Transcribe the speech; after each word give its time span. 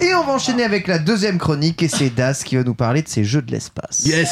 Et 0.00 0.12
on 0.12 0.24
va 0.24 0.32
enchaîner 0.32 0.64
avec 0.64 0.88
la 0.88 0.98
deuxième 0.98 1.38
chronique 1.38 1.82
et 1.82 1.88
c'est 1.88 2.10
Das 2.10 2.42
qui 2.44 2.56
va 2.56 2.64
nous 2.64 2.74
parler 2.74 3.02
de 3.02 3.08
ces 3.08 3.22
jeux 3.22 3.42
de 3.42 3.52
l'espace. 3.52 4.04
Yes 4.04 4.28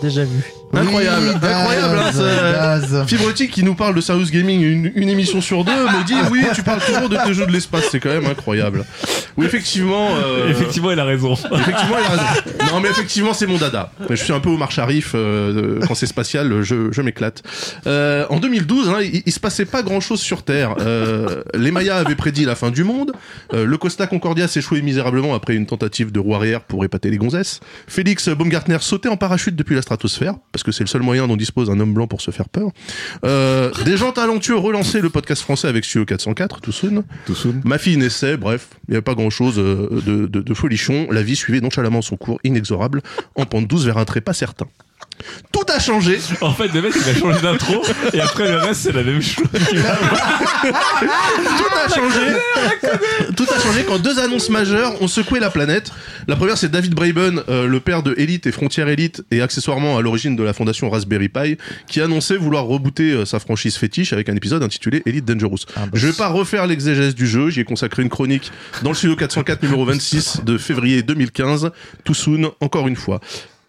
Déjà 0.00 0.24
vu. 0.24 0.61
Incroyable, 0.72 1.26
Oui, 1.34 1.40
Daz, 1.40 1.52
incroyable 1.52 1.98
hein, 1.98 2.12
ce- 2.12 2.52
Daz. 2.90 3.06
Fibrotique 3.06 3.50
qui 3.50 3.62
nous 3.62 3.74
parle 3.74 3.94
de 3.94 4.00
Serious 4.00 4.26
Gaming 4.30 4.62
une, 4.62 4.92
une 4.94 5.08
émission 5.08 5.40
sur 5.40 5.64
deux 5.64 5.72
me 5.72 6.04
dit 6.04 6.14
oui 6.30 6.44
tu 6.54 6.62
parles 6.62 6.80
toujours 6.84 7.08
de 7.08 7.16
tes 7.16 7.34
jeux 7.34 7.46
de 7.46 7.52
l'espace 7.52 7.84
c'est 7.90 8.00
quand 8.00 8.08
même 8.10 8.26
incroyable. 8.26 8.84
Oui 9.36 9.46
effectivement 9.46 10.08
euh, 10.16 10.48
Effectivement, 10.50 10.90
il 10.90 10.98
a 10.98 11.04
raison. 11.04 11.34
effectivement 11.34 11.96
il 11.98 12.04
a 12.06 12.10
raison. 12.10 12.72
Non 12.72 12.80
mais 12.80 12.88
effectivement 12.88 13.34
c'est 13.34 13.46
mon 13.46 13.58
dada. 13.58 13.92
Je 14.08 14.14
suis 14.14 14.32
un 14.32 14.40
peu 14.40 14.48
Omar 14.50 14.70
Sharif 14.70 15.12
euh, 15.14 15.80
quand 15.86 15.94
c'est 15.94 16.06
spatial 16.06 16.62
je, 16.62 16.90
je 16.90 17.02
m'éclate. 17.02 17.42
Euh, 17.86 18.24
en 18.30 18.38
2012 18.38 18.88
hein, 18.88 18.98
il, 19.02 19.22
il 19.26 19.32
se 19.32 19.40
passait 19.40 19.66
pas 19.66 19.82
grand 19.82 20.00
chose 20.00 20.20
sur 20.20 20.42
Terre. 20.42 20.74
Euh, 20.80 21.42
les 21.54 21.70
Mayas 21.70 21.96
avaient 21.98 22.14
prédit 22.14 22.44
la 22.44 22.54
fin 22.54 22.70
du 22.70 22.84
monde. 22.84 23.12
Euh, 23.52 23.64
le 23.66 23.76
Costa 23.78 24.06
Concordia 24.06 24.48
s'échouait 24.48 24.80
misérablement 24.82 25.34
après 25.34 25.54
une 25.54 25.66
tentative 25.66 26.12
de 26.12 26.18
roue 26.20 26.34
arrière 26.34 26.60
pour 26.62 26.84
épater 26.84 27.10
les 27.10 27.18
gonzesses. 27.18 27.60
Félix 27.86 28.28
Baumgartner 28.30 28.78
sautait 28.80 29.08
en 29.08 29.16
parachute 29.16 29.54
depuis 29.56 29.74
la 29.74 29.82
stratosphère 29.82 30.34
parce 30.52 30.61
que 30.62 30.72
c'est 30.72 30.84
le 30.84 30.88
seul 30.88 31.02
moyen 31.02 31.26
dont 31.26 31.36
dispose 31.36 31.70
un 31.70 31.78
homme 31.80 31.94
blanc 31.94 32.06
pour 32.06 32.20
se 32.20 32.30
faire 32.30 32.48
peur 32.48 32.70
euh, 33.24 33.70
des 33.84 33.96
gens 33.96 34.12
talentueux 34.12 34.56
relançaient 34.56 35.00
le 35.00 35.10
podcast 35.10 35.42
français 35.42 35.68
avec 35.68 35.84
Studio 35.84 36.04
404 36.04 36.60
tout 36.60 36.72
soon 36.72 37.04
Tout 37.26 37.34
soon. 37.34 37.60
Ma 37.64 37.78
fille 37.78 37.96
naissait, 37.96 38.36
bref, 38.36 38.68
il 38.88 38.92
n'y 38.92 38.96
avait 38.96 39.02
pas 39.02 39.14
grand 39.14 39.30
chose 39.30 39.56
de, 39.56 40.26
de, 40.26 40.26
de 40.26 40.54
folichon. 40.54 41.06
La 41.10 41.22
vie 41.22 41.36
suivait 41.36 41.60
nonchalamment 41.60 42.02
son 42.02 42.16
cours 42.16 42.38
inexorable, 42.44 43.02
en 43.34 43.46
pente 43.46 43.66
douce 43.66 43.84
vers 43.84 43.98
un 43.98 44.04
trait 44.04 44.20
pas 44.20 44.32
certain. 44.32 44.66
Tout 45.52 45.64
a 45.68 45.78
changé. 45.78 46.18
En 46.40 46.52
fait, 46.52 46.68
le 46.72 46.82
mec, 46.82 46.94
il 46.96 47.10
a 47.10 47.14
changé 47.14 47.40
d'intro, 47.40 47.82
et 48.12 48.20
après, 48.20 48.48
le 48.50 48.58
reste, 48.58 48.82
c'est 48.82 48.92
la 48.92 49.02
même 49.02 49.22
chose. 49.22 49.44
Tout 50.62 51.74
a 51.74 51.88
changé. 51.94 52.20
Tout 53.36 53.46
a 53.54 53.60
changé 53.60 53.84
quand 53.86 53.98
deux 53.98 54.18
annonces 54.18 54.50
majeures 54.50 55.00
ont 55.02 55.08
secoué 55.08 55.40
la 55.40 55.50
planète. 55.50 55.90
La 56.28 56.36
première, 56.36 56.56
c'est 56.56 56.70
David 56.70 56.94
Braben, 56.94 57.42
euh, 57.48 57.66
le 57.66 57.80
père 57.80 58.02
de 58.02 58.14
Elite 58.16 58.46
et 58.46 58.52
Frontier 58.52 58.84
Elite, 58.88 59.24
et 59.30 59.42
accessoirement 59.42 59.98
à 59.98 60.02
l'origine 60.02 60.36
de 60.36 60.42
la 60.42 60.52
fondation 60.52 60.88
Raspberry 60.90 61.28
Pi, 61.28 61.58
qui 61.88 62.00
annonçait 62.00 62.36
vouloir 62.36 62.64
rebooter 62.64 63.12
euh, 63.12 63.24
sa 63.24 63.38
franchise 63.38 63.76
fétiche 63.76 64.12
avec 64.12 64.28
un 64.28 64.36
épisode 64.36 64.62
intitulé 64.62 65.02
Elite 65.06 65.24
Dangerous. 65.24 65.58
Je 65.92 66.06
vais 66.06 66.12
pas 66.12 66.28
refaire 66.28 66.66
l'exégèse 66.66 67.14
du 67.14 67.26
jeu, 67.26 67.50
j'y 67.50 67.60
ai 67.60 67.64
consacré 67.64 68.02
une 68.02 68.08
chronique 68.08 68.52
dans 68.82 68.90
le 68.90 68.96
studio 68.96 69.16
404 69.16 69.62
numéro 69.62 69.84
26 69.84 70.40
de 70.44 70.58
février 70.58 71.02
2015, 71.02 71.70
tout 72.04 72.14
soon, 72.14 72.52
encore 72.60 72.88
une 72.88 72.96
fois. 72.96 73.20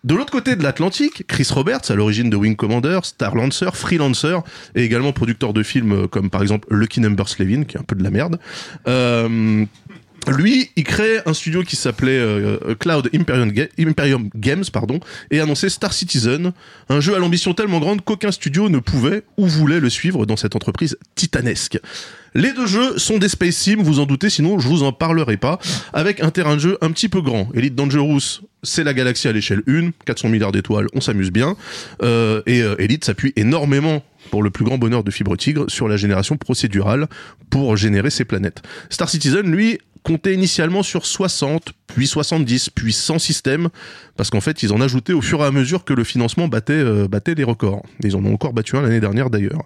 De 0.03 0.15
l'autre 0.15 0.31
côté 0.31 0.55
de 0.57 0.63
l'Atlantique, 0.63 1.23
Chris 1.27 1.47
Roberts, 1.51 1.89
à 1.89 1.95
l'origine 1.95 2.29
de 2.29 2.35
Wing 2.35 2.55
Commander, 2.57 2.99
Star 3.03 3.35
Lancer, 3.35 3.69
Freelancer, 3.73 4.39
et 4.75 4.83
également 4.83 5.13
producteur 5.13 5.53
de 5.53 5.63
films 5.63 6.07
comme 6.09 6.29
par 6.29 6.41
exemple 6.41 6.67
Lucky 6.71 6.99
Number 6.99 7.29
Slevin, 7.29 7.63
qui 7.63 7.77
est 7.77 7.79
un 7.79 7.83
peu 7.83 7.95
de 7.95 8.03
la 8.03 8.09
merde. 8.09 8.37
Euh, 8.87 9.65
lui, 10.27 10.69
il 10.75 10.83
crée 10.83 11.19
un 11.25 11.33
studio 11.33 11.63
qui 11.63 11.75
s'appelait 11.75 12.17
euh, 12.17 12.75
Cloud 12.79 13.09
Imperium, 13.13 13.51
Ga- 13.51 13.67
Imperium 13.79 14.29
Games, 14.35 14.63
pardon, 14.71 14.99
et 15.31 15.39
annonçait 15.39 15.69
Star 15.69 15.93
Citizen, 15.93 16.51
un 16.89 16.99
jeu 16.99 17.15
à 17.15 17.19
l'ambition 17.19 17.53
tellement 17.53 17.79
grande 17.79 18.03
qu'aucun 18.03 18.31
studio 18.31 18.69
ne 18.69 18.79
pouvait 18.79 19.23
ou 19.37 19.47
voulait 19.47 19.79
le 19.79 19.89
suivre 19.89 20.25
dans 20.25 20.37
cette 20.37 20.55
entreprise 20.55 20.97
titanesque. 21.15 21.79
Les 22.35 22.51
deux 22.51 22.67
jeux 22.67 22.97
sont 22.97 23.19
des 23.19 23.29
Space 23.29 23.55
Sim, 23.55 23.77
vous 23.79 23.99
en 23.99 24.05
doutez, 24.05 24.29
sinon 24.29 24.59
je 24.59 24.67
vous 24.67 24.83
en 24.83 24.91
parlerai 24.91 25.37
pas, 25.37 25.59
avec 25.93 26.21
un 26.21 26.29
terrain 26.29 26.55
de 26.55 26.61
jeu 26.61 26.77
un 26.81 26.91
petit 26.91 27.09
peu 27.09 27.21
grand. 27.21 27.49
Elite 27.53 27.75
Dangerous, 27.75 28.41
c'est 28.63 28.83
la 28.83 28.93
galaxie 28.93 29.27
à 29.27 29.31
l'échelle 29.31 29.61
1, 29.67 29.91
400 30.05 30.29
milliards 30.29 30.51
d'étoiles, 30.51 30.87
on 30.93 31.01
s'amuse 31.01 31.31
bien, 31.31 31.55
euh, 32.01 32.41
et 32.45 32.61
euh, 32.61 32.75
Elite 32.79 33.05
s'appuie 33.05 33.33
énormément 33.35 34.03
pour 34.31 34.41
le 34.41 34.49
plus 34.49 34.65
grand 34.65 34.77
bonheur 34.77 35.03
de 35.03 35.11
Fibre 35.11 35.35
Tigre 35.35 35.65
sur 35.69 35.87
la 35.87 35.97
génération 35.97 36.37
procédurale 36.37 37.07
pour 37.49 37.75
générer 37.77 38.09
ses 38.09 38.25
planètes. 38.25 38.61
Star 38.89 39.09
Citizen, 39.09 39.51
lui, 39.51 39.79
comptait 40.03 40.33
initialement 40.33 40.83
sur 40.83 41.05
60, 41.05 41.73
puis 41.87 42.07
70, 42.07 42.69
puis 42.69 42.93
100 42.93 43.19
systèmes, 43.19 43.69
parce 44.17 44.29
qu'en 44.29 44.41
fait, 44.41 44.61
ils 44.61 44.73
en 44.73 44.81
ajoutaient 44.81 45.13
au 45.13 45.21
fur 45.21 45.41
et 45.41 45.45
à 45.45 45.51
mesure 45.51 45.85
que 45.85 45.93
le 45.93 46.03
financement 46.03 46.47
battait, 46.47 46.73
euh, 46.73 47.07
battait 47.07 47.35
les 47.35 47.43
records. 47.43 47.83
Ils 48.03 48.15
en 48.15 48.23
ont 48.25 48.33
encore 48.33 48.53
battu 48.53 48.75
un 48.75 48.81
l'année 48.81 48.99
dernière 48.99 49.29
d'ailleurs. 49.29 49.63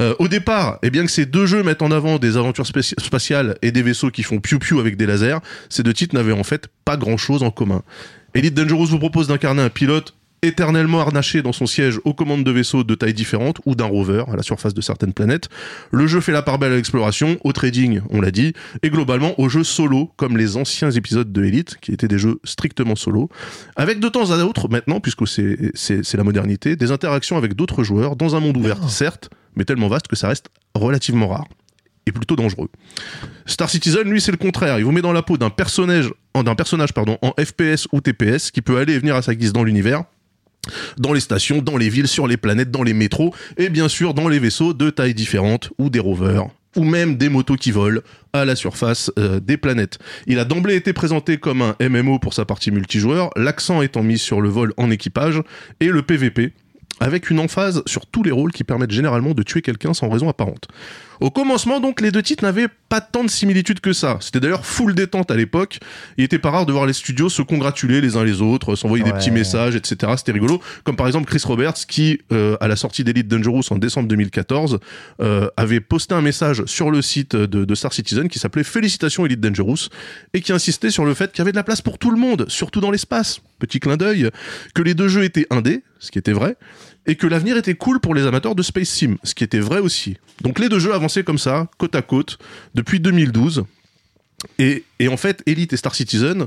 Euh, 0.00 0.14
au 0.18 0.28
départ, 0.28 0.78
et 0.82 0.90
bien 0.90 1.04
que 1.04 1.10
ces 1.10 1.26
deux 1.26 1.46
jeux 1.46 1.62
mettent 1.62 1.82
en 1.82 1.90
avant 1.90 2.18
des 2.18 2.36
aventures 2.36 2.66
spatiales 2.66 3.56
et 3.60 3.70
des 3.70 3.82
vaisseaux 3.82 4.10
qui 4.10 4.22
font 4.22 4.38
piou-piou 4.38 4.80
avec 4.80 4.96
des 4.96 5.04
lasers, 5.04 5.38
ces 5.68 5.82
deux 5.82 5.92
titres 5.92 6.14
n'avaient 6.14 6.32
en 6.32 6.44
fait 6.44 6.68
pas 6.84 6.96
grand-chose 6.96 7.42
en 7.42 7.50
commun. 7.50 7.82
Elite 8.34 8.54
Dangerous 8.54 8.86
vous 8.86 8.98
propose 8.98 9.26
d'incarner 9.26 9.62
un 9.62 9.70
pilote 9.70 10.14
éternellement 10.42 11.00
harnaché 11.00 11.42
dans 11.42 11.52
son 11.52 11.66
siège 11.66 12.00
aux 12.04 12.14
commandes 12.14 12.44
de 12.44 12.50
vaisseaux 12.50 12.84
de 12.84 12.94
taille 12.94 13.12
différente 13.12 13.60
ou 13.66 13.74
d'un 13.74 13.84
rover 13.84 14.24
à 14.32 14.36
la 14.36 14.42
surface 14.42 14.72
de 14.72 14.80
certaines 14.80 15.12
planètes. 15.12 15.48
Le 15.90 16.06
jeu 16.06 16.20
fait 16.20 16.32
la 16.32 16.40
part 16.40 16.58
belle 16.58 16.72
à 16.72 16.76
l'exploration, 16.76 17.38
au 17.44 17.52
trading, 17.52 18.00
on 18.08 18.20
l'a 18.20 18.30
dit, 18.30 18.54
et 18.82 18.88
globalement 18.88 19.38
au 19.38 19.48
jeu 19.48 19.64
solo, 19.64 20.12
comme 20.16 20.38
les 20.38 20.56
anciens 20.56 20.90
épisodes 20.90 21.30
de 21.30 21.44
Elite, 21.44 21.76
qui 21.82 21.92
étaient 21.92 22.08
des 22.08 22.18
jeux 22.18 22.40
strictement 22.44 22.96
solo, 22.96 23.28
avec 23.76 24.00
de 24.00 24.08
temps 24.08 24.30
à 24.30 24.38
autre, 24.44 24.68
maintenant, 24.70 25.00
puisque 25.00 25.26
c'est 25.26 26.14
la 26.14 26.24
modernité, 26.24 26.76
des 26.76 26.90
interactions 26.90 27.36
avec 27.36 27.54
d'autres 27.54 27.82
joueurs 27.82 28.16
dans 28.16 28.34
un 28.34 28.40
monde 28.40 28.56
ouvert, 28.56 28.88
certes, 28.88 29.28
mais 29.56 29.64
tellement 29.64 29.88
vaste 29.88 30.08
que 30.08 30.16
ça 30.16 30.28
reste 30.28 30.46
relativement 30.74 31.28
rare 31.28 31.48
et 32.06 32.12
plutôt 32.12 32.34
dangereux. 32.36 32.70
Star 33.44 33.68
Citizen, 33.68 34.08
lui, 34.08 34.22
c'est 34.22 34.32
le 34.32 34.38
contraire. 34.38 34.78
Il 34.78 34.84
vous 34.86 34.92
met 34.92 35.02
dans 35.02 35.12
la 35.12 35.22
peau 35.22 35.36
d'un 35.36 35.50
personnage, 35.50 36.10
d'un 36.34 36.54
personnage 36.54 36.90
en 36.96 37.32
FPS 37.38 37.86
ou 37.92 38.00
TPS 38.00 38.50
qui 38.50 38.62
peut 38.62 38.78
aller 38.78 38.94
et 38.94 38.98
venir 38.98 39.16
à 39.16 39.22
sa 39.22 39.34
guise 39.34 39.52
dans 39.52 39.64
l'univers 39.64 40.04
dans 40.98 41.12
les 41.12 41.20
stations, 41.20 41.62
dans 41.62 41.76
les 41.76 41.88
villes, 41.88 42.08
sur 42.08 42.26
les 42.26 42.36
planètes, 42.36 42.70
dans 42.70 42.82
les 42.82 42.94
métros, 42.94 43.34
et 43.56 43.68
bien 43.68 43.88
sûr 43.88 44.14
dans 44.14 44.28
les 44.28 44.38
vaisseaux 44.38 44.74
de 44.74 44.90
tailles 44.90 45.14
différentes, 45.14 45.70
ou 45.78 45.90
des 45.90 46.00
rovers, 46.00 46.48
ou 46.76 46.84
même 46.84 47.16
des 47.16 47.28
motos 47.28 47.56
qui 47.56 47.70
volent 47.70 48.00
à 48.32 48.44
la 48.44 48.56
surface 48.56 49.10
euh, 49.18 49.40
des 49.40 49.56
planètes. 49.56 49.98
Il 50.26 50.38
a 50.38 50.44
d'emblée 50.44 50.76
été 50.76 50.92
présenté 50.92 51.38
comme 51.38 51.62
un 51.62 51.76
MMO 51.80 52.18
pour 52.18 52.34
sa 52.34 52.44
partie 52.44 52.70
multijoueur, 52.70 53.30
l'accent 53.36 53.82
étant 53.82 54.02
mis 54.02 54.18
sur 54.18 54.40
le 54.40 54.48
vol 54.48 54.72
en 54.76 54.90
équipage, 54.90 55.42
et 55.80 55.88
le 55.88 56.02
PVP, 56.02 56.52
avec 57.00 57.30
une 57.30 57.40
emphase 57.40 57.82
sur 57.86 58.06
tous 58.06 58.22
les 58.22 58.30
rôles 58.30 58.52
qui 58.52 58.64
permettent 58.64 58.90
généralement 58.90 59.32
de 59.32 59.42
tuer 59.42 59.62
quelqu'un 59.62 59.94
sans 59.94 60.08
raison 60.08 60.28
apparente. 60.28 60.68
Au 61.20 61.30
commencement, 61.30 61.80
donc, 61.80 62.00
les 62.00 62.10
deux 62.10 62.22
titres 62.22 62.44
n'avaient 62.44 62.68
pas 62.88 63.00
tant 63.00 63.22
de 63.22 63.30
similitudes 63.30 63.80
que 63.80 63.92
ça. 63.92 64.18
C'était 64.20 64.40
d'ailleurs 64.40 64.66
full 64.66 64.94
détente 64.94 65.30
à 65.30 65.36
l'époque. 65.36 65.78
Il 66.18 66.24
était 66.24 66.38
pas 66.38 66.50
rare 66.50 66.66
de 66.66 66.72
voir 66.72 66.86
les 66.86 66.92
studios 66.92 67.28
se 67.28 67.42
congratuler 67.42 68.00
les 68.00 68.16
uns 68.16 68.24
les 68.24 68.42
autres, 68.42 68.74
s'envoyer 68.74 69.04
des 69.04 69.12
petits 69.12 69.30
messages, 69.30 69.76
etc. 69.76 70.12
C'était 70.16 70.32
rigolo. 70.32 70.60
Comme 70.82 70.96
par 70.96 71.06
exemple 71.06 71.26
Chris 71.26 71.42
Roberts 71.44 71.86
qui, 71.86 72.20
euh, 72.32 72.56
à 72.60 72.68
la 72.68 72.76
sortie 72.76 73.04
d'Elite 73.04 73.28
Dangerous 73.28 73.62
en 73.70 73.78
décembre 73.78 74.08
2014, 74.08 74.80
euh, 75.20 75.48
avait 75.56 75.80
posté 75.80 76.14
un 76.14 76.20
message 76.20 76.64
sur 76.66 76.90
le 76.90 77.00
site 77.00 77.36
de, 77.36 77.64
de 77.64 77.74
Star 77.74 77.92
Citizen 77.92 78.28
qui 78.28 78.38
s'appelait 78.38 78.64
Félicitations 78.64 79.24
Elite 79.24 79.40
Dangerous 79.40 79.88
et 80.34 80.40
qui 80.40 80.52
insistait 80.52 80.90
sur 80.90 81.04
le 81.04 81.14
fait 81.14 81.30
qu'il 81.30 81.38
y 81.38 81.42
avait 81.42 81.52
de 81.52 81.56
la 81.56 81.64
place 81.64 81.82
pour 81.82 81.98
tout 81.98 82.10
le 82.10 82.18
monde, 82.18 82.46
surtout 82.48 82.80
dans 82.80 82.90
l'espace. 82.90 83.40
Petit 83.60 83.78
clin 83.78 83.96
d'œil. 83.96 84.30
Que 84.74 84.82
les 84.82 84.94
deux 84.94 85.08
jeux 85.08 85.22
étaient 85.24 85.46
indés, 85.50 85.82
ce 85.98 86.10
qui 86.10 86.18
était 86.18 86.32
vrai, 86.32 86.56
et 87.06 87.16
que 87.16 87.26
l'avenir 87.26 87.56
était 87.56 87.74
cool 87.74 88.00
pour 88.00 88.14
les 88.14 88.26
amateurs 88.26 88.54
de 88.54 88.62
Space 88.62 88.88
Sim, 88.88 89.16
ce 89.24 89.34
qui 89.34 89.44
était 89.44 89.60
vrai 89.60 89.78
aussi. 89.80 90.16
Donc 90.42 90.58
les 90.58 90.68
deux 90.68 90.78
jeux 90.78 90.94
avançaient 90.94 91.24
comme 91.24 91.38
ça, 91.38 91.66
côte 91.78 91.94
à 91.94 92.02
côte, 92.02 92.38
depuis 92.74 93.00
2012. 93.00 93.64
Et, 94.58 94.84
et 94.98 95.08
en 95.08 95.16
fait, 95.16 95.42
Elite 95.46 95.72
et 95.72 95.76
Star 95.76 95.94
Citizen, 95.94 96.46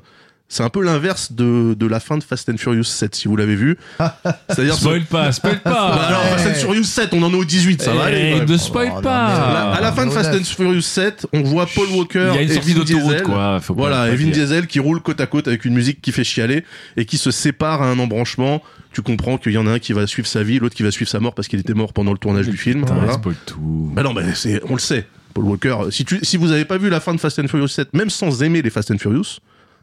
c'est 0.50 0.64
un 0.64 0.70
peu 0.70 0.84
l'inverse 0.84 1.32
de, 1.32 1.74
de 1.74 1.86
la 1.88 2.00
fin 2.00 2.18
de 2.18 2.24
Fast 2.24 2.50
and 2.50 2.58
Furious 2.58 2.84
7, 2.84 3.16
si 3.16 3.28
vous 3.28 3.36
l'avez 3.36 3.56
vu. 3.56 3.78
C'est-à-dire... 4.50 4.76
Spoil 4.76 5.04
pas, 5.06 5.32
spoil 5.32 5.60
Bah 5.66 5.72
pas. 5.72 5.94
alors, 6.06 6.24
Fast 6.26 6.48
and 6.48 6.54
Furious 6.60 6.84
7, 6.84 7.10
on 7.14 7.24
en 7.24 7.32
est 7.32 7.36
au 7.38 7.46
18, 7.46 7.82
ça 7.82 7.94
va 7.94 8.06
aller 8.06 8.18
quand 8.32 8.36
Eh, 8.36 8.40
même. 8.42 8.50
ne 8.50 8.58
spoil 8.58 8.90
Oh, 8.92 8.96
non, 8.98 9.02
pas. 9.02 9.72
À 9.74 9.82
la 9.82 9.92
fin 9.92 10.06
de 10.06 10.12
Fast 10.12 10.34
and 10.34 10.44
Furious 10.44 10.82
7, 10.82 11.28
on 11.34 11.42
voit 11.42 11.66
Paul 11.74 11.88
Walker 11.90 12.30
Il 12.34 12.36
y 12.36 12.38
a 12.38 12.42
une 12.44 12.52
et 12.52 12.54
sortie 12.54 12.74
Vin 12.74 12.80
d'autoroute, 12.80 13.08
Diesel. 13.10 13.24
quoi. 13.24 13.60
Voilà, 13.70 14.10
et 14.10 14.16
Vin. 14.16 14.30
Diesel 14.32 14.68
qui 14.68 14.80
roule 14.80 15.02
côte 15.02 15.22
à 15.22 15.26
côte 15.28 15.48
avec 15.48 15.66
une 15.66 15.74
musique 15.74 16.02
qui 16.02 16.12
fait 16.12 16.24
chialer 16.24 16.64
et 16.98 17.06
qui 17.06 17.18
se 17.18 17.32
sépare 17.32 17.82
à 17.82 17.88
un 17.90 17.98
embranchement. 18.00 18.62
Tu 18.94 19.02
comprends 19.02 19.38
qu'il 19.38 19.52
y 19.54 19.58
en 19.58 19.66
a 19.68 19.72
un 19.72 19.80
qui 19.80 19.92
va 19.94 20.06
suivre 20.08 20.28
sa 20.28 20.44
vie, 20.44 20.60
l'autre 20.60 20.76
qui 20.76 20.84
va 20.84 20.92
suivre 20.92 21.10
sa 21.10 21.20
mort 21.20 21.34
parce 21.34 21.48
qu'il 21.48 21.60
était 21.60 21.74
mort 21.74 21.94
pendant 21.94 22.12
le 22.12 22.18
tournage 22.18 22.48
du 22.48 22.58
film. 22.58 22.82
Putain, 22.82 22.96
voilà. 22.96 23.14
spoil 23.14 23.36
tout. 23.46 23.92
Bah 23.94 24.04
non, 24.04 24.14
c'est, 24.36 24.62
on 24.70 24.74
le 24.74 24.80
sait. 24.80 25.08
Paul 25.34 25.46
Walker, 25.46 25.76
si, 25.90 26.06
tu, 26.06 26.20
si 26.24 26.38
vous 26.38 26.52
avez 26.52 26.64
pas 26.66 26.78
vu 26.78 26.90
la 26.90 27.00
fin 27.00 27.14
de 27.14 27.20
Fast 27.20 27.40
and 27.40 27.48
Furious 27.48 27.68
7, 27.70 27.94
même 27.94 28.12
sans 28.12 28.44
aimer 28.44 28.62
les 28.62 28.70
Fast 28.70 28.92
and 28.92 29.00
Furious, 29.00 29.40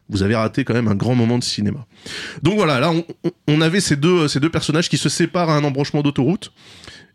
vous 0.09 0.23
avez 0.23 0.35
raté 0.37 0.65
quand 0.65 0.75
même 0.75 0.87
un 0.89 0.95
grand 0.95 1.15
moment 1.17 1.39
de 1.39 1.45
cinéma. 1.45 1.87
Donc 2.43 2.55
voilà, 2.55 2.79
là, 2.81 2.91
on, 2.93 3.05
on- 3.25 3.31
on 3.49 3.61
avait 3.61 3.81
ces 3.81 3.97
deux, 3.97 4.29
ces 4.29 4.39
deux 4.41 4.49
personnages 4.51 4.89
qui 4.89 4.97
se 4.97 5.09
séparent 5.09 5.51
à 5.51 5.57
un 5.57 5.65
embranchement 5.65 6.03
d'autoroute. 6.03 6.53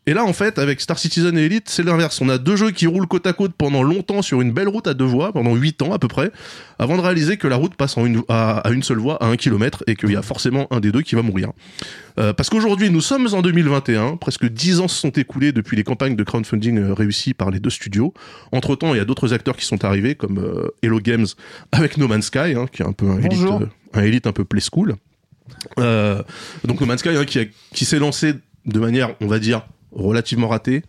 Et 0.08 0.14
là, 0.14 0.24
en 0.24 0.34
fait, 0.34 0.60
avec 0.60 0.82
Star 0.82 1.00
Citizen 1.00 1.36
et 1.36 1.46
Elite, 1.46 1.68
c'est 1.68 1.82
l'inverse. 1.82 2.22
On 2.22 2.30
a 2.30 2.38
deux 2.38 2.56
jeux 2.56 2.70
qui 2.70 2.86
roulent 2.86 3.08
côte 3.08 3.26
à 3.26 3.34
côte 3.34 3.54
pendant 3.58 3.82
longtemps 3.82 4.22
sur 4.22 4.40
une 4.40 4.52
belle 4.52 4.68
route 4.68 4.86
à 4.86 4.94
deux 4.94 5.04
voies, 5.06 5.34
pendant 5.34 5.56
huit 5.56 5.82
ans 5.82 5.94
à 5.94 5.98
peu 5.98 6.08
près, 6.08 6.32
avant 6.78 6.96
de 6.96 7.02
réaliser 7.02 7.38
que 7.38 7.48
la 7.48 7.56
route 7.56 7.74
passe 7.74 7.98
en 7.98 8.06
une, 8.06 8.22
à, 8.30 8.60
à 8.60 8.70
une 8.70 8.84
seule 8.84 9.00
voie, 9.00 9.16
à 9.24 9.26
un 9.28 9.36
kilomètre, 9.36 9.84
et 9.88 9.96
qu'il 9.96 10.12
y 10.12 10.16
a 10.16 10.22
forcément 10.22 10.68
un 10.72 10.80
des 10.80 10.92
deux 10.92 11.02
qui 11.02 11.16
va 11.16 11.24
mourir. 11.24 11.50
Euh, 12.20 12.34
parce 12.34 12.52
qu'aujourd'hui, 12.52 12.92
nous 12.92 13.02
sommes 13.02 13.28
en 13.34 13.42
2021, 13.42 14.18
presque 14.18 14.46
dix 14.48 14.80
ans 14.80 14.88
se 14.88 15.00
sont 15.02 15.10
écoulés 15.10 15.52
depuis 15.52 15.76
les 15.76 15.84
campagnes 15.84 16.16
de 16.16 16.24
crowdfunding 16.24 16.78
euh, 16.78 16.94
réussies 16.94 17.34
par 17.34 17.50
les 17.50 17.60
deux 17.60 17.72
studios. 17.72 18.14
Entre-temps, 18.52 18.94
il 18.94 18.98
y 18.98 19.02
a 19.02 19.06
d'autres 19.06 19.34
acteurs 19.34 19.58
qui 19.58 19.66
sont 19.66 19.84
arrivés, 19.86 20.14
comme 20.14 20.38
euh, 20.38 20.68
Hello 20.84 21.00
Games 21.00 21.26
avec 21.72 21.98
No 21.98 22.08
Man's 22.08 22.28
Sky, 22.28 22.54
hein, 22.56 22.68
qui 22.72 22.84
est 22.84 22.86
un 22.86 22.94
peu 22.94 23.08
un 23.10 23.18
Elite, 23.18 23.32
Bonjour. 23.32 23.62
euh, 23.64 23.66
un 23.96 24.04
Elite 24.04 24.28
un 24.28 24.34
peu 24.34 24.46
play 24.46 24.62
school. 24.62 24.96
Donc 25.78 26.80
No 26.80 26.86
Man's 26.86 27.00
Sky 27.00 27.10
hein, 27.10 27.26
qui, 27.26 27.40
a- 27.40 27.46
qui 27.74 27.86
s'est 27.86 28.00
lancé 28.00 28.36
de 28.66 28.80
manière, 28.80 29.16
on 29.22 29.28
va 29.28 29.40
dire, 29.40 29.66
relativement 29.96 30.48
ratée. 30.50 30.84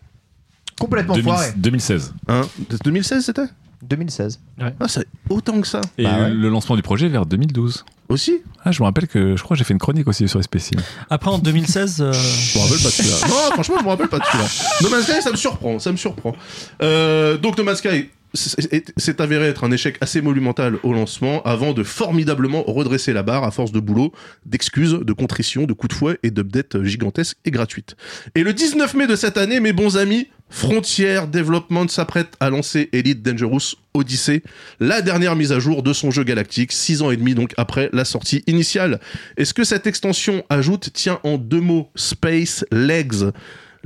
Complètement 0.79 1.15
2000 1.15 1.23
foiré. 1.33 1.47
2016. 1.55 2.13
Hein 2.27 2.41
2016 2.83 3.25
c'était 3.25 3.41
2016. 3.83 4.39
Ah, 4.59 4.87
c'est 4.87 5.07
autant 5.29 5.59
que 5.61 5.67
ça. 5.67 5.81
Et 5.97 6.03
Bah 6.03 6.21
ouais. 6.21 6.29
le 6.31 6.49
lancement 6.49 6.75
du 6.75 6.81
projet 6.81 7.07
vers 7.09 7.25
2012. 7.25 7.85
Aussi 8.09 8.37
Ah, 8.63 8.71
je 8.71 8.81
me 8.81 8.85
rappelle 8.85 9.07
que 9.07 9.35
je 9.35 9.43
crois 9.43 9.55
que 9.55 9.59
j'ai 9.59 9.63
fait 9.65 9.73
une 9.73 9.79
chronique 9.79 10.07
aussi 10.07 10.27
sur 10.27 10.41
SPC. 10.43 10.75
Après, 11.09 11.29
en 11.29 11.37
2016, 11.39 12.01
euh, 12.01 12.11
Je 12.13 12.57
me 12.57 12.63
rappelle 12.63 12.77
pas 12.79 12.83
de 12.85 12.89
celui-là. 12.93 13.15
Non, 13.27 13.51
franchement, 13.53 13.75
je 13.79 13.83
me 13.83 13.89
rappelle 13.89 14.07
pas 14.07 14.19
de 14.19 14.23
celui-là. 14.25 14.47
No 14.81 14.89
Man's 14.89 15.03
Sky, 15.05 15.21
ça 15.21 15.31
me 15.31 15.35
surprend, 15.35 15.79
ça 15.79 15.91
me 15.91 15.97
surprend. 15.97 16.33
Euh, 16.81 17.37
donc 17.37 17.57
No 17.57 17.63
Man's 17.63 17.77
Sky 17.79 18.09
c'est- 18.33 18.93
c'est 18.97 19.21
avéré 19.21 19.47
être 19.47 19.63
un 19.63 19.71
échec 19.71 19.97
assez 20.01 20.21
monumental 20.21 20.77
au 20.83 20.93
lancement 20.93 21.41
avant 21.43 21.73
de 21.73 21.83
formidablement 21.83 22.63
redresser 22.63 23.13
la 23.13 23.23
barre 23.23 23.43
à 23.43 23.51
force 23.51 23.71
de 23.71 23.79
boulot, 23.79 24.11
d'excuses, 24.45 24.93
de 25.01 25.13
contrition, 25.13 25.63
de 25.63 25.73
coups 25.73 25.93
de 25.93 25.97
fouet 25.99 26.19
et 26.23 26.31
d'updates 26.31 26.83
gigantesques 26.83 27.37
et 27.45 27.51
gratuites. 27.51 27.95
Et 28.35 28.43
le 28.43 28.53
19 28.53 28.93
mai 28.93 29.07
de 29.07 29.15
cette 29.15 29.37
année, 29.37 29.59
mes 29.59 29.73
bons 29.73 29.97
amis, 29.97 30.27
Frontier 30.49 31.19
Development 31.29 31.89
s'apprête 31.89 32.33
à 32.39 32.49
lancer 32.49 32.87
Elite 32.93 33.21
Dangerous 33.21 33.75
Odyssey, 33.93 34.43
la 34.79 35.01
dernière 35.01 35.35
mise 35.35 35.51
à 35.51 35.59
jour 35.59 35.83
de 35.83 35.91
son 35.91 36.09
jeu 36.09 36.23
galactique, 36.23 36.71
six 36.71 37.01
ans 37.01 37.11
et 37.11 37.17
demi 37.17 37.33
donc 37.35 37.53
après 37.57 37.89
la 37.91 38.05
sortie 38.05 38.43
initiale. 38.47 39.01
Est-ce 39.35 39.53
que 39.53 39.65
cette 39.65 39.87
extension 39.87 40.43
ajoute, 40.49 40.93
tient 40.93 41.19
en 41.23 41.37
deux 41.37 41.59
mots, 41.59 41.89
Space 41.95 42.63
Legs? 42.71 43.31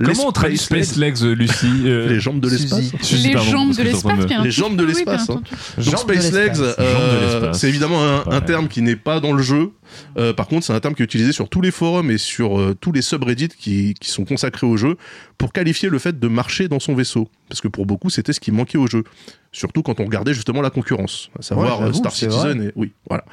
Comment 0.03 0.27
on 0.27 0.31
traduit 0.31 0.57
Space 0.57 0.95
Legs, 0.95 1.17
euh, 1.23 1.33
Lucie 1.35 1.67
euh, 1.85 2.07
Les 2.07 2.19
jambes 2.19 2.39
de 2.39 2.49
l'espace 2.49 2.91
Les 3.23 3.37
jambes 3.37 3.73
de 3.75 3.83
l'espace, 3.83 4.25
bien 4.25 4.43
Les 4.43 4.51
jambes 4.51 4.75
de 4.75 4.83
l'espace. 4.83 5.29
hein. 5.29 5.35
Donc 5.35 5.45
Jambes 5.77 5.93
de 5.93 5.97
Space 6.19 6.31
Legs, 6.31 6.57
euh, 6.79 7.53
c'est 7.53 7.69
évidemment 7.69 8.01
un, 8.29 8.41
terme 8.41 8.67
qui 8.67 8.81
n'est 8.81 8.95
pas 8.95 9.19
dans 9.19 9.33
le 9.33 9.43
jeu. 9.43 9.71
Euh, 10.17 10.31
par 10.33 10.47
contre, 10.47 10.65
c'est 10.65 10.73
un 10.73 10.79
terme 10.79 10.95
qui 10.95 11.01
est 11.01 11.05
utilisé 11.05 11.33
sur 11.33 11.49
tous 11.49 11.59
les 11.61 11.71
forums 11.71 12.09
et 12.09 12.17
sur 12.17 12.57
euh, 12.59 12.73
tous 12.79 12.91
les 12.93 13.01
subreddits 13.01 13.49
qui, 13.49 13.93
qui 13.99 14.09
sont 14.09 14.23
consacrés 14.23 14.65
au 14.65 14.77
jeu 14.77 14.95
pour 15.37 15.51
qualifier 15.51 15.89
le 15.89 15.99
fait 15.99 16.17
de 16.17 16.27
marcher 16.29 16.69
dans 16.69 16.79
son 16.79 16.95
vaisseau. 16.95 17.27
Parce 17.49 17.59
que 17.59 17.67
pour 17.67 17.85
beaucoup, 17.85 18.09
c'était 18.09 18.31
ce 18.31 18.39
qui 18.39 18.51
manquait 18.51 18.77
au 18.77 18.87
jeu. 18.87 19.03
Surtout 19.51 19.81
quand 19.83 19.99
on 19.99 20.05
regardait 20.05 20.33
justement 20.33 20.61
la 20.61 20.69
concurrence, 20.69 21.29
à 21.37 21.41
savoir 21.41 21.81
Ouais, 21.81 21.87
euh, 21.89 21.93
Star 21.93 22.13
Citizen. 22.13 22.61
Et, 22.63 22.71
oui, 22.77 22.93
voilà. 23.09 23.25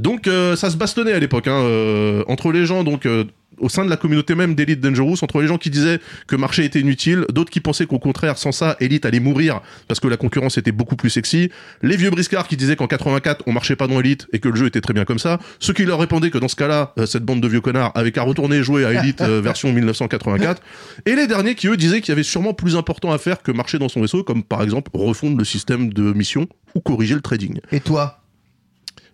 Donc 0.00 0.26
euh, 0.26 0.56
ça 0.56 0.70
se 0.70 0.76
bastonnait 0.78 1.12
à 1.12 1.18
l'époque 1.18 1.46
hein, 1.46 1.60
euh, 1.60 2.24
entre 2.26 2.50
les 2.52 2.64
gens 2.64 2.82
donc. 2.84 3.04
euh, 3.04 3.24
au 3.60 3.68
sein 3.68 3.84
de 3.84 3.90
la 3.90 3.96
communauté 3.96 4.34
même 4.34 4.54
d'Elite 4.54 4.80
Dangerous, 4.80 5.16
entre 5.22 5.40
les 5.40 5.46
gens 5.46 5.58
qui 5.58 5.70
disaient 5.70 6.00
que 6.26 6.36
marché 6.36 6.64
était 6.64 6.80
inutile, 6.80 7.24
d'autres 7.32 7.50
qui 7.50 7.60
pensaient 7.60 7.86
qu'au 7.86 7.98
contraire, 7.98 8.38
sans 8.38 8.52
ça, 8.52 8.76
Elite 8.80 9.06
allait 9.06 9.20
mourir 9.20 9.60
parce 9.86 10.00
que 10.00 10.08
la 10.08 10.16
concurrence 10.16 10.58
était 10.58 10.72
beaucoup 10.72 10.96
plus 10.96 11.10
sexy, 11.10 11.50
les 11.82 11.96
vieux 11.96 12.10
briscards 12.10 12.48
qui 12.48 12.56
disaient 12.56 12.76
qu'en 12.76 12.86
84 12.86 13.44
on 13.46 13.52
marchait 13.52 13.76
pas 13.76 13.86
dans 13.86 14.00
Elite 14.00 14.26
et 14.32 14.38
que 14.38 14.48
le 14.48 14.56
jeu 14.56 14.66
était 14.66 14.80
très 14.80 14.94
bien 14.94 15.04
comme 15.04 15.18
ça, 15.18 15.38
ceux 15.58 15.72
qui 15.72 15.84
leur 15.84 15.98
répondaient 15.98 16.30
que 16.30 16.38
dans 16.38 16.48
ce 16.48 16.56
cas-là, 16.56 16.92
euh, 16.98 17.06
cette 17.06 17.24
bande 17.24 17.40
de 17.40 17.48
vieux 17.48 17.60
connards 17.60 17.92
avait 17.94 18.12
qu'à 18.12 18.22
retourner 18.22 18.62
jouer 18.62 18.84
à 18.84 18.92
Elite 18.92 19.20
euh, 19.20 19.40
version 19.40 19.72
1984, 19.72 20.62
et 21.06 21.14
les 21.14 21.26
derniers 21.26 21.54
qui 21.54 21.68
eux 21.68 21.76
disaient 21.76 22.00
qu'il 22.00 22.10
y 22.10 22.12
avait 22.12 22.22
sûrement 22.22 22.54
plus 22.54 22.76
important 22.76 23.12
à 23.12 23.18
faire 23.18 23.42
que 23.42 23.52
marcher 23.52 23.78
dans 23.78 23.88
son 23.88 24.00
vaisseau, 24.00 24.22
comme 24.22 24.42
par 24.42 24.62
exemple 24.62 24.90
refondre 24.94 25.38
le 25.38 25.44
système 25.44 25.92
de 25.92 26.12
mission 26.12 26.46
ou 26.74 26.80
corriger 26.80 27.14
le 27.14 27.20
trading. 27.20 27.60
Et 27.72 27.80
toi? 27.80 28.22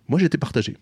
Moi 0.07 0.19
j'étais 0.19 0.37
partagé. 0.37 0.77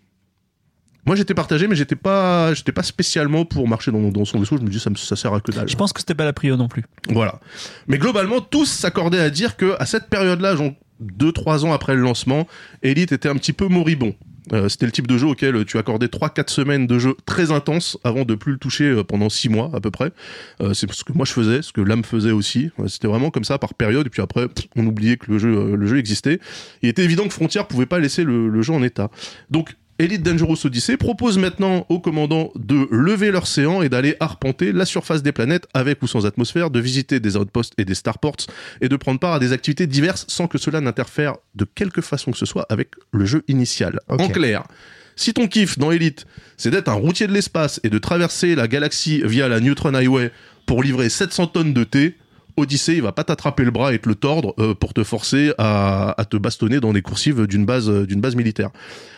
Moi 1.06 1.16
j'étais 1.16 1.34
partagé, 1.34 1.66
mais 1.68 1.76
j'étais 1.76 1.96
pas, 1.96 2.54
j'étais 2.54 2.72
pas 2.72 2.82
spécialement 2.82 3.44
pour 3.44 3.68
marcher 3.68 3.90
dans, 3.92 4.00
dans 4.10 4.24
son 4.24 4.38
vaisseau. 4.38 4.56
Je 4.56 4.62
me 4.62 4.68
dis 4.68 4.80
ça, 4.80 4.90
me- 4.90 4.96
ça 4.96 5.16
sert 5.16 5.32
à 5.34 5.40
que 5.40 5.52
dalle. 5.52 5.68
je 5.68 5.76
pense 5.76 5.92
que 5.92 6.00
c'était 6.00 6.14
pas 6.14 6.24
la 6.24 6.32
prio 6.32 6.56
non 6.56 6.68
plus. 6.68 6.84
Voilà. 7.10 7.40
Mais 7.88 7.98
globalement, 7.98 8.40
tous 8.40 8.66
s'accordaient 8.66 9.20
à 9.20 9.30
dire 9.30 9.56
que 9.56 9.74
à 9.78 9.86
cette 9.86 10.08
période-là, 10.08 10.56
genre 10.56 10.72
2-3 11.02 11.64
ans 11.64 11.72
après 11.72 11.94
le 11.94 12.00
lancement, 12.00 12.46
Elite 12.82 13.12
était 13.12 13.28
un 13.28 13.36
petit 13.36 13.52
peu 13.52 13.66
moribond. 13.68 14.14
Euh, 14.52 14.68
C'était 14.68 14.84
le 14.84 14.92
type 14.92 15.06
de 15.06 15.16
jeu 15.16 15.26
auquel 15.26 15.64
tu 15.64 15.78
accordais 15.78 16.06
3-4 16.06 16.50
semaines 16.50 16.86
de 16.86 16.98
jeu 16.98 17.16
très 17.24 17.50
intense 17.50 17.96
avant 18.04 18.24
de 18.26 18.34
plus 18.34 18.52
le 18.52 18.58
toucher 18.58 18.84
euh, 18.84 19.02
pendant 19.02 19.30
6 19.30 19.48
mois 19.48 19.70
à 19.74 19.80
peu 19.80 19.90
près. 19.90 20.12
Euh, 20.60 20.74
c'est 20.74 20.90
ce 20.92 21.02
que 21.02 21.14
moi 21.14 21.24
je 21.24 21.32
faisais, 21.32 21.62
ce 21.62 21.72
que 21.72 21.80
l'âme 21.80 22.04
faisait 22.04 22.30
aussi. 22.30 22.70
C'était 22.86 23.08
vraiment 23.08 23.30
comme 23.30 23.44
ça 23.44 23.56
par 23.58 23.72
période. 23.72 24.06
Et 24.06 24.10
puis 24.10 24.20
après, 24.20 24.46
on 24.76 24.86
oubliait 24.86 25.16
que 25.16 25.30
le 25.32 25.38
jeu, 25.38 25.74
le 25.76 25.86
jeu 25.86 25.96
existait. 25.98 26.40
Il 26.82 26.90
était 26.90 27.04
évident 27.04 27.24
que 27.24 27.32
Frontier 27.32 27.62
pouvait 27.66 27.86
pas 27.86 27.98
laisser 28.00 28.22
le, 28.22 28.48
le 28.50 28.60
jeu 28.62 28.74
en 28.74 28.82
état. 28.82 29.10
Donc 29.50 29.76
Elite 30.00 30.24
Dangerous 30.24 30.66
Odyssey 30.66 30.96
propose 30.96 31.38
maintenant 31.38 31.86
aux 31.88 32.00
commandants 32.00 32.50
de 32.56 32.88
lever 32.90 33.30
leur 33.30 33.46
séant 33.46 33.80
et 33.80 33.88
d'aller 33.88 34.16
arpenter 34.18 34.72
la 34.72 34.86
surface 34.86 35.22
des 35.22 35.30
planètes 35.30 35.68
avec 35.72 36.02
ou 36.02 36.08
sans 36.08 36.26
atmosphère, 36.26 36.70
de 36.70 36.80
visiter 36.80 37.20
des 37.20 37.36
outposts 37.36 37.74
et 37.78 37.84
des 37.84 37.94
starports 37.94 38.48
et 38.80 38.88
de 38.88 38.96
prendre 38.96 39.20
part 39.20 39.34
à 39.34 39.38
des 39.38 39.52
activités 39.52 39.86
diverses 39.86 40.24
sans 40.28 40.48
que 40.48 40.58
cela 40.58 40.80
n'interfère 40.80 41.36
de 41.54 41.64
quelque 41.64 42.00
façon 42.00 42.32
que 42.32 42.38
ce 42.38 42.46
soit 42.46 42.66
avec 42.70 42.90
le 43.12 43.24
jeu 43.24 43.44
initial. 43.46 44.00
En 44.08 44.28
clair, 44.28 44.64
si 45.14 45.32
ton 45.32 45.46
kiff 45.46 45.78
dans 45.78 45.92
Elite, 45.92 46.26
c'est 46.56 46.70
d'être 46.70 46.88
un 46.88 46.94
routier 46.94 47.28
de 47.28 47.32
l'espace 47.32 47.80
et 47.84 47.90
de 47.90 47.98
traverser 47.98 48.56
la 48.56 48.66
galaxie 48.66 49.22
via 49.24 49.46
la 49.46 49.60
Neutron 49.60 49.94
Highway 49.94 50.32
pour 50.66 50.82
livrer 50.82 51.08
700 51.08 51.48
tonnes 51.48 51.72
de 51.72 51.84
thé, 51.84 52.16
Odyssey, 52.56 52.96
il 52.96 53.02
va 53.02 53.12
pas 53.12 53.24
t'attraper 53.24 53.64
le 53.64 53.70
bras 53.70 53.94
et 53.94 53.98
te 53.98 54.08
le 54.08 54.14
tordre 54.14 54.54
euh, 54.58 54.74
pour 54.74 54.94
te 54.94 55.02
forcer 55.04 55.52
à, 55.58 56.14
à 56.20 56.24
te 56.24 56.36
bastonner 56.36 56.80
dans 56.80 56.92
des 56.92 57.02
coursives 57.02 57.46
d'une 57.46 57.64
base, 57.64 57.88
euh, 57.90 58.06
d'une 58.06 58.20
base 58.20 58.36
militaire. 58.36 58.70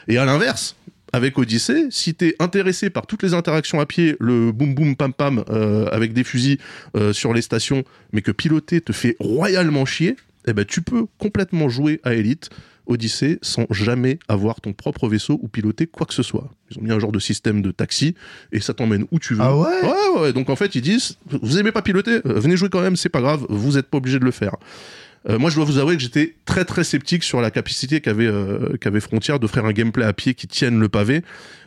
Et 0.09 0.19
à 0.19 0.25
l'inverse, 0.25 0.77
avec 1.13 1.39
Odyssey, 1.39 1.87
si 1.91 2.15
t'es 2.15 2.35
intéressé 2.39 2.91
par 2.91 3.07
toutes 3.07 3.23
les 3.23 3.35
interactions 3.35 3.81
à 3.81 3.87
pied, 3.87 4.17
le 4.21 4.53
boum 4.53 4.75
boum 4.75 4.97
pam 4.97 5.13
pam 5.13 5.45
euh, 5.51 5.89
avec 5.93 6.13
des 6.13 6.25
fusils 6.25 6.59
euh, 6.97 7.13
sur 7.13 7.33
les 7.33 7.43
stations, 7.43 7.85
mais 8.13 8.23
que 8.23 8.33
piloter 8.33 8.81
te 8.81 8.93
fait 8.93 9.17
royalement 9.21 9.85
chier, 9.85 10.17
eh 10.47 10.53
ben 10.53 10.65
tu 10.65 10.83
peux 10.83 11.07
complètement 11.19 11.69
jouer 11.69 12.01
à 12.05 12.15
Elite. 12.15 12.51
Odyssey 12.87 13.39
sans 13.43 13.67
jamais 13.71 14.19
avoir 14.29 14.61
ton 14.61 14.73
propre 14.73 15.09
vaisseau 15.09 15.39
ou 15.43 15.49
piloter 15.49 15.87
quoi 15.87 16.07
que 16.07 16.15
ce 16.15 16.23
soit. 16.23 16.51
Ils 16.71 16.79
ont 16.79 16.83
mis 16.83 16.91
un 16.93 16.99
genre 16.99 17.13
de 17.13 17.19
système 17.19 17.63
de 17.63 17.71
taxi 17.71 18.15
et 18.53 18.61
ça 18.61 18.75
t'emmène 18.75 19.07
où 19.11 19.19
tu 19.19 19.35
veux. 19.35 19.41
Ah 19.43 19.57
ouais 19.57 19.67
Ouais, 19.83 19.89
ouais, 20.15 20.21
ouais. 20.23 20.33
Donc 20.33 20.51
en 20.51 20.57
fait, 20.57 20.75
ils 20.75 20.83
disent 20.83 21.19
vous 21.43 21.59
aimez 21.59 21.73
pas 21.73 21.83
piloter, 21.83 22.21
Euh, 22.27 22.41
venez 22.41 22.57
jouer 22.57 22.69
quand 22.69 22.81
même, 22.81 22.97
c'est 22.97 23.09
pas 23.09 23.21
grave, 23.21 23.47
vous 23.49 23.77
êtes 23.79 23.87
pas 23.87 23.99
obligé 23.99 24.19
de 24.19 24.25
le 24.25 24.31
faire. 24.31 24.57
Euh, 25.29 25.39
moi, 25.41 25.51
je 25.51 25.57
dois 25.57 25.65
vous 25.65 25.79
avouer 25.79 25.97
que 25.97 26.03
j'étais 26.03 26.37
très 26.45 26.65
très 26.65 26.85
sceptique 26.85 27.25
sur 27.25 27.41
la 27.41 27.51
capacité 27.51 28.01
qu'avait 28.01 28.27
euh, 28.27 28.77
qu'avait 28.81 29.01
Frontier 29.01 29.37
d'offrir 29.41 29.65
un 29.65 29.73
gameplay 29.73 30.05
à 30.05 30.13
pied 30.13 30.35
qui 30.35 30.47
tienne 30.47 30.79
le 30.79 30.89
pavé. 30.89 31.23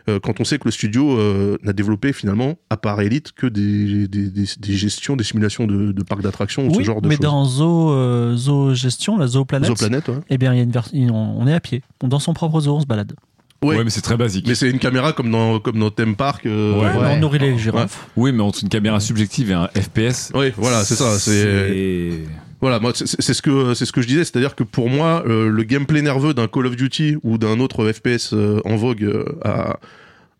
euh, 0.07 0.17
quand 0.21 0.39
on 0.39 0.45
sait 0.45 0.57
que 0.59 0.63
le 0.65 0.71
studio 0.71 1.19
euh, 1.19 1.57
n'a 1.63 1.73
développé 1.73 2.13
finalement, 2.13 2.55
à 2.69 2.77
part 2.77 3.01
Elite, 3.01 3.33
que 3.33 3.47
des, 3.47 4.07
des, 4.07 4.29
des, 4.29 4.45
des 4.57 4.73
gestions, 4.73 5.17
des 5.17 5.25
simulations 5.25 5.67
de, 5.67 5.91
de 5.91 6.03
parcs 6.03 6.21
d'attractions 6.21 6.63
ou 6.67 6.69
Oui, 6.69 6.75
ce 6.77 6.83
genre 6.83 7.01
de 7.01 7.07
mais 7.09 7.15
choses. 7.15 7.23
dans 7.23 7.43
Zoo, 7.45 7.91
euh, 7.91 8.35
Zoo 8.37 8.73
Gestion, 8.73 9.17
la 9.17 9.27
Zoo 9.27 9.43
Planète, 9.43 9.69
Exoplanète, 9.69 10.07
ouais. 10.07 10.15
eh 10.29 10.37
bien, 10.37 10.53
il 10.53 10.57
y 10.57 10.59
a 10.61 10.63
une 10.63 10.71
version, 10.71 10.97
on 11.37 11.45
est 11.45 11.53
à 11.53 11.59
pied. 11.59 11.81
Dans 12.01 12.19
son 12.19 12.33
propre 12.33 12.61
zoo, 12.61 12.75
on 12.77 12.79
se 12.79 12.85
balade. 12.87 13.13
Ouais. 13.61 13.75
Ouais, 13.75 13.83
mais 13.83 13.89
c'est 13.89 13.99
très 13.99 14.15
basique. 14.15 14.47
Mais 14.47 14.55
c'est 14.55 14.69
une 14.69 14.79
caméra 14.79 15.11
comme 15.11 15.29
dans 15.29 15.59
comme 15.59 15.77
dans 15.79 15.91
Theme 15.91 16.15
Park. 16.15 16.45
euh, 16.45 16.79
Ouais. 16.79 16.89
Mais 16.93 16.99
Ouais. 17.01 17.13
on 17.15 17.19
nourrit 17.19 17.39
les 17.39 17.57
girafes. 17.57 18.07
Oui, 18.15 18.31
mais 18.31 18.41
entre 18.41 18.59
une 18.63 18.69
caméra 18.69 19.01
subjective 19.01 19.51
et 19.51 19.53
un 19.53 19.67
FPS. 19.75 20.31
Oui, 20.33 20.53
voilà, 20.55 20.85
c'est 20.85 20.95
ça. 20.95 21.19
C'est- 21.19 22.23
Voilà, 22.61 22.79
moi, 22.79 22.91
c'est 22.93 23.21
ce 23.33 23.41
que 23.41 23.73
c'est 23.73 23.85
ce 23.85 23.91
que 23.93 24.01
je 24.01 24.07
disais, 24.07 24.25
c'est-à-dire 24.25 24.53
que 24.55 24.63
pour 24.63 24.89
moi, 24.89 25.23
euh, 25.27 25.49
le 25.49 25.63
gameplay 25.63 26.01
nerveux 26.01 26.33
d'un 26.33 26.47
Call 26.47 26.65
of 26.65 26.75
Duty 26.75 27.15
ou 27.23 27.37
d'un 27.37 27.59
autre 27.61 27.89
FPS 27.89 28.33
euh, 28.33 28.59
en 28.65 28.75
vogue 28.75 29.03
euh, 29.03 29.23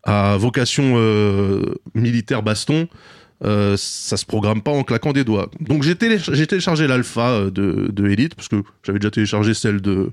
à, 0.03 0.37
vocation 0.37 0.95
militaire 1.93 2.41
baston, 2.43 2.87
euh, 3.45 3.75
ça 3.77 4.17
se 4.17 4.25
programme 4.25 4.61
pas 4.61 4.71
en 4.71 4.83
claquant 4.83 5.13
des 5.13 5.23
doigts. 5.23 5.49
Donc 5.61 5.83
j'ai 5.83 5.95
télé- 5.95 6.17
j'ai 6.19 6.47
téléchargé 6.47 6.87
l'alpha 6.87 7.49
de, 7.51 7.89
de 7.91 8.07
Elite 8.09 8.35
parce 8.35 8.47
que 8.49 8.63
j'avais 8.83 8.99
déjà 8.99 9.11
téléchargé 9.11 9.53
celle 9.53 9.79
de 9.81 10.11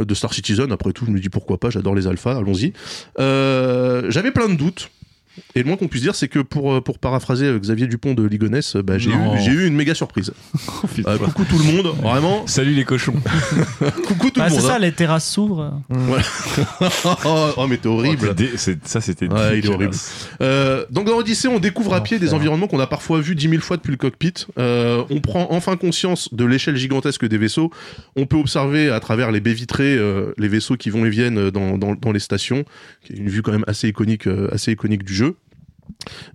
de 0.00 0.14
Star 0.14 0.32
Citizen. 0.34 0.72
Après 0.72 0.92
tout, 0.92 1.04
je 1.06 1.10
me 1.12 1.20
dis 1.20 1.28
pourquoi 1.28 1.58
pas, 1.58 1.70
j'adore 1.70 1.94
les 1.94 2.06
alphas, 2.06 2.36
allons-y. 2.38 2.72
J'avais 3.18 4.30
plein 4.32 4.48
de 4.48 4.54
doutes. 4.56 4.90
Et 5.54 5.60
le 5.62 5.66
moins 5.68 5.76
qu'on 5.76 5.88
puisse 5.88 6.02
dire, 6.02 6.14
c'est 6.14 6.28
que 6.28 6.38
pour, 6.40 6.72
euh, 6.74 6.80
pour 6.80 6.98
paraphraser 6.98 7.46
euh, 7.46 7.58
Xavier 7.58 7.86
Dupont 7.86 8.14
de 8.14 8.22
Ligonnès, 8.24 8.76
euh, 8.76 8.82
bah, 8.82 8.98
j'ai 8.98 9.10
eu, 9.10 9.14
Non. 9.14 9.36
j'ai 9.38 9.50
eu 9.52 9.66
une 9.66 9.74
méga 9.74 9.94
surprise. 9.94 10.32
Euh, 11.06 11.18
coucou 11.18 11.44
tout 11.44 11.58
le 11.58 11.64
monde, 11.64 11.94
vraiment. 12.02 12.46
Salut 12.46 12.72
les 12.72 12.84
cochons. 12.84 13.14
Coucou 14.06 14.30
tout 14.30 14.40
Ah, 14.42 14.48
le 14.48 14.54
c'est 14.54 14.60
monde. 14.60 14.70
ça, 14.70 14.78
les 14.78 14.92
terrasses 14.92 15.28
s'ouvrent. 15.28 15.62
hein. 15.62 15.82
oh, 17.24 17.50
oh, 17.56 17.66
mais 17.66 17.76
t'es 17.78 17.88
horrible. 17.88 18.28
Oh, 18.30 18.34
t'es 18.34 18.44
dé- 18.44 18.50
c'est- 18.56 18.86
ça, 18.86 19.00
c'était. 19.00 19.26
Ouais, 19.26 19.58
il 19.58 19.66
est 19.66 19.68
horrible. 19.68 19.94
Euh, 20.40 20.84
donc 20.90 21.06
dans 21.06 21.16
Odyssey, 21.16 21.48
on 21.48 21.58
découvre 21.58 21.94
à 21.94 22.02
pied 22.02 22.18
des 22.18 22.34
environnements 22.34 22.66
qu'on 22.66 22.80
a 22.80 22.86
parfois 22.86 23.20
vus 23.20 23.34
dix 23.34 23.48
mille 23.48 23.60
fois 23.60 23.76
depuis 23.76 23.90
le 23.90 23.96
cockpit. 23.96 24.34
Euh, 24.58 25.02
on 25.10 25.20
prend 25.20 25.48
enfin 25.50 25.76
conscience 25.76 26.32
de 26.32 26.44
l'échelle 26.44 26.76
gigantesque 26.76 27.26
des 27.26 27.38
vaisseaux. 27.38 27.70
On 28.16 28.26
peut 28.26 28.36
observer 28.36 28.90
à 28.90 29.00
travers 29.00 29.30
les 29.32 29.40
baies 29.40 29.54
vitrées 29.54 29.96
euh, 29.96 30.32
les 30.38 30.48
vaisseaux 30.48 30.76
qui 30.76 30.90
vont 30.90 31.04
et 31.04 31.10
viennent 31.10 31.50
dans, 31.50 31.76
dans, 31.78 31.94
dans 31.94 32.12
les 32.12 32.20
stations, 32.20 32.64
qui 33.04 33.14
est 33.14 33.16
une 33.16 33.28
vue 33.28 33.42
quand 33.42 33.52
même 33.52 33.64
assez 33.66 33.88
iconique, 33.88 34.26
euh, 34.26 34.48
assez 34.52 34.72
iconique 34.72 35.04
du 35.04 35.14
jeu. 35.14 35.23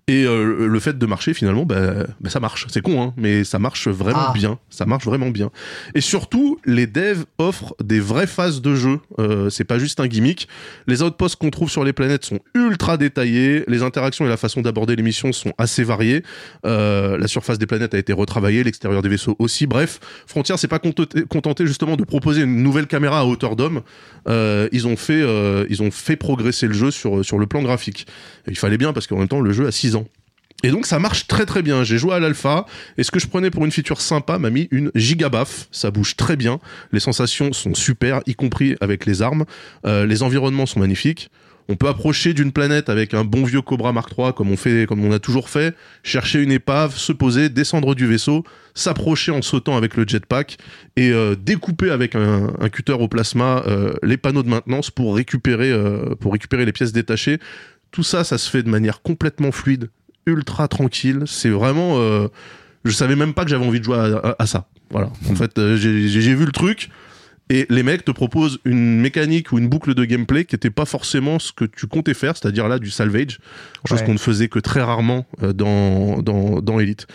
Et 0.07 0.25
euh, 0.25 0.67
le 0.67 0.79
fait 0.79 0.97
de 0.97 1.05
marcher 1.05 1.33
finalement, 1.33 1.63
bah, 1.65 2.05
bah, 2.19 2.29
ça 2.29 2.39
marche. 2.39 2.65
C'est 2.69 2.81
con, 2.81 3.01
hein, 3.01 3.13
mais 3.17 3.43
ça 3.43 3.59
marche 3.59 3.87
vraiment 3.87 4.29
Ah. 4.29 4.33
bien. 4.33 4.57
Ça 4.69 4.85
marche 4.87 5.05
vraiment 5.05 5.29
bien. 5.29 5.51
Et 5.93 6.01
surtout, 6.01 6.59
les 6.65 6.87
devs 6.87 7.25
offrent 7.37 7.75
des 7.83 7.99
vraies 7.99 8.25
phases 8.27 8.61
de 8.61 8.73
jeu. 8.75 8.99
Euh, 9.19 9.49
c'est 9.51 9.63
pas 9.65 9.77
juste 9.77 9.99
un 9.99 10.07
gimmick. 10.07 10.47
Les 10.87 11.03
outposts 11.03 11.35
qu'on 11.35 11.51
trouve 11.51 11.69
sur 11.69 11.83
les 11.83 11.93
planètes 11.93 12.25
sont 12.25 12.39
ultra 12.55 12.97
détaillés. 12.97 13.63
Les 13.67 13.83
interactions 13.83 14.25
et 14.25 14.29
la 14.29 14.37
façon 14.37 14.61
d'aborder 14.61 14.95
les 14.95 15.03
missions 15.03 15.31
sont 15.31 15.53
assez 15.59 15.83
variées. 15.83 16.23
Euh, 16.65 17.17
la 17.17 17.27
surface 17.27 17.59
des 17.59 17.67
planètes 17.67 17.93
a 17.93 17.97
été 17.99 18.11
retravaillée, 18.13 18.63
l'extérieur 18.63 19.01
des 19.03 19.09
vaisseaux 19.09 19.35
aussi. 19.37 19.67
Bref, 19.67 19.99
Frontier 20.25 20.57
s'est 20.57 20.67
pas 20.67 20.79
contenté, 20.79 21.23
contenté 21.29 21.67
justement 21.67 21.95
de 21.95 22.03
proposer 22.03 22.41
une 22.41 22.63
nouvelle 22.63 22.87
caméra 22.87 23.19
à 23.19 23.25
hauteur 23.25 23.55
d'homme. 23.55 23.81
Ils 24.27 24.87
ont 24.87 24.95
fait, 24.97 25.23
ils 25.69 25.83
ont 25.83 25.91
fait 25.91 26.15
progresser 26.15 26.67
le 26.67 26.73
jeu 26.73 26.91
sur 26.91 27.23
sur 27.23 27.37
le 27.37 27.45
plan 27.47 27.61
graphique. 27.61 28.07
Et 28.47 28.51
il 28.51 28.57
fallait 28.57 28.77
bien 28.77 28.93
parce 28.93 29.07
qu'en 29.07 29.17
même 29.17 29.27
temps 29.27 29.38
le 29.41 29.51
jeu 29.51 29.67
a 29.67 29.71
6 29.71 29.95
ans. 29.95 30.05
Et 30.63 30.71
donc 30.71 30.85
ça 30.85 30.99
marche 30.99 31.27
très 31.27 31.45
très 31.45 31.61
bien. 31.61 31.83
J'ai 31.83 31.97
joué 31.97 32.13
à 32.13 32.19
l'alpha 32.19 32.65
et 32.97 33.03
ce 33.03 33.11
que 33.11 33.19
je 33.19 33.27
prenais 33.27 33.49
pour 33.49 33.63
une 33.63 33.71
feature 33.71 34.01
sympa 34.01 34.39
m'a 34.39 34.49
mis 34.49 34.67
une 34.71 34.91
gigabaffe. 34.93 35.67
Ça 35.71 35.89
bouge 35.89 36.17
très 36.17 36.35
bien. 36.35 36.59
Les 36.91 36.99
sensations 36.99 37.53
sont 37.53 37.73
super, 37.73 38.21
y 38.25 38.35
compris 38.35 38.75
avec 38.81 39.05
les 39.05 39.21
armes. 39.21 39.45
Euh, 39.85 40.05
les 40.05 40.21
environnements 40.21 40.65
sont 40.65 40.79
magnifiques. 40.79 41.29
On 41.71 41.75
peut 41.75 41.87
approcher 41.87 42.33
d'une 42.33 42.51
planète 42.51 42.89
avec 42.89 43.13
un 43.13 43.23
bon 43.23 43.43
vieux 43.43 43.61
Cobra 43.61 43.93
Mark 43.93 44.11
III 44.17 44.33
comme 44.33 45.05
on 45.05 45.11
a 45.11 45.19
toujours 45.19 45.49
fait, 45.49 45.75
chercher 46.01 46.41
une 46.41 46.51
épave, 46.51 46.97
se 46.97 47.13
poser, 47.13 47.49
descendre 47.49 47.93
du 47.93 48.07
vaisseau, 48.07 48.43
s'approcher 48.73 49.31
en 49.31 49.43
sautant 49.43 49.77
avec 49.77 49.95
le 49.95 50.03
jetpack 50.07 50.57
et 50.95 51.11
euh, 51.11 51.35
découper 51.35 51.91
avec 51.91 52.15
un, 52.15 52.49
cutter 52.73 52.93
au 52.93 53.07
plasma 53.07 53.63
euh, 53.67 53.93
les 54.01 54.17
panneaux 54.17 54.41
de 54.41 54.49
maintenance 54.49 54.89
pour 54.89 55.15
récupérer 55.15 55.71
les 55.71 56.71
pièces 56.71 56.91
détachées. 56.91 57.37
Tout 57.91 58.03
ça, 58.03 58.23
ça 58.23 58.37
se 58.37 58.49
fait 58.49 58.63
de 58.63 58.69
manière 58.69 59.01
complètement 59.01 59.51
fluide, 59.51 59.89
ultra 60.25 60.67
tranquille. 60.67 61.23
C'est 61.25 61.49
vraiment, 61.49 61.99
euh, 61.99 62.27
je 62.85 62.91
savais 62.91 63.15
même 63.15 63.33
pas 63.33 63.43
que 63.43 63.49
j'avais 63.49 63.65
envie 63.65 63.79
de 63.79 63.85
jouer 63.85 63.97
à, 63.97 64.17
à- 64.17 64.35
à 64.39 64.45
ça. 64.45 64.67
Voilà. 64.91 65.09
En 65.29 65.35
fait, 65.35 65.57
euh, 65.57 65.75
j'ai 65.75 66.35
vu 66.35 66.45
le 66.45 66.51
truc. 66.51 66.89
Et 67.51 67.65
les 67.71 67.81
mecs 67.81 68.05
te 68.05 68.11
proposent 68.11 68.59
une 68.63 69.01
mécanique 69.01 69.51
ou 69.51 69.57
une 69.57 69.67
boucle 69.69 69.95
de 69.95 70.05
gameplay 70.05 70.45
qui 70.45 70.53
était 70.53 70.69
pas 70.69 70.85
forcément 70.85 71.39
ce 71.39 71.51
que 71.51 71.65
tu 71.65 71.87
comptais 71.87 72.13
faire, 72.13 72.37
c'est-à-dire 72.37 72.67
là 72.67 72.77
du 72.77 72.91
salvage, 72.91 73.39
chose 73.87 74.01
Ouais. 74.01 74.05
qu'on 74.05 74.13
ne 74.13 74.19
faisait 74.19 74.49
que 74.49 74.59
très 74.59 74.83
rarement 74.83 75.25
euh, 75.41 75.51
dans, 75.51 76.21
dans, 76.21 76.61
dans 76.61 76.79
Elite. 76.79 77.07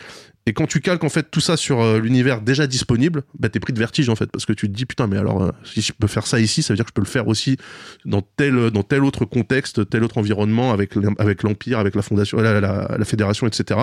Et 0.47 0.53
quand 0.53 0.67
tu 0.67 0.81
calques 0.81 1.05
en 1.05 1.09
fait 1.09 1.31
tout 1.31 1.41
ça 1.41 1.57
sur 1.57 1.81
euh, 1.81 1.99
l'univers 1.99 2.43
déjà 2.43 2.67
disponible, 2.67 3.23
bah 3.39 3.49
t'es 3.49 3.61
pris 3.61 3.73
de 3.73 3.79
vertige 3.79 4.11
en 4.11 4.17
fait 4.17 4.31
parce 4.31 4.45
que 4.45 4.53
tu 4.53 4.69
te 4.69 4.75
dis 4.75 4.85
putain 4.85 5.07
mais 5.07 5.17
alors 5.17 5.43
euh, 5.43 5.51
si 5.65 5.81
je 5.81 5.93
peux 5.95 6.07
faire 6.07 6.27
ça 6.27 6.39
ici, 6.39 6.63
ça 6.63 6.75
veut 6.75 6.77
dire 6.77 6.85
que 6.85 6.91
je 6.91 6.95
peux 6.95 7.01
le 7.01 7.07
faire 7.07 7.29
aussi 7.29 7.57
dans 8.05 8.21
tel 8.21 8.71
dans 8.71 8.83
tel 8.83 9.05
autre 9.05 9.25
contexte, 9.25 9.89
tel 9.89 10.05
autre 10.05 10.19
environnement 10.19 10.73
avec 10.73 10.93
avec 11.19 11.43
l'empire, 11.45 11.79
avec 11.79 11.95
la 11.95 12.03
fondation, 12.03 12.39
la, 12.39 12.61
la, 12.61 12.95
la 12.99 13.05
fédération, 13.07 13.47
etc. 13.47 13.81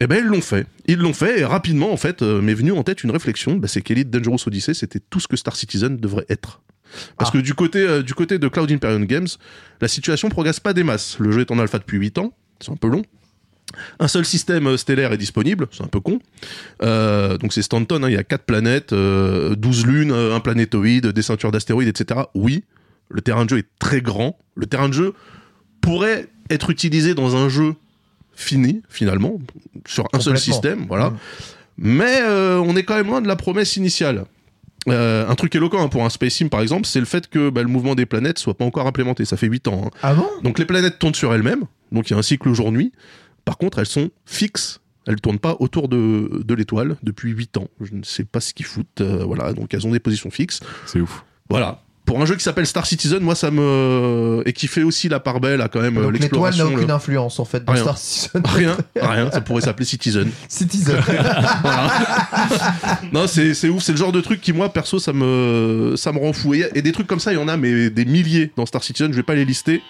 Et 0.00 0.06
ben 0.06 0.18
ils 0.24 0.26
l'ont 0.28 0.40
fait, 0.40 0.66
ils 0.86 0.98
l'ont 0.98 1.12
fait 1.12 1.40
et 1.40 1.44
rapidement 1.44 1.92
en 1.92 1.96
fait 1.96 2.22
euh, 2.22 2.40
m'est 2.40 2.54
venu 2.54 2.70
en 2.70 2.84
tête 2.84 3.02
une 3.02 3.10
réflexion, 3.10 3.56
bah, 3.56 3.66
c'est 3.66 3.82
qu'Elite 3.82 4.10
Dangerous 4.10 4.46
Odyssey 4.46 4.74
c'était 4.74 5.00
tout 5.00 5.18
ce 5.18 5.26
que 5.26 5.36
Star 5.36 5.56
Citizen 5.56 5.96
devrait 5.96 6.26
être. 6.28 6.60
Parce 7.18 7.30
Ah. 7.30 7.38
que 7.38 7.42
du 7.42 7.54
côté 7.54 7.80
euh, 7.80 8.02
du 8.02 8.14
côté 8.14 8.38
de 8.38 8.46
Cloud 8.46 8.70
Imperium 8.70 9.06
Games, 9.06 9.26
la 9.80 9.88
situation 9.88 10.28
progresse 10.28 10.60
pas 10.60 10.72
des 10.72 10.84
masses. 10.84 11.18
Le 11.18 11.32
jeu 11.32 11.40
est 11.40 11.50
en 11.50 11.58
alpha 11.58 11.78
depuis 11.78 11.98
8 11.98 12.18
ans, 12.18 12.32
c'est 12.60 12.70
un 12.70 12.76
peu 12.76 12.86
long. 12.88 13.02
Un 13.98 14.08
seul 14.08 14.24
système 14.24 14.66
euh, 14.66 14.76
stellaire 14.76 15.12
est 15.12 15.18
disponible, 15.18 15.66
c'est 15.72 15.82
un 15.82 15.88
peu 15.88 16.00
con. 16.00 16.18
Euh, 16.82 17.38
donc 17.38 17.52
c'est 17.52 17.62
Stanton, 17.62 18.02
hein, 18.02 18.08
il 18.08 18.14
y 18.14 18.18
a 18.18 18.24
4 18.24 18.44
planètes, 18.44 18.92
euh, 18.92 19.54
12 19.56 19.86
lunes, 19.86 20.12
euh, 20.12 20.34
un 20.34 20.40
planétoïde, 20.40 21.06
des 21.08 21.22
ceintures 21.22 21.52
d'astéroïdes, 21.52 21.88
etc. 21.88 22.20
Oui, 22.34 22.64
le 23.08 23.20
terrain 23.20 23.44
de 23.44 23.50
jeu 23.50 23.58
est 23.58 23.68
très 23.78 24.00
grand. 24.00 24.38
Le 24.54 24.66
terrain 24.66 24.88
de 24.88 24.94
jeu 24.94 25.14
pourrait 25.80 26.28
être 26.50 26.70
utilisé 26.70 27.14
dans 27.14 27.36
un 27.36 27.48
jeu 27.48 27.74
fini, 28.34 28.82
finalement, 28.88 29.38
sur 29.86 30.06
un 30.12 30.20
seul 30.20 30.38
système, 30.38 30.86
voilà. 30.88 31.10
Mm. 31.10 31.16
Mais 31.78 32.18
euh, 32.22 32.58
on 32.58 32.76
est 32.76 32.84
quand 32.84 32.96
même 32.96 33.06
loin 33.06 33.20
de 33.20 33.28
la 33.28 33.36
promesse 33.36 33.76
initiale. 33.76 34.24
Euh, 34.88 35.26
un 35.28 35.34
truc 35.34 35.54
éloquent 35.54 35.82
hein, 35.82 35.88
pour 35.88 36.04
un 36.04 36.10
Space 36.10 36.34
Sim 36.34 36.48
par 36.48 36.60
exemple, 36.60 36.86
c'est 36.86 37.00
le 37.00 37.06
fait 37.06 37.28
que 37.28 37.48
bah, 37.48 37.62
le 37.62 37.68
mouvement 37.68 37.94
des 37.94 38.04
planètes 38.06 38.38
soit 38.38 38.54
pas 38.54 38.64
encore 38.66 38.86
implémenté. 38.86 39.24
Ça 39.24 39.36
fait 39.36 39.46
8 39.46 39.68
ans. 39.68 39.84
hein. 39.86 39.90
Ah 40.02 40.14
bon? 40.14 40.28
Donc 40.42 40.58
les 40.58 40.66
planètes 40.66 40.98
tournent 40.98 41.14
sur 41.14 41.32
elles-mêmes, 41.34 41.64
donc 41.90 42.10
il 42.10 42.12
y 42.12 42.16
a 42.16 42.18
un 42.18 42.22
cycle 42.22 42.52
jour-nuit. 42.52 42.92
Par 43.44 43.58
contre, 43.58 43.78
elles 43.78 43.86
sont 43.86 44.10
fixes. 44.26 44.80
Elles 45.06 45.20
tournent 45.20 45.38
pas 45.38 45.56
autour 45.60 45.88
de, 45.88 46.42
de 46.44 46.54
l'étoile 46.54 46.96
depuis 47.02 47.30
8 47.32 47.58
ans. 47.58 47.68
Je 47.80 47.94
ne 47.94 48.02
sais 48.02 48.24
pas 48.24 48.40
ce 48.40 48.54
qu'ils 48.54 48.66
foutent. 48.66 49.00
euh, 49.02 49.22
voilà, 49.24 49.52
donc 49.52 49.72
elles 49.74 49.86
ont 49.86 49.90
des 49.92 50.00
positions 50.00 50.30
fixes. 50.30 50.60
C'est 50.86 51.00
ouf. 51.00 51.24
Voilà. 51.50 51.80
Pour 52.06 52.20
un 52.20 52.26
jeu 52.26 52.36
qui 52.36 52.42
s'appelle 52.42 52.66
Star 52.66 52.84
Citizen, 52.84 53.20
moi 53.22 53.34
ça 53.34 53.50
me 53.50 54.42
et 54.44 54.52
qui 54.52 54.66
fait 54.66 54.82
aussi 54.82 55.08
la 55.08 55.20
part 55.20 55.40
belle 55.40 55.62
à 55.62 55.68
quand 55.68 55.80
même 55.80 55.96
euh, 55.96 56.02
Donc 56.10 56.20
l'étoile 56.20 56.54
n'a 56.54 56.66
aucune 56.66 56.86
le- 56.88 56.92
influence 56.92 57.40
en 57.40 57.46
fait 57.46 57.64
dans 57.64 57.72
Rien. 57.72 57.82
Star 57.82 57.96
Citizen. 57.98 58.42
Rien, 58.54 58.76
rien. 59.00 59.30
Ça 59.30 59.40
pourrait 59.40 59.62
s'appeler 59.62 59.86
Citizen. 59.86 60.30
Citizen. 60.48 60.98
Non, 63.12 63.26
c'est 63.26 63.54
c'est 63.54 63.68
ouf. 63.68 63.82
C'est 63.82 63.92
le 63.92 63.98
genre 63.98 64.12
de 64.12 64.20
truc 64.20 64.40
qui 64.40 64.52
moi 64.52 64.72
perso 64.72 64.98
ça 64.98 65.12
me 65.12 65.94
ça 65.96 66.12
me 66.12 66.18
rend 66.18 66.32
fou. 66.32 66.54
Et, 66.54 66.68
et 66.74 66.82
des 66.82 66.92
trucs 66.92 67.06
comme 67.06 67.20
ça, 67.20 67.32
il 67.32 67.36
y 67.36 67.42
en 67.42 67.48
a 67.48 67.56
mais 67.56 67.90
des 67.90 68.04
milliers 68.04 68.52
dans 68.56 68.66
Star 68.66 68.82
Citizen. 68.82 69.12
Je 69.12 69.16
vais 69.16 69.22
pas 69.22 69.34
les 69.34 69.44
lister. 69.44 69.82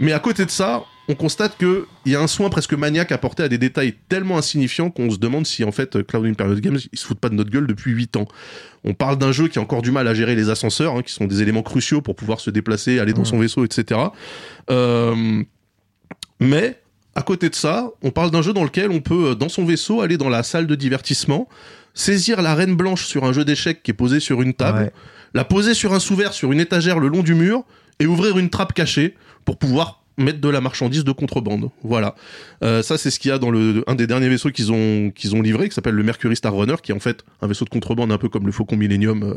Mais 0.00 0.12
à 0.12 0.18
côté 0.18 0.44
de 0.44 0.50
ça, 0.50 0.84
on 1.08 1.14
constate 1.14 1.56
que 1.56 1.86
il 2.04 2.12
y 2.12 2.16
a 2.16 2.20
un 2.20 2.26
soin 2.26 2.50
presque 2.50 2.74
maniaque 2.74 3.12
apporté 3.12 3.42
à 3.42 3.48
des 3.48 3.56
détails 3.58 3.94
tellement 4.08 4.36
insignifiants 4.36 4.90
qu'on 4.90 5.10
se 5.10 5.16
demande 5.16 5.46
si 5.46 5.64
en 5.64 5.72
fait 5.72 6.02
Cloud 6.06 6.26
Imperial 6.26 6.60
Games 6.60 6.78
ils 6.92 6.98
se 6.98 7.06
foutent 7.06 7.20
pas 7.20 7.30
de 7.30 7.34
notre 7.34 7.50
gueule 7.50 7.66
depuis 7.66 7.92
8 7.92 8.16
ans. 8.16 8.28
On 8.84 8.92
parle 8.94 9.16
d'un 9.16 9.32
jeu 9.32 9.48
qui 9.48 9.58
a 9.58 9.62
encore 9.62 9.82
du 9.82 9.90
mal 9.90 10.06
à 10.06 10.14
gérer 10.14 10.34
les 10.34 10.50
ascenseurs, 10.50 10.96
hein, 10.96 11.02
qui 11.02 11.12
sont 11.12 11.24
des 11.24 11.40
éléments 11.42 11.62
cruciaux 11.62 12.02
pour 12.02 12.14
pouvoir 12.14 12.40
se 12.40 12.50
déplacer, 12.50 12.98
aller 12.98 13.12
dans 13.14 13.24
son 13.24 13.38
vaisseau, 13.38 13.64
etc. 13.64 14.00
Euh, 14.70 15.42
mais 16.40 16.80
à 17.14 17.22
côté 17.22 17.48
de 17.48 17.54
ça, 17.54 17.90
on 18.02 18.10
parle 18.10 18.30
d'un 18.30 18.42
jeu 18.42 18.52
dans 18.52 18.62
lequel 18.64 18.90
on 18.90 19.00
peut, 19.00 19.30
euh, 19.30 19.34
dans 19.34 19.48
son 19.48 19.64
vaisseau, 19.64 20.02
aller 20.02 20.16
dans 20.18 20.28
la 20.28 20.42
salle 20.42 20.66
de 20.66 20.74
divertissement, 20.74 21.48
saisir 21.94 22.42
la 22.42 22.54
reine 22.54 22.76
blanche 22.76 23.06
sur 23.06 23.24
un 23.24 23.32
jeu 23.32 23.44
d'échecs 23.44 23.82
qui 23.82 23.90
est 23.90 23.94
posé 23.94 24.20
sur 24.20 24.40
une 24.42 24.54
table, 24.54 24.78
Ouais. 24.78 24.92
la 25.34 25.44
poser 25.44 25.74
sur 25.74 25.92
un 25.94 25.98
sous-verre 26.00 26.32
sur 26.32 26.52
une 26.52 26.60
étagère 26.60 27.00
le 27.00 27.08
long 27.08 27.22
du 27.22 27.34
mur 27.34 27.64
et 27.98 28.06
ouvrir 28.06 28.38
une 28.38 28.50
trappe 28.50 28.72
cachée 28.72 29.16
pour 29.44 29.58
pouvoir 29.58 30.04
mettre 30.18 30.40
de 30.40 30.48
la 30.48 30.60
marchandise 30.60 31.04
de 31.04 31.12
contrebande. 31.12 31.70
Voilà. 31.82 32.14
Euh, 32.62 32.82
ça, 32.82 32.98
c'est 32.98 33.10
ce 33.10 33.18
qu'il 33.18 33.30
y 33.30 33.32
a 33.32 33.38
dans 33.38 33.50
le, 33.50 33.84
un 33.86 33.94
des 33.94 34.06
derniers 34.06 34.28
vaisseaux 34.28 34.50
qu'ils 34.50 34.72
ont, 34.72 35.10
qu'ils 35.10 35.34
ont 35.34 35.42
livré, 35.42 35.68
qui 35.68 35.74
s'appelle 35.74 35.94
le 35.94 36.02
Mercury 36.02 36.36
Star 36.36 36.52
Runner, 36.54 36.74
qui 36.82 36.92
est 36.92 36.94
en 36.94 37.00
fait 37.00 37.24
un 37.40 37.46
vaisseau 37.46 37.64
de 37.64 37.70
contrebande 37.70 38.12
un 38.12 38.18
peu 38.18 38.28
comme 38.28 38.46
le 38.46 38.52
Faucon 38.52 38.76
Millennium 38.76 39.22
euh, 39.22 39.34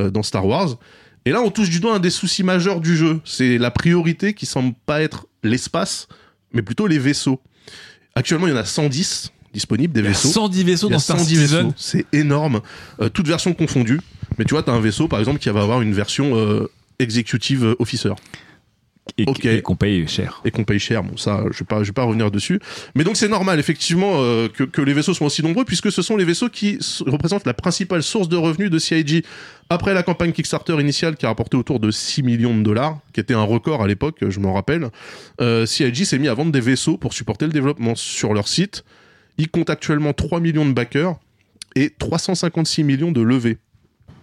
euh, 0.00 0.10
dans 0.10 0.22
Star 0.22 0.46
Wars. 0.46 0.76
Et 1.24 1.30
là, 1.30 1.40
on 1.40 1.50
touche 1.50 1.70
du 1.70 1.80
doigt 1.80 1.94
un 1.94 2.00
des 2.00 2.10
soucis 2.10 2.42
majeurs 2.42 2.80
du 2.80 2.96
jeu. 2.96 3.20
C'est 3.24 3.56
la 3.56 3.70
priorité 3.70 4.34
qui 4.34 4.44
semble 4.44 4.74
pas 4.84 5.00
être 5.00 5.26
l'espace, 5.42 6.08
mais 6.52 6.60
plutôt 6.62 6.86
les 6.86 6.98
vaisseaux. 6.98 7.40
Actuellement, 8.14 8.46
il 8.46 8.50
y 8.50 8.54
en 8.54 8.58
a 8.58 8.64
110 8.64 9.32
disponibles, 9.52 9.92
des 9.94 10.00
Il 10.00 10.04
y 10.04 10.06
a 10.06 10.10
vaisseaux. 10.10 10.28
110 10.28 10.64
vaisseaux 10.64 10.88
Il 10.88 10.90
y 10.90 10.94
a 10.94 10.96
dans 10.96 11.00
Star 11.00 11.18
110 11.18 11.28
Citizen. 11.34 11.58
vaisseaux. 11.66 11.74
C'est 11.76 12.06
énorme. 12.12 12.60
Euh, 13.00 13.08
toutes 13.08 13.26
versions 13.28 13.54
confondues. 13.54 14.00
Mais 14.38 14.44
tu 14.44 14.52
vois, 14.54 14.62
t'as 14.62 14.72
un 14.72 14.80
vaisseau, 14.80 15.08
par 15.08 15.18
exemple, 15.20 15.38
qui 15.38 15.48
va 15.48 15.62
avoir 15.62 15.80
une 15.80 15.94
version 15.94 16.36
euh, 16.36 16.68
Executive 16.98 17.74
Officer 17.78 18.12
Et, 19.18 19.62
qu'on 19.62 19.76
paye 19.76 20.08
cher. 20.08 20.40
et 20.44 20.50
qu'on 20.50 20.64
paye 20.64 20.78
cher. 20.78 21.02
Bon, 21.02 21.16
ça, 21.16 21.44
je 21.50 21.58
vais 21.58 21.64
pas, 21.66 21.82
je 21.82 21.88
vais 21.88 21.92
pas 21.92 22.04
revenir 22.04 22.30
dessus. 22.30 22.58
Mais 22.94 23.04
donc 23.04 23.16
c'est 23.16 23.28
normal, 23.28 23.60
effectivement, 23.60 24.14
euh, 24.16 24.48
que, 24.48 24.64
que 24.64 24.80
les 24.80 24.94
vaisseaux 24.94 25.12
soient 25.12 25.26
aussi 25.26 25.42
nombreux, 25.42 25.64
puisque 25.64 25.92
ce 25.92 26.00
sont 26.00 26.16
les 26.16 26.24
vaisseaux 26.24 26.48
qui 26.48 26.78
représentent 27.06 27.46
la 27.46 27.52
principale 27.54 28.02
source 28.02 28.28
de 28.28 28.36
revenus 28.36 28.70
de 28.70 28.78
CIG. 28.78 29.24
Après 29.68 29.92
la 29.92 30.02
campagne 30.02 30.32
Kickstarter 30.32 30.80
initiale 30.80 31.16
qui 31.16 31.26
a 31.26 31.28
rapporté 31.28 31.56
autour 31.56 31.80
de 31.80 31.90
6 31.90 32.22
millions 32.22 32.56
de 32.56 32.62
dollars, 32.62 32.98
qui 33.12 33.20
était 33.20 33.34
un 33.34 33.42
record 33.42 33.82
à 33.82 33.86
l'époque, 33.86 34.16
je 34.26 34.40
m'en 34.40 34.54
rappelle, 34.54 34.88
euh, 35.40 35.66
CIG 35.66 36.04
s'est 36.04 36.18
mis 36.18 36.28
à 36.28 36.34
vendre 36.34 36.50
des 36.50 36.60
vaisseaux 36.60 36.96
pour 36.96 37.12
supporter 37.12 37.46
le 37.46 37.52
développement 37.52 37.94
sur 37.94 38.32
leur 38.32 38.48
site. 38.48 38.84
Ils 39.36 39.50
comptent 39.50 39.70
actuellement 39.70 40.12
3 40.12 40.40
millions 40.40 40.66
de 40.66 40.72
backers 40.72 41.16
et 41.76 41.90
356 41.90 42.84
millions 42.84 43.12
de 43.12 43.20
levées. 43.20 43.58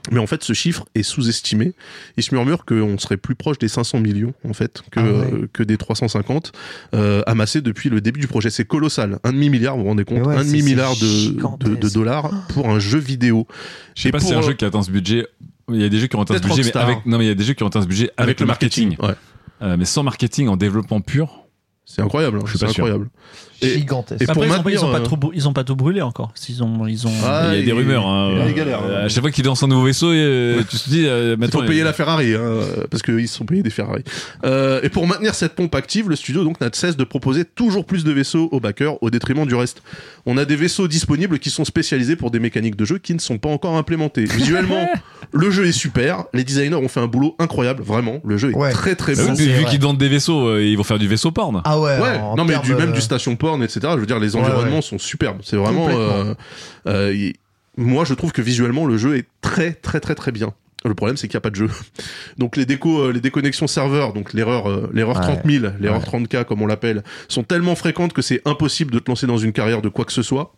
Mais 0.10 0.20
en 0.20 0.26
fait, 0.26 0.44
ce 0.44 0.54
chiffre 0.54 0.86
est 0.96 1.04
sous-estimé. 1.04 1.74
Il 2.18 2.24
se 2.24 2.34
murmure 2.34 2.66
qu'on 2.66 2.98
serait 2.98 3.18
plus 3.18 3.36
proche 3.36 3.60
des 3.60 3.68
500 3.68 4.00
millions, 4.00 4.34
en 4.48 4.54
fait, 4.54 4.82
que, 4.92 5.00
Ah 5.00 5.04
ouais. 5.04 5.10
euh, 5.44 5.50
que 5.54 5.62
des 5.64 5.78
350 5.78 6.52
euh, 6.96 7.22
amassés 7.28 7.62
depuis 7.62 7.90
le 7.90 8.02
début 8.02 8.20
du 8.20 8.28
projet. 8.28 8.50
C'est 8.50 8.66
colossal. 8.66 9.20
Un 9.24 9.32
demi-milliard, 9.34 9.76
vous 9.76 9.84
vous 9.84 9.90
rendez 9.90 10.04
compte? 10.06 10.26
Ouais, 10.26 10.36
Un 10.36 10.44
demi-milliard 10.44 10.96
de, 10.96 11.68
de, 11.70 11.76
de 11.76 11.90
dollars 11.90 12.32
pour 12.50 12.70
un 12.70 12.80
jeu 12.80 12.98
vidéo. 12.98 13.46
Je 13.96 14.04
sais 14.04 14.12
pas 14.12 14.20
si 14.20 14.28
c'est 14.28 14.34
un 14.34 14.40
euh, 14.40 14.42
jeu 14.42 14.54
qui 14.54 14.66
atteint 14.66 14.82
ce 14.82 14.92
budget. 14.92 15.28
Il 15.70 15.80
y 15.80 15.84
a 15.84 15.90
des 15.90 16.00
jeux 16.00 16.08
qui 16.08 16.16
ont 16.16 16.22
atteint 16.22 16.38
ce 16.38 16.42
budget, 16.44 16.64
mais 16.74 16.78
avec, 16.82 17.06
non, 17.06 17.18
mais 17.18 17.26
il 17.26 17.28
y 17.28 17.32
a 17.32 17.36
des 17.36 17.44
jeux 17.44 17.54
qui 17.54 17.64
ont 17.64 17.68
atteint 17.68 17.82
ce 17.82 17.88
budget 17.88 18.10
avec, 18.18 18.40
le 18.40 18.46
marketing. 18.46 18.98
Ouais. 19.00 19.14
Euh, 19.62 19.78
mais 19.78 19.86
sans 19.86 20.02
marketing, 20.04 20.48
en 20.48 20.58
développement 20.58 21.02
pur, 21.02 21.41
C'est 21.86 22.02
incroyable, 22.02 22.38
hein, 22.38 22.42
Je 22.46 22.52
suis 22.52 22.60
c'est 22.60 22.66
pas 22.68 22.72
sûr. 22.72 22.86
incroyable. 22.86 23.10
Et- 23.64 23.76
Gigantesque. 23.78 24.22
et 24.24 24.26
pour 24.26 24.32
Après, 24.38 24.48
ils 24.48 24.50
ont, 24.50 24.56
maintenir, 24.56 24.74
ils 24.80 24.86
ont 24.86 24.92
pas 24.92 25.00
euh, 25.00 25.06
tout, 25.06 25.16
brû- 25.18 25.32
ils 25.36 25.48
ont 25.48 25.54
pas 25.54 25.64
tout 25.64 25.76
brûlé 25.76 26.02
encore. 26.02 26.34
Ils 26.50 26.64
ont, 26.64 26.88
ils 26.88 27.06
ont. 27.06 27.12
Ah, 27.24 27.50
il 27.54 27.60
y 27.60 27.62
a 27.62 27.66
des 27.66 27.72
rumeurs. 27.74 28.08
Hein. 28.08 28.30
il 28.34 28.40
y 28.40 28.42
a 28.42 28.46
des 28.48 28.54
galères, 28.56 28.80
hein. 28.80 28.88
Euh, 28.90 29.06
À 29.06 29.10
chaque 29.10 29.22
fois 29.22 29.30
qu'il 29.30 29.46
lance 29.46 29.62
un 29.62 29.68
nouveau 29.68 29.84
vaisseau, 29.86 30.10
euh, 30.12 30.64
tu 30.68 30.78
te 30.78 30.90
dis, 30.90 31.06
euh, 31.06 31.36
maintenant, 31.38 31.60
faut 31.60 31.68
payer 31.68 31.82
il- 31.82 31.84
la 31.84 31.94
Ferrari, 31.94 32.34
hein, 32.34 32.42
parce 32.90 33.04
qu'ils 33.04 33.28
se 33.28 33.36
sont 33.38 33.46
payés 33.46 33.62
des 33.62 33.70
Ferrari. 33.70 34.04
Euh, 34.46 34.80
et 34.82 34.90
pour 34.90 35.06
maintenir 35.06 35.36
cette 35.36 35.54
pompe 35.54 35.76
active, 35.76 36.10
le 36.10 36.16
studio 36.16 36.44
donc 36.44 36.60
n'a 36.60 36.70
de 36.70 36.76
cesse 36.76 36.98
de 36.98 37.04
proposer 37.04 37.46
toujours 37.46 37.86
plus 37.86 38.04
de 38.04 38.12
vaisseaux 38.12 38.50
aux 38.52 38.60
backers 38.60 39.02
au 39.04 39.12
détriment 39.12 39.46
du 39.46 39.54
reste. 39.54 39.84
On 40.26 40.38
a 40.38 40.46
des 40.46 40.56
vaisseaux 40.56 40.88
disponibles 40.88 41.38
qui 41.38 41.52
sont 41.52 41.66
spécialisés 41.66 42.16
pour 42.16 42.32
des 42.32 42.40
mécaniques 42.40 42.78
de 42.78 42.86
jeu 42.86 42.98
qui 42.98 43.14
ne 43.14 43.20
sont 43.20 43.38
pas 43.38 43.50
encore 43.50 43.76
implémentées. 43.78 44.26
Visuellement, 44.26 44.88
le 45.34 45.52
jeu 45.52 45.68
est 45.68 45.72
super, 45.72 46.24
les 46.34 46.44
designers 46.44 46.74
ont 46.76 46.88
fait 46.88 47.00
un 47.00 47.08
boulot 47.08 47.36
incroyable, 47.38 47.84
vraiment. 47.84 48.22
Le 48.26 48.38
jeu 48.38 48.52
est 48.52 48.56
Ouais. 48.56 48.72
très 48.72 48.96
très 48.96 49.14
Bah 49.16 49.28
beau. 49.28 49.36
vu 49.36 49.66
qu'ils 49.70 49.82
vendent 49.82 49.98
des 50.00 50.10
vaisseaux, 50.10 50.48
euh, 50.48 50.64
ils 50.66 50.78
vont 50.78 50.84
faire 50.84 51.00
du 51.00 51.08
vaisseau 51.08 51.30
porn. 51.32 51.62
Ah 51.64 51.71
ouais. 51.80 52.00
Ouais, 52.00 52.18
en 52.18 52.36
non 52.36 52.46
mais 52.46 52.58
du, 52.60 52.74
même 52.76 52.90
euh, 52.90 52.94
du 52.94 53.02
station 53.02 53.36
porn, 53.36 53.62
etc. 53.64 53.80
Je 53.94 54.00
veux 54.00 54.06
dire, 54.06 54.20
les 54.20 54.36
environnements 54.36 54.78
ouais. 54.78 54.82
sont 54.82 54.98
superbes. 55.00 55.40
C'est 55.44 55.58
vraiment. 55.58 55.88
Euh, 55.90 56.34
euh, 56.88 57.14
y- 57.14 57.34
moi, 57.78 58.04
je 58.06 58.14
trouve 58.14 58.32
que 58.32 58.42
visuellement, 58.42 58.86
le 58.86 58.98
jeu 58.98 59.16
est 59.18 59.26
très, 59.42 59.72
très, 59.74 60.00
très, 60.00 60.14
très 60.16 60.32
bien. 60.32 60.54
Le 60.84 60.94
problème, 60.96 61.16
c'est 61.16 61.28
qu'il 61.28 61.36
n'y 61.36 61.40
a 61.40 61.42
pas 61.42 61.52
de 61.52 61.56
jeu. 61.56 61.70
Donc 62.38 62.58
les 62.58 62.66
décos, 62.66 63.02
euh, 63.04 63.12
les 63.12 63.22
déconnexions 63.22 63.68
serveurs, 63.68 64.14
donc 64.14 64.34
l'erreur, 64.34 64.68
euh, 64.70 64.90
l'erreur 64.94 65.16
Ouais. 65.18 65.22
30 65.36 65.42
000, 65.46 65.66
l'erreur 65.80 66.00
Ouais. 66.00 66.20
30K 66.20 66.44
comme 66.46 66.62
on 66.64 66.68
l'appelle, 66.68 67.04
sont 67.28 67.44
tellement 67.44 67.76
fréquentes 67.76 68.14
que 68.14 68.22
c'est 68.24 68.42
impossible 68.46 68.92
de 68.92 69.00
te 69.00 69.10
lancer 69.10 69.28
dans 69.28 69.38
une 69.38 69.54
carrière 69.54 69.82
de 69.84 69.90
quoi 69.90 70.06
que 70.06 70.12
ce 70.12 70.24
soit. 70.24 70.54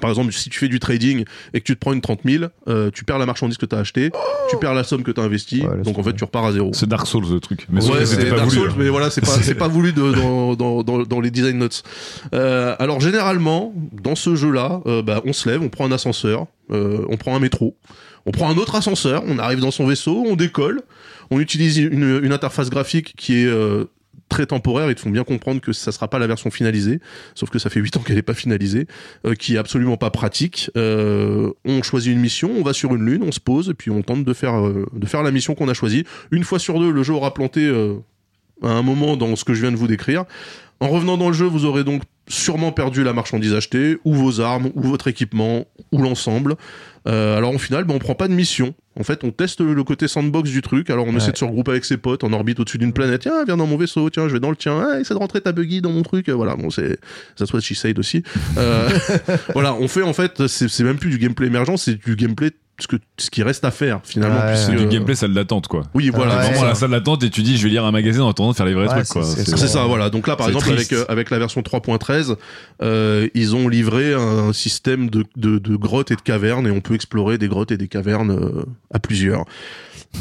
Par 0.00 0.10
exemple, 0.10 0.32
si 0.32 0.48
tu 0.50 0.58
fais 0.58 0.68
du 0.68 0.80
trading 0.80 1.24
et 1.54 1.60
que 1.60 1.64
tu 1.64 1.74
te 1.74 1.78
prends 1.80 1.92
une 1.92 2.00
30 2.00 2.20
000, 2.24 2.44
euh, 2.68 2.90
tu 2.92 3.04
perds 3.04 3.18
la 3.18 3.26
marchandise 3.26 3.56
que 3.58 3.66
tu 3.66 3.76
as 3.76 3.78
achetée, 3.78 4.10
tu 4.50 4.56
perds 4.58 4.74
la 4.74 4.84
somme 4.84 5.02
que 5.02 5.10
tu 5.10 5.20
as 5.20 5.24
investie, 5.24 5.62
Ouais, 5.62 5.82
donc 5.82 5.98
en 5.98 6.02
fait 6.02 6.14
tu 6.14 6.24
repars 6.24 6.44
à 6.46 6.52
zéro. 6.52 6.70
C'est 6.72 6.88
Dark 6.88 7.06
Souls, 7.06 7.24
le 7.30 7.40
truc. 7.40 7.66
Mais 7.70 7.84
Ouais, 7.88 8.06
c'est 8.06 8.28
pas 8.28 8.36
Dark 8.36 8.48
voulu. 8.48 8.60
Souls, 8.60 8.72
mais 8.78 8.88
voilà, 8.88 9.10
c'est 9.10 9.20
pas, 9.20 9.36
pas 9.58 9.68
voulu 9.72 9.92
de, 9.92 10.12
dans, 10.12 10.54
dans, 10.54 10.82
dans, 10.82 11.02
dans 11.02 11.20
les 11.20 11.30
design 11.30 11.58
notes. 11.58 11.82
Euh, 12.34 12.74
alors 12.78 13.00
généralement, 13.00 13.72
dans 14.02 14.14
ce 14.14 14.34
jeu-là, 14.34 14.80
euh, 14.86 15.02
bah, 15.02 15.22
on 15.24 15.32
se 15.32 15.48
lève, 15.48 15.62
on 15.62 15.68
prend 15.68 15.86
un 15.86 15.92
ascenseur, 15.92 16.46
euh, 16.70 17.04
on 17.08 17.16
prend 17.16 17.36
un 17.36 17.40
métro, 17.40 17.76
on 18.26 18.30
prend 18.30 18.50
un 18.50 18.56
autre 18.56 18.74
ascenseur, 18.74 19.22
on 19.26 19.38
arrive 19.38 19.60
dans 19.60 19.70
son 19.70 19.86
vaisseau, 19.86 20.24
on 20.28 20.36
décolle, 20.36 20.82
on 21.30 21.40
utilise 21.40 21.78
une, 21.78 22.20
une 22.22 22.32
interface 22.32 22.70
graphique 22.70 23.14
qui 23.16 23.42
est 23.42 23.46
euh, 23.46 23.84
très 24.30 24.46
temporaire, 24.46 24.88
ils 24.88 24.94
te 24.94 25.00
font 25.00 25.10
bien 25.10 25.24
comprendre 25.24 25.60
que 25.60 25.74
ça 25.74 25.92
sera 25.92 26.08
pas 26.08 26.18
la 26.18 26.26
version 26.26 26.50
finalisée, 26.50 27.00
sauf 27.34 27.50
que 27.50 27.58
ça 27.58 27.68
fait 27.68 27.80
8 27.80 27.98
ans 27.98 28.00
qu'elle 28.00 28.16
est 28.16 28.22
pas 28.22 28.32
finalisée, 28.32 28.86
euh, 29.26 29.34
qui 29.34 29.56
est 29.56 29.58
absolument 29.58 29.98
pas 29.98 30.10
pratique. 30.10 30.70
Euh, 30.78 31.50
on 31.66 31.82
choisit 31.82 32.12
une 32.12 32.20
mission, 32.20 32.50
on 32.56 32.62
va 32.62 32.72
sur 32.72 32.94
une 32.94 33.04
lune, 33.04 33.22
on 33.22 33.32
se 33.32 33.40
pose 33.40 33.68
et 33.68 33.74
puis 33.74 33.90
on 33.90 34.00
tente 34.00 34.24
de 34.24 34.32
faire 34.32 34.66
euh, 34.66 34.86
de 34.94 35.06
faire 35.06 35.22
la 35.22 35.32
mission 35.32 35.54
qu'on 35.54 35.68
a 35.68 35.74
choisie. 35.74 36.04
Une 36.30 36.44
fois 36.44 36.58
sur 36.58 36.78
deux, 36.78 36.90
le 36.90 37.02
jeu 37.02 37.12
aura 37.12 37.34
planté 37.34 37.68
à 38.62 38.68
un 38.68 38.82
moment 38.82 39.16
dans 39.16 39.36
ce 39.36 39.44
que 39.44 39.52
je 39.52 39.60
viens 39.60 39.72
de 39.72 39.76
vous 39.76 39.88
décrire. 39.88 40.24
En 40.80 40.88
revenant 40.88 41.18
dans 41.18 41.28
le 41.28 41.34
jeu, 41.34 41.46
vous 41.46 41.66
aurez 41.66 41.84
donc 41.84 42.02
sûrement 42.30 42.72
perdu 42.72 43.04
la 43.04 43.12
marchandise 43.12 43.54
achetée, 43.54 43.98
ou 44.04 44.14
vos 44.14 44.40
armes, 44.40 44.70
ou 44.74 44.82
votre 44.82 45.08
équipement, 45.08 45.66
ou 45.92 46.00
l'ensemble. 46.00 46.56
Euh, 47.08 47.36
alors 47.36 47.54
au 47.54 47.58
final, 47.58 47.84
ben, 47.84 47.94
on 47.94 47.98
prend 47.98 48.14
pas 48.14 48.28
de 48.28 48.32
mission. 48.32 48.74
En 48.98 49.02
fait, 49.02 49.24
on 49.24 49.30
teste 49.30 49.60
le 49.60 49.82
côté 49.84 50.08
sandbox 50.08 50.50
du 50.50 50.62
truc. 50.62 50.90
Alors 50.90 51.06
on 51.06 51.16
essaie 51.16 51.32
de 51.32 51.36
se 51.36 51.44
regrouper 51.44 51.70
avec 51.70 51.84
ses 51.84 51.96
potes 51.96 52.24
en 52.24 52.32
orbite 52.32 52.60
au-dessus 52.60 52.78
d'une 52.78 52.92
planète. 52.92 53.22
Tiens, 53.22 53.44
viens 53.44 53.56
dans 53.56 53.66
mon 53.66 53.76
vaisseau. 53.76 54.10
Tiens, 54.10 54.28
je 54.28 54.34
vais 54.34 54.40
dans 54.40 54.50
le 54.50 54.56
tien. 54.56 54.78
Ah, 54.80 55.00
essaie 55.00 55.14
de 55.14 55.18
rentrer 55.18 55.40
ta 55.40 55.52
buggy 55.52 55.80
dans 55.80 55.92
mon 55.92 56.02
truc. 56.02 56.28
Euh, 56.28 56.34
Voilà, 56.34 56.56
bon, 56.56 56.70
c'est 56.70 56.98
ça 57.36 57.46
soit 57.46 57.60
she 57.60 57.74
said 57.74 57.98
aussi. 57.98 58.22
Euh, 58.58 58.90
voilà, 59.54 59.74
on 59.74 59.88
fait 59.88 60.02
en 60.02 60.12
fait, 60.12 60.46
c'est 60.46 60.84
même 60.84 60.98
plus 60.98 61.10
du 61.10 61.18
gameplay 61.18 61.46
émergent, 61.46 61.76
c'est 61.76 62.04
du 62.04 62.16
gameplay 62.16 62.50
ce 62.80 62.86
que 62.88 62.96
ce 63.18 63.30
qui 63.30 63.42
reste 63.42 63.64
à 63.64 63.70
faire 63.70 64.00
finalement. 64.04 64.40
Ouais. 64.40 64.56
C'est 64.56 64.72
puisque- 64.72 64.80
du 64.88 64.88
gameplay 64.88 65.14
salle 65.14 65.34
d'attente, 65.34 65.68
quoi. 65.68 65.82
Oui, 65.94 66.10
voilà. 66.14 66.36
Ouais. 66.38 66.42
Vraiment 66.46 66.62
à 66.62 66.68
la 66.68 66.74
salle 66.74 66.90
d'attente 66.90 67.22
et 67.22 67.30
tu 67.30 67.42
dis, 67.42 67.56
je 67.56 67.62
vais 67.64 67.68
lire 67.70 67.84
un 67.84 67.92
magazine 67.92 68.22
en 68.22 68.30
attendant 68.30 68.50
de 68.50 68.56
faire 68.56 68.66
les 68.66 68.74
vrais 68.74 68.88
Ouais, 68.88 68.94
trucs, 69.04 69.08
quoi. 69.08 69.22
c'est 69.24 69.56
ça, 69.68 69.84
voilà. 69.84 70.10
Donc 70.10 70.26
là, 70.26 70.36
par 70.36 70.48
exemple, 70.48 70.66
avec, 70.66 70.86
triste. 70.88 70.92
euh, 70.92 71.04
avec 71.08 71.30
la 71.30 71.38
version 71.38 71.60
3.13, 71.62 72.36
euh, 72.82 73.28
ils 73.34 73.54
ont 73.54 73.68
livré 73.68 74.14
un 74.14 74.52
système 74.52 75.10
de, 75.10 75.24
de, 75.36 75.58
de 75.58 75.76
grottes 75.76 76.10
et 76.10 76.16
de 76.16 76.20
cavernes 76.22 76.66
et 76.66 76.70
on 76.70 76.80
peut 76.80 76.94
explorer 76.94 77.38
des 77.38 77.48
grottes 77.48 77.70
et 77.72 77.76
des 77.76 77.88
cavernes 77.88 78.30
euh, 78.30 78.64
à 78.92 78.98
plusieurs. 78.98 79.44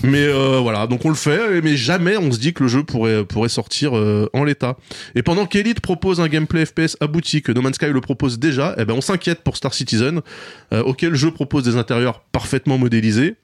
Mais 0.04 0.24
euh, 0.24 0.60
voilà, 0.60 0.88
donc 0.88 1.04
on 1.04 1.10
le 1.10 1.16
fait, 1.16 1.62
mais 1.62 1.76
jamais 1.76 2.16
on 2.16 2.32
se 2.32 2.40
dit 2.40 2.54
que 2.54 2.64
le 2.64 2.70
jeu 2.70 2.84
pourrait, 2.84 3.50
sortir 3.50 3.98
euh, 3.98 4.30
en 4.34 4.44
l'état. 4.44 4.78
Et 5.16 5.24
pendant 5.24 5.46
qu'Elite 5.46 5.82
propose 5.82 6.22
un 6.22 6.28
gameplay 6.28 6.66
FPS 6.66 6.96
abouti, 7.02 7.42
que 7.42 7.52
No 7.52 7.62
Man's 7.62 7.76
Sky 7.76 7.88
le 7.88 8.00
propose 8.00 8.40
déjà, 8.40 8.76
eh 8.78 8.86
ben 8.86 8.94
on 8.94 9.02
s'inquiète 9.02 9.42
pour 9.42 9.58
Star 9.58 9.74
Citizen, 9.74 10.22
euh, 10.74 10.84
auquel 10.84 11.10
le 11.10 11.16
jeu 11.16 11.32
propose 11.32 11.64
des 11.64 11.76
intérieurs 11.76 12.22
parfaitement 12.32 12.78
modélisés. 12.78 13.36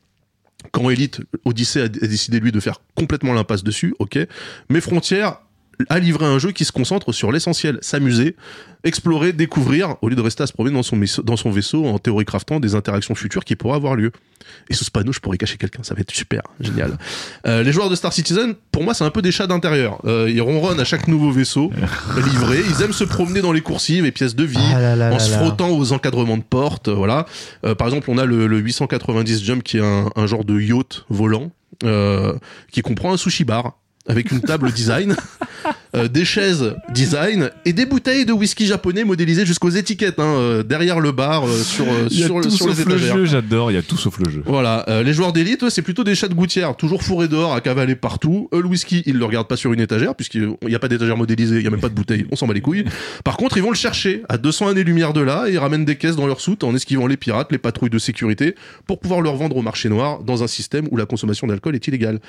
Quand 0.72 0.90
Elite 0.90 1.22
Odyssey 1.44 1.82
a, 1.82 1.88
décidé 1.88 2.40
lui 2.40 2.52
de 2.52 2.60
faire 2.60 2.82
complètement 2.96 3.34
l'impasse 3.34 3.64
dessus, 3.64 3.94
ok. 4.00 4.18
Mais 4.70 4.82
Frontier 4.82 5.28
a 5.90 6.00
livré 6.00 6.26
un 6.26 6.40
jeu 6.40 6.52
qui 6.52 6.66
se 6.66 6.72
concentre 6.72 7.12
sur 7.12 7.32
l'essentiel, 7.32 7.78
s'amuser, 7.82 8.36
explorer, 8.84 9.34
découvrir, 9.34 9.96
au 10.02 10.10
lieu 10.10 10.16
de 10.16 10.22
rester 10.22 10.44
à 10.44 10.48
se 10.48 10.54
promener 10.54 10.74
dans 10.76 10.84
son, 10.84 10.98
vaisseau- 10.98 11.24
dans 11.24 11.38
son 11.38 11.50
vaisseau 11.52 11.86
en 11.86 11.98
théorie 11.98 12.26
craftant 12.26 12.60
des 12.60 12.76
interactions 12.76 13.16
futures 13.16 13.44
qui 13.44 13.56
pourraient 13.56 13.76
avoir 13.78 13.96
lieu. 13.96 14.12
Et 14.70 14.76
sous 14.76 14.84
ce 14.84 14.92
panneau, 14.92 15.12
je 15.12 15.20
pourrais 15.20 15.38
cacher 15.40 15.58
quelqu'un, 15.58 15.82
ça 15.84 15.96
va 15.96 16.02
être 16.02 16.12
super, 16.12 16.42
génial. 16.60 16.98
Euh, 17.48 17.64
les 17.64 17.72
joueurs 17.72 17.90
de 17.90 17.96
Star 17.96 18.14
Citizen, 18.14 18.54
pour 18.72 18.84
moi, 18.84 18.94
c'est 18.94 19.04
un 19.04 19.10
peu 19.10 19.24
des 19.24 19.32
chats 19.32 19.48
d'intérieur. 19.48 20.00
Euh, 20.06 20.30
ils 20.32 20.42
ronronnent 20.42 20.80
à 20.80 20.86
chaque 20.86 21.08
nouveau 21.08 21.32
vaisseau 21.32 21.72
livré, 22.16 22.60
ils 22.70 22.84
aiment 22.84 22.94
se 22.94 23.04
promener 23.04 23.42
dans 23.42 23.52
les 23.52 23.62
coursives 23.62 24.06
et 24.06 24.12
pièces 24.12 24.36
de 24.36 24.44
vie, 24.44 24.58
Ah 24.76 24.80
là 24.80 24.96
là 24.96 25.08
en 25.10 25.14
là 25.14 25.20
se 25.20 25.32
là. 25.32 25.40
frottant 25.40 25.70
aux 25.72 25.92
encadrements 25.94 26.38
de 26.38 26.44
portes, 26.44 26.90
euh, 26.90 26.94
voilà. 26.94 27.26
Euh, 27.66 27.74
par 27.74 27.88
exemple, 27.88 28.10
on 28.12 28.18
a 28.20 28.26
le, 28.26 28.46
le 28.48 28.58
890 28.60 29.44
Jump 29.44 29.64
qui 29.64 29.78
est 29.78 29.82
un, 29.84 30.10
un 30.16 30.28
genre 30.28 30.46
de 30.46 30.60
yacht 30.60 31.06
volant 31.10 31.52
euh, 31.84 32.34
qui 32.72 32.82
comprend 32.82 33.14
un 33.14 33.18
sushi 33.18 33.44
bar 33.46 33.80
avec 34.08 34.32
une 34.32 34.42
table 34.42 34.72
design, 34.72 35.16
euh, 35.96 36.08
des 36.10 36.26
chaises 36.26 36.76
design 36.94 37.52
et 37.64 37.72
des 37.72 37.86
bouteilles 37.86 38.26
de 38.26 38.34
whisky 38.34 38.66
japonais 38.66 39.06
modélisées 39.06 39.46
jusqu'aux 39.46 39.70
étiquettes 39.70 40.20
hein, 40.20 40.24
euh, 40.24 40.64
derrière 40.64 41.00
le 41.00 41.14
bar 41.14 41.48
euh, 41.48 41.64
sur 41.64 41.86
Il 42.10 42.20
y 42.20 42.24
a 42.24 42.26
sur, 42.26 42.42
tout 42.42 42.50
sur 42.50 42.68
les 42.68 42.76
sauf 42.76 42.86
le 42.86 42.98
jeu, 42.98 43.26
j'adore, 43.26 43.72
il 43.72 43.76
y 43.76 43.78
a 43.78 43.82
tout 43.82 43.96
sauf 43.96 44.20
le 44.20 44.30
jeu. 44.30 44.44
Voilà, 44.46 44.86
les 45.04 45.14
joueurs 45.14 45.32
d'élite, 45.32 45.64
eux, 45.64 45.70
c'est 45.70 45.82
plutôt 45.82 46.04
des 46.04 46.16
chats 46.16 46.28
de 46.28 46.34
gouttière, 46.34 46.76
toujours 46.76 47.04
fourrés 47.04 47.28
dehors, 47.28 47.54
à 47.54 47.62
cavaler 47.62 47.96
partout. 47.96 48.50
Eux, 48.54 48.62
le 48.62 48.68
whisky, 48.68 49.04
ils 49.06 49.18
le 49.18 49.26
regardent 49.26 49.48
pas 49.48 49.56
sur 49.56 49.72
une 49.74 49.80
étagère, 49.80 50.16
puisqu'il 50.16 50.56
n'y 50.66 50.76
a 50.76 50.80
pas 50.80 50.88
d'étagère 50.88 51.18
modélisée, 51.18 51.58
il 51.58 51.64
y 51.64 51.68
a 51.68 51.70
même 51.70 51.80
pas 51.80 51.90
de 51.90 51.94
bouteille, 51.94 52.26
on 52.32 52.36
s'en 52.36 52.48
bat 52.48 52.54
les 52.54 52.62
couilles. 52.62 52.86
Par 53.24 53.38
contre, 53.38 53.58
ils 53.58 53.64
vont 53.64 53.72
le 53.72 53.76
chercher 53.76 54.24
à 54.28 54.38
200 54.38 54.70
années-lumière 54.70 55.14
de 55.14 55.22
là, 55.22 55.46
et 55.48 55.54
ils 55.54 55.60
ramènent 55.60 55.86
des 55.86 55.96
caisses 55.96 56.16
dans 56.16 56.28
leur 56.28 56.42
soute 56.42 56.64
en 56.64 56.76
esquivant 56.76 57.08
les 57.08 57.18
pirates, 57.18 57.52
les 57.52 57.58
patrouilles 57.58 57.90
de 57.90 58.00
sécurité, 58.00 58.56
pour 58.86 59.00
pouvoir 59.00 59.22
le 59.22 59.30
revendre 59.30 59.56
au 59.56 59.62
marché 59.62 59.90
noir 59.90 60.24
dans 60.24 60.44
un 60.44 60.48
système 60.48 60.88
où 60.92 60.98
la 60.98 61.06
consommation 61.06 61.48
d'alcool 61.48 61.76
est 61.76 61.88
illégale. 61.88 62.20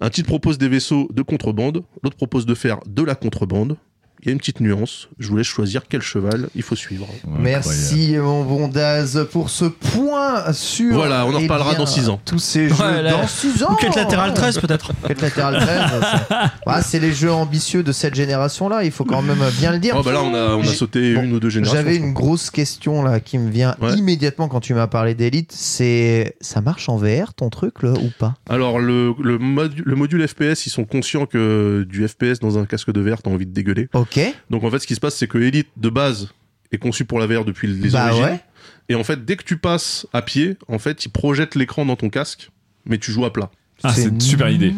Un 0.00 0.10
titre 0.10 0.28
propose 0.28 0.58
des 0.58 0.68
vaisseaux 0.68 1.08
de 1.12 1.22
contrebande, 1.22 1.84
l'autre 2.02 2.16
propose 2.16 2.46
de 2.46 2.54
faire 2.54 2.80
de 2.86 3.02
la 3.02 3.13
contrebande. 3.14 3.76
Il 4.24 4.28
y 4.28 4.30
a 4.30 4.32
une 4.32 4.38
petite 4.38 4.60
nuance, 4.60 5.08
je 5.18 5.28
vous 5.28 5.36
laisse 5.36 5.46
choisir 5.46 5.82
quel 5.86 6.00
cheval 6.00 6.48
il 6.56 6.62
faut 6.62 6.76
suivre. 6.76 7.06
Merci 7.38 8.16
mon 8.16 8.42
bon 8.42 8.68
Daz 8.68 9.26
pour 9.30 9.50
ce 9.50 9.66
point 9.66 10.50
sur. 10.54 10.94
Voilà, 10.94 11.26
on 11.26 11.34
en 11.34 11.38
eh 11.40 11.42
reparlera 11.42 11.74
dans 11.74 11.84
six 11.84 12.08
ans. 12.08 12.18
Tous 12.24 12.38
ces 12.38 12.70
jeux 12.70 12.74
Ouais, 12.74 13.02
là- 13.02 13.12
dans 13.12 13.26
6 13.26 13.62
ans. 13.64 13.72
Ou 13.72 13.76
quête 13.76 13.94
latérale 13.96 14.30
ouais. 14.30 14.34
13 14.34 14.58
peut-être. 14.60 14.92
Quête 15.06 15.20
latérale 15.20 15.58
13. 15.58 15.82
c'est- 16.00 16.70
Ouais, 16.70 16.82
c'est 16.82 17.00
les 17.00 17.12
jeux 17.12 17.30
ambitieux 17.30 17.82
de 17.82 17.92
cette 17.92 18.14
génération-là, 18.14 18.84
il 18.84 18.90
faut 18.92 19.04
quand 19.04 19.20
même 19.20 19.42
bien 19.58 19.72
le 19.72 19.78
dire. 19.78 19.94
Oh 19.98 20.02
bah 20.02 20.12
là, 20.12 20.22
on 20.22 20.34
a, 20.34 20.54
on 20.56 20.62
a 20.62 20.64
sauté 20.66 21.14
bon, 21.14 21.24
une 21.24 21.34
ou 21.34 21.40
deux 21.40 21.50
générations. 21.50 21.76
J'avais 21.82 21.96
une 21.96 22.14
grosse 22.14 22.48
question 22.50 23.02
là 23.02 23.20
qui 23.20 23.36
me 23.36 23.50
vient 23.50 23.76
Ouais. 23.82 23.92
immédiatement 23.94 24.48
quand 24.48 24.60
tu 24.60 24.72
m'as 24.72 24.86
parlé 24.86 25.14
d'Elite. 25.14 25.52
C'est 25.54 26.36
ça 26.40 26.62
marche 26.62 26.88
en 26.88 26.96
VR 26.96 27.34
ton 27.34 27.50
truc 27.50 27.82
là 27.82 27.92
ou 27.92 28.10
pas? 28.18 28.36
Alors 28.48 28.78
le, 28.78 29.12
le, 29.22 29.38
modu- 29.38 29.82
le 29.84 29.94
module 29.96 30.26
FPS, 30.26 30.66
ils 30.66 30.70
sont 30.70 30.84
conscients 30.84 31.26
que 31.26 31.84
du 31.86 32.08
FPS 32.08 32.40
dans 32.40 32.56
un 32.58 32.64
casque 32.64 32.90
de 32.90 33.00
VR, 33.02 33.20
t'as 33.22 33.30
envie 33.30 33.46
de 33.46 33.52
dégueuler. 33.52 33.88
Ok. 33.92 34.13
Donc 34.50 34.64
en 34.64 34.70
fait, 34.70 34.78
ce 34.78 34.86
qui 34.86 34.94
se 34.94 35.00
passe, 35.00 35.16
c'est 35.16 35.26
que 35.28 35.38
Elite 35.38 35.68
de 35.76 35.88
base 35.88 36.28
est 36.72 36.78
conçu 36.78 37.04
pour 37.04 37.18
la 37.18 37.26
VR 37.26 37.44
depuis 37.44 37.68
les 37.68 37.90
Bah 37.90 38.06
origines. 38.06 38.24
ouais. 38.24 38.40
Et 38.88 38.94
en 38.94 39.04
fait, 39.04 39.24
dès 39.24 39.36
que 39.36 39.44
tu 39.44 39.56
passes 39.56 40.06
à 40.12 40.22
pied, 40.22 40.56
en 40.68 40.78
fait, 40.78 41.04
ils 41.06 41.08
projettent 41.10 41.54
l'écran 41.54 41.86
dans 41.86 41.96
ton 41.96 42.10
casque, 42.10 42.50
mais 42.86 42.98
tu 42.98 43.12
joues 43.12 43.24
à 43.24 43.32
plat. 43.32 43.50
Ah, 43.82 43.92
c'est 43.92 44.04
une 44.08 44.20
super 44.20 44.48
idée. 44.50 44.72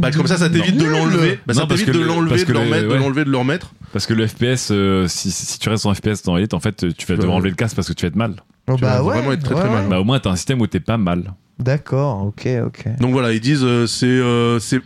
Bah, 0.00 0.10
comme 0.12 0.26
ça, 0.26 0.36
ça 0.36 0.48
t'évite 0.50 0.76
de 0.76 0.84
l'enlever. 0.84 1.40
Bah, 1.46 1.54
ça 1.54 1.60
Non, 1.62 1.66
parce 1.66 1.80
t'évite 1.80 1.94
que 1.94 1.98
de 1.98 2.02
le- 2.04 2.08
l'enlever, 2.08 2.30
parce 2.30 2.44
de 2.44 2.52
le- 2.52 2.60
mettre, 2.70 2.82
de 2.84 2.88
ouais. 2.92 2.98
l'enlever, 2.98 3.24
de 3.24 3.30
le 3.30 3.36
remettre. 3.38 3.72
Parce 3.92 4.06
que 4.06 4.14
le 4.14 4.26
FPS, 4.26 4.68
euh, 4.70 5.08
si, 5.08 5.30
si 5.30 5.58
tu 5.58 5.68
restes 5.68 5.86
en 5.86 5.94
FPS 5.94 6.22
dans 6.24 6.36
Elite, 6.36 6.54
en 6.54 6.60
fait, 6.60 6.94
tu 6.96 7.06
vas 7.06 7.16
devoir 7.16 7.36
enlever 7.36 7.50
le 7.50 7.56
casque 7.56 7.74
parce 7.74 7.88
que 7.88 7.94
tu 7.94 8.02
vas 8.04 8.08
être 8.08 8.16
mal. 8.16 8.36
Oh, 8.68 8.74
Tu 8.76 8.82
vas 8.82 8.98
bah 8.98 9.02
ouais. 9.02 9.14
vraiment 9.14 9.32
être 9.32 9.42
très, 9.42 9.68
mal. 9.68 9.88
Bah, 9.88 9.98
au 10.00 10.04
moins, 10.04 10.20
t'as 10.20 10.30
un 10.30 10.36
système 10.36 10.60
où 10.60 10.66
t'es 10.66 10.78
pas 10.80 10.98
mal. 10.98 11.32
D'accord. 11.58 12.22
Ok. 12.26 12.46
Ok. 12.66 12.84
Donc 13.00 13.12
voilà, 13.12 13.32
ils 13.32 13.40
disent, 13.40 13.64
euh, 13.64 13.86
c'est, 13.86 14.06
euh, 14.06 14.58
c'est, 14.60 14.80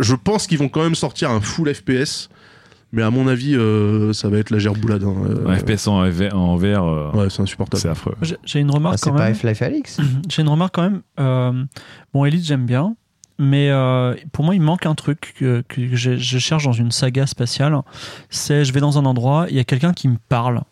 je 0.00 0.14
pense 0.14 0.46
qu'ils 0.46 0.58
vont 0.58 0.68
quand 0.68 0.82
même 0.82 0.94
sortir 0.96 1.30
un 1.30 1.40
full 1.40 1.72
FPS, 1.72 2.28
mais 2.92 3.02
à 3.02 3.10
mon 3.10 3.26
avis, 3.28 3.54
euh, 3.56 4.12
ça 4.12 4.28
va 4.28 4.38
être 4.38 4.50
la 4.50 4.58
gerboulade. 4.58 5.02
hein. 5.04 5.14
Euh, 5.28 5.48
Un 5.48 5.56
FPS 5.56 5.86
en, 5.88 6.08
V- 6.08 6.32
en 6.32 6.56
VR, 6.56 6.84
euh, 6.84 7.10
Ouais, 7.12 7.30
c'est 7.30 7.42
insupportable. 7.42 7.80
c'est 7.80 7.88
affreux. 7.88 8.14
J'ai 8.44 8.60
une 8.60 8.70
Ah, 8.70 8.74
remarque 8.76 8.98
c'est 8.98 9.10
quand 9.10 9.16
pas 9.16 9.24
même. 9.24 9.32
Half-Life 9.32 9.62
Alix. 9.62 10.00
J'ai 10.28 10.42
une 10.42 10.48
remarque 10.48 10.74
quand 10.74 10.82
même. 10.82 11.02
Euh, 11.20 11.64
bon, 12.14 12.24
Elite, 12.24 12.44
j'aime 12.44 12.66
bien. 12.66 12.96
Mais 13.38 13.68
euh, 13.70 14.14
pour 14.32 14.44
moi, 14.46 14.54
il 14.54 14.62
manque 14.62 14.86
un 14.86 14.94
truc 14.94 15.34
que, 15.38 15.62
que 15.68 15.94
je, 15.94 16.16
je 16.16 16.38
cherche 16.38 16.64
dans 16.64 16.72
une 16.72 16.90
saga 16.90 17.26
spatiale. 17.26 17.76
C'est 18.30 18.64
je 18.64 18.72
vais 18.72 18.80
dans 18.80 18.98
un 18.98 19.04
endroit, 19.04 19.46
il 19.50 19.56
y 19.56 19.60
a 19.60 19.64
quelqu'un 19.64 19.92
qui 19.92 20.08
me 20.08 20.16
parle. 20.30 20.62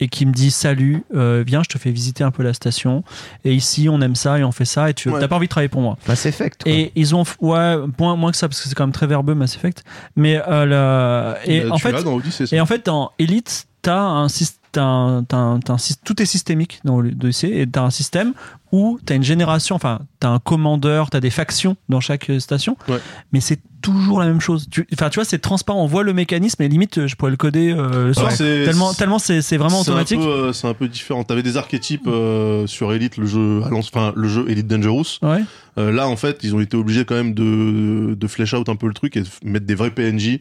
Et 0.00 0.08
qui 0.08 0.26
me 0.26 0.32
dit 0.32 0.50
salut, 0.50 1.02
euh, 1.14 1.42
viens, 1.46 1.62
je 1.62 1.68
te 1.68 1.78
fais 1.78 1.90
visiter 1.90 2.22
un 2.24 2.30
peu 2.30 2.42
la 2.42 2.52
station. 2.54 3.02
Et 3.44 3.52
ici, 3.54 3.88
on 3.90 4.00
aime 4.00 4.14
ça 4.14 4.38
et 4.38 4.44
on 4.44 4.52
fait 4.52 4.64
ça. 4.64 4.90
Et 4.90 4.94
tu 4.94 5.08
Ouais. 5.10 5.18
n'as 5.20 5.28
pas 5.28 5.36
envie 5.36 5.46
de 5.46 5.50
travailler 5.50 5.68
pour 5.68 5.80
moi. 5.82 5.96
Mass 6.06 6.24
Effect. 6.26 6.62
quoi. 6.62 6.72
Et 6.72 6.92
ils 6.94 7.14
ont, 7.14 7.24
ouais, 7.40 7.76
moins, 7.98 8.14
moins 8.16 8.30
que 8.30 8.36
ça 8.36 8.48
parce 8.48 8.60
que 8.62 8.68
c'est 8.68 8.74
quand 8.74 8.84
même 8.86 8.92
très 8.92 9.06
verbeux 9.06 9.34
Mass 9.34 9.56
Effect. 9.56 9.82
Mais 10.16 10.40
euh, 10.48 10.64
la- 10.66 11.38
et 11.44 11.68
en 11.70 11.78
fait, 11.78 11.92
dans 12.02 12.14
Odyssey, 12.14 12.44
et 12.52 12.60
en 12.60 12.66
fait, 12.66 12.86
dans 12.86 13.10
Elite, 13.18 13.66
t'as 13.82 13.98
un 14.00 14.28
système. 14.28 14.56
Un- 14.78 15.24
un- 15.32 15.60
tout 16.04 16.22
est 16.22 16.26
systémique 16.26 16.80
dans 16.84 17.00
l'Odyssée 17.00 17.48
et 17.54 17.66
t'as 17.66 17.82
un 17.82 17.90
système 17.90 18.32
où 18.72 18.98
t'as 19.04 19.14
une 19.16 19.22
génération, 19.22 19.74
enfin 19.76 20.00
t'as 20.20 20.28
un 20.28 20.38
commandeur, 20.38 21.08
t'as 21.10 21.20
des 21.20 21.30
factions 21.30 21.76
dans 21.88 22.00
chaque 22.00 22.28
euh, 22.28 22.38
station, 22.38 22.76
Ouais. 22.88 22.98
mais 23.32 23.40
c'est 23.40 23.60
toujours 23.80 24.20
la 24.20 24.26
même 24.26 24.40
chose. 24.42 24.66
Tu- 24.70 24.86
Enfin 24.92 25.08
tu 25.08 25.14
vois 25.16 25.24
c'est 25.24 25.38
transparent, 25.38 25.82
on 25.82 25.86
voit 25.86 26.02
le 26.02 26.12
mécanisme 26.12 26.60
et 26.62 26.68
limite 26.68 27.06
je 27.06 27.14
pourrais 27.16 27.30
le 27.30 27.36
coder 27.38 27.72
euh, 27.72 28.08
le 28.08 28.12
soir. 28.14 28.30
Ouais, 28.30 28.36
tellement 28.36 28.92
tellement 28.92 29.18
c'est 29.18 29.56
vraiment 29.56 29.80
automatique. 29.80 30.20
euh, 30.20 30.52
C'est 30.52 30.66
un 30.68 30.74
peu 30.74 30.86
différent. 30.88 31.24
T'avais 31.24 31.42
des 31.42 31.56
archétypes 31.56 32.06
euh, 32.08 32.66
sur 32.66 32.92
Elite, 32.92 33.16
le 33.16 33.26
jeu, 33.26 33.62
enfin 33.72 34.12
le 34.16 34.28
jeu 34.28 34.44
Elite 34.48 34.66
Dangerous. 34.66 35.18
Ouais. 35.22 35.42
Là, 35.76 36.08
en 36.08 36.16
fait, 36.16 36.40
ils 36.42 36.56
ont 36.56 36.60
été 36.60 36.76
obligés 36.76 37.04
quand 37.04 37.14
même 37.14 37.34
de, 37.34 38.16
de 38.18 38.26
flesh 38.26 38.52
out 38.52 38.68
un 38.68 38.74
peu 38.74 38.88
le 38.88 38.94
truc 38.94 39.16
et 39.16 39.20
de 39.20 39.28
mettre 39.44 39.64
des 39.64 39.76
vrais 39.76 39.92
PNJ 39.92 40.38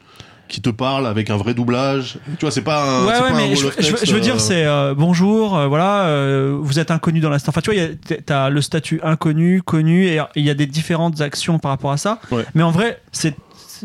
qui 0.48 0.62
te 0.62 0.70
parlent 0.70 1.06
avec 1.08 1.30
un 1.30 1.38
vrai 1.38 1.54
doublage. 1.54 2.20
Tu 2.40 2.42
vois, 2.46 2.52
c'est 2.52 2.62
pas 2.62 2.84
un. 2.84 3.06
ouais, 3.06 3.14
ouais, 3.14 3.20
pas 3.32 3.34
mais 3.36 3.56
je, 3.56 3.66
veux- 3.68 3.74
je 3.82 4.12
veux 4.12 4.18
euh, 4.18 4.22
dire, 4.22 4.40
c'est 4.40 4.66
euh, 4.66 4.94
bonjour, 4.96 5.58
euh, 5.58 5.68
voilà, 5.68 6.06
euh, 6.08 6.58
vous 6.60 6.80
êtes 6.80 6.92
inconnu 6.92 7.20
dans 7.20 7.30
l'instant. 7.30 7.50
Enfin, 7.50 7.62
tu 7.62 7.72
vois, 7.74 7.84
t'as 8.26 8.50
le 8.50 8.62
statut 8.62 9.00
inconnu, 9.04 9.62
connu, 9.62 10.06
et 10.06 10.20
il 10.36 10.46
y 10.46 10.50
a 10.50 10.54
des 10.54 10.66
différentes 10.68 11.22
actions 11.22 11.60
par 11.60 11.72
rapport 11.72 11.92
à 11.92 11.98
ça. 11.98 12.20
Ouais. 12.32 12.46
Mais 12.56 12.64
en 12.64 12.72
vrai, 12.72 13.02
c'est 13.12 13.36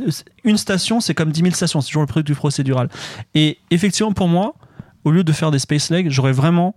c'est- 0.08 0.24
une 0.44 0.56
station, 0.56 1.00
c'est 1.00 1.14
comme 1.14 1.30
10 1.30 1.40
000 1.42 1.54
stations, 1.54 1.80
c'est 1.80 1.88
toujours 1.88 2.02
le 2.02 2.08
truc 2.08 2.24
du 2.26 2.34
procédural. 2.34 2.88
Et 3.34 3.58
effectivement, 3.70 4.12
pour 4.12 4.28
moi, 4.28 4.54
au 5.04 5.10
lieu 5.10 5.22
de 5.24 5.32
faire 5.32 5.50
des 5.50 5.58
Space 5.58 5.90
Legs, 5.90 6.08
j'aurais 6.10 6.32
vraiment, 6.32 6.74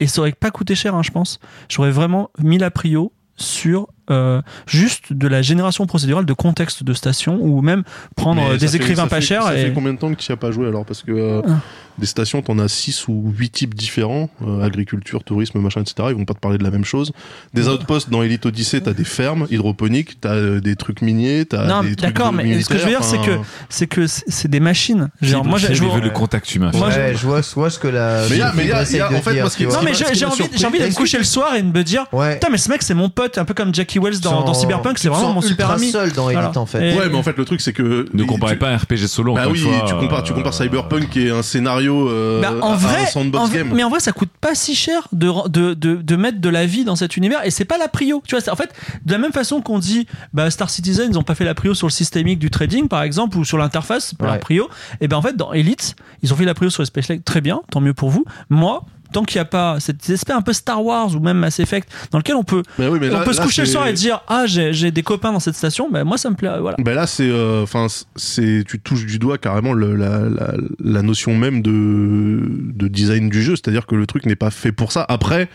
et 0.00 0.06
ça 0.06 0.20
aurait 0.20 0.32
pas 0.32 0.50
coûté 0.50 0.74
cher, 0.74 0.94
hein, 0.94 1.02
je 1.02 1.10
pense, 1.10 1.40
j'aurais 1.68 1.90
vraiment 1.90 2.30
mis 2.38 2.56
la 2.58 2.70
prio 2.70 3.12
sur 3.36 3.88
euh, 4.10 4.42
juste 4.66 5.12
de 5.12 5.28
la 5.28 5.42
génération 5.42 5.86
procédurale 5.86 6.26
de 6.26 6.32
contexte 6.32 6.82
de 6.82 6.92
station 6.94 7.38
ou 7.40 7.60
même 7.62 7.82
prendre 8.16 8.42
mais 8.50 8.58
des 8.58 8.76
écrivains 8.76 9.06
pas 9.08 9.20
chers. 9.20 9.44
Ça 9.44 9.56
et... 9.56 9.66
fait 9.66 9.72
combien 9.72 9.92
de 9.94 9.98
temps 9.98 10.12
que 10.12 10.20
tu 10.20 10.30
n'y 10.30 10.34
as 10.34 10.36
pas 10.36 10.50
joué 10.50 10.66
alors? 10.68 10.84
Parce 10.84 11.02
que 11.02 11.12
euh, 11.12 11.42
Ah. 11.48 11.60
des 11.98 12.06
stations, 12.06 12.42
t'en 12.42 12.58
as 12.58 12.68
6 12.68 13.08
ou 13.08 13.32
8 13.36 13.50
types 13.50 13.74
différents 13.74 14.28
euh, 14.46 14.62
agriculture, 14.62 15.22
tourisme, 15.24 15.58
machin, 15.60 15.80
etc. 15.82 16.08
Ils 16.10 16.16
vont 16.16 16.24
pas 16.24 16.34
te 16.34 16.40
parler 16.40 16.58
de 16.58 16.64
la 16.64 16.70
même 16.70 16.84
chose. 16.84 17.12
Des 17.54 17.68
outposts 17.68 18.10
dans 18.10 18.22
Elite 18.22 18.46
Odyssey, 18.46 18.80
t'as 18.80 18.92
des 18.92 19.04
fermes 19.04 19.46
hydroponiques, 19.50 20.20
t'as 20.20 20.34
euh, 20.34 20.60
des 20.60 20.76
trucs 20.76 21.00
miniers, 21.02 21.44
t'as 21.46 21.66
Non, 21.66 21.82
des 21.82 21.94
trucs 21.96 22.00
d'accord, 22.14 22.32
mais 22.32 22.60
ce 22.62 22.68
que 22.68 22.78
je 22.78 22.82
veux 22.84 22.88
dire, 22.90 23.04
c'est 23.04 23.18
que 23.20 23.38
c'est 23.68 23.86
que 23.86 24.06
c'est 24.06 24.48
des 24.48 24.60
machines. 24.60 25.08
Genre, 25.22 25.44
moi, 25.44 25.58
je 25.58 25.68
veut 25.68 26.00
le 26.00 26.10
contact 26.10 26.54
humain. 26.54 26.70
Moi, 26.74 26.88
Ouais, 26.88 27.14
je 27.16 27.26
vois, 27.26 27.40
je 27.42 27.54
vois 27.54 27.70
ce 27.70 27.78
que 27.78 27.88
la. 27.88 28.24
Mais 28.28 28.36
y 28.38 28.42
a- 28.42 28.52
mais 28.54 28.66
y 28.66 28.72
a- 28.72 28.82
essaye 28.82 28.98
y 28.98 29.00
a- 29.00 29.08
de 29.08 29.14
en 29.16 29.22
fait, 29.22 29.40
moi, 29.40 29.48
ce 29.50 29.56
qui- 29.56 29.62
tu 29.64 29.68
vois. 29.68 29.78
Non, 29.78 29.84
mais 29.84 29.94
ce 29.94 30.04
qui 30.04 30.14
j'ai 30.14 30.24
envie, 30.26 30.44
j'ai 30.54 30.66
envie 30.66 30.78
de 30.80 30.86
me 30.86 30.92
coucher 30.94 31.18
le 31.18 31.24
soir 31.24 31.54
et 31.54 31.62
de 31.62 31.66
me 31.76 31.82
dire 31.84 32.04
Ouais. 32.12 32.34
Putain, 32.34 32.48
mais 32.50 32.58
ce 32.58 32.68
mec, 32.68 32.82
c'est 32.82 32.94
mon 32.94 33.08
pote, 33.08 33.38
un 33.38 33.44
peu 33.44 33.54
comme 33.54 33.72
Wells 33.98 34.20
dans, 34.20 34.52
Cyberpunk, 34.54 34.98
c'est 34.98 35.08
vraiment 35.08 35.32
mon 35.32 35.40
super 35.40 35.70
ami. 35.70 35.90
seul 35.90 36.12
dans 36.12 36.28
Elite 36.30 36.42
Voilà. 36.42 36.58
en 36.58 36.66
fait. 36.66 36.92
Et- 36.92 36.98
Ouais, 36.98 37.08
mais 37.08 37.16
en 37.16 37.22
fait, 37.22 37.36
le 37.36 37.44
truc, 37.44 37.60
c'est 37.60 37.72
que. 37.72 38.06
Ne 38.12 38.24
comparez 38.24 38.52
tu- 38.54 38.58
pas 38.58 38.70
un 38.70 38.76
RPG 38.76 39.06
solo. 39.08 39.34
Bah 39.34 39.42
encore 39.42 39.52
oui, 39.52 39.58
fois, 39.60 39.84
tu 39.86 39.94
compares, 39.94 40.22
tu 40.22 40.32
euh, 40.32 40.34
compares 40.34 40.54
Cyberpunk 40.54 41.08
qui 41.10 41.26
est 41.26 41.30
un 41.30 41.42
scénario 41.42 42.08
euh, 42.08 42.40
Bah, 42.40 42.54
en 42.60 42.72
à- 42.72 42.76
vrai, 42.76 43.02
un 43.02 43.06
sandbox 43.06 43.44
en 43.44 43.46
vrai- 43.48 43.58
game. 43.58 43.72
mais 43.74 43.82
en 43.84 43.90
vrai, 43.90 44.00
ça 44.00 44.12
coûte 44.12 44.30
pas 44.40 44.54
si 44.54 44.74
cher 44.74 45.08
de, 45.12 45.30
de, 45.48 45.74
de, 45.74 45.96
de 45.96 46.16
mettre 46.16 46.40
de 46.40 46.48
la 46.48 46.66
vie 46.66 46.84
dans 46.84 46.96
cet 46.96 47.16
univers 47.16 47.44
et 47.44 47.50
c'est 47.50 47.64
pas 47.64 47.78
la 47.78 47.88
prio. 47.88 48.22
Tu 48.26 48.34
vois, 48.34 48.40
c'est- 48.42 48.50
en 48.50 48.56
fait, 48.56 48.70
de 49.04 49.12
la 49.12 49.18
même 49.18 49.32
façon 49.32 49.60
qu'on 49.60 49.78
dit, 49.78 50.06
bah, 50.32 50.50
Star 50.50 50.70
Citizen, 50.70 51.08
ils 51.10 51.18
ont 51.18 51.22
pas 51.22 51.34
fait 51.34 51.44
la 51.44 51.54
prio 51.54 51.74
sur 51.74 51.86
le 51.86 51.92
systémique 51.92 52.38
du 52.38 52.50
trading, 52.50 52.88
par 52.88 53.02
exemple, 53.02 53.38
ou 53.38 53.44
sur 53.44 53.58
l'interface, 53.58 54.08
c'est 54.10 54.18
pas 54.18 54.26
la 54.26 54.38
prio. 54.38 54.68
Et 55.00 55.08
ben, 55.08 55.16
en 55.16 55.22
fait, 55.22 55.36
dans 55.36 55.52
Elite, 55.52 55.96
ils 56.22 56.32
ont 56.32 56.36
fait 56.36 56.44
la 56.44 56.54
prio 56.54 56.70
sur 56.70 56.82
les 56.82 56.86
Space 56.86 57.08
Legs, 57.08 57.24
très 57.24 57.40
bien, 57.40 57.60
tant 57.70 57.80
mieux 57.80 57.94
pour 57.94 58.10
vous. 58.10 58.24
Moi, 58.50 58.84
tant 59.14 59.22
qu'il 59.22 59.38
n'y 59.38 59.42
a 59.42 59.46
pas 59.46 59.78
cet 59.80 60.10
aspect 60.10 60.32
un 60.32 60.42
peu 60.42 60.52
Star 60.52 60.84
Wars 60.84 61.14
ou 61.14 61.20
même 61.20 61.38
Mass 61.38 61.60
Effect, 61.60 61.88
dans 62.10 62.18
lequel 62.18 62.34
on 62.34 62.42
peut, 62.44 62.62
Mais 62.78 62.88
oui, 62.88 62.98
mais 63.00 63.14
on 63.14 63.22
peut 63.22 63.32
se 63.32 63.38
là, 63.38 63.44
coucher 63.44 63.62
le 63.62 63.68
soir 63.68 63.86
et 63.86 63.92
dire, 63.92 64.22
ah, 64.28 64.44
j'ai 64.46 64.90
des 64.90 65.02
copains 65.02 65.32
dans 65.32 65.40
cette 65.40 65.54
station, 65.54 65.88
ben, 65.90 66.04
moi, 66.04 66.18
ça 66.18 66.28
me 66.30 66.34
plaît, 66.34 66.50
voilà. 66.60 66.76
Ben 66.80 66.94
là, 66.94 67.06
c'est, 67.06 67.28
euh, 67.30 67.62
enfin, 67.62 67.86
c'est, 68.16 68.64
tu 68.66 68.80
touches 68.80 69.06
du 69.06 69.18
doigt 69.18 69.38
carrément 69.38 69.72
le- 69.72 69.94
la, 69.96 70.18
la, 70.28 70.54
la 70.80 71.02
notion 71.02 71.34
même 71.36 71.62
de, 71.62 72.40
de 72.74 72.88
design 72.88 73.28
du 73.30 73.42
jeu, 73.42 73.54
c'est-à-dire 73.56 73.86
que 73.86 73.94
le 73.94 74.06
truc 74.06 74.26
n'est 74.26 74.36
pas 74.36 74.50
fait 74.50 74.72
pour 74.72 74.90
ça. 74.92 75.06
Après, 75.08 75.48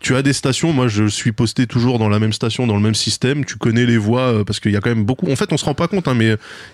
tu 0.00 0.14
as 0.16 0.22
des 0.22 0.32
stations, 0.32 0.72
moi 0.72 0.88
je 0.88 1.06
suis 1.06 1.32
posté 1.32 1.66
toujours 1.66 1.98
dans 1.98 2.08
la 2.08 2.18
même 2.18 2.32
station, 2.32 2.66
dans 2.66 2.76
le 2.76 2.82
même 2.82 2.94
système, 2.94 3.44
tu 3.44 3.56
connais 3.56 3.86
les 3.86 3.98
voix, 3.98 4.20
euh, 4.32 4.44
parce 4.44 4.60
qu'il 4.60 4.72
y 4.72 4.76
a 4.76 4.80
quand 4.80 4.90
même 4.90 5.04
beaucoup, 5.04 5.30
en 5.30 5.36
fait 5.36 5.52
on 5.52 5.56
se 5.56 5.64
rend 5.64 5.74
pas 5.74 5.88
compte, 5.88 6.08
hein, 6.08 6.14
mais 6.14 6.28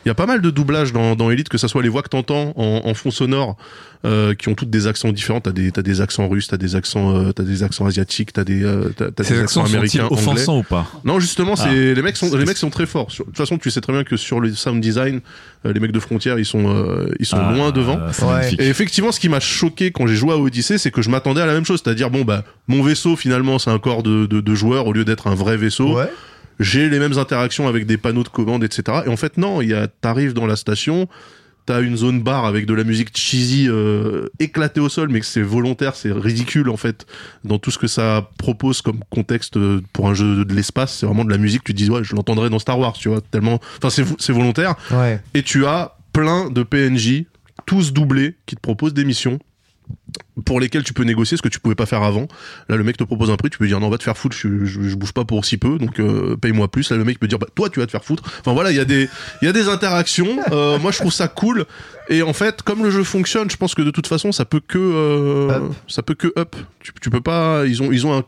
il 0.05 0.09
y 0.09 0.11
a 0.11 0.15
pas 0.15 0.27
mal 0.27 0.41
de 0.43 0.51
doublages 0.51 0.93
dans, 0.93 1.17
dans 1.17 1.31
Elite, 1.31 1.49
que 1.49 1.59
ça 1.59 1.69
soit 1.69 1.83
les 1.83 1.89
voix 1.89 2.03
que 2.03 2.09
t'entends 2.09 2.53
en, 2.57 2.83
en 2.85 2.95
fond 2.95 3.11
sonore, 3.11 3.57
euh, 4.05 4.35
qui 4.35 4.49
ont 4.49 4.55
toutes 4.55 4.69
des 4.71 4.87
accents 4.87 5.13
différents, 5.13 5.41
t'as 5.41 5.53
des, 5.53 5.73
t'as 5.73 5.81
des 5.81 6.03
accents 6.03 6.29
russes, 6.29 6.49
t'as 6.49 6.59
des 6.59 6.77
accents, 6.77 7.17
euh, 7.17 7.33
t'as 7.33 7.43
des 7.45 7.63
accents 7.63 7.87
asiatiques, 7.87 8.33
t'as 8.35 8.45
des, 8.45 8.63
euh, 8.63 8.91
t'as, 8.97 9.11
des 9.11 9.39
accents 9.41 9.65
américains, 9.65 10.05
anglais. 10.05 10.19
offensants 10.19 10.59
ou 10.59 10.63
pas 10.63 10.87
Non, 11.05 11.19
justement, 11.21 11.57
c'est 11.57 11.69
Ah. 11.69 11.95
les 11.95 12.03
mecs 12.03 12.17
sont 12.17 12.37
les 12.37 12.45
mecs 12.45 12.59
sont 12.59 12.69
très 12.71 12.85
forts. 12.85 13.11
Sur- 13.11 13.25
De 13.25 13.31
toute 13.31 13.39
façon, 13.39 13.57
tu 13.57 13.71
sais 13.71 13.81
très 13.81 13.95
bien 13.95 14.05
que 14.05 14.19
sur 14.19 14.41
le 14.41 14.53
sound 14.55 14.83
design, 14.83 15.21
euh, 15.65 15.73
les 15.73 15.81
mecs 15.81 15.93
de 15.93 16.01
Frontière, 16.01 16.39
ils 16.39 16.45
sont 16.45 16.69
euh, 16.69 17.09
ils 17.19 17.25
sont 17.25 17.39
Ah, 17.41 17.53
loin 17.55 17.71
devant. 17.71 17.99
euh, 17.99 18.11
Ouais. 18.27 18.55
Et 18.59 18.69
effectivement, 18.69 19.11
ce 19.11 19.19
qui 19.21 19.31
m'a 19.31 19.41
choqué 19.41 19.91
quand 19.91 20.07
j'ai 20.07 20.17
joué 20.17 20.33
à 20.33 20.37
Odyssey, 20.39 20.77
c'est 20.77 20.91
que 20.91 21.01
je 21.01 21.09
m'attendais 21.09 21.41
à 21.41 21.47
la 21.47 21.55
même 21.55 21.65
chose, 21.65 21.81
c'est-à-dire 21.83 22.11
bon 22.11 22.25
bah 22.25 22.45
mon 22.69 22.83
vaisseau 22.83 23.14
finalement 23.17 23.59
c'est 23.59 23.71
un 23.71 23.79
corps 23.79 24.03
de, 24.03 24.27
de, 24.27 24.41
de 24.41 24.55
joueurs 24.55 24.87
au 24.87 24.93
lieu 24.93 25.05
d'être 25.05 25.27
un 25.27 25.35
vrai 25.35 25.57
vaisseau. 25.57 25.97
Ouais. 25.97 26.11
J'ai 26.61 26.89
les 26.89 26.99
mêmes 27.01 27.19
interactions 27.19 27.67
avec 27.67 27.85
des 27.87 27.97
panneaux 27.97 28.23
de 28.23 28.29
commande, 28.29 28.63
etc. 28.63 29.01
Et 29.07 29.09
en 29.09 29.17
fait 29.17 29.37
non, 29.39 29.61
il 29.61 29.71
y 29.71 29.75
a 29.75 29.89
t'arrives 29.89 30.35
dans 30.35 30.47
la 30.47 30.57
station. 30.57 31.09
T'as 31.67 31.81
une 31.81 31.97
zone 31.97 32.21
bar 32.23 32.45
avec 32.45 32.67
de 32.67 32.75
la 32.75 32.85
musique 32.85 33.17
cheesy 33.17 33.69
euh, 33.71 34.27
éclatée 34.39 34.81
au 34.81 34.91
sol, 34.91 35.09
mais 35.09 35.21
que 35.21 35.25
c'est 35.27 35.41
volontaire, 35.41 35.95
c'est 35.97 36.13
ridicule 36.13 36.69
en 36.69 36.77
fait 36.77 37.07
dans 37.43 37.59
tout 37.59 37.71
ce 37.71 37.79
que 37.79 37.87
ça 37.87 38.29
propose 38.37 38.83
comme 38.83 39.01
contexte 39.09 39.57
euh, 39.57 39.81
pour 39.95 40.11
un 40.11 40.13
jeu 40.15 40.45
de 40.45 40.55
l'espace. 40.55 40.99
C'est 40.99 41.07
vraiment 41.07 41.25
de 41.25 41.31
la 41.31 41.39
musique. 41.39 41.65
Tu 41.65 41.73
te 41.73 41.79
dis 41.79 41.89
ouais, 41.89 42.05
je 42.05 42.15
l'entendrais 42.15 42.51
dans 42.51 42.59
Star 42.59 42.79
Wars, 42.79 42.93
tu 42.93 43.09
vois 43.09 43.23
tellement. 43.23 43.61
Enfin 43.79 43.89
c'est 43.89 44.03
vo- 44.03 44.17
c'est 44.19 44.35
volontaire. 44.35 44.75
Ouais. 44.91 45.21
Et 45.33 45.43
tu 45.43 45.65
as 45.65 45.97
plein 46.13 46.51
de 46.51 46.63
PNJ, 46.63 47.25
tous 47.65 47.95
doublés, 47.95 48.35
qui 48.45 48.57
te 48.57 48.61
proposent 48.61 48.93
des 48.95 49.07
missions 49.07 49.39
pour 50.45 50.61
lesquelles 50.61 50.83
tu 50.83 50.93
peux 50.93 51.05
négocier 51.05 51.37
ce 51.37 51.43
que 51.43 51.49
tu 51.49 51.61
pouvais 51.61 51.75
pas 51.75 51.87
faire 51.87 52.03
avant. 52.03 52.27
Là, 52.69 52.77
le 52.77 52.85
mec 52.85 52.97
te 52.97 53.05
propose 53.05 53.31
un 53.31 53.37
prix, 53.37 53.51
tu 53.51 53.59
peux 53.59 53.67
dire 53.67 53.81
non, 53.81 53.89
va 53.89 53.99
te 53.99 54.03
faire 54.03 54.17
foutre, 54.17 54.37
je, 54.37 54.65
je, 54.65 54.83
je 54.83 54.97
bouge 54.97 55.13
pas 55.13 55.25
pour 55.25 55.45
si 55.45 55.57
peu, 55.57 55.79
donc 55.79 56.01
euh, 56.01 56.37
paye-moi 56.37 56.69
plus. 56.69 56.91
Là, 56.91 56.97
le 56.97 57.05
mec 57.05 57.19
peut 57.19 57.29
dire 57.29 57.39
bah, 57.39 57.47
toi, 57.55 57.71
tu 57.71 57.81
vas 57.81 57.87
te 57.87 57.91
faire 57.91 58.05
foutre. 58.05 58.23
Enfin 58.41 58.53
voilà, 58.53 58.71
il 58.71 58.77
y 58.77 58.81
a 58.81 58.85
des 58.85 59.09
il 59.43 59.47
y 59.47 59.49
a 59.49 59.53
des 59.53 59.69
interactions. 59.69 60.39
Euh, 60.53 60.79
moi, 60.79 60.91
je 60.91 60.99
trouve 60.99 61.13
ça 61.13 61.29
cool. 61.29 61.67
Et 62.09 62.23
en 62.23 62.33
fait, 62.33 62.63
comme 62.63 62.83
le 62.83 62.91
jeu 62.91 63.05
fonctionne, 63.05 63.51
je 63.51 63.57
pense 63.57 63.75
que 63.75 63.83
de 63.83 63.91
toute 63.91 64.07
façon, 64.07 64.33
ça 64.33 64.45
peut 64.45 64.61
que 64.61 64.79
euh, 64.79 65.69
ça 65.89 66.03
peut 66.03 66.15
que 66.15 66.33
up. 66.39 66.57
Tu, 66.81 66.93
tu 67.01 67.11
peux 67.11 67.21
pas. 67.21 67.65
Ils 67.67 67.83
ont 67.83 67.93
ils 67.93 68.07
ont 68.07 68.17
un, 68.17 68.25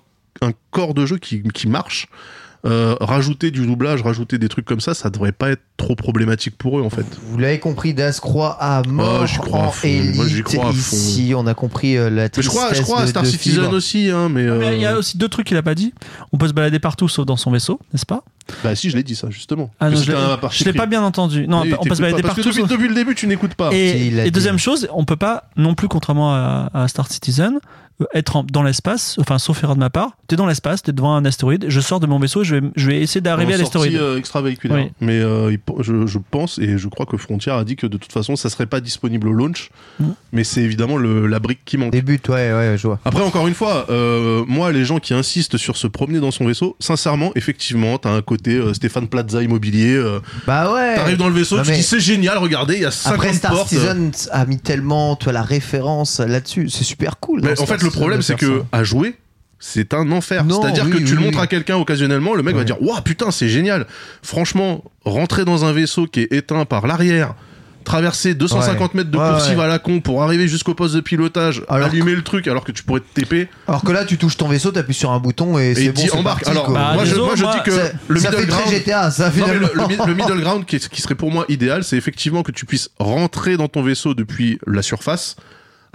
un 0.47 0.53
corps 0.71 0.95
de 0.95 1.07
jeu 1.07 1.19
qui 1.19 1.43
qui 1.43 1.69
marche. 1.69 2.09
Euh, 2.67 2.97
rajouter 3.01 3.51
du 3.51 3.65
doublage, 3.67 4.03
rajouter 4.03 4.39
des 4.39 4.49
trucs 4.49 4.65
comme 4.65 4.81
ça, 4.81 4.93
ça 4.95 5.09
devrait 5.11 5.33
pas 5.33 5.51
être 5.51 5.63
trop 5.77 5.95
problématique 5.95 6.57
pour 6.59 6.79
eux 6.79 6.83
en 6.83 6.91
fait. 6.91 7.07
Vous 7.31 7.39
l'avez 7.39 7.59
compris, 7.61 7.95
Das 7.95 8.19
croit 8.21 8.57
à 8.61 8.83
mort 8.83 9.21
Oh, 9.23 9.27
j'y 9.27 9.39
crois 9.39 9.61
à 9.61 9.67
en 9.67 9.71
fond. 9.71 9.89
Moi, 10.15 10.27
j'y 10.27 10.43
crois 10.43 10.69
à 10.69 10.73
fond. 10.73 10.97
Ici, 10.97 11.33
on 11.37 11.47
a 11.47 11.55
compris 11.55 11.97
euh, 11.97 12.11
la 12.11 12.23
Mais 12.23 12.27
je 12.27 12.31
tristesse 12.33 12.55
crois, 12.55 12.75
je 12.75 12.83
crois 12.83 13.01
à 13.03 13.07
Star 13.07 13.23
de 13.23 13.29
Citizen 13.29 13.63
Fibre. 13.65 13.77
aussi, 13.77 14.11
hein, 14.11 14.29
mais. 14.29 14.45
Mais 14.45 14.77
il 14.77 14.83
y 14.83 14.87
a 14.87 14.95
euh, 14.95 14.99
aussi 14.99 15.17
deux 15.17 15.29
trucs 15.29 15.47
qu'il 15.47 15.57
a 15.57 15.63
pas 15.63 15.75
dit. 15.75 15.95
On 16.33 16.39
peut 16.39 16.49
se 16.49 16.53
balader 16.53 16.79
partout 16.79 17.09
sauf 17.09 17.25
dans 17.25 17.37
son 17.37 17.51
vaisseau, 17.51 17.79
n'est-ce 17.93 18.07
pas? 18.07 18.23
Bah 18.63 18.77
si, 18.77 18.91
je 18.91 18.97
l'ai 18.97 19.03
dit 19.03 19.17
ça 19.17 19.29
justement. 19.31 19.71
Ah 19.81 19.91
non, 19.91 19.97
je 20.01 20.13
l'ai- 20.13 20.19
je 20.53 20.71
pas 20.71 20.87
bien 20.87 21.03
entendu. 21.03 21.49
Non, 21.49 21.63
Oui, 21.63 21.75
on 21.79 21.85
peut 21.85 21.95
se 21.97 22.01
balader 22.01 22.23
pas, 22.23 22.29
parce 22.29 22.41
que 22.41 22.55
partout. 22.55 22.67
depuis, 22.75 22.89
le 22.89 22.95
début, 22.95 23.15
tu 23.15 23.27
n'écoutes 23.27 23.55
pas. 23.55 23.71
Et, 23.73 24.31
deuxième 24.31 24.59
chose, 24.59 24.89
on 24.93 25.05
peut 25.05 25.17
pas 25.17 25.51
non 25.57 25.75
plus, 25.75 25.89
contrairement 25.89 26.33
à, 26.35 26.71
à 26.73 26.89
Star 26.89 27.11
Citizen, 27.11 27.59
être 28.15 28.37
en- 28.37 28.45
dans 28.45 28.63
l'espace, 28.63 29.17
enfin 29.19 29.39
sauf 29.39 29.63
erreur 29.65 29.75
de 29.75 29.81
ma 29.81 29.89
part, 29.91 30.13
t'es 30.29 30.37
dans 30.37 30.47
l'espace, 30.47 30.83
t'es 30.83 30.93
devant 30.93 31.15
un 31.15 31.25
astéroïde, 31.25 31.65
je 31.69 31.81
sors 31.81 31.99
de 32.01 32.07
mon 32.07 32.19
vaisseau 32.19 32.43
et 32.43 32.45
je 32.45 32.57
vais, 32.57 32.67
je 32.77 32.87
vais 32.89 33.01
essayer 33.01 33.21
d'arriver 33.23 33.55
à 33.55 33.57
l'astéroïde. 33.57 33.97
euh, 33.97 34.19
extravéhiculaire. 34.19 34.77
Oui. 34.77 34.91
Mais 35.01 35.19
euh, 35.21 35.57
je, 35.81 36.07
je 36.07 36.19
pense 36.31 36.59
et 36.59 36.77
je 36.79 36.89
crois 36.89 37.07
que 37.07 37.17
Frontier 37.17 37.53
a 37.53 37.65
dit 37.65 37.77
que 37.77 37.87
de 37.87 37.97
toute 37.97 38.13
façon, 38.13 38.37
ça 38.37 38.51
serait 38.51 38.67
pas 38.67 38.81
disponible 38.81 39.29
au 39.29 39.33
launch. 39.33 39.71
Mm. 40.01 40.05
Mais 40.33 40.45
c'est 40.45 40.61
évidemment 40.63 40.97
le, 40.99 41.27
la 41.27 41.39
brique 41.39 41.61
qui 41.65 41.79
manque. 41.79 41.93
Début, 41.93 42.21
ouais, 42.29 42.53
ouais, 42.53 42.75
je 42.77 42.87
vois. 42.87 42.99
Après, 43.05 43.23
encore 43.23 43.47
une 43.49 43.55
fois, 43.55 43.87
euh, 43.89 44.45
moi, 44.47 44.73
les 44.73 44.85
gens 44.85 44.99
qui 44.99 45.15
insistent 45.15 45.57
sur 45.57 45.77
se 45.79 45.87
promener 45.87 46.21
dans 46.21 46.31
son 46.31 46.45
vaisseau, 46.47 46.77
sincèrement, 46.81 47.33
effectivement, 47.35 47.97
t'as 47.99 48.11
un 48.11 48.23
côté 48.23 48.57
euh, 48.57 48.75
Stéphane 48.75 49.09
Plaza 49.09 49.43
immobilier. 49.43 49.95
euh, 49.95 50.21
Bah 50.47 50.73
ouais. 50.73 50.97
T'arrives 50.97 51.17
dans 51.17 51.29
le 51.29 51.35
vaisseau, 51.35 51.57
Non, 51.57 51.63
tu 51.63 51.71
mais- 51.71 51.77
dis 51.77 51.83
c'est 51.83 52.01
génial, 52.01 52.37
regardez, 52.39 52.75
il 52.75 52.83
y 52.83 52.85
a 52.85 52.91
50 52.91 53.15
Après, 53.15 53.33
Star 53.33 53.53
portes. 53.53 53.69
Citizen 53.69 54.11
a 54.33 54.45
mis 54.45 54.59
tellement, 54.59 55.17
tu 55.17 55.25
vois, 55.25 55.33
la 55.33 55.43
référence 55.43 56.21
là-dessus. 56.21 56.69
C'est 56.69 56.85
super 56.85 57.19
cool. 57.21 57.41
Mais 57.43 57.59
en 57.61 57.65
fait, 57.67 57.83
le 57.87 57.91
problème, 57.93 58.23
c'est 58.23 58.37
que 58.37 58.61
ça. 58.61 58.67
à 58.73 58.85
jouer, 58.85 59.17
c'est 59.59 59.95
un 59.95 60.11
enfer. 60.13 60.45
C'est-à-dire 60.49 60.85
oui, 60.85 60.93
que 60.93 60.97
tu 60.99 61.05
oui, 61.05 61.11
le 61.13 61.19
oui. 61.19 61.25
montres 61.25 61.41
à 61.41 61.47
quelqu'un 61.47 61.77
occasionnellement, 61.77 62.35
le 62.35 62.43
mec 62.43 62.55
va 62.55 62.65
dire 62.65 62.81
Waouh, 62.83 63.01
putain, 63.03 63.31
c'est 63.31 63.49
génial. 63.49 63.87
Franchement, 64.23 64.85
rentrer 65.05 65.45
dans 65.45 65.65
un 65.65 65.73
vaisseau 65.73 66.07
qui 66.07 66.21
est 66.21 66.33
éteint 66.33 66.65
par 66.67 66.87
l'arrière, 66.87 67.35
traverser 67.85 68.35
250 68.35 68.95
mètres 68.95 69.11
de 69.13 69.17
Ouais, 69.17 69.29
coursive 69.31 69.59
ouais. 69.59 69.65
à 69.65 69.69
la 69.69 69.79
con 69.79 70.01
pour 70.01 70.23
arriver 70.25 70.49
jusqu'au 70.49 70.75
poste 70.75 70.95
de 70.97 71.01
pilotage, 71.01 71.63
Alors 71.69 71.87
allumer 71.87 72.17
le 72.17 72.23
truc 72.23 72.49
alors 72.49 72.65
que 72.65 72.73
tu 72.73 72.83
pourrais 72.83 72.99
te 73.01 73.21
TP 73.21 73.49
Alors 73.69 73.83
que 73.85 73.93
là, 73.93 74.05
tu 74.05 74.19
touches 74.19 74.37
ton 74.37 74.49
vaisseau, 74.49 74.73
t'appuies 74.73 74.93
sur 74.93 75.13
un 75.13 75.21
bouton 75.21 75.57
et 75.57 75.71
et 75.71 75.75
c'est 75.77 75.85
il 75.85 75.93
bon, 75.93 76.03
dit 76.03 76.11
embarque. 76.11 76.43
parti, 76.45 76.51
Alors. 76.51 76.71
Bah, 76.73 76.91
moi, 76.95 77.05
je, 77.05 77.15
moi, 77.15 77.35
dis 77.37 77.63
que 77.65 77.71
Ça- 77.71 77.93
le 78.09 78.19
ça 78.21 78.31
middle 78.31 78.43
fait 78.43 78.49
très 78.49 78.63
ground. 78.63 78.75
GTA, 78.77 79.11
ça 79.13 79.31
Non, 79.37 79.47
le, 79.47 79.59
le 79.73 79.87
mi- 79.87 79.97
le 80.05 80.15
middle 80.15 80.41
ground 80.41 80.65
qui, 80.67 80.77
est- 80.77 80.89
qui 80.89 81.01
serait 81.01 81.15
pour 81.15 81.31
moi 81.31 81.45
idéal, 81.49 81.85
c'est 81.85 81.97
effectivement 81.97 82.43
que 82.43 82.51
tu 82.51 82.67
puisses 82.67 82.91
rentrer 82.99 83.57
dans 83.57 83.69
ton 83.69 83.83
vaisseau 83.83 84.15
depuis 84.15 84.59
la 84.67 84.83
surface, 84.83 85.37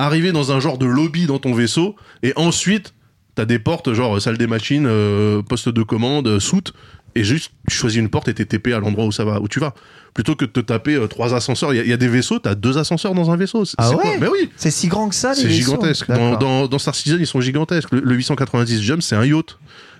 arriver 0.05 0.31
dans 0.31 0.51
un 0.51 0.59
genre 0.59 0.77
de 0.77 0.85
lobby 0.85 1.25
dans 1.25 1.39
ton 1.39 1.53
vaisseau, 1.53 1.95
et 2.23 2.33
ensuite, 2.35 2.93
t'as 3.35 3.45
des 3.45 3.59
portes, 3.59 3.93
genre 3.93 4.21
salle 4.21 4.37
des 4.37 4.47
machines, 4.47 4.85
euh, 4.87 5.41
poste 5.41 5.69
de 5.69 5.83
commande, 5.83 6.27
euh, 6.27 6.39
soute, 6.39 6.73
et 7.15 7.23
juste 7.23 7.51
tu 7.69 7.75
choisis 7.75 7.99
une 7.99 8.09
porte 8.09 8.27
et 8.29 8.33
t'es 8.33 8.45
TP 8.45 8.67
à 8.73 8.79
l'endroit 8.79 9.05
où 9.05 9.11
ça 9.11 9.25
va, 9.25 9.39
où 9.41 9.47
tu 9.47 9.59
vas. 9.59 9.73
Plutôt 10.13 10.35
que 10.35 10.43
de 10.45 10.49
te 10.51 10.59
taper 10.59 10.95
euh, 10.95 11.07
trois 11.07 11.33
ascenseurs. 11.33 11.73
Il 11.73 11.77
y, 11.77 11.79
a- 11.79 11.83
il 11.83 11.89
y 11.89 11.93
a 11.93 11.97
des 11.97 12.07
vaisseaux, 12.09 12.39
t'as 12.39 12.53
deux 12.55 12.77
ascenseurs 12.77 13.13
dans 13.13 13.31
un 13.31 13.37
vaisseau. 13.37 13.63
C'est 13.63 13.75
Ah 13.77 13.91
ouais 13.95 14.17
Mais 14.19 14.27
oui, 14.27 14.49
C'est 14.57 14.71
si 14.71 14.87
grand 14.89 15.07
que 15.09 15.15
ça, 15.15 15.33
les 15.33 15.41
c'est 15.41 15.49
gigantesque. 15.49 16.07
Dans, 16.09 16.35
dans, 16.37 16.67
dans 16.67 16.79
Star 16.79 16.95
Citizen, 16.95 17.17
ils 17.19 17.27
sont 17.27 17.39
gigantesques. 17.41 17.91
Le, 17.91 17.99
le 18.01 18.15
890 18.15 18.81
Jump, 18.81 19.01
c'est 19.01 19.15
un 19.15 19.23
yacht. 19.25 19.57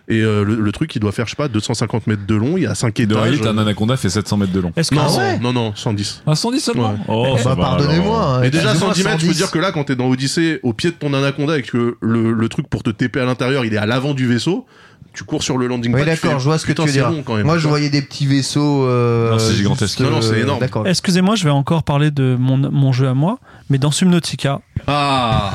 Et 0.08 0.22
euh, 0.22 0.44
le, 0.44 0.56
le 0.56 0.72
truc, 0.72 0.94
il 0.96 1.00
doit 1.00 1.12
faire, 1.12 1.26
je 1.26 1.32
sais 1.32 1.36
pas, 1.36 1.48
250 1.48 2.08
mètres 2.08 2.26
de 2.28 2.36
long, 2.36 2.58
il 2.58 2.64
y 2.64 2.66
a 2.66 2.76
5 2.76 2.96
De 2.96 3.04
étages. 3.04 3.18
réalité, 3.18 3.48
un 3.48 3.58
anaconda 3.58 3.96
fait 3.98 4.10
700 4.10 4.38
mètres 4.38 4.52
de 4.52 4.60
long. 4.60 4.74
Est-ce 4.76 4.90
que 4.92 4.96
Non, 4.96 5.16
ouais 5.18 5.40
non, 5.40 5.54
non, 5.54 5.74
110. 5.76 6.24
Ah, 6.28 6.36
110 6.36 6.60
seulement 6.60 6.92
Ouais. 6.92 6.98
Oh, 7.08 7.38
ça 7.38 7.50
Bah, 7.50 7.56
va, 7.56 7.62
pardonnez-moi. 7.62 8.24
hein, 8.38 8.44
Et 8.44 8.50
déjà, 8.50 8.72
excusez-moi, 8.72 8.94
110 8.96 9.04
mètres, 9.06 9.20
je 9.20 9.26
peux 9.28 9.34
110. 9.34 9.38
dire 9.38 9.52
que 9.52 9.60
là, 9.60 9.72
quand 9.72 9.84
t'es 9.86 9.96
dans 9.96 10.08
Odyssée, 10.10 10.60
au 10.64 10.74
pied 10.74 10.90
de 10.92 10.96
ton 10.96 11.14
anaconda 11.14 11.58
et 11.58 11.62
que 11.62 11.98
le, 12.02 12.34
le 12.34 12.50
truc 12.50 12.68
pour 12.68 12.84
te 12.84 12.90
TP 12.90 13.18
à 13.18 13.26
l'intérieur, 13.26 13.64
il 13.64 13.74
est 13.74 13.78
à 13.78 13.86
l'avant 13.86 14.14
du 14.14 14.28
vaisseau, 14.28 14.66
tu 15.14 15.24
cours 15.26 15.44
sur 15.44 15.58
le 15.58 15.68
landing 15.68 15.94
Oui, 15.94 16.04
pad. 16.06 16.16
tu 16.18 16.22
d'accord, 16.26 16.40
je 16.40 16.46
vois 16.46 16.58
ce 16.58 16.66
que 16.66 16.72
tu 16.72 16.82
veux 16.82 16.92
dire. 16.92 17.10
long 17.10 17.22
quand 17.22 17.36
même. 17.36 17.46
Moi, 17.46 17.58
je 17.58 17.68
voyais 17.68 17.90
des 17.90 18.02
petits 18.02 18.26
vaisseaux. 18.28 18.86
euh, 18.88 19.32
Non, 19.32 19.40
c'est 19.40 19.54
gigantesque. 19.56 20.00
Non, 20.00 20.10
non, 20.10 20.22
c'est 20.22 20.40
énorme. 20.40 20.60
D'accord. 20.60 20.88
Excusez-moi, 20.88 21.36
je 21.36 21.44
vais 21.44 21.50
encore 21.50 21.84
parler 21.84 22.12
de 22.12 22.36
mon, 22.40 22.58
mon 22.58 22.92
jeu 22.94 23.08
à 23.08 23.14
moi, 23.14 23.38
mais 23.70 23.78
dans 23.78 23.92
Subnautica, 23.92 24.62
Ah 24.94 25.54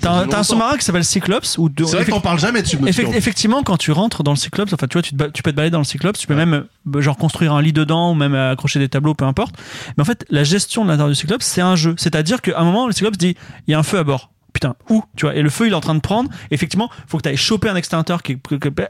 t'as 0.00 0.38
un, 0.38 0.42
sous-marin 0.42 0.76
qui 0.76 0.84
s'appelle 0.84 1.04
Cyclops, 1.04 1.58
où 1.58 1.68
de- 1.68 1.84
C'est 1.84 1.96
vrai 1.96 2.04
qu'on 2.06 2.20
parle 2.20 2.38
jamais 2.38 2.62
de 2.62 2.66
effectivement, 3.16 3.62
quand 3.62 3.76
tu 3.76 3.92
rentres 3.92 4.22
dans 4.22 4.32
le 4.32 4.36
Cyclops, 4.36 4.72
enfin, 4.72 4.86
tu 4.86 4.94
vois, 4.94 5.02
tu, 5.02 5.10
te 5.12 5.16
ba- 5.16 5.30
tu 5.30 5.42
peux 5.42 5.50
te 5.50 5.56
balader 5.56 5.72
dans 5.72 5.78
le 5.78 5.84
Cyclops, 5.84 6.18
tu 6.18 6.26
peux 6.26 6.34
même 6.34 6.64
euh, 6.94 7.00
genre 7.00 7.16
construire 7.16 7.52
un 7.54 7.62
lit 7.62 7.72
dedans 7.72 8.12
ou 8.12 8.14
même 8.14 8.34
euh, 8.34 8.52
accrocher 8.52 8.78
des 8.78 8.88
tableaux, 8.88 9.14
peu 9.14 9.24
importe. 9.24 9.54
Mais 9.96 10.02
en 10.02 10.04
fait, 10.04 10.24
la 10.30 10.44
gestion 10.44 10.84
de 10.84 10.90
l'intérieur 10.90 11.08
du 11.10 11.14
Cyclops, 11.16 11.44
c'est 11.44 11.60
un 11.60 11.76
jeu. 11.76 11.94
C'est-à-dire 11.98 12.40
qu'à 12.40 12.58
un 12.58 12.64
moment, 12.64 12.86
le 12.86 12.92
Cyclops 12.92 13.18
dit, 13.18 13.36
il 13.66 13.72
y 13.72 13.74
a 13.74 13.78
un 13.78 13.82
feu 13.82 13.98
à 13.98 14.04
bord. 14.04 14.30
Putain, 14.60 14.74
où 14.90 15.04
Tu 15.16 15.24
vois, 15.24 15.36
et 15.36 15.42
le 15.42 15.50
feu, 15.50 15.68
il 15.68 15.70
est 15.72 15.76
en 15.76 15.80
train 15.80 15.94
de 15.94 16.00
prendre. 16.00 16.28
Effectivement, 16.50 16.90
faut 17.06 17.16
que 17.18 17.22
tu 17.22 17.28
ailles 17.28 17.36
choper 17.36 17.68
un 17.68 17.76
extincteur 17.76 18.24
qui, 18.24 18.36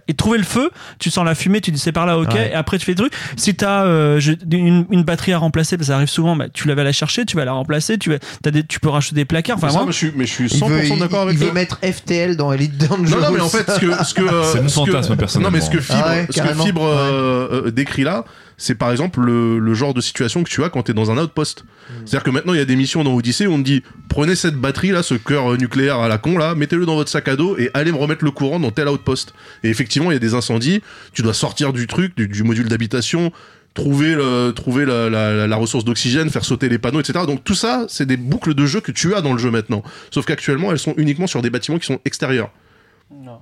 et 0.09 0.15
trouver 0.15 0.39
le 0.39 0.45
feu. 0.45 0.71
Tu 0.99 1.11
sens 1.11 1.27
la 1.27 1.35
fumée, 1.35 1.61
tu 1.61 1.71
dis 1.71 1.79
c'est 1.79 1.93
par 1.93 2.07
là, 2.07 2.19
ok. 2.19 2.33
Ouais. 2.33 2.53
Et 2.53 2.55
après, 2.55 2.79
tu 2.79 2.87
fais 2.87 2.95
des 2.95 3.03
trucs. 3.03 3.13
Si 3.37 3.55
t'as 3.55 3.85
euh, 3.85 4.19
je- 4.19 4.33
une, 4.51 4.87
une 4.91 5.03
batterie 5.03 5.35
à 5.35 5.39
remplacer, 5.39 5.77
parce 5.77 5.89
que 5.89 5.93
ça 5.93 5.97
arrive 5.97 6.09
souvent, 6.09 6.37
bah, 6.37 6.47
tu 6.49 6.69
la 6.69 6.75
vas 6.75 6.85
la 6.85 6.93
chercher, 6.93 7.27
tu 7.27 7.37
vas 7.37 7.45
la 7.45 7.53
remplacer, 7.53 7.99
tu 7.99 8.09
vas, 8.09 8.17
t'as 8.43 8.51
des, 8.51 8.65
tu 8.65 8.81
peux 8.81 8.89
racheter 8.89 9.15
des 9.15 9.27
placards. 9.27 9.59
Enfin, 9.59 9.71
moi, 9.73 9.85
mais 9.85 9.93
je 9.93 9.97
suis, 9.99 10.13
mais 10.17 10.25
je 10.25 10.33
suis 10.33 10.45
Il 10.47 10.59
100% 10.59 10.69
veut, 10.71 10.85
il- 10.87 10.99
d'accord 10.99 11.21
avec 11.23 11.35
il 11.39 11.45
veut 11.45 11.53
mettre 11.53 11.79
FTL 11.83 12.37
dans 12.39 12.51
Elite 12.51 12.79
Dangerous. 12.79 13.05
Non, 13.05 13.21
non, 13.29 13.31
mais 13.35 13.41
en 13.41 13.49
fait, 13.51 13.71
ce 13.71 13.79
que. 13.79 14.05
Ce 14.05 14.15
que 14.15 14.23
euh, 14.33 14.45
C'est 14.51 14.63
mon 14.63 14.69
ce 14.69 14.81
que- 14.81 14.91
fantasme, 14.93 15.17
personnellement. 15.17 15.51
Non, 15.51 15.55
mais 15.59 15.61
ce 15.63 15.69
que 15.71 15.81
Fibre, 15.83 16.03
Ah 16.03 16.09
ouais, 16.13 16.27
ce 16.31 16.41
que. 16.41 16.63
Fibre 16.65 16.85
euh, 16.87 17.63
euh, 17.67 17.71
décrit 17.71 18.05
là, 18.05 18.25
c'est 18.59 18.75
par 18.75 18.91
exemple 18.91 19.21
le, 19.21 19.59
le 19.59 19.75
genre 19.75 19.95
de 19.95 20.01
situation 20.03 20.43
que 20.45 20.51
tu 20.51 20.63
as 20.65 20.69
quand 20.69 20.83
t'es 20.83 20.93
dans 20.93 21.11
un 21.11 21.17
outpost. 21.17 21.65
C'est-à-dire 22.05 22.25
que 22.25 22.31
maintenant, 22.31 22.53
il 22.53 22.59
y 22.59 22.63
a 22.63 22.67
des 22.67 22.77
missions 22.77 23.03
dans 23.05 23.15
Odyssey 23.15 23.47
où 23.47 23.53
on 23.53 23.59
te 23.59 23.63
dit 23.65 23.83
prenez 24.11 24.35
cette 24.35 24.57
batterie 24.57 24.91
là, 24.91 25.03
ce 25.03 25.15
cœur 25.15 25.53
euh, 25.53 25.57
nucléaire 25.57 26.01
à 26.01 26.09
la 26.09 26.19
con 26.19 26.37
là, 26.37 26.55
mettez-le 26.55 26.85
dans 26.85 26.97
votre 26.97 27.09
sac 27.11 27.29
à 27.29 27.37
dos 27.37 27.57
et 27.57 27.71
allez 27.73 27.93
me 27.93 27.97
remettre 27.97 28.25
le 28.25 28.31
courant 28.33 28.61
dans 28.61 28.71
tel 28.71 28.89
outpost. 28.89 29.33
Et 29.63 29.71
effectivement, 29.71 30.11
il 30.11 30.15
y 30.15 30.17
a 30.17 30.21
des 30.21 30.35
incendies, 30.35 30.83
tu 31.15 31.23
dois 31.23 31.33
sortir 31.35 31.73
du 31.73 31.87
truc, 31.87 32.15
du, 32.17 32.29
du 32.29 32.43
module 32.43 32.69
d'habitation. 32.69 33.33
Trouver, 33.75 34.15
le, 34.17 34.51
trouver 34.51 34.85
la, 34.87 35.09
la- 35.09 35.47
la 35.47 35.57
ressource 35.57 35.85
d'oxygène, 35.85 36.31
faire 36.31 36.45
sauter 36.45 36.69
les 36.69 36.79
panneaux, 36.79 36.99
etc. 36.99 37.27
Donc 37.27 37.45
tout 37.45 37.55
ça, 37.55 37.85
c'est 37.89 38.07
des 38.07 38.17
boucles 38.17 38.55
de 38.55 38.67
jeu 38.67 38.81
que 38.81 38.91
tu 38.91 39.15
as 39.15 39.21
dans 39.21 39.33
le 39.33 39.39
jeu 39.39 39.53
maintenant. 39.53 39.85
Sauf 40.11 40.25
qu'actuellement, 40.27 40.73
elles 40.73 40.81
sont 40.81 40.95
uniquement 40.97 41.29
sur 41.29 41.43
des 41.43 41.51
bâtiments 41.51 41.79
qui 41.79 41.87
sont 41.87 42.01
extérieurs. 42.05 42.51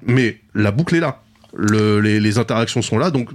Mais 0.07 0.41
la 0.55 0.73
boucle 0.73 0.95
est 0.97 1.01
là. 1.01 1.23
Le- 1.57 2.01
les, 2.01 2.21
les 2.21 2.39
interactions 2.39 2.83
sont 2.83 2.99
là, 2.99 3.11
donc 3.11 3.31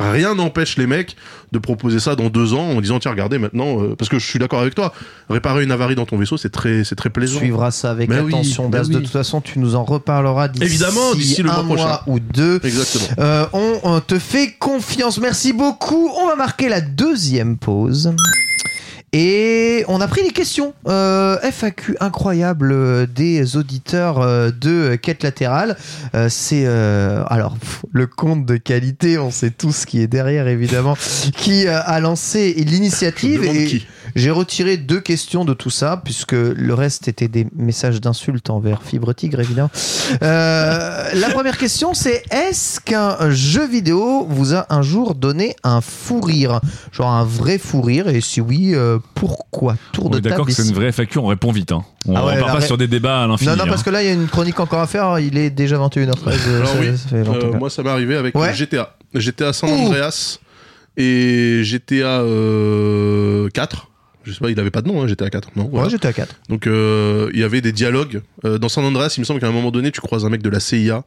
rien 0.00 0.34
n'empêche 0.34 0.76
les 0.78 0.86
mecs 0.86 1.16
de 1.52 1.58
proposer 1.58 2.00
ça 2.00 2.16
dans 2.16 2.28
deux 2.28 2.54
ans 2.54 2.70
en 2.70 2.80
disant 2.80 2.98
tiens 2.98 3.10
regardez 3.12 3.38
maintenant 3.38 3.80
euh, 3.82 3.94
parce 3.96 4.08
que 4.08 4.18
je 4.18 4.26
suis 4.26 4.38
d'accord 4.38 4.60
avec 4.60 4.74
toi 4.74 4.92
réparer 5.30 5.62
une 5.62 5.70
avarie 5.70 5.94
dans 5.94 6.06
ton 6.06 6.16
vaisseau 6.16 6.36
c'est 6.36 6.50
très 6.50 6.82
c'est 6.82 6.96
très 6.96 7.10
plaisant 7.10 7.38
suivra 7.38 7.70
ça 7.70 7.90
avec 7.90 8.08
Mais 8.08 8.18
oui, 8.20 8.32
attention, 8.32 8.68
Das. 8.68 8.88
De 8.88 8.96
oui. 8.96 9.02
toute 9.02 9.12
façon, 9.12 9.40
tu 9.40 9.58
nous 9.58 9.74
en 9.76 9.84
reparleras 9.84 10.48
d'ici 10.48 10.64
Évidemment, 10.64 11.14
d'ici 11.14 11.42
le 11.42 11.50
un 11.50 11.62
mois 11.62 11.64
prochain. 11.76 11.84
mois 11.84 12.02
ou 12.06 12.18
deux. 12.20 12.58
exactement 12.64 13.04
Euh, 13.18 13.46
on, 13.52 13.80
on 13.84 14.00
te 14.00 14.18
fait 14.18 14.52
confiance. 14.58 15.18
Merci 15.18 15.52
beaucoup. 15.52 16.10
On 16.20 16.26
va 16.26 16.36
marquer 16.36 16.68
la 16.68 16.80
deuxième 16.80 17.56
pause. 17.58 18.12
Et 19.14 19.84
on 19.88 20.00
a 20.00 20.08
pris 20.08 20.22
les 20.22 20.30
questions 20.30 20.72
euh, 20.88 21.36
FAQ 21.42 21.96
incroyables 22.00 22.72
euh, 22.72 23.06
des 23.06 23.58
auditeurs 23.58 24.20
euh, 24.20 24.50
de 24.50 24.94
Quête 24.94 25.22
Latérale. 25.22 25.76
Euh, 26.14 26.28
c'est 26.30 26.64
euh, 26.64 27.22
alors 27.26 27.58
pff, 27.58 27.82
le 27.92 28.06
compte 28.06 28.46
de 28.46 28.56
qualité, 28.56 29.18
on 29.18 29.30
sait 29.30 29.50
tous 29.50 29.84
qui 29.84 30.00
est 30.00 30.06
derrière 30.06 30.48
évidemment, 30.48 30.96
qui 31.36 31.66
a 31.66 32.00
lancé 32.00 32.54
l'initiative. 32.54 33.44
Et 33.44 33.66
qui 33.66 33.86
j'ai 34.14 34.30
retiré 34.30 34.76
deux 34.76 35.00
questions 35.00 35.44
de 35.44 35.54
tout 35.54 35.70
ça, 35.70 36.00
puisque 36.04 36.32
le 36.32 36.74
reste 36.74 37.08
était 37.08 37.28
des 37.28 37.46
messages 37.56 38.00
d'insultes 38.00 38.50
envers 38.50 38.82
Fibre 38.82 39.12
Tigre, 39.12 39.40
évidemment. 39.40 39.70
Euh, 40.22 41.08
la 41.14 41.30
première 41.30 41.58
question, 41.58 41.94
c'est 41.94 42.22
est-ce 42.30 42.80
qu'un 42.80 43.30
jeu 43.30 43.66
vidéo 43.66 44.26
vous 44.28 44.54
a 44.54 44.66
un 44.70 44.82
jour 44.82 45.14
donné 45.14 45.56
un 45.64 45.80
fou 45.80 46.20
rire? 46.20 46.60
Genre 46.92 47.10
un 47.10 47.24
vrai 47.24 47.58
fou 47.58 47.80
rire, 47.82 48.08
et 48.08 48.20
si 48.20 48.40
oui, 48.40 48.72
euh, 48.74 48.98
pourquoi? 49.14 49.76
Tour 49.92 50.06
On 50.06 50.10
de 50.10 50.18
est 50.18 50.20
d'accord 50.20 50.46
que 50.46 50.52
c'est 50.52 50.66
une 50.66 50.74
vraie 50.74 50.92
FAQ, 50.92 51.18
on 51.18 51.26
répond 51.26 51.52
vite. 51.52 51.72
Hein. 51.72 51.84
On 52.06 52.16
Ah 52.16 52.24
ouais, 52.26 52.34
repart 52.34 52.54
la 52.54 52.60
pas 52.60 52.66
sur 52.66 52.78
des 52.78 52.88
débats 52.88 53.22
à 53.22 53.26
l'infini. 53.26 53.50
Non, 53.50 53.56
non, 53.56 53.64
parce 53.66 53.80
hein. 53.80 53.84
que 53.84 53.90
là, 53.90 54.02
il 54.02 54.06
y 54.06 54.10
a 54.10 54.12
une 54.12 54.26
chronique 54.28 54.58
encore 54.60 54.80
à 54.80 54.86
faire. 54.86 55.18
Il 55.20 55.36
est 55.38 55.50
déjà 55.50 55.76
21h13. 55.78 56.14
euh, 56.48 56.64
oui, 56.80 56.86
ça 56.98 57.08
fait 57.08 57.16
Euh, 57.28 57.52
moi 57.58 57.70
ça 57.70 57.82
m'est 57.82 57.90
arrivé 57.90 58.16
avec 58.16 58.34
Ouais. 58.36 58.52
GTA 58.54 58.96
GTA 59.14 59.52
San 59.52 59.70
Ouh. 59.70 59.74
Andreas 59.86 60.38
et 60.96 61.62
GTA 61.64 62.20
euh, 62.22 63.48
4 63.54 63.88
je 64.24 64.32
sais 64.32 64.38
pas 64.40 64.50
il 64.50 64.58
avait 64.60 64.70
pas 64.70 64.82
de 64.82 64.88
nom 64.88 65.02
hein, 65.02 65.06
GTA 65.06 65.30
4 65.30 65.50
non 65.56 65.68
voilà. 65.70 65.86
Ouais, 65.86 65.90
j'étais 65.90 66.08
à 66.08 66.12
4. 66.12 66.34
Donc 66.48 66.66
euh, 66.66 67.30
il 67.34 67.40
y 67.40 67.44
avait 67.44 67.60
des 67.60 67.72
dialogues 67.72 68.22
Euh, 68.44 68.58
dans 68.58 68.68
San 68.68 68.84
Andreas. 68.84 69.14
Il 69.16 69.20
me 69.20 69.24
semble 69.24 69.40
qu'à 69.40 69.46
un 69.48 69.52
moment 69.52 69.70
donné, 69.70 69.90
tu 69.92 70.00
croises 70.00 70.24
un 70.24 70.28
mec 70.30 70.42
de 70.42 70.50
la 70.50 70.58
CIA 70.60 71.04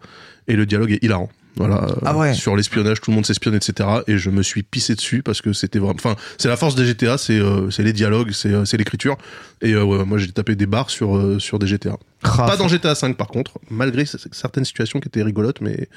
et 0.47 0.55
le 0.55 0.65
dialogue 0.65 0.91
est 0.91 1.03
hilarant. 1.03 1.29
Voilà. 1.57 1.83
euh, 1.85 1.95
Ah 2.05 2.17
ouais. 2.17 2.33
Sur 2.33 2.55
l'espionnage, 2.55 2.99
tout 3.01 3.11
le 3.11 3.15
monde 3.15 3.25
s'espionne, 3.25 3.55
etc. 3.55 3.87
Et 4.07 4.17
je 4.17 4.29
me 4.29 4.41
suis 4.43 4.63
pissé 4.63 4.95
dessus 4.95 5.21
parce 5.23 5.41
que 5.41 5.53
c'était 5.53 5.79
vraiment. 5.79 5.95
Enfin, 5.95 6.15
c'est 6.37 6.47
la 6.49 6.57
force 6.57 6.75
des 6.75 6.85
GTA, 6.85 7.17
c'est 7.17 7.39
les 7.79 7.93
dialogues, 7.93 8.31
c'est 8.31 8.77
l'écriture. 8.77 9.17
Et 9.61 9.75
ouais, 9.75 10.05
moi 10.05 10.17
j'ai 10.17 10.31
tapé 10.31 10.55
des 10.55 10.65
barres 10.65 10.89
sur 10.89 11.41
sur 11.41 11.59
des 11.59 11.67
GTA. 11.67 11.97
Pas 12.21 12.57
dans 12.57 12.67
GTA 12.67 12.95
5 12.95 13.15
par 13.17 13.27
contre, 13.27 13.59
malgré 13.69 14.05
certaines 14.05 14.65
situations 14.65 14.99
qui 14.99 15.07
étaient 15.07 15.23
rigolotes, 15.23 15.61
mais 15.61 15.87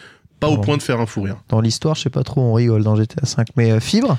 pas 0.41 0.49
au 0.49 0.59
point 0.59 0.77
de 0.77 0.83
faire 0.83 1.01
un 1.01 1.07
fou 1.07 1.23
rire. 1.23 1.37
Dans 1.49 1.61
l'histoire, 1.61 1.95
je 1.95 2.03
sais 2.03 2.11
pas 2.11 2.23
trop, 2.25 2.41
on 2.41 2.53
rigole 2.55 2.83
dans 2.85 2.95
GTA 2.97 3.25
5. 3.27 3.49
Mais 3.57 3.71
euh, 3.73 3.81
Fibre 3.81 4.17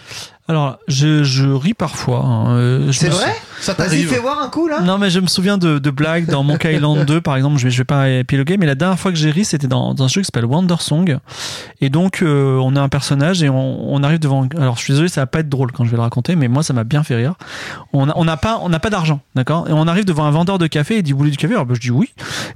alors, 0.48 0.80
je, 0.88 1.24
je 1.24 1.46
ris 1.48 1.76
parfois. 1.76 2.24
hein. 2.26 2.58
Euh, 2.58 2.88
je 2.88 2.98
C'est 2.98 3.10
me 3.10 3.14
vrai 3.14 3.32
Ça 3.62 3.74
Vas-y, 3.74 3.88
t'arrive. 3.88 4.10
fais 4.10 4.18
voir 4.18 4.40
un 4.42 4.50
coup 4.50 4.68
là. 4.68 4.82
Non, 4.82 4.98
mais 4.98 5.12
je 5.12 5.20
me 5.20 5.28
souviens 5.28 5.60
de, 5.60 5.78
de 5.78 5.92
blagues 5.92 6.26
dans 6.26 6.42
Monkey 6.42 6.74
Island 6.78 7.06
2, 7.06 7.22
par 7.22 7.36
exemple. 7.36 7.60
Je 7.60 7.66
vais, 7.66 7.70
je 7.70 7.78
vais 7.78 7.84
pas 7.84 8.10
épiloguer, 8.10 8.58
mais 8.58 8.66
la 8.66 8.74
dernière 8.74 8.98
fois 8.98 9.12
que 9.12 9.18
j'ai 9.20 9.30
ri, 9.30 9.46
c'était 9.46 9.68
dans, 9.68 9.94
dans 9.94 10.06
un 10.06 10.08
jeu 10.08 10.22
qui 10.22 10.26
s'appelle 10.26 10.46
Wonder 10.46 10.78
Song. 10.80 11.20
Et 11.82 11.92
donc, 11.92 12.24
euh, 12.24 12.58
on 12.64 12.76
a 12.76 12.82
un 12.82 12.90
personnage 12.90 13.44
et 13.44 13.50
on, 13.50 13.94
on 13.94 14.02
arrive 14.02 14.18
devant. 14.18 14.48
Alors, 14.58 14.76
je 14.78 14.86
suis 14.86 14.94
désolé, 14.94 15.08
ça 15.08 15.22
va 15.22 15.28
pas 15.28 15.42
être 15.42 15.50
drôle 15.50 15.72
quand 15.72 15.86
je 15.86 15.92
vais 15.92 15.98
le 15.98 16.02
raconter, 16.02 16.36
mais 16.36 16.48
moi, 16.48 16.64
ça 16.64 16.74
m'a 16.74 16.84
bien 16.84 17.04
fait 17.04 17.14
rire. 17.16 17.36
On 17.94 18.10
a- 18.10 18.14
on 18.16 18.26
n'a 18.26 18.36
pas, 18.38 18.58
on 18.64 18.70
n'a 18.70 18.80
pas 18.80 18.90
d'argent, 18.90 19.20
d'accord? 19.36 19.70
Et 19.70 19.72
on 19.74 19.88
arrive 19.88 20.06
devant 20.06 20.24
un 20.26 20.32
vendeur 20.32 20.58
de 20.58 20.66
café. 20.66 20.98
Il 20.98 21.04
dit, 21.04 21.12
vous 21.12 21.20
voulez 21.20 21.30
du 21.30 21.38
café? 21.38 21.54
Alors, 21.54 21.68
bah, 21.68 21.76
je 21.76 21.82
dis 21.82 21.92
oui. 21.92 22.10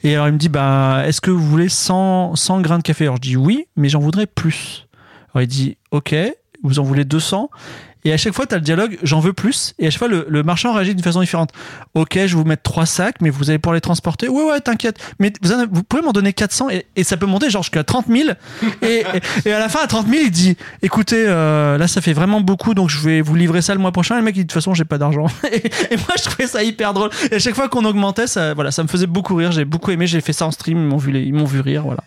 Et 0.03 0.15
alors, 0.15 0.29
il 0.29 0.33
me 0.33 0.39
dit, 0.39 0.49
bah, 0.49 1.03
est-ce 1.05 1.21
que 1.21 1.29
vous 1.29 1.47
voulez 1.47 1.69
100, 1.69 2.35
100 2.35 2.61
grains 2.61 2.79
de 2.79 2.83
café? 2.83 3.03
Alors, 3.03 3.17
je 3.17 3.21
dis 3.21 3.37
oui, 3.37 3.52
mais 3.75 3.89
j'en 3.89 3.99
voudrais 3.99 4.27
plus. 4.27 4.87
Alors, 5.33 5.43
il 5.43 5.47
dit, 5.47 5.77
ok, 5.91 6.15
vous 6.63 6.79
en 6.79 6.83
voulez 6.83 7.05
200 7.05 7.49
et 8.05 8.13
à 8.13 8.17
chaque 8.17 8.33
fois, 8.33 8.45
tu 8.45 8.53
as 8.55 8.57
le 8.57 8.63
dialogue, 8.63 8.97
j'en 9.03 9.19
veux 9.19 9.33
plus. 9.33 9.73
Et 9.79 9.87
à 9.87 9.89
chaque 9.89 9.99
fois, 9.99 10.07
le, 10.07 10.25
le 10.29 10.43
marchand 10.43 10.73
réagit 10.73 10.93
d'une 10.95 11.03
façon 11.03 11.21
différente. 11.21 11.49
Ok, 11.93 12.13
je 12.15 12.21
vais 12.21 12.27
vous 12.33 12.43
mettre 12.43 12.63
trois 12.63 12.85
sacs, 12.85 13.15
mais 13.21 13.29
vous 13.29 13.49
allez 13.49 13.59
pouvoir 13.59 13.75
les 13.75 13.81
transporter. 13.81 14.27
Ouais, 14.29 14.43
ouais, 14.43 14.59
t'inquiète. 14.59 14.97
Mais 15.19 15.31
vous, 15.41 15.51
en 15.51 15.59
avez- 15.59 15.69
vous 15.71 15.83
pouvez 15.83 16.01
m'en 16.01 16.11
donner 16.11 16.33
400 16.33 16.69
et, 16.69 16.85
et 16.95 17.03
ça 17.03 17.17
peut 17.17 17.25
monter 17.25 17.49
genre 17.49 17.63
jusqu'à 17.63 17.83
30 17.83 18.07
000. 18.07 18.29
Et, 18.81 18.85
et, 19.45 19.49
et 19.49 19.53
à 19.53 19.59
la 19.59 19.69
fin, 19.69 19.79
à 19.83 19.87
30 19.87 20.07
000, 20.07 20.21
il 20.25 20.31
dit 20.31 20.57
écoutez, 20.81 21.23
euh, 21.27 21.77
là, 21.77 21.87
ça 21.87 22.01
fait 22.01 22.13
vraiment 22.13 22.41
beaucoup, 22.41 22.73
donc 22.73 22.89
je 22.89 22.99
vais 22.99 23.21
vous 23.21 23.35
livrer 23.35 23.61
ça 23.61 23.73
le 23.73 23.79
mois 23.79 23.91
prochain. 23.91 24.15
Et 24.15 24.19
le 24.19 24.23
mec, 24.25 24.35
il 24.35 24.39
dit 24.39 24.43
de 24.45 24.47
toute 24.47 24.53
façon, 24.53 24.73
j'ai 24.73 24.85
pas 24.85 24.97
d'argent. 24.97 25.27
Et, 25.51 25.57
et 25.93 25.97
moi, 25.97 26.15
je 26.17 26.23
trouvais 26.23 26.47
ça 26.47 26.63
hyper 26.63 26.93
drôle. 26.93 27.09
Et 27.31 27.35
à 27.35 27.39
chaque 27.39 27.55
fois 27.55 27.69
qu'on 27.69 27.85
augmentait, 27.85 28.27
ça, 28.27 28.53
voilà, 28.53 28.71
ça 28.71 28.81
me 28.83 28.87
faisait 28.87 29.05
beaucoup 29.07 29.35
rire. 29.35 29.51
J'ai 29.51 29.65
beaucoup 29.65 29.91
aimé. 29.91 30.07
J'ai 30.07 30.21
fait 30.21 30.33
ça 30.33 30.45
en 30.45 30.51
stream. 30.51 30.77
Ils 30.79 30.87
m'ont 30.87 30.97
vu, 30.97 31.11
les- 31.11 31.21
ils 31.23 31.33
m'ont 31.33 31.45
vu 31.45 31.59
rire. 31.59 31.83
Voilà. 31.83 32.03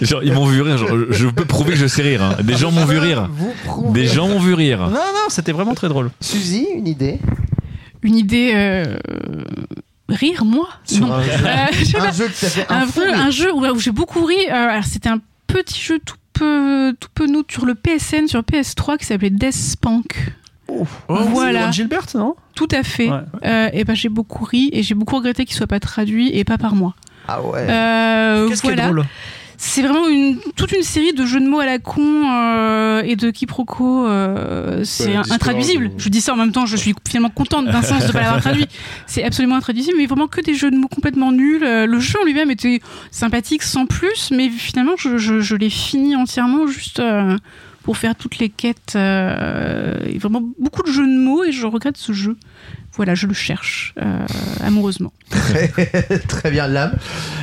Genre, 0.00 0.22
ils 0.22 0.32
m'ont 0.32 0.46
vu 0.46 0.60
rire. 0.62 0.78
genre, 0.78 0.88
je 1.10 1.26
peux 1.26 1.44
prouver 1.44 1.72
que 1.72 1.78
je 1.78 1.86
sais 1.86 2.02
rire. 2.02 2.22
hein. 2.22 2.36
Des 2.42 2.56
gens 2.56 2.70
m'ont 2.70 2.84
vu 2.84 2.98
rire. 2.98 3.28
Vous 3.32 3.52
prouvez. 3.64 4.00
Des 4.02 4.06
gens 4.06 4.28
m'ont 4.28 4.38
vu 4.38 4.54
rire. 4.54 4.88
Non, 4.88 5.00
non, 5.12 5.28
c'était 5.28 5.52
vraiment 5.52 5.74
très 5.74 5.88
drôle. 5.88 6.10
Suzy, 6.20 6.66
une 6.74 6.86
idée 6.88 7.18
Une 8.02 8.16
idée. 8.16 8.52
euh, 8.54 8.96
Rire, 10.08 10.44
moi 10.44 10.68
Sur 10.84 11.06
Non. 11.06 11.14
un 11.14 11.22
jeu, 11.22 11.30
Euh, 11.44 12.00
un 12.00 12.10
jeu 12.12 12.28
fait 12.28 12.66
un, 12.68 13.20
un 13.26 13.30
jeu 13.30 13.52
où, 13.54 13.64
où 13.64 13.78
j'ai 13.78 13.92
beaucoup 13.92 14.24
ri. 14.24 14.34
euh, 14.48 14.52
alors 14.52 14.84
c'était 14.84 15.08
un 15.08 15.20
petit 15.46 15.80
jeu 15.80 16.00
tout 16.04 16.16
peu, 16.32 16.94
tout 16.98 17.08
peu 17.14 17.26
nous 17.26 17.44
sur 17.48 17.64
le 17.64 17.74
PSN, 17.76 18.26
sur 18.26 18.40
PS3 18.40 18.98
qui 18.98 19.04
s'appelait 19.06 19.30
Death 19.30 19.52
Spank. 19.54 20.32
Voilà. 21.08 21.66
Ron 21.66 21.72
Gilbert, 21.72 22.06
non? 22.14 22.34
Tout 22.54 22.68
à 22.72 22.82
fait. 22.82 23.08
Ouais. 23.10 23.18
Euh, 23.44 23.70
et 23.72 23.84
ben 23.84 23.94
j'ai 23.94 24.08
beaucoup 24.08 24.44
ri 24.44 24.70
et 24.72 24.82
j'ai 24.82 24.94
beaucoup 24.94 25.16
regretté 25.16 25.44
qu'il 25.44 25.56
soit 25.56 25.66
pas 25.66 25.80
traduit 25.80 26.30
et 26.36 26.44
pas 26.44 26.58
par 26.58 26.74
moi. 26.74 26.94
Ah 27.28 27.42
ouais. 27.42 27.66
Euh, 27.68 28.48
Qu'est-ce 28.48 28.62
qui 28.62 28.68
est 28.68 28.74
voilà. 28.74 28.84
drôle? 28.86 29.04
C'est 29.62 29.82
vraiment 29.82 30.08
une, 30.08 30.38
toute 30.56 30.72
une 30.72 30.82
série 30.82 31.12
de 31.12 31.26
jeux 31.26 31.38
de 31.38 31.46
mots 31.46 31.60
à 31.60 31.66
la 31.66 31.78
con 31.78 32.00
euh, 32.02 33.02
et 33.04 33.14
de 33.14 33.30
quiproquos. 33.30 34.06
euh, 34.06 34.84
c'est 34.84 35.08
Ouais, 35.18 35.30
intraduisible. 35.30 35.84
euh. 35.86 35.98
Je 35.98 36.08
dis 36.08 36.22
ça 36.22 36.32
en 36.32 36.36
même 36.36 36.50
temps, 36.50 36.64
je 36.64 36.76
suis 36.78 36.94
finalement 37.06 37.28
contente 37.28 37.66
d'un 37.66 37.82
sens 37.82 38.00
de 38.02 38.06
ne 38.08 38.12
pas 38.12 38.20
l'avoir 38.22 38.40
traduit. 38.40 38.66
C'est 39.06 39.22
absolument 39.22 39.56
intraduisible, 39.56 39.98
mais 39.98 40.06
vraiment 40.06 40.28
que 40.28 40.40
des 40.40 40.54
jeux 40.54 40.70
de 40.70 40.76
mots 40.76 40.88
complètement 40.88 41.30
nuls. 41.30 41.60
Le 41.60 42.00
jeu 42.00 42.18
en 42.22 42.24
lui-même 42.24 42.50
était 42.50 42.80
sympathique 43.10 43.62
sans 43.62 43.84
plus, 43.84 44.30
mais 44.30 44.48
finalement, 44.48 44.94
je, 44.98 45.18
je, 45.18 45.40
je 45.40 45.56
l'ai 45.56 45.68
fini 45.70 46.16
entièrement 46.16 46.66
juste 46.66 47.00
euh, 47.00 47.36
pour 47.82 47.98
faire 47.98 48.14
toutes 48.14 48.38
les 48.38 48.48
quêtes. 48.48 48.96
et 48.96 50.18
vraiment 50.18 50.42
beaucoup 50.58 50.82
de 50.82 50.90
jeux 50.90 51.06
de 51.06 51.18
mots 51.18 51.44
et 51.44 51.52
je 51.52 51.66
regrette 51.66 51.98
ce 51.98 52.12
jeu. 52.14 52.36
Voilà, 52.94 53.14
je 53.14 53.26
le 53.26 53.34
cherche 53.34 53.94
euh, 53.98 54.26
amoureusement. 54.62 55.12
Très 56.28 56.50
bien, 56.50 56.66
l'âme. 56.66 56.92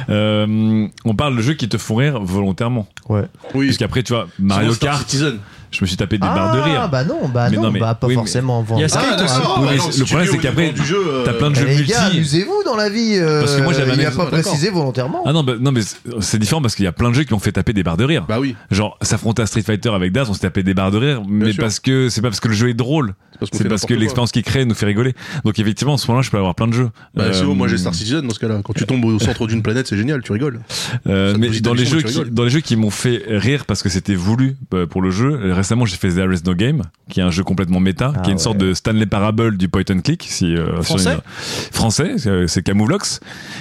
Euh, 0.09 0.87
on 1.05 1.15
parle 1.15 1.37
de 1.37 1.41
jeux 1.41 1.53
qui 1.53 1.69
te 1.69 1.77
font 1.77 1.95
rire 1.95 2.21
volontairement. 2.21 2.87
Ouais. 3.07 3.25
Oui. 3.53 3.67
Parce 3.67 3.77
qu'après, 3.77 4.03
tu 4.03 4.13
vois, 4.13 4.27
Mario 4.39 4.75
Kart, 4.75 4.99
Citizen. 4.99 5.39
Je 5.71 5.81
me 5.81 5.87
suis 5.87 5.97
tapé 5.97 6.17
des 6.17 6.21
barres 6.27 6.55
de 6.55 6.59
Ah, 6.61 6.63
rire. 6.63 6.89
bah 6.89 7.03
non, 7.03 7.27
bah 7.27 7.49
Mais 7.49 7.57
non, 7.57 7.71
mais- 7.71 7.79
bah 7.79 7.95
pas 7.95 8.07
oui, 8.07 8.13
forcément. 8.15 8.65
Il 8.75 8.79
y 8.79 8.83
a 8.83 8.87
Skate, 8.89 9.03
Skate 9.03 9.21
hein. 9.21 9.25
Oui, 9.59 9.65
bah 9.65 9.71
mais 9.71 9.77
non, 9.77 9.83
le 9.97 10.05
problème, 10.05 10.27
c'est 10.31 10.37
qu'après, 10.37 10.65
niveau 10.67 10.77
du 10.81 10.85
jeu, 10.85 11.03
euh, 11.07 11.23
t'as 11.25 11.33
plein 11.33 11.49
de 11.49 11.55
jeux 11.55 11.65
Eh, 11.69 11.75
les 11.77 11.83
gars, 11.85 12.01
multi. 12.03 12.17
amusez-vous 12.17 12.63
dans 12.65 12.75
la 12.75 12.89
vie. 12.89 13.15
euh, 13.15 13.41
Parce 13.41 13.55
que 13.55 13.61
moi, 13.61 13.73
j'avais 13.73 14.05
pas 14.11 14.25
précisé 14.27 14.69
volontairement. 14.69 15.23
Ah 15.25 15.33
non, 15.33 15.43
bah, 15.43 15.53
non 15.59 15.71
mais 15.71 15.81
c'est- 16.21 16.37
différent 16.39 16.61
parce 16.61 16.75
qu'il 16.75 16.85
y 16.85 16.87
a 16.87 16.91
plein 16.91 17.09
de 17.09 17.15
jeux 17.15 17.23
qui 17.23 17.33
ont 17.33 17.39
fait 17.39 17.51
taper 17.51 17.73
des 17.73 17.83
barres 17.83 17.97
de 17.97 18.05
rire. 18.05 18.25
Bah 18.27 18.39
oui. 18.39 18.55
Genre, 18.71 18.97
s'affronter 19.01 19.41
à 19.41 19.45
Street 19.45 19.61
Fighter 19.63 19.89
avec 19.89 20.11
Daz, 20.11 20.29
on 20.29 20.33
s'est 20.33 20.41
tapé 20.41 20.63
des 20.63 20.73
barres 20.73 20.91
de 20.91 20.97
rire, 20.97 21.21
mais 21.27 21.53
parce 21.53 21.79
que 21.79 22.09
c'est 22.09 22.21
pas 22.21 22.29
parce 22.29 22.39
que 22.39 22.47
le 22.47 22.53
jeu 22.53 22.69
est 22.69 22.73
drôle, 22.73 23.15
c'est 23.51 23.67
parce 23.67 23.85
que 23.85 23.93
l'expérience 23.93 24.31
qu'il 24.31 24.43
crée 24.43 24.65
nous 24.65 24.75
fait 24.75 24.85
rigoler. 24.85 25.13
Donc 25.43 25.59
effectivement, 25.59 25.93
en 25.93 25.97
ce 25.97 26.07
moment-là, 26.07 26.21
je 26.23 26.29
peux 26.31 26.37
avoir 26.37 26.55
plein 26.55 26.67
de 26.67 26.73
jeux. 26.73 26.89
Bah, 27.15 27.25
Euh, 27.25 27.33
c'est 27.33 27.43
bon, 27.43 27.55
moi 27.55 27.67
j'ai 27.67 27.77
Star 27.77 27.93
Citizen 27.93 28.21
dans 28.25 28.33
ce 28.33 28.39
cas-là. 28.39 28.61
Quand 28.63 28.73
tu 28.73 28.85
tombes 28.85 29.03
au 29.05 29.19
centre 29.19 29.47
d'une 29.47 29.61
planète, 29.61 29.87
c'est 29.87 29.97
génial, 29.97 30.21
tu 30.21 30.31
rigoles. 30.31 30.61
Euh, 31.07 31.35
mais 31.37 31.49
dans 31.59 31.73
les 31.73 31.85
jeux 31.85 32.01
qui, 32.01 32.07
rigoles. 32.17 32.29
dans 32.31 32.43
les 32.43 32.49
jeux 32.49 32.59
qui 32.61 32.75
m'ont 32.75 32.89
fait 32.89 33.23
rire 33.27 33.65
parce 33.65 33.83
que 33.83 33.89
c'était 33.89 34.15
voulu 34.15 34.55
euh, 34.73 34.85
pour 34.85 35.01
le 35.01 35.09
jeu. 35.11 35.39
Euh, 35.57 35.61
Récemment, 35.61 35.85
j'ai 35.85 35.97
fait 35.97 36.09
There 36.13 36.33
Is 36.33 36.41
No 36.45 36.53
Game, 36.53 36.83
qui 37.09 37.19
est 37.19 37.23
un 37.23 37.31
jeu 37.31 37.43
complètement 37.43 37.79
méta, 37.79 38.13
Ah 38.15 38.19
qui 38.19 38.29
est 38.29 38.33
une 38.33 38.37
ouais. 38.37 38.43
sorte 38.43 38.57
de 38.57 38.73
Stanley 38.73 39.05
Parable 39.07 39.57
du 39.57 39.67
point 39.69 39.83
and 39.91 39.99
click, 39.99 40.25
si 40.27 40.55
euh, 40.55 40.75
sur 40.75 40.83
Français 40.83 41.13
une- 41.15 41.73
français, 41.73 42.13
c'est- 42.17 42.47
c'est 42.47 42.63
Camouflox. 42.63 43.19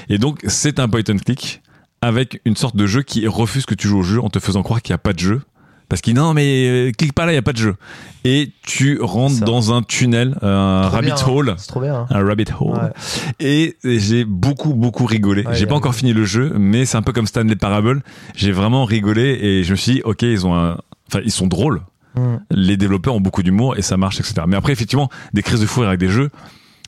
Et 0.09 0.19
donc 0.19 0.41
c'est 0.47 0.79
un 0.79 0.89
point 0.89 1.03
and 1.11 1.17
click 1.25 1.63
avec 2.03 2.41
une 2.45 2.57
sorte 2.57 2.77
de 2.77 2.87
jeu 2.87 3.03
qui 3.03 3.27
refuse 3.27 3.67
que 3.67 3.75
tu 3.75 3.89
joues 3.89 3.99
au 3.99 4.03
jeu 4.03 4.21
en 4.21 4.29
te 4.29 4.39
faisant 4.39 4.63
croire 4.63 4.83
qu'il 4.83 4.93
n'y 4.93 4.97
a 4.97 4.99
pas 4.99 5.13
de 5.13 5.19
jeu. 5.19 5.41
Parce 5.89 6.03
qu'il 6.03 6.15
dit 6.15 6.19
non 6.21 6.35
mais 6.35 6.67
euh, 6.69 6.91
clique 6.91 7.13
pas 7.13 7.27
là, 7.27 7.31
il 7.33 7.37
n'y 7.37 7.39
a 7.39 7.43
pas 7.43 7.53
de 7.53 7.59
jeu. 7.59 7.77
Et 8.25 8.51
tu 8.67 8.99
rentres 9.01 9.37
Ça. 9.37 9.45
dans 9.45 9.73
un 9.73 9.83
tunnel, 9.83 10.37
un 10.43 10.83
Trop 10.87 10.97
rabbit 10.97 11.07
bien, 11.07 11.15
hein. 11.17 11.29
hole. 11.31 11.55
C'est 11.59 11.69
trop 11.69 11.81
bien. 11.81 11.95
hein. 11.95 12.07
Un 12.11 12.25
rabbit 12.27 12.47
hole. 12.59 12.73
Ouais. 12.75 12.91
Et 13.39 13.77
j'ai 13.85 14.25
beaucoup, 14.25 14.75
beaucoup 14.75 15.07
rigolé. 15.07 15.47
Ouais, 15.47 15.55
j'ai 15.55 15.67
pas 15.67 15.75
a- 15.75 15.79
encore 15.79 15.95
fini 15.95 16.13
le 16.13 16.25
jeu, 16.25 16.53
mais 16.59 16.87
c'est 16.87 16.97
un 16.97 17.03
peu 17.03 17.13
comme 17.13 17.29
Stanley 17.29 17.55
Parable. 17.55 18.03
J'ai 18.35 18.51
vraiment 18.51 18.85
rigolé 18.85 19.39
et 19.41 19.63
je 19.63 19.71
me 19.71 19.77
suis 19.77 19.93
dit, 19.93 20.01
ok, 20.05 20.23
ils 20.23 20.45
ont 20.45 20.57
un, 20.57 20.77
enfin, 21.09 21.21
ils 21.25 21.31
sont 21.33 21.47
drôles. 21.47 21.83
Mm. 22.17 22.37
Les 22.51 22.77
développeurs 22.77 23.15
ont 23.15 23.21
beaucoup 23.21 23.43
d'humour 23.43 23.77
et 23.77 23.83
ça 23.83 23.97
marche, 23.97 24.21
etc. 24.21 24.35
Mais 24.47 24.57
après, 24.57 24.73
effectivement, 24.73 25.09
des 25.35 25.43
crises 25.43 25.61
de 25.61 25.67
fou 25.67 25.81
rire 25.81 25.89
avec 25.89 26.01
des 26.01 26.09
jeux. 26.09 26.31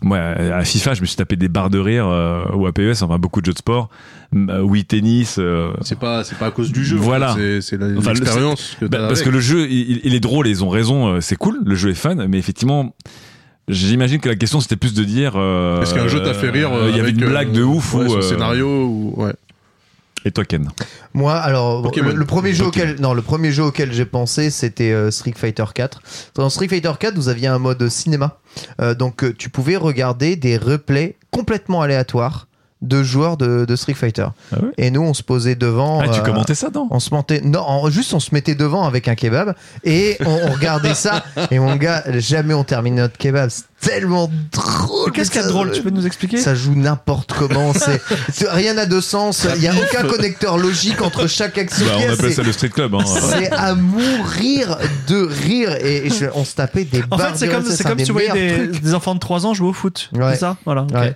Moi, 0.00 0.16
à 0.18 0.62
FIFA, 0.64 0.94
je 0.94 1.00
me 1.00 1.06
suis 1.06 1.16
tapé 1.16 1.34
des 1.34 1.48
barres 1.48 1.70
de 1.70 1.78
rire, 1.80 2.06
euh, 2.06 2.44
ou 2.54 2.68
à 2.68 2.72
PES, 2.72 3.02
enfin, 3.02 3.18
beaucoup 3.18 3.40
de 3.40 3.46
jeux 3.46 3.52
de 3.52 3.58
sport. 3.58 3.88
Euh, 4.32 4.60
oui, 4.60 4.84
tennis, 4.84 5.38
euh, 5.40 5.72
C'est 5.80 5.98
pas, 5.98 6.22
c'est 6.22 6.38
pas 6.38 6.46
à 6.46 6.50
cause 6.52 6.70
du 6.70 6.84
jeu. 6.84 6.96
Voilà. 6.96 7.34
C'est, 7.60 7.76
Enfin, 7.96 8.12
l'expérience 8.12 8.76
que 8.78 8.84
bah, 8.84 8.98
t'as 8.98 9.06
parce 9.08 9.22
que 9.22 9.28
le 9.30 9.40
jeu, 9.40 9.66
il, 9.68 10.00
il 10.04 10.14
est 10.14 10.20
drôle 10.20 10.46
et 10.46 10.50
ils 10.50 10.62
ont 10.62 10.68
raison, 10.68 11.08
euh, 11.08 11.20
c'est 11.20 11.34
cool, 11.34 11.58
le 11.64 11.74
jeu 11.74 11.90
est 11.90 11.94
fun, 11.94 12.14
mais 12.28 12.38
effectivement, 12.38 12.94
j'imagine 13.66 14.20
que 14.20 14.28
la 14.28 14.36
question 14.36 14.60
c'était 14.60 14.76
plus 14.76 14.94
de 14.94 15.02
dire. 15.02 15.32
euh, 15.34 15.82
Est-ce 15.82 15.94
qu'un 15.94 16.06
jeu 16.08 16.22
t'a 16.22 16.32
fait 16.34 16.50
rire 16.50 16.70
euh, 16.72 16.90
Il 16.90 16.96
y 16.96 17.00
avait 17.00 17.10
une 17.10 17.24
euh, 17.24 17.28
blague 17.28 17.50
de 17.50 17.64
ouf 17.64 17.94
ouais, 17.94 18.06
ou. 18.06 18.14
euh, 18.18 18.20
scénario 18.20 18.86
ou 18.86 19.14
ouais. 19.16 19.32
Et 20.24 20.30
toi, 20.32 20.44
Ken 20.44 20.68
Moi, 21.14 21.34
alors, 21.36 21.82
Pokémon. 21.82 22.08
le, 22.10 22.14
le 22.16 22.24
premier 22.24 22.52
jeu 22.52 22.64
Pokémon. 22.64 22.84
auquel, 22.90 23.00
non, 23.00 23.14
le 23.14 23.22
premier 23.22 23.52
jeu 23.52 23.62
auquel 23.62 23.92
j'ai 23.92 24.04
pensé, 24.04 24.50
c'était 24.50 24.90
euh, 24.90 25.10
Street 25.10 25.34
Fighter 25.36 25.64
4. 25.72 26.02
Dans 26.34 26.50
Street 26.50 26.68
Fighter 26.68 26.92
4, 26.98 27.14
vous 27.14 27.28
aviez 27.28 27.46
un 27.46 27.58
mode 27.58 27.88
cinéma, 27.88 28.38
Euh, 28.80 28.94
donc 28.94 29.22
euh, 29.22 29.32
tu 29.32 29.48
pouvais 29.50 29.76
regarder 29.76 30.34
des 30.34 30.56
replays 30.56 31.16
complètement 31.30 31.82
aléatoires 31.82 32.47
de 32.80 33.02
joueurs 33.02 33.36
de, 33.36 33.64
de 33.64 33.76
Street 33.76 33.94
Fighter. 33.94 34.26
Ah 34.52 34.56
Et 34.76 34.90
nous, 34.90 35.02
on 35.02 35.12
se 35.14 35.22
posait 35.24 35.56
devant. 35.56 36.00
Ah, 36.00 36.08
tu 36.08 36.20
euh, 36.20 36.22
commentais 36.22 36.54
ça, 36.54 36.68
non 36.72 36.86
on 36.90 37.00
se 37.00 37.10
mentait, 37.12 37.40
non, 37.40 37.60
en- 37.60 37.90
juste 37.90 38.14
on 38.14 38.20
se 38.20 38.32
mettait 38.32 38.54
devant 38.54 38.86
avec 38.86 39.08
un 39.08 39.14
kebab 39.16 39.54
et 39.84 40.16
on, 40.24 40.38
on 40.48 40.52
regardait 40.52 40.94
ça. 40.94 41.24
Et 41.50 41.58
mon 41.58 41.74
gars, 41.76 42.04
jamais 42.18 42.54
on 42.54 42.64
termine 42.64 42.94
notre 42.96 43.16
kebab. 43.18 43.50
C'est 43.50 43.90
tellement 43.90 44.30
drôle. 44.52 45.12
Qu'est-ce 45.12 45.30
qu'il 45.30 45.40
y 45.40 45.44
a 45.44 45.46
de 45.46 45.52
drôle 45.52 45.70
Tu 45.72 45.82
peux 45.82 45.90
nous 45.90 46.06
expliquer 46.06 46.36
Ça 46.38 46.54
joue 46.54 46.74
n'importe 46.74 47.32
comment. 47.32 47.72
C'est 47.74 48.48
rien 48.48 48.74
n'a 48.74 48.86
de 48.86 49.00
sens. 49.00 49.46
Il 49.56 49.62
y 49.62 49.68
a 49.68 49.72
aucun 49.74 50.02
connecteur 50.06 50.58
logique 50.58 51.00
entre 51.02 51.26
chaque 51.28 51.58
action. 51.58 51.86
Bah, 51.86 51.92
qu'il 51.94 52.02
y 52.02 52.06
a. 52.06 52.10
On 52.10 52.14
appelle 52.14 52.32
ça 52.34 52.42
le 52.42 52.52
street 52.52 52.70
club. 52.70 52.94
Hein. 52.94 53.04
c'est 53.04 53.50
à 53.52 53.74
mourir 53.74 54.78
de 55.08 55.24
rire 55.24 55.76
et, 55.84 56.06
et 56.06 56.10
je- 56.10 56.26
on 56.34 56.44
se 56.44 56.54
tapait 56.54 56.84
des 56.84 57.02
En 57.10 57.18
fait, 57.18 57.24
c'est 57.36 57.46
comme, 57.48 57.62
comme 57.64 57.96
des 57.96 58.04
si 58.04 58.06
tu 58.06 58.12
voyais 58.12 58.66
des, 58.68 58.94
enfants 58.94 59.14
de 59.14 59.20
3 59.20 59.46
ans 59.46 59.54
jouer 59.54 59.68
au 59.68 59.72
foot. 59.72 60.10
Ouais. 60.12 60.32
C'est 60.34 60.40
ça? 60.40 60.56
Voilà. 60.64 60.82
ok. 60.82 60.92
Ouais. 60.94 61.14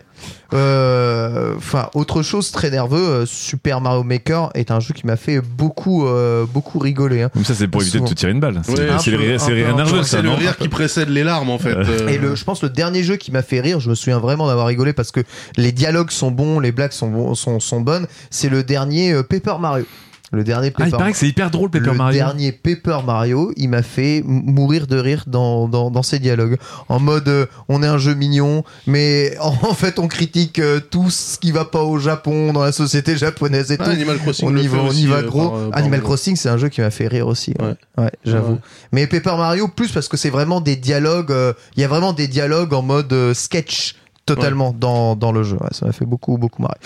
Euh, 0.52 1.54
Enfin, 1.56 1.88
autre 1.94 2.22
chose 2.22 2.50
très 2.50 2.70
nerveux, 2.70 2.98
euh, 2.98 3.26
Super 3.26 3.80
Mario 3.80 4.02
Maker 4.02 4.50
est 4.54 4.70
un 4.70 4.80
jeu 4.80 4.92
qui 4.94 5.06
m'a 5.06 5.16
fait 5.16 5.40
beaucoup, 5.40 6.06
euh, 6.06 6.44
beaucoup 6.46 6.78
rigoler. 6.78 7.22
hein. 7.22 7.30
Comme 7.32 7.44
ça, 7.44 7.54
c'est 7.54 7.68
pour 7.68 7.82
éviter 7.82 8.00
de 8.00 8.06
te 8.06 8.14
tirer 8.14 8.32
une 8.32 8.40
balle. 8.40 8.60
C'est 8.64 8.72
Ouais, 8.72 8.76
c'est 8.98 9.10
un 9.10 9.12
le 9.12 9.18
rire, 9.18 9.38
le 9.48 9.72
nerveux, 9.76 10.02
C'est 10.02 10.22
le 10.22 10.30
qui 10.60 10.68
précède 10.68 11.08
les 11.08 11.24
larmes 11.24 11.50
en 11.50 11.58
fait. 11.58 11.74
euh. 11.76 12.08
Et 12.08 12.18
le, 12.18 12.34
je 12.34 12.44
pense 12.44 12.62
le 12.62 12.68
dernier 12.70 13.02
jeu 13.02 13.16
qui 13.16 13.30
m'a 13.32 13.42
fait 13.42 13.60
rire, 13.60 13.80
je 13.80 13.88
me 13.90 13.94
souviens 13.94 14.18
vraiment 14.18 14.46
d'avoir 14.46 14.66
rigolé 14.66 14.92
parce 14.92 15.10
que 15.10 15.20
les 15.56 15.72
dialogues 15.72 16.10
sont 16.10 16.30
bons, 16.30 16.60
les 16.60 16.72
blagues 16.72 16.92
sont, 16.92 17.08
bons- 17.10 17.34
sont, 17.34 17.60
sont 17.60 17.80
bonnes. 17.80 18.06
C'est 18.30 18.48
le 18.48 18.62
dernier 18.64 19.12
euh, 19.12 19.22
Paper 19.22 19.54
Mario. 19.60 19.84
Le 20.32 20.44
dernier 20.44 20.68
Ah, 20.68 20.84
il 20.84 20.84
Paper 20.84 20.96
paraît 20.96 21.12
que 21.12 21.18
c'est 21.18 21.28
hyper 21.28 21.50
drôle, 21.50 21.68
Paper 21.70 21.84
le 21.90 21.92
Mario. 21.92 22.16
dernier 22.18 22.52
Paper 22.52 22.98
Mario, 23.04 23.52
il 23.56 23.68
m'a 23.68 23.82
fait 23.82 24.22
mourir 24.24 24.86
de 24.86 24.96
rire 24.96 25.24
dans, 25.26 25.68
dans, 25.68 25.90
dans 25.90 26.02
ses 26.02 26.18
dialogues. 26.18 26.56
En 26.88 26.98
mode, 27.00 27.28
euh, 27.28 27.46
on 27.68 27.82
est 27.82 27.86
un 27.86 27.98
jeu 27.98 28.14
mignon, 28.14 28.64
mais 28.86 29.36
en, 29.40 29.48
en 29.50 29.74
fait, 29.74 29.98
on 29.98 30.08
critique 30.08 30.58
euh, 30.58 30.80
tout 30.80 31.10
ce 31.10 31.38
qui 31.38 31.52
va 31.52 31.64
pas 31.66 31.82
au 31.82 31.98
Japon, 31.98 32.52
dans 32.54 32.62
la 32.64 32.72
société 32.72 33.16
japonaise 33.16 33.70
et 33.70 33.76
Ah, 33.78 33.84
tout. 33.84 33.90
Animal 33.90 34.18
Crossing 34.18 34.48
On 34.48 34.52
le 34.52 34.62
y 34.62 34.68
va, 34.68 34.78
on 34.78 34.90
y 34.90 35.06
va 35.06 35.16
euh, 35.16 35.22
gros. 35.26 35.50
par, 35.50 35.68
par 35.70 35.78
Animal. 35.78 36.00
Crossing, 36.02 36.34
c'est 36.36 36.48
un 36.48 36.56
jeu 36.56 36.68
qui 36.70 36.80
m'a 36.80 36.90
fait 36.90 37.08
rire 37.08 37.26
aussi. 37.26 37.52
Ouais, 37.60 37.66
Ouais. 37.98 38.04
Ouais, 38.04 38.10
j'avoue. 38.24 38.52
Ouais. 38.54 38.58
Mais 38.92 39.06
Paper 39.06 39.36
Mario, 39.36 39.68
plus 39.68 39.92
parce 39.92 40.08
que 40.08 40.16
c'est 40.16 40.30
vraiment 40.30 40.60
des 40.62 40.76
dialogues. 40.76 41.30
euh, 41.30 41.52
Il 41.76 41.82
y 41.82 41.84
a 41.84 41.88
vraiment 41.88 42.14
des 42.14 42.26
dialogues 42.26 42.72
en 42.72 42.80
mode 42.82 43.12
euh, 43.12 43.34
sketch 43.34 43.96
totalement 44.26 44.74
dans, 44.78 45.16
dans 45.16 45.32
le 45.32 45.42
jeu. 45.42 45.56
Ouais, 45.61 45.68
ça 45.72 45.87
m'a 45.87 45.92
fait 45.92 46.04
beaucoup, 46.06 46.38
beaucoup 46.38 46.62
marrer. 46.62 46.78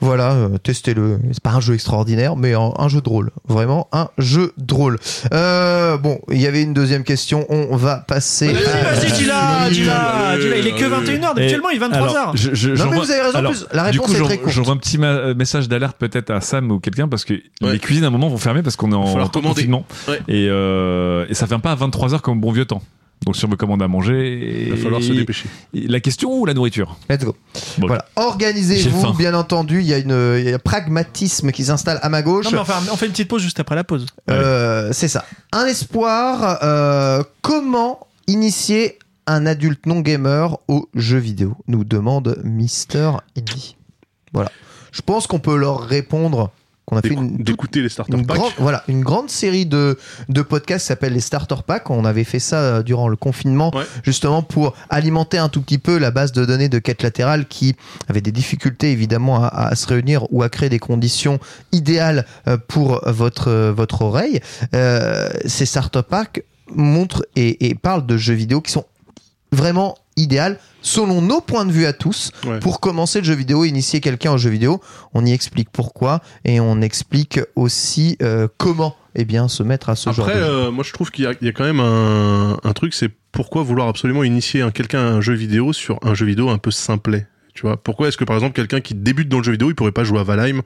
Voilà, 0.00 0.32
euh, 0.32 0.58
testez-le. 0.58 1.20
C'est 1.30 1.42
pas 1.42 1.50
un 1.52 1.60
jeu 1.60 1.74
extraordinaire, 1.74 2.34
mais 2.34 2.54
un, 2.54 2.72
un 2.76 2.88
jeu 2.88 3.00
drôle. 3.00 3.30
Vraiment 3.46 3.86
un 3.92 4.08
jeu 4.18 4.52
drôle. 4.58 4.98
Euh, 5.32 5.96
bon, 5.96 6.18
il 6.30 6.40
y 6.40 6.46
avait 6.48 6.62
une 6.62 6.74
deuxième 6.74 7.04
question. 7.04 7.46
On 7.50 7.76
va 7.76 7.98
passer. 7.98 8.52
Vas-y, 8.52 8.64
vas-y, 8.64 9.12
dis-la, 9.12 9.70
dis-la. 9.70 10.36
Il 10.58 10.66
est 10.66 10.72
que 10.72 10.84
21h, 10.84 11.24
habituellement 11.26 11.70
il 11.70 11.80
est 11.80 11.86
23h. 11.86 11.94
Alors, 12.16 12.36
je- 12.36 12.52
je- 12.54 12.70
Non, 12.70 12.90
mais 12.90 12.96
vous 12.98 13.10
avez 13.12 13.20
raison, 13.20 13.34
en 13.36 13.38
alors, 13.38 13.52
plus, 13.52 13.66
la 13.72 13.90
du 13.90 14.00
réponse 14.00 14.16
coup, 14.16 14.22
est 14.22 14.24
très 14.26 14.38
courte. 14.38 14.54
J'envoie 14.54 14.74
un 14.74 14.78
petit 14.78 14.98
euh, 15.00 15.34
message 15.34 15.68
d'alerte 15.68 15.96
peut-être 15.98 16.30
à 16.30 16.40
Sam 16.40 16.70
ou 16.72 16.80
quelqu'un 16.80 17.06
parce 17.06 17.24
que 17.24 17.34
Ouais. 17.34 17.72
les 17.72 17.78
cuisines 17.78 18.02
à 18.04 18.08
un 18.08 18.10
moment 18.10 18.28
vont 18.28 18.38
fermer 18.38 18.62
parce 18.62 18.74
qu'on 18.76 18.90
est 18.90 18.94
en 18.96 19.28
confinement. 19.28 19.84
Ouais. 20.08 20.18
Et, 20.26 20.48
euh, 20.50 21.26
et 21.28 21.34
ça 21.34 21.46
ferme 21.46 21.60
pas 21.60 21.70
à 21.72 21.76
23h 21.76 22.20
comme 22.22 22.38
au 22.38 22.40
bon 22.40 22.50
vieux 22.52 22.64
temps. 22.64 22.82
Donc 23.24 23.36
si 23.36 23.44
on 23.44 23.48
veut 23.48 23.56
commander 23.56 23.84
à 23.84 23.88
manger, 23.88 24.64
Il 24.66 24.70
va 24.70 24.76
falloir 24.76 25.02
se 25.02 25.12
dépêcher. 25.12 25.48
La 25.72 26.00
question 26.00 26.32
ou 26.32 26.44
la 26.46 26.54
nourriture? 26.54 26.96
Let's 27.08 27.24
go. 27.24 27.36
Bon, 27.78 27.86
Voilà. 27.86 28.04
Organisez-vous, 28.16 29.12
bien 29.14 29.34
entendu. 29.34 29.80
Il 29.80 29.86
y 29.86 29.94
a 29.94 29.98
une, 29.98 30.36
il 30.38 30.44
y 30.44 30.50
a 30.52 30.56
un 30.56 30.58
pragmatisme 30.58 31.52
qui 31.52 31.64
s'installe 31.64 31.98
à 32.02 32.08
ma 32.08 32.22
gauche. 32.22 32.46
Non, 32.46 32.50
mais 32.52 32.58
enfin, 32.58 32.80
on 32.92 32.96
fait 32.96 33.06
une 33.06 33.12
petite 33.12 33.28
pause 33.28 33.42
juste 33.42 33.60
après 33.60 33.76
la 33.76 33.84
pause. 33.84 34.06
Euh, 34.30 34.90
c'est 34.92 35.08
ça. 35.08 35.24
Un 35.52 35.66
espoir. 35.66 36.58
euh, 36.62 37.22
comment 37.42 38.06
initier 38.26 38.98
un 39.26 39.46
adulte 39.46 39.86
non 39.86 40.00
gamer 40.00 40.58
aux 40.68 40.88
jeux 40.94 41.18
vidéo? 41.18 41.56
Nous 41.68 41.84
demande 41.84 42.40
Mister 42.44 43.10
Indie. 43.36 43.76
Voilà. 44.32 44.50
Je 44.90 45.00
pense 45.00 45.26
qu'on 45.26 45.38
peut 45.38 45.56
leur 45.56 45.80
répondre 45.80 46.50
qu'on 46.92 46.98
a 46.98 47.02
fait 47.02 47.14
une, 47.14 47.36
toute- 47.36 47.46
D'écouter 47.46 47.80
les 47.82 47.88
starter 47.88 48.12
une 48.16 48.26
packs. 48.26 48.36
grande, 48.36 48.52
voilà, 48.58 48.84
une 48.88 49.02
grande 49.02 49.30
série 49.30 49.66
de, 49.66 49.98
de 50.28 50.42
podcasts 50.42 50.84
qui 50.84 50.88
s'appelle 50.88 51.12
les 51.14 51.20
Starter 51.20 51.56
Packs. 51.66 51.88
On 51.90 52.04
avait 52.04 52.24
fait 52.24 52.38
ça 52.38 52.56
euh, 52.56 52.82
durant 52.82 53.08
le 53.08 53.16
confinement, 53.16 53.70
Ouais. 53.74 53.84
justement 54.02 54.42
pour 54.42 54.74
alimenter 54.90 55.38
un 55.38 55.48
tout 55.48 55.62
petit 55.62 55.78
peu 55.78 55.98
la 55.98 56.10
base 56.10 56.32
de 56.32 56.44
données 56.44 56.68
de 56.68 56.78
quête 56.78 57.02
latérale 57.02 57.46
qui 57.46 57.74
avait 58.08 58.20
des 58.20 58.32
difficultés 58.32 58.92
évidemment 58.92 59.42
à, 59.42 59.48
à 59.48 59.74
se 59.74 59.86
réunir 59.86 60.26
ou 60.32 60.42
à 60.42 60.48
créer 60.48 60.68
des 60.68 60.78
conditions 60.78 61.38
idéales 61.72 62.26
euh, 62.48 62.56
pour 62.68 63.00
votre, 63.06 63.48
euh, 63.48 63.72
votre 63.72 64.02
oreille. 64.02 64.40
Euh, 64.74 65.28
ces 65.46 65.64
Starter 65.66 66.02
Packs 66.08 66.42
montrent 66.74 67.24
et, 67.36 67.68
et 67.68 67.74
parlent 67.74 68.06
de 68.06 68.16
jeux 68.16 68.34
vidéo 68.34 68.60
qui 68.60 68.72
sont 68.72 68.84
vraiment 69.52 69.96
idéales 70.16 70.58
selon 70.82 71.22
nos 71.22 71.40
points 71.40 71.64
de 71.64 71.72
vue 71.72 71.86
à 71.86 71.92
tous 71.92 72.30
Ouais. 72.44 72.58
pour 72.58 72.80
commencer 72.80 73.20
le 73.20 73.24
jeu 73.24 73.34
vidéo, 73.34 73.64
initier 73.64 74.00
quelqu'un 74.00 74.32
au 74.32 74.38
jeu 74.38 74.50
vidéo. 74.50 74.80
On 75.14 75.24
y 75.24 75.32
explique 75.32 75.68
pourquoi 75.70 76.20
et 76.44 76.58
on 76.60 76.80
explique 76.80 77.40
aussi 77.56 78.16
euh, 78.22 78.48
comment 78.58 78.96
eh 79.14 79.24
bien, 79.24 79.46
se 79.46 79.62
mettre 79.62 79.90
à 79.90 79.94
ce 79.96 80.10
genre 80.10 80.26
Après, 80.26 80.38
de 80.40 80.44
jeu. 80.44 80.50
euh, 80.50 80.70
moi 80.70 80.82
je 80.84 80.92
trouve 80.92 81.10
qu'il 81.10 81.24
y, 81.24 81.26
a- 81.28 81.34
il 81.40 81.46
y 81.46 81.50
a 81.50 81.52
quand 81.52 81.64
même 81.64 81.80
un, 81.80 82.56
un 82.64 82.72
truc, 82.72 82.94
c'est 82.94 83.10
pourquoi 83.30 83.62
vouloir 83.62 83.88
absolument 83.88 84.24
initier 84.24 84.62
un- 84.62 84.70
quelqu'un 84.70 85.00
à 85.00 85.10
un 85.10 85.20
jeu 85.20 85.34
vidéo 85.34 85.72
sur 85.72 85.98
un 86.02 86.14
jeu 86.14 86.26
vidéo 86.26 86.48
un 86.48 86.58
peu 86.58 86.70
simplet? 86.70 87.26
Tu 87.54 87.62
vois, 87.66 87.76
pourquoi 87.76 88.08
est-ce 88.08 88.16
que 88.16 88.24
par 88.24 88.36
exemple 88.36 88.54
quelqu'un 88.54 88.80
qui 88.80 88.94
débute 88.94 89.28
dans 89.28 89.38
le 89.38 89.44
jeu 89.44 89.52
vidéo, 89.52 89.68
il 89.70 89.74
pourrait 89.74 89.92
pas 89.92 90.04
jouer 90.04 90.18
à 90.20 90.22
Valheim 90.22 90.62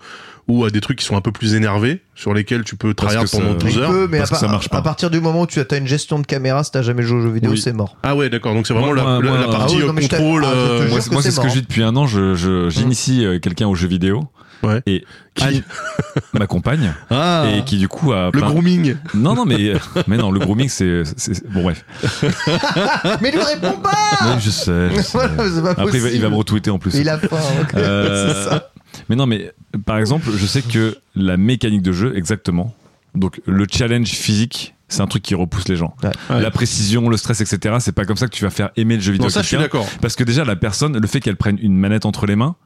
ou 0.49 0.64
à 0.64 0.70
des 0.70 0.81
trucs 0.81 0.99
qui 0.99 1.05
sont 1.05 1.16
un 1.16 1.20
peu 1.20 1.33
plus 1.33 1.55
énervés, 1.55 2.01
sur 2.14 2.33
lesquels 2.33 2.62
tu 2.62 2.77
peux 2.77 2.94
ça- 3.31 3.38
pendant 3.38 3.50
Il 3.52 3.58
12 3.58 3.75
Il 3.75 3.81
heures. 3.83 3.90
peut, 3.90 4.08
mais 4.08 4.19
à, 4.19 4.21
parce 4.21 4.31
que 4.31 4.37
ça 4.37 4.46
marche 4.46 4.69
pas. 4.69 4.79
à 4.79 4.83
partir 4.83 5.11
du 5.11 5.21
moment 5.21 5.42
où 5.42 5.46
tu 5.48 5.58
as 5.58 5.77
une 5.77 5.88
gestion 5.88 6.21
de 6.21 6.27
caméra, 6.27 6.63
si 6.63 6.71
t'as 6.71 6.83
jamais 6.83 7.02
joué 7.02 7.19
aux 7.19 7.23
jeux 7.23 7.33
vidéo, 7.33 7.50
Oui. 7.50 7.58
c'est 7.58 7.73
mort. 7.73 7.96
Ah 8.04 8.15
ouais, 8.15 8.31
d'accord. 8.31 8.54
Donc 8.54 8.67
c'est 8.69 8.73
vraiment 8.75 8.88
Moi, 8.94 8.96
la, 8.96 9.02
moi, 9.02 9.13
la- 9.23 9.29
moi, 9.31 9.38
la 9.38 9.46
ah 9.48 9.58
partie 9.58 9.77
oui, 9.77 9.83
euh, 9.83 9.87
non, 9.87 9.94
contrôle. 9.94 10.44
ah, 10.46 10.48
euh, 10.52 10.88
Moi, 10.88 11.00
c'est- 11.00 11.31
ce 11.33 11.37
que 11.37 11.40
mort. 11.42 11.48
je 11.48 11.54
dis 11.54 11.63
depuis 11.63 11.83
un 11.83 11.96
an. 11.96 12.06
Je, 12.06 12.69
j'initie 12.71 13.25
euh, 13.25 13.40
quelqu'un 13.40 13.67
aux 13.67 13.75
jeux 13.75 13.88
vidéo. 13.88 14.25
Ouais. 14.63 14.83
Et 14.87 15.04
Qui 15.35 15.44
Anne, 15.44 15.63
ma 16.33 16.46
compagne, 16.46 16.92
Ah, 17.11 17.44
et 17.54 17.63
qui 17.65 17.77
du 17.79 17.88
coup 17.88 18.13
a. 18.13 18.31
le 18.33 18.40
grooming. 18.40 18.96
Non, 19.15 19.35
non, 19.35 19.44
mais, 19.44 19.75
mais 20.07 20.17
non, 20.17 20.31
le 20.31 20.40
grooming, 20.40 20.69
c'est. 20.69 21.02
Bon, 21.50 21.63
bref. 21.63 21.85
mais 23.21 23.31
lui 23.31 23.38
réponds 23.42 23.79
pas 23.83 23.90
Oui, 24.23 24.40
je 24.40 24.50
sais. 24.50 24.90
je 24.96 25.00
sais. 25.02 25.19
Voilà, 25.19 25.50
c'est 25.54 25.63
pas 25.63 25.71
Après, 25.71 25.98
il 25.98 26.00
va, 26.02 26.09
il 26.11 26.21
va 26.21 26.31
me 26.31 26.37
retweeter 26.37 26.71
en 26.71 26.79
plus. 26.79 26.94
Il 26.94 27.09
a 27.09 27.19
faim. 27.19 27.37
ok. 27.63 27.75
Euh, 27.75 28.35
C'est 28.44 28.50
ça. 28.50 28.71
Mais 29.09 29.17
non, 29.17 29.27
mais 29.27 29.52
par 29.85 29.98
exemple, 29.98 30.31
je 30.35 30.46
sais 30.46 30.63
que 30.63 30.96
la 31.15 31.37
mécanique 31.37 31.83
de 31.83 31.92
jeu, 31.92 32.17
exactement. 32.17 32.75
Donc, 33.15 33.40
le 33.46 33.67
challenge 33.71 34.09
physique, 34.09 34.75
c'est 34.88 35.00
un 35.00 35.07
truc 35.07 35.23
qui 35.23 35.35
repousse 35.35 35.69
les 35.69 35.77
gens. 35.77 35.94
Ouais. 36.02 36.11
Ouais. 36.31 36.40
La 36.42 36.50
précision, 36.50 37.09
le 37.09 37.17
stress, 37.17 37.40
etc. 37.40 37.77
C'est 37.81 37.92
pas 37.94 38.04
comme 38.04 38.17
ça 38.17 38.27
que 38.27 38.35
tu 38.35 38.44
vas 38.44 38.50
faire 38.50 38.71
aimer 38.77 38.96
le 38.96 39.00
jeu 39.02 39.13
vidéo. 39.13 39.27
Non, 39.27 39.31
ça, 39.31 39.42
je 39.42 39.48
suis 39.48 39.57
d'accord. 39.57 39.87
Parce 40.00 40.17
que 40.17 40.25
déjà, 40.25 40.44
la 40.44 40.57
personne, 40.57 40.98
le 40.98 41.07
fait 41.07 41.21
qu'elle 41.21 41.37
prenne 41.37 41.59
une 41.61 41.77
manette 41.77 42.07
entre 42.07 42.27
les 42.27 42.37
mains, 42.37 42.57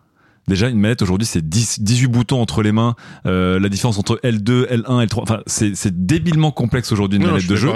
déjà, 0.49 0.69
une 0.69 0.79
manette 0.79 1.03
aujourd'hui, 1.03 1.27
c'est 1.27 1.47
10, 1.49 1.81
18 1.83 2.07
boutons 2.09 2.41
entre 2.41 2.63
les 2.63 2.73
mains. 2.73 2.97
Euh, 3.27 3.59
la 3.61 3.69
différence 3.69 3.99
entre 3.99 4.21
L2, 4.25 4.67
L1, 4.69 5.07
L3, 5.07 5.21
enfin, 5.23 5.41
c'est 5.47 6.07
débilement 6.07 6.51
complexe 6.51 6.91
aujourd'hui 6.93 7.17
une 7.19 7.23
Non, 7.25 7.29
je 7.31 7.35
manette 7.35 7.49
de 7.51 7.57
jeu. 7.57 7.71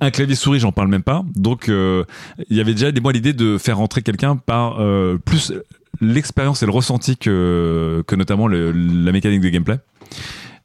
Un 0.00 0.10
clavier 0.10 0.34
souris, 0.34 0.60
j'en 0.60 0.72
parle 0.72 0.88
même 0.88 1.02
pas. 1.02 1.24
Donc, 1.34 1.68
euh, 1.68 2.04
il 2.50 2.56
y 2.56 2.60
avait 2.60 2.74
déjà 2.74 2.92
des 2.92 3.00
moi 3.00 3.12
l'idée 3.12 3.32
de 3.32 3.58
faire 3.58 3.78
rentrer 3.78 4.02
quelqu'un 4.02 4.36
par 4.36 4.80
euh, 4.80 5.18
plus 5.24 5.52
l'expérience 6.00 6.62
et 6.62 6.66
le 6.66 6.72
ressenti 6.72 7.16
que, 7.16 8.04
que 8.06 8.14
notamment 8.14 8.46
le- 8.46 8.70
la 8.72 9.12
mécanique 9.12 9.40
de 9.40 9.48
gameplay. 9.48 9.78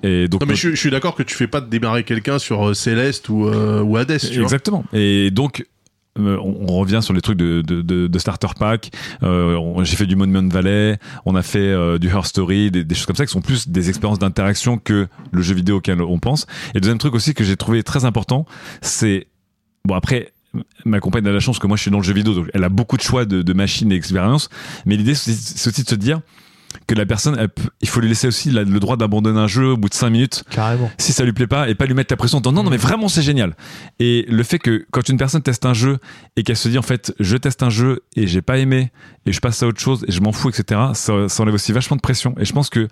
Et 0.04 0.28
donc, 0.28 0.42
Non, 0.42 0.48
mais 0.48 0.56
je, 0.56 0.70
je 0.72 0.76
suis 0.76 0.92
d'accord 0.92 1.16
que 1.16 1.24
tu 1.24 1.34
fais 1.34 1.48
pas 1.48 1.62
de 1.62 1.70
démarrer 1.70 2.04
quelqu'un 2.04 2.38
sur 2.38 2.76
Céleste 2.76 3.30
ou, 3.30 3.48
euh, 3.48 3.82
ou 3.82 3.96
Hades, 3.98 4.20
tu 4.20 4.34
vois. 4.36 4.44
Exactement. 4.44 4.84
Et 4.92 5.32
donc, 5.32 5.66
euh, 6.20 6.38
on, 6.38 6.78
revient 6.78 7.00
sur 7.02 7.14
les 7.14 7.22
trucs 7.22 7.38
de, 7.38 7.62
de, 7.62 7.82
de, 7.82 8.08
de 8.08 8.20
starter 8.20 8.48
pack. 8.60 8.92
Euh, 9.24 9.84
J'ai 9.84 9.96
fait 9.96 10.06
du 10.06 10.16
Monument 10.16 10.48
Valley, 10.48 11.00
on 11.26 11.36
a 11.36 11.42
fait 11.42 11.60
euh, 11.60 11.98
du 11.98 12.08
Her 12.08 12.26
Story, 12.26 12.70
des, 12.70 12.84
des 12.84 12.96
choses 12.96 13.08
comme 13.08 13.16
ça 13.16 13.26
qui 13.26 13.32
sont 13.32 13.42
plus 13.42 13.68
des 13.68 13.90
expériences 13.90 14.20
d'interaction 14.20 14.78
que 14.78 15.08
le 15.32 15.42
jeu 15.42 15.56
vidéo 15.56 15.78
auquel 15.78 16.02
on 16.02 16.20
pense. 16.20 16.46
Et 16.76 16.80
deuxième 16.80 17.00
truc 17.00 17.16
aussi 17.16 17.34
que 17.34 17.44
j'ai 17.44 17.58
trouvé 17.58 17.84
très 17.84 18.06
important, 18.06 18.46
c'est 18.82 19.28
bon 19.86 19.96
après. 19.96 20.34
Ma 20.86 21.00
compagne 21.00 21.26
a 21.26 21.32
la 21.32 21.40
chance 21.40 21.58
que 21.58 21.66
moi 21.66 21.78
je 21.78 21.82
suis 21.82 21.90
dans 21.90 21.98
le 21.98 22.04
jeu 22.04 22.14
vidéo, 22.14 22.36
donc 22.36 22.48
elle 22.54 22.64
a 22.64 22.70
beaucoup 22.70 22.96
de 22.96 23.02
choix 23.02 23.26
de, 23.26 23.42
de 23.42 23.54
machines 23.54 23.92
et 23.92 23.96
d'expériences. 23.96 24.50
Mais 24.86 24.98
l'idée 24.98 25.16
c'est 25.16 25.68
aussi 25.68 25.84
de 25.84 25.90
se 25.90 25.96
dire 25.96 26.22
que 26.88 26.96
la 26.96 27.06
personne, 27.06 27.36
elle 27.40 27.50
il 27.82 27.88
faut 27.90 28.00
lui 28.00 28.10
laisser 28.10 28.28
aussi 28.28 28.50
la- 28.52 28.64
le 28.64 28.80
droit 28.80 28.98
d'abandonner 28.98 29.40
un 29.40 29.48
jeu 29.48 29.68
au 29.72 29.78
bout 29.78 29.90
de 29.90 29.94
5 29.94 30.10
minutes. 30.10 30.44
Carrément. 30.50 30.90
si 30.98 31.14
ça 31.14 31.24
lui 31.24 31.34
plaît 31.34 31.48
pas 31.48 31.70
et 31.70 31.76
pas 31.76 31.86
lui 31.86 31.94
mettre 31.94 32.12
la 32.12 32.18
pression 32.18 32.38
en 32.40 32.42
disant 32.42 32.52
non 32.54 32.64
non 32.64 32.70
mais 32.70 32.78
vraiment 32.78 33.08
c'est 33.08 33.22
génial. 33.22 33.56
Et 34.00 34.26
le 34.30 34.44
fait 34.44 34.60
que 34.60 34.86
quand 34.92 35.08
une 35.10 35.18
personne 35.18 35.42
teste 35.42 35.66
un 35.66 35.74
jeu 35.74 35.98
et 36.36 36.44
qu'elle 36.44 36.58
se 36.58 36.68
dit 36.70 36.78
en 36.78 36.82
fait 36.84 37.14
je 37.20 37.38
teste 37.38 37.64
un 37.64 37.70
jeu 37.70 38.02
et 38.16 38.28
j'ai 38.28 38.42
pas 38.42 38.58
aimé 38.58 38.92
et 39.26 39.32
je 39.32 39.40
passe 39.40 39.64
à 39.64 39.68
autre 39.68 39.80
chose 39.80 40.04
et 40.08 40.12
je 40.12 40.20
m'en 40.22 40.32
fous 40.32 40.50
etc 40.50 40.80
ça, 40.94 41.30
ça 41.30 41.44
enlève 41.44 41.56
aussi 41.56 41.72
vachement 41.72 41.96
de 41.96 42.02
pression. 42.02 42.36
Et 42.40 42.46
je 42.46 42.54
pense 42.54 42.70
que 42.70 42.88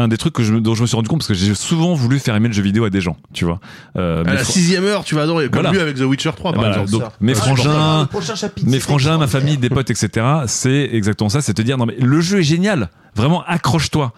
un 0.00 0.06
des 0.06 0.16
trucs 0.16 0.32
que 0.32 0.44
je, 0.44 0.52
me- 0.52 0.60
dont 0.60 0.74
je 0.76 0.82
me 0.82 0.86
suis 0.86 0.94
rendu 0.94 1.08
compte 1.08 1.18
parce 1.20 1.28
que 1.28 1.34
j'ai 1.34 1.52
souvent 1.56 1.92
voulu 1.94 2.20
faire 2.20 2.36
aimer 2.36 2.46
le 2.48 2.54
jeu 2.54 2.62
vidéo 2.62 2.84
à 2.84 2.90
des 2.90 3.00
gens 3.00 3.16
tu 3.32 3.44
vois 3.44 3.58
euh, 3.96 4.24
À 4.24 4.34
la 4.34 4.42
fr- 4.42 4.52
sixième 4.52 4.84
heure, 4.84 5.02
tu 5.04 5.16
vas 5.16 5.22
adorer. 5.22 5.46
Comme 5.46 5.54
Voilà. 5.62 5.72
lui 5.72 5.80
avec 5.80 5.96
The 5.96 6.02
Witcher 6.02 6.30
3, 6.36 6.52
par 6.52 6.60
Voilà, 6.62 6.82
exemple. 6.82 7.04
donc 7.04 7.12
mes 7.20 7.32
Ah, 7.32 7.34
frangins 7.34 8.00
le 8.02 8.06
prochain 8.06 8.34
chapitre, 8.36 8.70
mes 8.70 8.78
frangins, 8.78 9.18
ma 9.18 9.26
famille, 9.26 9.56
des 9.58 9.70
potes, 9.70 9.90
etc. 9.90 10.24
C'est 10.46 10.88
exactement 10.92 11.28
ça, 11.28 11.40
c'est 11.40 11.54
te 11.54 11.62
dire 11.62 11.76
non 11.78 11.86
mais 11.86 11.96
le 11.98 12.20
jeu 12.20 12.38
est 12.40 12.44
génial, 12.44 12.90
vraiment 13.16 13.42
accroche-toi. 13.44 14.12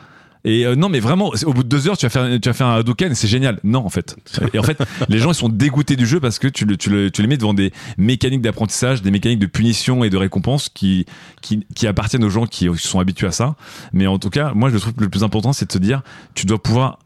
Et 0.45 0.65
euh, 0.65 0.75
non 0.75 0.89
mais 0.89 1.01
vraiment, 1.01 1.33
au 1.45 1.53
bout 1.53 1.63
de 1.63 1.69
deux 1.69 1.87
heures, 1.89 1.99
tu 1.99 2.07
vas 2.07 2.11
faire, 2.11 2.41
tu 2.41 2.49
vas 2.49 2.53
faire 2.55 2.67
un 2.67 2.77
Hadouken, 2.77 3.13
et 3.13 3.15
c'est 3.15 3.29
génial. 3.29 3.61
Non 3.63 3.85
en 3.85 3.89
fait. 3.91 4.17
Et 4.55 4.59
en 4.59 4.63
fait, 4.63 4.79
les 5.09 5.19
gens 5.19 5.33
ils 5.33 5.35
sont 5.35 5.49
dégoûtés 5.51 5.97
du 5.97 6.07
jeu 6.07 6.19
parce 6.21 6.39
que 6.39 6.49
tu, 6.49 6.65
le, 6.65 6.77
tu, 6.77 6.89
le- 6.91 7.11
tu 7.11 7.21
les 7.23 7.29
mets 7.29 7.37
devant 7.37 7.53
des 7.55 7.73
mécaniques 7.99 8.41
d'apprentissage, 8.43 9.03
des 9.03 9.11
mécaniques 9.11 9.39
de 9.39 9.47
punition 9.47 10.03
et 10.03 10.11
de 10.11 10.17
récompense 10.17 10.69
qui, 10.69 11.05
qui, 11.43 11.67
qui 11.75 11.87
appartiennent 11.87 12.25
aux 12.25 12.31
gens 12.31 12.47
qui 12.47 12.69
sont 12.79 13.01
habitués 13.01 13.27
à 13.27 13.33
ça. 13.33 13.55
Mais 13.93 14.07
en 14.07 14.19
tout 14.19 14.31
cas, 14.31 14.53
moi 14.55 14.71
je 14.71 14.79
trouve 14.79 14.95
que 14.95 15.03
le 15.03 15.11
plus 15.11 15.25
important 15.25 15.53
c'est 15.53 15.67
de 15.67 15.73
se 15.73 15.79
dire, 15.79 16.03
tu 16.35 16.47
dois 16.47 16.63
pouvoir 16.63 16.99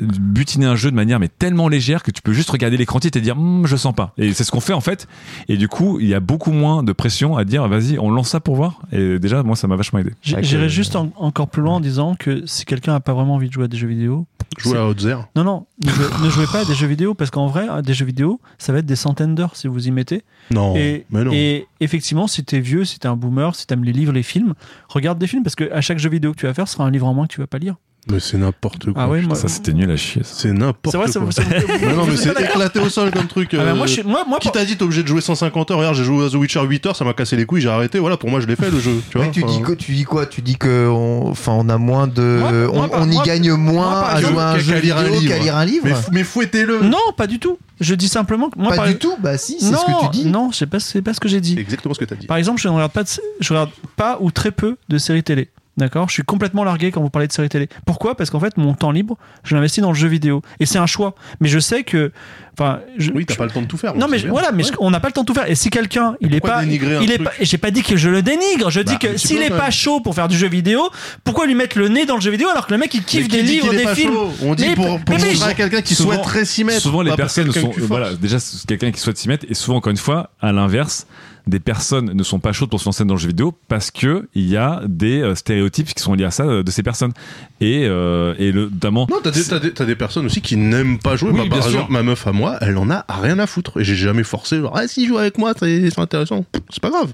butiner 0.00 0.66
un 0.66 0.76
jeu 0.76 0.90
de 0.90 0.96
manière 0.96 1.18
mais 1.18 1.28
tellement 1.28 1.68
légère 1.68 2.02
que 2.02 2.10
tu 2.10 2.22
peux 2.22 2.32
juste 2.32 2.50
regarder 2.50 2.76
l'écran 2.76 3.00
titre 3.00 3.18
et 3.18 3.20
dire 3.20 3.36
Hum, 3.38 3.66
je 3.66 3.76
sens 3.76 3.94
pas 3.94 4.12
et 4.18 4.32
c'est 4.32 4.44
ce 4.44 4.50
qu'on 4.50 4.60
fait 4.60 4.72
en 4.72 4.80
fait 4.80 5.06
et 5.48 5.56
du 5.56 5.68
coup 5.68 5.98
il 6.00 6.06
y 6.08 6.14
a 6.14 6.20
beaucoup 6.20 6.52
moins 6.52 6.82
de 6.82 6.92
pression 6.92 7.36
à 7.36 7.44
dire 7.44 7.66
vas-y 7.68 7.98
on 7.98 8.10
lance 8.10 8.28
ça 8.30 8.40
pour 8.40 8.56
voir 8.56 8.80
et 8.92 9.18
déjà 9.18 9.42
moi 9.42 9.56
ça 9.56 9.66
m'a 9.68 9.76
vachement 9.76 9.98
aidé 10.00 10.12
J'irais 10.22 10.64
euh, 10.64 10.68
juste 10.68 10.96
en- 10.96 11.10
encore 11.16 11.48
plus 11.48 11.62
loin 11.62 11.74
en 11.76 11.80
disant 11.80 12.14
que 12.18 12.44
si 12.46 12.64
quelqu'un 12.64 12.92
n'a 12.92 13.00
pas 13.00 13.14
vraiment 13.14 13.34
envie 13.34 13.48
de 13.48 13.52
jouer 13.52 13.64
à 13.64 13.68
des 13.68 13.76
jeux 13.76 13.88
vidéo, 13.88 14.26
Jouer 14.58 14.76
à 14.78 14.86
Outzer. 14.86 15.16
non, 15.34 15.44
non, 15.44 15.66
ne 15.84 15.90
jouez, 15.90 16.04
ne 16.24 16.28
jouez 16.30 16.46
pas 16.46 16.60
à 16.60 16.64
des 16.66 16.74
jeux 16.74 16.86
vidéo 16.86 17.14
parce 17.14 17.30
qu'en 17.30 17.46
vrai, 17.46 17.66
des 17.82 17.94
jeux 17.94 18.04
vidéo, 18.04 18.38
ça 18.58 18.72
va 18.74 18.80
être 18.80 18.86
des 18.86 18.96
centaines 18.96 19.34
d'heures 19.34 19.56
si 19.56 19.66
vous 19.66 19.88
y 19.88 19.90
mettez. 19.90 20.24
Non. 20.50 20.76
et, 20.76 21.06
mais 21.10 21.24
non. 21.24 21.30
et 21.32 21.66
effectivement, 21.80 22.26
si 22.26 22.44
t'es 22.44 22.60
vieux, 22.60 22.84
si 22.84 22.98
t'es 22.98 23.08
un 23.08 23.16
boomer, 23.16 23.54
si 23.56 23.66
t'aimes 23.66 23.82
les 23.84 23.92
livres, 23.92 24.12
les 24.12 24.22
films, 24.22 24.52
regarde 24.90 25.18
des 25.18 25.26
films 25.26 25.42
parce 25.42 25.54
que 25.54 25.72
à 25.72 25.80
chaque 25.80 25.98
jeu 25.98 26.10
vidéo 26.10 26.32
que 26.32 26.36
tu 26.38 26.46
vas 26.46 26.52
faire, 26.52 26.68
ce 26.68 26.74
sera 26.74 26.84
un 26.84 26.90
livre 26.90 27.06
en 27.06 27.14
moins 27.14 27.26
que 27.26 27.32
tu 27.32 27.40
vas 27.40 27.46
pas 27.46 27.56
lire. 27.58 27.76
Mais 28.10 28.18
c'est 28.18 28.36
n'importe 28.36 28.86
quoi. 28.92 28.94
Ah 29.04 29.08
ouais, 29.08 29.22
moi, 29.22 29.36
ça 29.36 29.46
c'était 29.46 29.72
nul 29.72 29.88
à 29.88 29.96
chier 29.96 30.24
ça. 30.24 30.34
C'est 30.36 30.52
n'importe 30.52 30.96
c'est 31.06 31.12
quoi. 31.20 31.24
vrai, 31.26 31.32
c'est 31.32 31.42
c'est- 31.44 31.86
Mais 31.86 31.94
non, 31.94 32.04
mais 32.04 32.10
vous 32.10 32.16
c'est 32.16 32.30
éclaté 32.30 32.80
au 32.80 32.88
sol 32.88 33.12
comme 33.12 33.28
truc. 33.28 33.50
Ah 33.54 33.58
bah, 33.58 33.62
euh, 33.62 33.74
moi, 33.76 33.86
je 33.86 33.92
suis- 33.92 34.02
moi, 34.02 34.24
moi, 34.28 34.40
Qui 34.40 34.50
t'a 34.50 34.64
dit 34.64 34.76
t'es 34.76 34.82
obligé 34.82 35.04
de 35.04 35.08
jouer 35.08 35.20
150 35.20 35.70
heures 35.70 35.78
Regarde, 35.78 35.94
j'ai 35.94 36.02
joué 36.02 36.26
à 36.26 36.28
The 36.28 36.34
Witcher 36.34 36.62
8 36.66 36.84
heures, 36.86 36.96
ça 36.96 37.04
m'a 37.04 37.12
cassé 37.12 37.36
les 37.36 37.46
couilles, 37.46 37.60
j'ai 37.60 37.68
arrêté. 37.68 38.00
Voilà, 38.00 38.16
pour 38.16 38.28
moi, 38.28 38.40
je 38.40 38.46
l'ai 38.48 38.56
fait 38.56 38.70
le 38.70 38.80
jeu. 38.80 39.00
Tu 39.08 39.18
vois 39.18 39.26
Mais 39.26 39.32
tu 39.32 39.44
enfin, 39.44 39.52
dis, 39.52 39.62
quoi, 39.62 39.76
tu 39.76 39.92
dis 39.92 40.02
quoi? 40.04 40.26
Tu 40.26 40.42
dis 40.42 40.56
que 40.56 40.88
on, 40.88 41.28
enfin, 41.30 41.52
on 41.52 41.68
a 41.68 41.78
moins 41.78 42.08
de, 42.08 42.38
Moi, 42.40 42.50
on, 42.72 42.76
moi, 42.78 42.88
par- 42.88 43.02
on 43.02 43.08
y 43.08 43.14
moi- 43.14 43.22
gagne 43.24 43.52
moins 43.52 43.92
par 43.92 44.10
à 44.16 44.18
exemple, 44.18 44.34
jouer 44.34 44.42
à 44.42 44.48
un 44.48 44.52
qu'à 44.54 44.58
jeu 44.58 44.78
lire 44.80 44.96
un 44.96 45.02
vidéo 45.04 45.20
livre. 45.20 45.32
qu'à 45.34 45.38
lire 45.38 45.56
un 45.56 45.64
livre. 45.64 45.84
Mais, 45.86 45.94
mais 46.10 46.24
fouettez-le 46.24 46.80
Non, 46.82 46.98
pas 47.16 47.28
du 47.28 47.38
tout. 47.38 47.56
Je 47.80 47.94
dis 47.94 48.08
simplement 48.08 48.50
que 48.50 48.58
moi, 48.58 48.70
pas 48.70 48.76
par 48.76 48.86
du 48.88 48.96
tout? 48.96 49.14
Bah 49.20 49.38
si, 49.38 49.58
c'est 49.60 49.70
non, 49.70 49.78
ce 49.78 49.86
que 49.86 50.06
tu 50.06 50.10
dis. 50.22 50.26
Non, 50.26 50.50
c'est 50.50 50.66
pas, 50.66 50.80
c'est 50.80 51.02
pas 51.02 51.14
ce 51.14 51.20
que 51.20 51.28
j'ai 51.28 51.40
dit. 51.40 51.56
Exactement 51.58 51.94
ce 51.94 52.00
que 52.00 52.04
t'as 52.04 52.16
dit. 52.16 52.26
Par 52.26 52.36
exemple, 52.36 52.60
je 52.60 52.66
ne 52.68 52.74
regarde 52.74 52.92
pas, 52.92 53.04
de, 53.04 53.08
je 53.40 53.48
regarde 53.52 53.70
pas 53.96 54.18
ou 54.20 54.32
très 54.32 54.50
peu 54.50 54.76
de 54.88 54.98
séries 54.98 55.22
télé. 55.22 55.48
D'accord? 55.78 56.08
Je 56.08 56.12
suis 56.12 56.22
complètement 56.22 56.64
largué 56.64 56.90
quand 56.90 57.00
vous 57.00 57.08
parlez 57.08 57.26
de 57.28 57.32
séries 57.32 57.48
télé. 57.48 57.68
Pourquoi? 57.86 58.14
Parce 58.14 58.28
qu'en 58.28 58.40
fait, 58.40 58.58
mon 58.58 58.74
temps 58.74 58.90
libre, 58.90 59.16
je 59.42 59.54
l'investis 59.54 59.80
dans 59.82 59.90
le 59.90 59.96
jeu 59.96 60.06
vidéo. 60.08 60.42
Et 60.60 60.66
c'est 60.66 60.76
un 60.78 60.84
choix. 60.86 61.14
Mais 61.40 61.48
je 61.48 61.58
sais 61.58 61.82
que. 61.82 62.12
Enfin, 62.58 62.80
je, 62.98 63.10
Oui, 63.12 63.24
t'as 63.24 63.32
je- 63.32 63.38
pas 63.38 63.46
le 63.46 63.50
temps 63.50 63.62
de 63.62 63.66
tout 63.66 63.78
faire. 63.78 63.94
Non, 63.96 64.06
mais 64.06 64.18
je- 64.18 64.28
voilà, 64.28 64.52
mais 64.52 64.62
Ouais. 64.64 64.70
je- 64.70 64.76
on 64.80 64.90
n'a 64.90 65.00
pas 65.00 65.08
le 65.08 65.14
temps 65.14 65.22
de 65.22 65.26
tout 65.26 65.32
faire. 65.32 65.50
Et 65.50 65.54
si 65.54 65.70
quelqu'un, 65.70 66.14
il 66.20 66.34
est 66.34 66.40
pas, 66.40 66.62
il 66.64 66.74
est 66.74 67.14
truc? 67.14 67.22
pas, 67.24 67.30
j'ai 67.40 67.56
pas 67.56 67.70
dit 67.70 67.82
que 67.82 67.96
je 67.96 68.10
le 68.10 68.20
dénigre. 68.20 68.68
Je 68.68 68.80
dis 68.80 68.92
Bah, 68.92 68.98
un 69.08 69.12
que 69.12 69.16
s'il 69.16 69.40
est 69.40 69.48
pas 69.48 69.70
chaud 69.70 70.00
pour 70.00 70.14
faire 70.14 70.28
du 70.28 70.36
jeu 70.36 70.46
vidéo, 70.48 70.90
pourquoi 71.24 71.46
lui 71.46 71.54
mettre 71.54 71.78
le 71.78 71.88
nez 71.88 72.04
dans 72.04 72.16
le 72.16 72.20
jeu 72.20 72.30
vidéo 72.30 72.48
alors 72.50 72.66
que 72.66 72.72
le 72.72 72.78
mec 72.78 72.92
il 72.92 73.02
kiffe 73.02 73.28
des 73.28 73.42
dit 73.42 73.52
livres, 73.52 73.70
des 73.70 73.86
films? 73.94 74.12
On 74.42 74.54
dit 74.54 74.66
Mais- 74.68 74.74
pour, 74.74 75.00
pour 75.00 75.16
quelqu'un 75.56 75.80
qui 75.80 75.94
Souvent- 75.94 76.12
souhaiterait 76.12 76.44
s'y 76.44 76.64
mettre. 76.64 76.82
souvent 76.82 77.00
les 77.00 77.16
personnes 77.16 77.50
sont 77.50 77.72
voilà 77.78 78.14
déjà 78.14 78.36
quelqu'un 78.68 78.90
qui 78.90 79.00
souhaite 79.00 79.16
s'y 79.16 79.28
mettre 79.28 79.46
et 79.48 79.54
souvent 79.54 79.78
encore 79.78 79.90
une 79.90 79.96
fois 79.96 80.28
à 80.38 80.52
l'inverse 80.52 81.06
des 81.46 81.60
personnes 81.60 82.12
ne 82.12 82.22
sont 82.22 82.38
pas 82.38 82.52
chaudes 82.52 82.70
pour 82.70 82.80
se 82.80 82.84
lancer 82.84 83.04
dans 83.04 83.14
le 83.14 83.20
jeu 83.20 83.28
vidéo 83.28 83.56
parce 83.68 83.90
que 83.90 84.28
il 84.34 84.48
y 84.48 84.56
a 84.56 84.82
des 84.86 85.20
euh, 85.20 85.34
stéréotypes 85.34 85.92
qui 85.92 86.02
sont 86.02 86.14
liés 86.14 86.24
à 86.24 86.30
ça 86.30 86.44
euh, 86.44 86.62
de 86.62 86.70
ces 86.70 86.82
personnes 86.82 87.12
et 87.60 87.84
euh, 87.86 88.34
et 88.38 88.52
le, 88.52 88.64
notamment 88.70 89.06
Non, 89.10 89.18
t'as 89.22 89.30
des, 89.32 89.44
t'as 89.44 89.58
des, 89.58 89.72
t'as 89.72 89.84
des 89.84 89.96
personnes 89.96 90.26
aussi 90.26 90.40
qui 90.40 90.56
n'aiment 90.56 90.98
pas 90.98 91.16
jouer. 91.16 91.30
Oui, 91.30 91.36
Moi, 91.36 91.48
par 91.48 91.62
sûr. 91.62 91.72
exemple, 91.72 91.92
ma 91.92 92.02
meuf 92.02 92.26
à 92.26 92.32
moi, 92.32 92.58
elle 92.60 92.76
en 92.78 92.90
a 92.90 93.04
rien 93.08 93.38
à 93.38 93.46
foutre. 93.46 93.80
Et 93.80 93.84
j'ai 93.84 93.96
jamais 93.96 94.24
forcé, 94.24 94.60
genre, 94.60 94.72
ah, 94.76 94.86
si, 94.86 95.06
joue 95.06 95.18
avec 95.18 95.38
moi, 95.38 95.52
c'est 95.58 95.90
c'est 95.90 95.98
intéressant. 96.00 96.44
Pff, 96.52 96.62
C'est 96.70 96.82
pas 96.82 96.90
grave. 96.90 97.12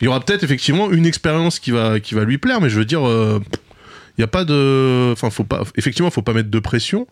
Il 0.00 0.04
y 0.04 0.08
aura 0.08 0.20
peut-être 0.20 0.44
effectivement 0.44 0.90
une 0.92 1.06
expérience 1.06 1.58
qui 1.58 1.72
va, 1.72 1.98
qui 1.98 2.14
va 2.14 2.24
lui 2.24 2.38
plaire, 2.38 2.60
mais 2.60 2.70
je 2.70 2.78
veux 2.78 2.84
dire, 2.84 3.06
euh, 3.06 3.40
il 4.16 4.20
y 4.20 4.24
a 4.24 4.28
pas 4.28 4.44
de. 4.44 5.10
Enfin, 5.12 5.30
faut 5.30 5.44
pas. 5.44 5.62
Effectivement, 5.76 6.10
faut 6.10 6.22
pas 6.22 6.32
mettre 6.32 6.50
de 6.50 6.58
pression. 6.60 7.06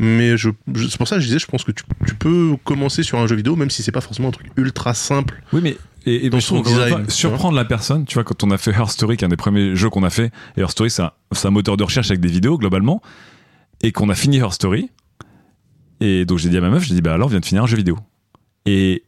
Mais 0.00 0.36
je, 0.36 0.50
je- 0.74 0.86
c'est 0.86 0.96
pour 0.96 1.08
ça 1.08 1.16
que 1.16 1.20
je 1.20 1.26
disais, 1.26 1.40
je 1.40 1.46
pense 1.46 1.64
que 1.64 1.72
tu, 1.72 1.82
tu 2.06 2.14
peux 2.14 2.56
commencer 2.62 3.02
sur 3.02 3.18
un 3.18 3.26
jeu 3.26 3.34
vidéo, 3.34 3.56
même 3.56 3.68
si 3.68 3.82
c'est 3.82 3.90
pas 3.92 4.00
forcément 4.00 4.28
un 4.28 4.30
truc 4.32 4.46
ultra 4.56 4.94
simple. 4.94 5.42
oui 5.52 5.60
mais 5.62 5.76
et, 6.06 6.26
et 6.26 6.30
Dans 6.30 6.38
son 6.40 6.60
design, 6.62 7.10
surprendre 7.10 7.56
la 7.56 7.64
personne 7.64 8.04
tu 8.06 8.14
vois 8.14 8.22
quand 8.24 8.42
on 8.44 8.50
a 8.52 8.56
fait 8.58 8.70
Her 8.70 8.88
Story 8.90 9.16
qui 9.16 9.24
est 9.24 9.26
un 9.26 9.28
des 9.28 9.36
premiers 9.36 9.74
jeux 9.74 9.90
qu'on 9.90 10.04
a 10.04 10.10
fait 10.10 10.30
et 10.56 10.60
Her 10.60 10.70
Story 10.70 10.88
c'est 10.90 11.02
un, 11.02 11.50
moteur 11.50 11.76
de 11.76 11.82
recherche 11.82 12.08
avec 12.10 12.20
des 12.20 12.28
vidéos 12.28 12.56
globalement 12.56 13.02
et 13.82 13.90
qu'on 13.92 14.08
a 14.08 14.14
fini 14.14 14.38
Her 14.38 14.52
Story 14.52 14.88
et 16.00 16.24
donc 16.24 16.38
j'ai 16.38 16.48
dit 16.48 16.56
à 16.56 16.60
ma 16.60 16.70
meuf 16.70 16.84
j'ai 16.84 16.94
dit 16.94 17.02
bah 17.02 17.12
alors 17.14 17.28
viens 17.28 17.40
de 17.40 17.44
finir 17.44 17.64
un 17.64 17.66
jeu 17.66 17.76
vidéo. 17.76 17.98
Et 18.64 19.02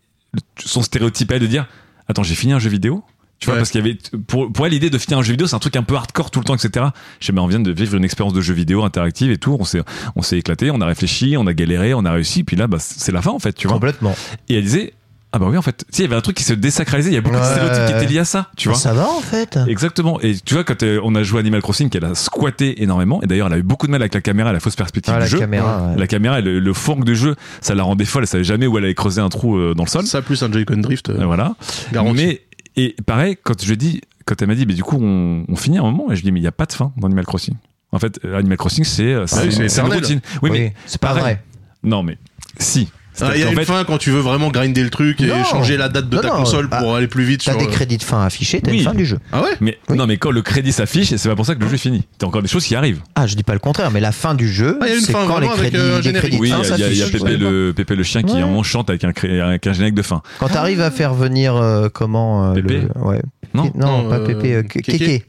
son 0.58 0.82
stéréotype 0.82 1.30
est 1.30 1.38
de 1.38 1.46
dire 1.46 1.68
attends 2.08 2.24
j'ai 2.24 2.34
fini 2.34 2.52
un 2.52 2.58
jeu 2.58 2.68
vidéo? 2.70 3.04
Tu 3.40 3.46
vois 3.46 3.54
Ouais. 3.54 3.60
parce 3.60 3.70
qu'il 3.70 3.80
y 3.80 3.84
avait 3.88 3.98
pour, 4.28 4.52
pour 4.52 4.66
elle 4.66 4.72
l'idée 4.72 4.90
de 4.90 4.98
finir 4.98 5.18
un 5.18 5.22
jeu 5.22 5.32
vidéo 5.32 5.46
c'est 5.46 5.56
un 5.56 5.60
truc 5.60 5.74
un 5.76 5.82
peu 5.82 5.96
hardcore 5.96 6.30
tout 6.30 6.38
le 6.40 6.44
temps 6.44 6.54
etc 6.54 6.86
je 7.20 7.26
sais 7.26 7.32
mais 7.32 7.40
on 7.40 7.46
vient 7.46 7.58
de 7.60 7.72
vivre 7.72 7.96
une 7.96 8.04
expérience 8.04 8.34
de 8.34 8.40
jeu 8.40 8.54
vidéo 8.54 8.84
interactive 8.84 9.30
et 9.30 9.38
tout 9.38 9.56
on 9.58 9.64
s'est 9.64 9.80
on 10.14 10.22
s'est 10.22 10.38
éclaté 10.38 10.70
on 10.70 10.80
a 10.80 10.86
réfléchi 10.86 11.36
on 11.38 11.46
a 11.46 11.54
galéré 11.54 11.94
on 11.94 12.04
a 12.04 12.12
réussi 12.12 12.44
puis 12.44 12.56
là 12.56 12.66
bah, 12.66 12.76
c'est 12.78 13.12
la 13.12 13.22
fin 13.22 13.30
en 13.30 13.38
fait 13.38 13.54
tu 13.54 13.66
vois 13.66 13.74
Complètement. 13.76 14.14
et 14.48 14.56
elle 14.56 14.64
disait 14.64 14.92
ah 15.32 15.38
bah 15.38 15.46
oui 15.48 15.56
en 15.56 15.62
fait 15.62 15.76
tu 15.78 15.84
sais 15.92 16.02
il 16.02 16.06
y 16.06 16.08
avait 16.08 16.16
un 16.16 16.20
truc 16.22 16.36
qui 16.36 16.42
se 16.42 16.52
désacralisait 16.52 17.10
il 17.10 17.14
y 17.14 17.16
a 17.16 17.20
beaucoup 17.20 17.36
de 17.38 17.42
stéréotypes 17.44 17.86
qui 17.86 17.92
étaient 18.04 18.12
liés 18.12 18.18
à 18.18 18.24
ça 18.24 18.50
tu 18.56 18.68
vois 18.68 18.76
Ça 18.76 18.92
va 18.92 19.08
en 19.08 19.20
fait. 19.20 19.56
Exactement. 19.68 20.20
Et 20.22 20.34
tu 20.44 20.54
vois, 20.54 20.64
quand 20.64 20.82
euh, 20.82 20.98
on 21.04 21.14
a 21.14 21.22
joué 21.22 21.38
Animal 21.38 21.62
Crossing, 21.62 21.88
qu'elle 21.88 22.04
a 22.04 22.16
squatté 22.16 22.82
énormément, 22.82 23.22
et 23.22 23.28
d'ailleurs, 23.28 23.46
elle 23.46 23.52
a 23.52 23.58
eu 23.58 23.62
beaucoup 23.62 23.86
de 23.86 23.92
mal 23.92 24.02
avec 24.02 24.12
la 24.12 24.20
caméra, 24.22 24.52
la 24.52 24.58
fausse 24.58 24.74
perspective 24.74 25.14
Ah, 25.14 25.18
du 25.18 25.22
la 25.22 25.26
jeu. 25.28 25.38
caméra. 25.38 25.86
ouais. 25.86 25.96
La 25.96 26.06
caméra, 26.08 26.40
et 26.40 26.42
le, 26.42 26.58
le 26.58 26.72
fond 26.72 26.96
du 26.96 27.14
jeu, 27.14 27.36
ça 27.60 27.76
la 27.76 27.84
rendait 27.84 28.06
folle. 28.06 28.24
Elle 28.24 28.28
savait 28.28 28.42
jamais 28.44 28.66
où 28.66 28.76
elle 28.76 28.84
allait 28.84 28.94
creuser 28.94 29.20
un 29.20 29.28
trou 29.28 29.56
euh, 29.56 29.72
dans 29.74 29.84
le 29.84 29.88
sol. 29.88 30.04
Ça 30.04 30.20
plus 30.20 30.42
un 30.42 30.50
Joy-Con 30.50 30.78
Drift, 30.78 31.10
euh, 31.10 31.24
Voilà. 31.24 31.54
garanti. 31.92 32.16
Mais, 32.26 32.40
et 32.76 32.96
pareil, 33.06 33.36
quand 33.42 33.62
je 33.62 33.74
dit, 33.74 34.00
quand 34.24 34.40
elle 34.40 34.48
m'a 34.48 34.54
dit, 34.54 34.66
mais 34.66 34.74
du 34.74 34.82
coup, 34.82 34.98
on, 35.00 35.44
on 35.48 35.56
finit 35.56 35.78
un 35.78 35.82
moment, 35.82 36.10
et 36.10 36.16
je 36.16 36.22
dit, 36.22 36.32
mais 36.32 36.40
il 36.40 36.42
n'y 36.42 36.48
a 36.48 36.52
pas 36.52 36.66
de 36.66 36.72
fin 36.72 36.92
dans 36.96 37.06
Animal 37.06 37.26
Crossing. 37.26 37.54
En 37.92 37.98
fait, 37.98 38.20
euh, 38.24 38.38
Animal 38.38 38.56
Crossing, 38.58 38.84
c'est 38.84 39.12
euh, 39.12 39.26
oui, 39.42 39.68
c'est 39.68 39.80
une 39.80 39.92
routine. 39.92 40.20
Oui, 40.42 40.50
mais 40.52 40.74
c'est 40.86 41.00
pas 41.00 41.08
pareil. 41.08 41.22
vrai. 41.22 41.42
Non, 41.82 42.02
mais 42.02 42.18
si. 42.58 42.88
Ah, 43.22 43.32
Il 43.34 43.40
y 43.40 43.44
a 43.44 43.50
une 43.50 43.56
fait, 43.56 43.64
fin 43.64 43.84
quand 43.84 43.98
tu 43.98 44.10
veux 44.10 44.20
vraiment 44.20 44.50
grinder 44.50 44.82
le 44.82 44.90
truc 44.90 45.20
et 45.20 45.26
Non. 45.26 45.44
changer 45.44 45.76
la 45.76 45.88
date 45.88 46.08
de 46.08 46.16
Non, 46.16 46.22
ta 46.22 46.28
non, 46.28 46.34
console 46.36 46.68
bah, 46.68 46.78
pour 46.78 46.94
aller 46.96 47.06
plus 47.06 47.24
vite 47.24 47.42
T'as 47.44 47.52
sur. 47.52 47.60
des 47.60 47.66
crédits 47.68 47.98
de 47.98 48.02
fin 48.02 48.24
affichés, 48.24 48.60
t'as 48.60 48.70
Oui. 48.70 48.78
une 48.78 48.84
fin 48.84 48.94
du 48.94 49.04
jeu. 49.06 49.18
Ah 49.32 49.42
ouais 49.42 49.50
mais 49.60 49.78
Oui. 49.88 49.96
non, 49.96 50.06
mais 50.06 50.16
quand 50.16 50.30
le 50.30 50.42
crédit 50.42 50.72
s'affiche, 50.72 51.14
c'est 51.14 51.28
pas 51.28 51.36
pour 51.36 51.46
ça 51.46 51.54
que 51.54 51.60
le 51.60 51.68
jeu 51.68 51.74
est 51.74 51.78
fini. 51.78 52.02
T'as 52.18 52.26
encore 52.26 52.42
des 52.42 52.48
choses 52.48 52.64
qui 52.64 52.74
arrivent. 52.74 53.00
Ah, 53.14 53.26
je 53.26 53.34
dis 53.34 53.42
pas 53.42 53.52
le 53.52 53.58
contraire, 53.58 53.90
mais 53.90 54.00
la 54.00 54.12
fin 54.12 54.34
du 54.34 54.48
jeu, 54.48 54.78
Ah, 54.80 54.86
c'est 55.00 55.12
quand 55.12 55.20
les 55.20 55.26
vraiment 55.26 55.52
avec, 55.52 55.70
crédits, 55.72 55.76
euh, 55.78 56.00
les 56.00 56.12
crédits 56.12 56.36
de 56.36 56.40
Oui, 56.42 56.48
il 56.48 56.58
y 56.60 56.64
fin 56.64 56.72
a, 56.74 56.76
il 56.76 56.80
y 56.80 56.84
a- 56.84 56.88
il 56.90 56.96
y 56.96 57.02
a 57.02 57.06
s'affichent. 57.06 57.22
Pépé 57.22 57.36
le, 57.36 57.72
Pépé 57.76 57.94
le 57.96 58.02
chien 58.02 58.22
qui 58.22 58.34
Ouais. 58.34 58.40
moment 58.40 58.62
chante 58.62 58.90
avec 58.90 59.04
un, 59.04 59.12
avec 59.46 59.66
un 59.66 59.72
générique 59.72 59.94
de 59.94 60.02
fin. 60.02 60.22
Quand 60.38 60.48
t'arrives 60.48 60.80
à 60.80 60.90
faire 60.90 61.14
venir 61.14 61.56
euh, 61.56 61.88
comment 61.92 62.50
euh, 62.50 62.54
Pépé 62.54 62.82
le- 62.94 63.00
ouais. 63.02 63.20
Non 63.52 63.70
non, 63.74 64.08
pas 64.08 64.18
euh, 64.18 64.26
Pépé, 64.26 64.54
euh, 64.54 64.62
Kéké. 64.62 65.24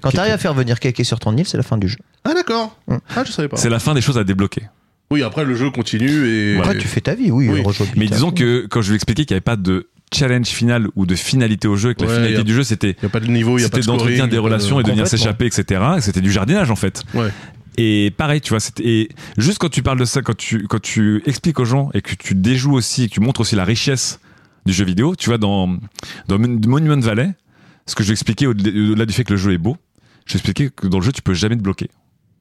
Quand 0.00 0.10
t'arrives 0.10 0.32
à 0.32 0.38
faire 0.38 0.54
venir 0.54 0.80
Kéké 0.80 1.04
sur 1.04 1.18
ton 1.18 1.36
île, 1.36 1.46
c'est 1.46 1.58
la 1.58 1.62
fin 1.62 1.76
du 1.76 1.88
jeu. 1.88 1.98
Ah 2.24 2.32
d'accord. 2.34 2.74
Hum. 2.88 2.98
Ah 3.14 3.22
je 3.26 3.32
savais 3.32 3.48
pas. 3.48 3.56
C'est 3.58 3.68
la 3.68 3.78
fin 3.78 3.92
des 3.94 4.00
choses 4.00 4.16
à 4.18 4.24
débloquer. 4.24 4.62
Oui 5.10 5.22
après 5.22 5.44
le 5.44 5.54
jeu 5.54 5.70
continue 5.70 6.26
et. 6.28 6.58
Après, 6.58 6.76
tu 6.78 6.88
fais 6.88 7.00
ta 7.00 7.14
vie, 7.14 7.30
oui. 7.30 7.48
Mais 7.96 8.06
disons 8.06 8.30
que 8.32 8.66
quand 8.68 8.82
je 8.82 8.88
lui 8.90 8.96
expliquais 8.96 9.24
qu'il 9.24 9.34
n'y 9.34 9.36
avait 9.36 9.40
pas 9.42 9.56
de 9.56 9.88
challenge 10.14 10.46
final 10.46 10.88
ou 10.96 11.06
de 11.06 11.14
finalité 11.14 11.68
au 11.68 11.76
jeu, 11.76 11.94
que 11.94 12.02
la 12.04 12.08
finalité 12.14 12.40
a- 12.40 12.44
du 12.44 12.54
jeu 12.54 12.62
c'était 12.64 12.96
Il 13.02 13.06
a 13.06 13.08
pas 13.08 13.20
de 13.20 13.26
niveau, 13.26 13.58
il 13.58 13.62
y 13.62 13.64
a 13.64 13.68
pas 13.68 13.76
c'était 13.76 13.82
de 13.82 13.86
d'entretenir 13.86 14.16
scoring, 14.18 14.30
des 14.30 14.36
de- 14.36 14.40
relations 14.40 14.80
et 14.80 14.82
de 14.84 14.88
venir 14.90 15.06
s'échapper, 15.06 15.46
etc. 15.46 15.80
C'était 16.00 16.20
du 16.20 16.30
jardinage 16.32 16.70
en 16.70 16.76
fait. 16.76 17.02
Ouais. 17.14 17.28
Et 17.78 18.10
pareil, 18.16 18.40
tu 18.40 18.50
vois, 18.50 18.60
c'était 18.60 18.84
et 18.86 19.08
juste 19.36 19.58
quand 19.58 19.68
tu 19.68 19.82
parles 19.82 19.98
de 19.98 20.04
ça, 20.06 20.22
quand 20.22 20.36
tu 20.36 20.66
quand 20.66 20.80
tu 20.80 21.22
expliques 21.26 21.60
aux 21.60 21.64
gens 21.64 21.90
et 21.94 22.00
que 22.02 22.14
tu 22.14 22.34
déjoues 22.34 22.74
aussi, 22.74 23.04
et 23.04 23.08
que 23.08 23.14
tu 23.14 23.20
montres 23.20 23.40
aussi 23.42 23.54
la 23.54 23.64
richesse 23.64 24.18
du 24.64 24.72
jeu 24.72 24.84
vidéo, 24.84 25.14
tu 25.14 25.28
vois 25.28 25.38
dans 25.38 25.76
dans 26.28 26.38
Mon- 26.38 26.60
Monument 26.66 26.98
Valley, 27.00 27.30
ce 27.86 27.94
que 27.94 28.02
je 28.02 28.10
expliquais 28.12 28.46
au-delà 28.46 29.06
du 29.06 29.12
fait 29.12 29.24
que 29.24 29.32
le 29.34 29.36
jeu 29.38 29.52
est 29.52 29.58
beau, 29.58 29.76
je 30.24 30.34
expliquais 30.34 30.70
que 30.74 30.86
dans 30.88 30.98
le 30.98 31.04
jeu 31.04 31.12
tu 31.12 31.22
peux 31.22 31.34
jamais 31.34 31.56
te 31.56 31.62
bloquer. 31.62 31.90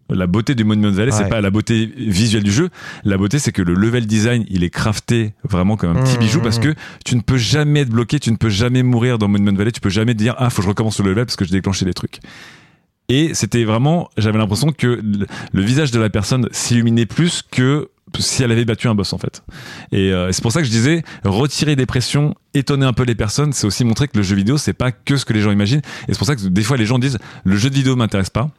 La 0.10 0.28
beauté 0.28 0.54
du 0.54 0.64
Monument 0.64 0.92
Valley, 0.92 1.12
c'est 1.12 1.24
Ouais. 1.24 1.30
pas 1.30 1.42
la 1.42 1.50
beauté 1.50 1.92
visuelle 1.98 2.44
du 2.44 2.52
jeu. 2.52 2.70
La 3.06 3.18
beauté, 3.18 3.40
c'est 3.40 3.52
que 3.52 3.62
le 3.64 3.74
level 3.74 4.06
design, 4.06 4.46
il 4.50 4.64
est 4.64 4.70
crafté 4.70 5.34
vraiment 5.44 5.78
comme 5.78 5.98
un 5.98 6.04
petit 6.04 6.18
Mmh, 6.18 6.20
bijou 6.20 6.40
mmh. 6.40 6.44
parce 6.44 6.60
que 6.60 6.76
tu 7.04 7.16
ne 7.16 7.22
peux 7.22 7.38
jamais 7.38 7.82
être 7.82 7.90
bloqué, 7.90 8.20
tu 8.20 8.32
ne 8.32 8.36
peux 8.38 8.50
jamais 8.50 8.84
mourir 8.84 9.18
dans 9.18 9.28
Monument 9.28 9.58
Valley, 9.58 9.72
tu 9.72 9.82
peux 9.82 9.90
jamais 9.90 10.14
te 10.14 10.20
dire 10.20 10.36
ah 10.38 10.50
faut 10.52 10.58
que 10.58 10.64
je 10.64 10.70
recommence 10.70 11.00
le 11.00 11.10
level 11.10 11.26
parce 11.26 11.36
que 11.36 11.46
j'ai 11.46 11.54
déclenché 11.54 11.86
des 11.86 11.94
trucs. 11.94 12.20
Et 13.10 13.34
c'était 13.34 13.64
vraiment, 13.64 14.10
j'avais 14.18 14.38
l'impression 14.38 14.72
que 14.72 14.88
le, 15.04 15.28
le 15.54 15.62
visage 15.62 15.92
de 15.92 16.00
la 16.00 16.10
personne 16.10 16.48
s'illuminait 16.52 17.06
plus 17.06 17.42
que 17.52 17.90
si 18.18 18.44
elle 18.44 18.52
avait 18.52 18.66
battu 18.66 18.88
un 18.88 18.96
boss 18.96 19.12
en 19.14 19.18
fait. 19.18 19.44
Et 19.92 20.12
euh, 20.14 20.32
c'est 20.32 20.42
pour 20.42 20.52
ça 20.52 20.62
que 20.62 20.66
je 20.68 20.72
disais 20.72 21.04
retirer 21.24 21.76
des 21.76 21.86
pressions, 21.86 22.34
étonner 22.54 22.86
un 22.86 22.94
peu 22.94 23.04
les 23.04 23.16
personnes, 23.16 23.54
c'est 23.54 23.68
aussi 23.68 23.84
montrer 23.84 24.08
que 24.08 24.18
le 24.18 24.24
jeu 24.24 24.36
vidéo 24.36 24.58
c'est 24.58 24.74
pas 24.74 24.92
que 24.92 25.18
ce 25.18 25.26
que 25.26 25.34
les 25.34 25.42
gens 25.42 25.52
imaginent. 25.52 25.82
Et 26.08 26.14
c'est 26.14 26.18
pour 26.18 26.28
ça 26.28 26.36
que 26.36 26.42
des 26.48 26.64
fois 26.64 26.78
les 26.78 26.86
gens 26.86 26.98
disent 27.00 27.18
le 27.44 27.56
jeu 27.58 27.70
de 27.70 27.76
vidéo 27.76 27.96
m'intéresse 27.96 28.30
pas. 28.30 28.50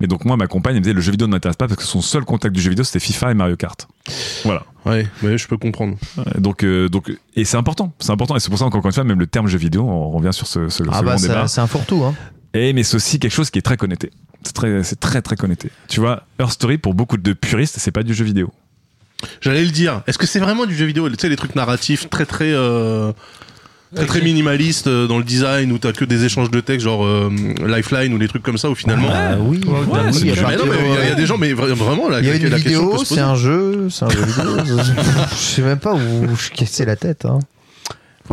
Mais 0.00 0.06
donc 0.06 0.24
moi 0.24 0.36
ma 0.36 0.46
compagne 0.46 0.74
elle 0.74 0.80
me 0.80 0.84
disait 0.84 0.94
le 0.94 1.00
jeu 1.00 1.10
vidéo 1.10 1.26
ne 1.26 1.32
m'intéresse 1.32 1.56
pas 1.56 1.66
parce 1.66 1.78
que 1.78 1.84
son 1.86 2.00
seul 2.00 2.24
contact 2.24 2.54
du 2.54 2.60
jeu 2.60 2.70
vidéo 2.70 2.84
c'était 2.84 3.00
FIFA 3.00 3.32
et 3.32 3.34
Mario 3.34 3.56
Kart. 3.56 3.88
Voilà. 4.44 4.64
Ouais, 4.86 5.06
mais 5.22 5.36
je 5.38 5.46
peux 5.48 5.56
comprendre. 5.58 5.96
Euh, 6.18 6.22
Donc 6.38 6.62
euh, 6.64 6.88
donc 6.88 7.12
et 7.34 7.44
c'est 7.44 7.56
important, 7.56 7.92
c'est 7.98 8.12
important 8.12 8.36
et 8.36 8.40
c'est 8.40 8.48
pour 8.48 8.58
ça 8.58 8.64
encore 8.64 8.84
une 8.84 8.92
fois 8.92 9.04
même 9.04 9.18
le 9.18 9.26
terme 9.26 9.48
jeu 9.48 9.58
vidéo, 9.58 9.82
on 9.82 10.10
revient 10.10 10.32
sur 10.32 10.46
ce, 10.46 10.68
ce, 10.68 10.82
Ah 10.90 10.98
ce 11.00 11.04
bah, 11.04 11.14
grand 11.16 11.20
débat. 11.20 11.48
c'est 11.48 11.60
un 11.60 11.66
fourre-tout. 11.66 12.04
Hein. 12.04 12.14
Et 12.54 12.72
mais 12.72 12.82
c'est 12.82 12.96
aussi 12.96 13.18
quelque 13.18 13.32
chose 13.34 13.50
qui 13.50 13.58
est 13.58 13.62
très 13.62 13.76
connecté. 13.76 14.10
C'est 14.44 14.52
très, 14.54 14.82
c'est 14.84 15.00
très 15.00 15.20
très 15.20 15.34
connecté. 15.36 15.70
Tu 15.88 15.98
vois, 16.00 16.22
Earth 16.38 16.52
Story 16.52 16.78
pour 16.78 16.94
beaucoup 16.94 17.16
de 17.16 17.32
puristes, 17.32 17.74
c'est 17.78 17.90
pas 17.90 18.04
du 18.04 18.14
jeu 18.14 18.24
vidéo. 18.24 18.52
J'allais 19.40 19.64
le 19.64 19.70
dire. 19.72 20.02
Est-ce 20.06 20.16
que 20.16 20.26
c'est 20.28 20.38
vraiment 20.38 20.64
du 20.64 20.76
jeu 20.76 20.86
vidéo? 20.86 21.10
Tu 21.10 21.16
sais 21.18 21.28
les 21.28 21.34
trucs 21.36 21.56
narratifs 21.56 22.08
très 22.08 22.24
très 22.24 22.52
euh, 22.52 23.12
très 23.94 24.06
très 24.06 24.20
minimalistes 24.20 24.86
euh, 24.86 25.06
dans 25.06 25.18
le 25.18 25.24
design 25.24 25.72
où 25.72 25.78
t'as 25.78 25.92
que 25.92 26.04
des 26.04 26.24
échanges 26.24 26.50
de 26.50 26.60
texte 26.60 26.84
genre 26.84 27.04
euh, 27.04 27.30
Lifeline 27.66 28.12
ou 28.12 28.18
des 28.18 28.28
trucs 28.28 28.42
comme 28.42 28.58
ça 28.58 28.68
où 28.70 28.74
finalement. 28.74 29.08
Ah 29.12 29.36
oui. 29.40 29.60
Ouais, 29.66 29.78
oui, 29.88 29.98
c'est 30.12 30.20
il 30.20 30.26
y 30.28 30.30
a 31.10 31.14
des 31.14 31.26
gens, 31.26 31.38
mais 31.38 31.52
vra- 31.52 31.72
vraiment 31.72 32.08
là. 32.08 32.20
Il 32.20 32.26
y 32.26 32.28
a 32.30 32.32
la- 32.32 32.38
une 32.38 32.48
la 32.48 32.60
question 32.60 32.86
vidéo, 32.90 33.04
c'est 33.04 33.20
un 33.20 33.34
jeu, 33.34 33.88
c'est 33.90 34.04
un 34.04 34.10
jeu 34.10 34.22
vidéo. 34.22 34.56
je 35.30 35.36
sais 35.36 35.62
même 35.62 35.78
pas 35.78 35.94
où 35.94 36.26
je 36.36 36.50
cassais 36.50 36.84
la 36.84 36.96
tête. 36.96 37.24
Hein. 37.24 37.38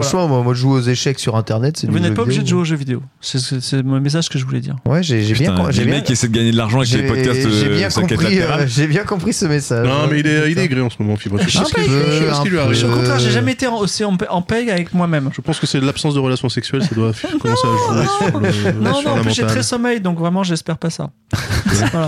Franchement, 0.02 0.28
moi, 0.28 0.42
moi, 0.44 0.54
je 0.54 0.60
joue 0.60 0.72
aux 0.72 0.82
échecs 0.82 1.20
sur 1.20 1.36
internet. 1.36 1.78
c'est 1.78 1.90
Vous 1.90 2.00
n'êtes 2.00 2.14
pas 2.14 2.22
obligé 2.24 2.42
de 2.42 2.48
jouer 2.48 2.60
aux 2.62 2.66
jeux 2.66 2.76
vidéo. 2.76 3.02
C'est 3.22 3.74
le 3.74 4.00
message 4.00 4.30
que 4.30 4.38
je 4.38 4.46
voulais 4.46 4.60
dire. 4.60 4.76
Ouais, 4.86 5.02
j'ai 5.04 5.22
bien, 5.22 5.34
Putain, 5.52 5.56
com- 5.56 5.72
j'ai 5.72 5.82
les 5.82 5.86
bien, 5.88 5.96
mecs 5.96 6.04
qui 6.06 6.12
essaient 6.14 6.28
de 6.28 6.34
gagner 6.36 6.52
de 6.52 6.58
l'argent 6.58 6.80
avec 6.80 6.92
les 6.92 7.04
podcasts 7.04 7.42
j'ai 7.50 7.68
euh, 7.68 7.78
bien 7.78 7.90
quête 7.90 8.10
compris, 8.10 8.40
euh, 8.42 8.68
j'ai 8.68 8.88
bien 8.88 9.04
compris 9.04 9.34
ce 9.34 9.46
message. 9.46 9.88
Non, 9.88 10.08
mais 10.10 10.20
il 10.20 10.28
est, 10.28 10.52
il 10.52 10.60
est 10.60 10.64
aigri 10.66 10.82
en 10.82 10.90
ce 10.90 10.96
moment, 11.00 11.16
Fibre. 11.16 11.40
Je 11.42 11.50
sais 11.50 11.64
ce 11.66 12.42
qui 12.44 12.50
lui 12.50 12.60
arrive. 12.60 12.86
Au 12.86 12.94
contraire, 12.96 13.20
j'ai 13.20 13.28
Euh, 13.28 13.32
jamais 13.32 13.54
été 13.54 13.68
en- 13.68 13.78
aussi 13.78 14.04
en, 14.04 14.16
paix 14.42 14.70
avec 14.70 14.94
moi-même. 14.94 15.30
Je 15.34 15.42
pense 15.42 15.60
que 15.60 15.66
c'est 15.68 15.80
l'absence 15.80 16.14
de 16.14 16.20
relations 16.20 16.50
sexuelles, 16.50 16.84
ça 16.84 16.94
doit 16.96 17.12
commencer 17.40 17.68
à 17.68 17.94
jouer 17.94 18.08
sur 18.30 18.40
le. 18.40 18.72
Non, 18.80 19.02
non, 19.02 19.12
en 19.12 19.22
plus 19.22 19.34
j'ai 19.34 19.46
très 19.46 19.64
sommeil, 19.64 20.02
donc 20.02 20.18
vraiment 20.20 20.44
j'espère 20.44 20.78
pas 20.78 20.90
ça. 20.90 21.10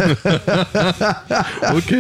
Ok. 1.76 1.94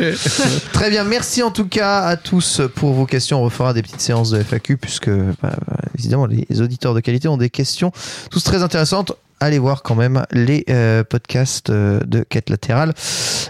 Très 0.74 0.90
bien, 0.90 1.04
merci 1.04 1.44
en 1.44 1.52
tout 1.52 1.68
cas 1.68 2.00
à 2.02 2.18
tous 2.18 2.62
pour 2.76 2.94
vos 2.94 3.06
questions. 3.06 3.40
On 3.42 3.46
refera 3.46 3.74
des 3.74 3.82
petites 3.82 4.02
séances 4.02 4.32
de 4.32 4.40
FAQ 4.42 4.78
puisque, 4.78 5.10
bah, 5.10 5.34
bah, 5.42 5.77
évidemment, 5.98 6.26
les 6.26 6.62
auditeurs 6.62 6.94
de 6.94 7.00
qualité 7.00 7.28
ont 7.28 7.38
des 7.38 7.50
questions 7.50 7.92
tous 8.32 8.44
très 8.44 8.64
intéressantes. 8.64 9.14
Allez 9.40 9.60
voir 9.60 9.84
quand 9.84 9.94
même 9.94 10.26
les 10.32 10.66
euh, 10.68 11.04
podcasts 11.04 11.70
euh, 11.70 12.00
de 12.08 12.24
quête 12.28 12.50
latérale. 12.50 12.94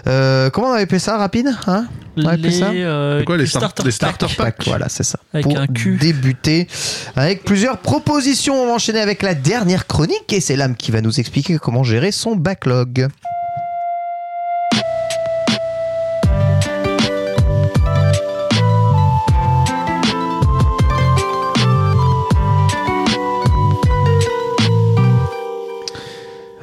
Euh, 0.06 0.50
comment 0.50 0.68
on 0.68 0.72
avait 0.72 0.84
fait 0.84 0.98
ça 0.98 1.16
rapide 1.16 1.48
hein? 1.66 1.86
On 2.18 2.26
avait 2.26 2.36
fait 2.42 2.48
les, 2.48 2.58
ça? 2.58 2.70
euh, 2.72 3.20
C'est 3.20 3.24
quoi, 3.24 3.36
les 3.38 3.46
starter 3.46 3.66
start- 3.68 3.84
les 3.86 3.90
starter 3.92 4.26
Pack, 4.36 4.64
Voilà, 4.66 4.90
c'est 4.90 5.02
ça. 5.02 5.18
Avec 5.32 5.44
Pour 5.44 5.56
un 5.58 5.66
cul. 5.66 5.96
débuter 5.96 6.68
avec 7.16 7.42
plusieurs 7.44 7.78
propositions, 7.78 8.62
on 8.62 8.66
va 8.66 8.72
enchaîner 8.74 9.00
avec 9.00 9.22
la 9.22 9.34
dernière 9.34 9.86
chronique 9.86 10.30
et 10.30 10.40
c'est 10.40 10.56
l'âme 10.56 10.76
qui 10.76 10.90
va 10.90 11.00
nous 11.00 11.20
expliquer 11.20 11.56
comment 11.56 11.84
gérer 11.84 12.12
son 12.12 12.36
backlog. 12.36 13.08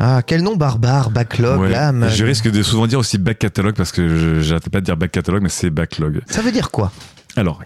Ah, 0.08 0.22
quel 0.22 0.43
nom 0.43 0.56
barbare, 0.56 1.10
backlog, 1.10 1.62
Ouais. 1.62 1.70
l'âme. 1.72 2.08
Je 2.12 2.24
risque 2.26 2.51
de 2.51 2.62
souvent 2.62 2.86
dire 2.86 2.99
aussi 2.99 3.18
back 3.18 3.39
catalogue 3.39 3.74
parce 3.76 3.91
que 3.91 4.08
je- 4.08 4.39
j'arrête 4.41 4.70
pas 4.70 4.80
de 4.80 4.86
dire 4.86 4.95
back 4.97 5.12
catalogue, 5.12 5.41
mais 5.41 5.49
c'est 5.49 5.72
backlog. 5.72 6.22
Ça 6.28 6.43
veut 6.43 6.51
dire 6.51 6.70
quoi? 6.70 6.91
Alors, 7.36 7.60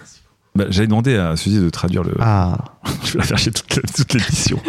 bah, 0.56 0.64
j'avais 0.70 0.88
demandé 0.88 1.18
à 1.18 1.36
Suzy 1.36 1.60
de 1.60 1.70
traduire 1.70 2.02
le. 2.04 2.14
Ah, 2.22 2.58
Je 3.06 3.14
vais 3.14 3.20
la 3.20 3.26
faire 3.26 3.38
chez 3.38 3.52
toute, 3.52 3.76
la- 3.76 3.82
toute 3.82 4.14
l'édition. 4.14 4.60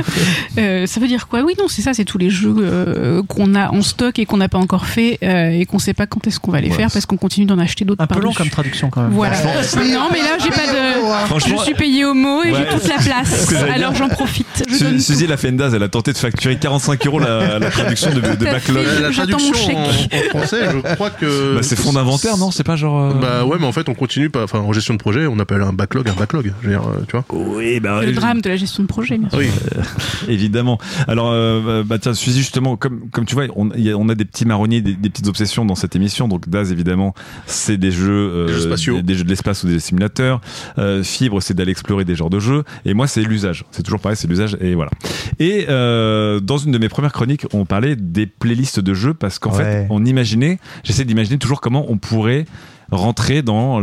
Euh, 0.59 0.87
ça 0.87 0.99
veut 1.01 1.07
dire 1.07 1.29
quoi? 1.29 1.43
Oui, 1.43 1.55
non, 1.59 1.67
c'est 1.69 1.81
ça, 1.83 1.95
c'est 1.95 2.05
tous 2.05 2.19
les 2.19 2.29
jeux 2.31 2.55
euh, 2.59 3.23
qu'on 3.23 3.55
a 3.55 3.71
en 3.71 3.83
stock 3.83 4.19
et 4.19 4.27
qu'on 4.27 4.39
n'a 4.39 4.49
pas 4.49 4.59
encore 4.59 4.87
fait 4.87 5.19
euh, 5.23 5.51
et 5.51 5.65
qu'on 5.65 5.79
sait 5.79 5.95
pas 5.95 6.07
quand 6.07 6.27
est-ce 6.27 6.41
qu'on 6.41 6.51
va 6.51 6.61
les 6.61 6.69
Voilà. 6.69 6.85
faire 6.85 6.93
parce 6.93 7.07
qu'on 7.07 7.17
continue 7.17 7.47
d'en 7.47 7.59
acheter 7.59 7.85
d'autres 7.85 8.03
Un 8.03 8.07
peu 8.09 8.21
long 8.21 8.33
comme 8.33 8.51
traduction 8.51 8.91
quand 8.91 9.03
même. 9.03 9.13
Voilà. 9.13 9.37
Non, 9.77 10.09
mais 10.13 10.19
là, 10.19 10.37
j'ai 10.43 10.51
pas 10.51 10.67
de. 10.67 11.27
Franchement, 11.27 11.59
Je 11.59 11.65
suis 11.65 11.75
payé 11.75 12.05
au 12.05 12.15
mot 12.15 12.43
et 12.43 12.51
Ouais. 12.53 12.67
j'ai 12.71 12.79
toute 12.79 12.89
la 12.89 12.97
place. 12.99 13.53
Alors 13.75 13.95
j'en 13.95 14.09
profite. 14.09 14.65
Je 14.69 14.75
Su- 14.75 15.01
Suzy, 15.01 15.25
elle 15.25 15.33
a 15.33 15.37
elle 15.75 15.89
tenté 15.91 16.13
de 16.13 16.19
facturer 16.19 16.57
45 16.59 17.07
euros 17.07 17.19
la, 17.21 17.59
la 17.59 17.71
traduction 17.71 18.11
de, 18.13 18.21
backlog. 18.21 18.87
La 19.01 19.11
J'attends 19.11 19.39
mon 19.39 19.51
traduction 19.53 19.79
en, 19.79 19.93
chèque. 19.93 20.11
en 20.35 20.39
français, 20.39 20.59
je 20.73 20.95
crois 20.95 21.11
que. 21.11 21.55
Bah, 21.57 21.63
c'est 21.63 21.77
fonds 21.79 21.93
d'inventaire, 21.93 22.37
non? 22.37 22.51
C'est 22.51 22.65
pas 22.65 22.77
genre. 22.77 23.01
euh, 23.01 23.15
Bah 23.15 23.45
ouais, 23.45 23.57
mais 23.61 23.67
en 23.67 23.73
fait, 23.73 23.89
on 23.89 23.95
continue 23.95 24.31
pas. 24.31 24.45
Enfin, 24.45 24.59
en 24.61 24.73
gestion 24.73 24.95
de 24.95 24.99
projet, 24.99 25.27
on 25.27 25.39
appelle 25.39 25.63
un 25.63 25.73
backlog 25.73 26.09
un 26.09 26.15
backlog. 26.15 26.53
Je 26.63 26.67
veux 26.69 26.73
dire, 26.73 26.83
tu 27.09 27.13
vois. 27.17 27.25
Oui, 27.31 27.79
bah. 27.81 28.01
Le 28.11 28.17
drame 28.17 28.41
de 28.41 28.49
la 28.49 28.57
gestion 28.57 28.83
de 28.83 28.89
projet, 28.89 29.19
bien 29.19 29.29
sûr. 29.31 29.39
Oui. 29.39 29.49
Évidemment. 30.29 30.79
Alors, 31.09 31.31
euh, 31.33 31.83
bah 31.85 31.99
tiens, 31.99 32.15
Suzy, 32.15 32.39
justement, 32.39 32.77
comme 32.77 33.09
comme 33.11 33.25
tu 33.25 33.35
vois, 33.35 33.45
on, 33.57 33.71
y 33.73 33.91
a, 33.91 33.97
on 33.97 34.09
a 34.09 34.15
des 34.15 34.25
petits 34.25 34.45
marronniers, 34.45 34.81
des, 34.81 34.95
des 34.95 35.11
petites 35.11 35.29
obsessions 35.29 35.65
dans 35.65 35.75
cette 35.75 35.97
émission. 35.97 36.29
Donc, 36.29 36.49
Daz, 36.49 36.73
évidemment, 36.73 37.15
c'est 37.47 37.77
des 37.77 37.91
jeux, 37.91 38.11
euh, 38.11 38.47
Des 38.47 38.53
jeux 38.55 38.61
spatiaux. 38.61 38.97
des, 38.97 39.03
des 39.03 39.15
jeux 39.15 39.25
de 39.25 39.29
l'espace 39.31 39.65
ou 39.65 39.69
des 39.69 39.81
simulateurs. 39.81 40.41
Euh, 40.79 41.03
Fibre, 41.03 41.41
c'est 41.43 41.55
d'aller 41.55 41.71
explorer 41.73 42.05
des 42.05 42.15
genres 42.15 42.31
de 42.31 42.39
jeux. 42.41 42.65
Et 42.85 42.95
moi, 42.95 43.07
c'est 43.07 43.23
l'usage. 43.23 43.65
C'est 43.71 43.83
toujours 43.83 44.01
pareil, 44.01 44.17
c'est 44.17 44.29
l'usage. 44.29 44.57
Et 44.61 44.75
voilà. 44.75 44.91
Et 45.39 45.67
euh, 45.69 46.41
dans 46.41 46.59
une 46.59 46.73
de 46.73 46.79
mes 46.79 46.89
premières 46.89 47.13
chroniques, 47.13 47.47
on 47.53 47.65
parlait 47.65 47.97
des 47.97 48.27
playlists 48.27 48.81
de 48.81 48.95
jeux 48.95 49.15
parce 49.15 49.39
qu'en 49.39 49.51
Ouais. 49.51 49.65
fait, 49.65 49.87
on 49.91 50.05
imaginait, 50.05 50.59
j'essaie 50.85 51.05
d'imaginer 51.05 51.39
toujours 51.39 51.61
comment 51.61 51.87
on 51.91 51.97
pourrait 51.99 52.45
rentrer 52.91 53.43
dans, 53.43 53.81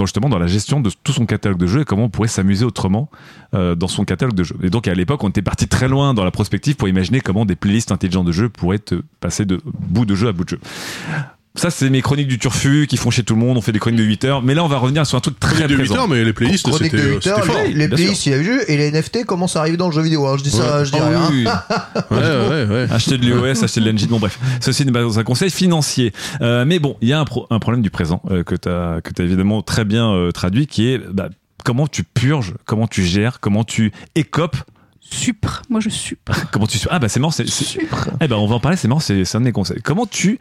justement 0.00 0.28
dans 0.28 0.38
la 0.38 0.46
gestion 0.46 0.80
de 0.80 0.90
tout 1.02 1.12
son 1.12 1.26
catalogue 1.26 1.58
de 1.58 1.66
jeux 1.66 1.80
et 1.82 1.84
comment 1.84 2.04
on 2.04 2.08
pourrait 2.08 2.28
s'amuser 2.28 2.64
autrement 2.64 3.08
euh, 3.54 3.74
dans 3.74 3.88
son 3.88 4.04
catalogue 4.04 4.34
de 4.34 4.44
jeux. 4.44 4.56
Et 4.62 4.70
donc 4.70 4.88
à 4.88 4.94
l'époque, 4.94 5.22
on 5.24 5.28
était 5.28 5.42
parti 5.42 5.68
très 5.68 5.88
loin 5.88 6.14
dans 6.14 6.24
la 6.24 6.30
prospective 6.30 6.76
pour 6.76 6.88
imaginer 6.88 7.20
comment 7.20 7.44
des 7.44 7.56
playlists 7.56 7.92
intelligentes 7.92 8.26
de 8.26 8.32
jeux 8.32 8.48
pourraient 8.48 8.80
passer 9.20 9.44
de 9.44 9.60
bout 9.64 10.04
de 10.04 10.14
jeu 10.14 10.28
à 10.28 10.32
bout 10.32 10.44
de 10.44 10.50
jeu. 10.50 10.60
Ça, 11.56 11.70
c'est 11.70 11.88
mes 11.88 12.02
chroniques 12.02 12.26
du 12.26 12.38
turfu 12.40 12.88
qui 12.88 12.96
font 12.96 13.10
chez 13.10 13.22
tout 13.22 13.34
le 13.34 13.40
monde. 13.40 13.56
On 13.56 13.60
fait 13.60 13.70
des 13.70 13.78
chroniques 13.78 14.00
de 14.00 14.04
8 14.04 14.24
heures. 14.24 14.42
Mais 14.42 14.54
là, 14.54 14.64
on 14.64 14.68
va 14.68 14.78
revenir 14.78 15.06
sur 15.06 15.16
un 15.16 15.20
truc 15.20 15.38
très 15.38 15.68
de 15.68 15.72
8 15.72 15.76
présent. 15.76 15.94
heures, 15.96 16.08
mais 16.08 16.24
les 16.24 16.32
playlists, 16.32 16.68
c'était 16.72 16.96
de 16.96 16.98
euh, 17.02 17.14
8 17.14 17.22
c'était 17.22 17.30
heures, 17.30 17.44
fort. 17.44 17.62
les, 17.64 17.72
les 17.72 17.88
playlists, 17.88 18.26
il 18.26 18.32
y 18.32 18.34
a 18.34 18.38
eu 18.38 18.60
et 18.66 18.76
les 18.76 18.90
NFT 18.90 19.24
commencent 19.24 19.54
à 19.54 19.60
arriver 19.60 19.76
dans 19.76 19.86
le 19.86 19.92
jeu 19.94 20.02
vidéo. 20.02 20.26
hein. 20.26 20.34
Je 20.36 20.42
dis 20.42 20.50
ça, 20.50 20.78
Ouais. 20.80 20.84
je 20.84 20.90
dis 20.90 20.98
Ah 21.00 21.08
rien. 21.08 21.28
oui. 21.30 21.44
Ouais, 22.10 22.18
ouais, 22.18 22.64
ouais. 22.68 22.86
Acheter 22.90 23.18
de 23.18 23.22
l'IOS, 23.24 23.62
acheter 23.62 23.80
de 23.80 23.88
l'engine, 23.88 24.08
bon 24.08 24.18
bref. 24.18 24.36
Ceci 24.60 24.84
n'est 24.84 24.90
pas 24.90 25.02
un 25.02 25.22
conseil 25.22 25.48
financier. 25.50 26.12
Euh, 26.40 26.64
mais 26.64 26.80
bon, 26.80 26.96
il 27.00 27.08
y 27.08 27.12
a 27.12 27.20
un, 27.20 27.24
pro- 27.24 27.46
un 27.50 27.60
problème 27.60 27.82
du 27.82 27.90
présent 27.90 28.20
euh, 28.32 28.42
que 28.42 28.56
tu 28.56 28.68
as, 28.68 29.00
que 29.02 29.10
as 29.22 29.24
évidemment 29.24 29.62
très 29.62 29.84
bien 29.84 30.10
euh, 30.12 30.32
traduit, 30.32 30.66
qui 30.66 30.88
est 30.88 30.98
bah, 30.98 31.28
comment 31.64 31.86
tu 31.86 32.02
purges, 32.02 32.54
comment 32.64 32.88
tu 32.88 33.04
gères, 33.04 33.38
comment 33.38 33.62
tu 33.62 33.92
écopes, 34.16 34.56
Supre. 35.08 35.62
Moi, 35.70 35.78
je 35.80 35.90
supre. 35.90 36.32
comment 36.50 36.66
tu... 36.66 36.78
Ah 36.90 36.98
bah 36.98 37.08
c'est 37.08 37.20
marrant, 37.20 37.30
c'est... 37.30 37.48
c'est- 37.48 37.78
Eh 38.22 38.26
ben 38.26 38.36
on 38.36 38.46
va 38.48 38.54
en 38.56 38.60
parler, 38.60 38.76
c'est 38.76 38.88
marrant, 38.88 39.00
c'est 39.00 39.24
c'est 39.24 39.36
un 39.36 39.40
de 39.40 39.44
mes 39.44 39.52
conseils. 39.52 39.80
Comment 39.84 40.06
tu 40.06 40.38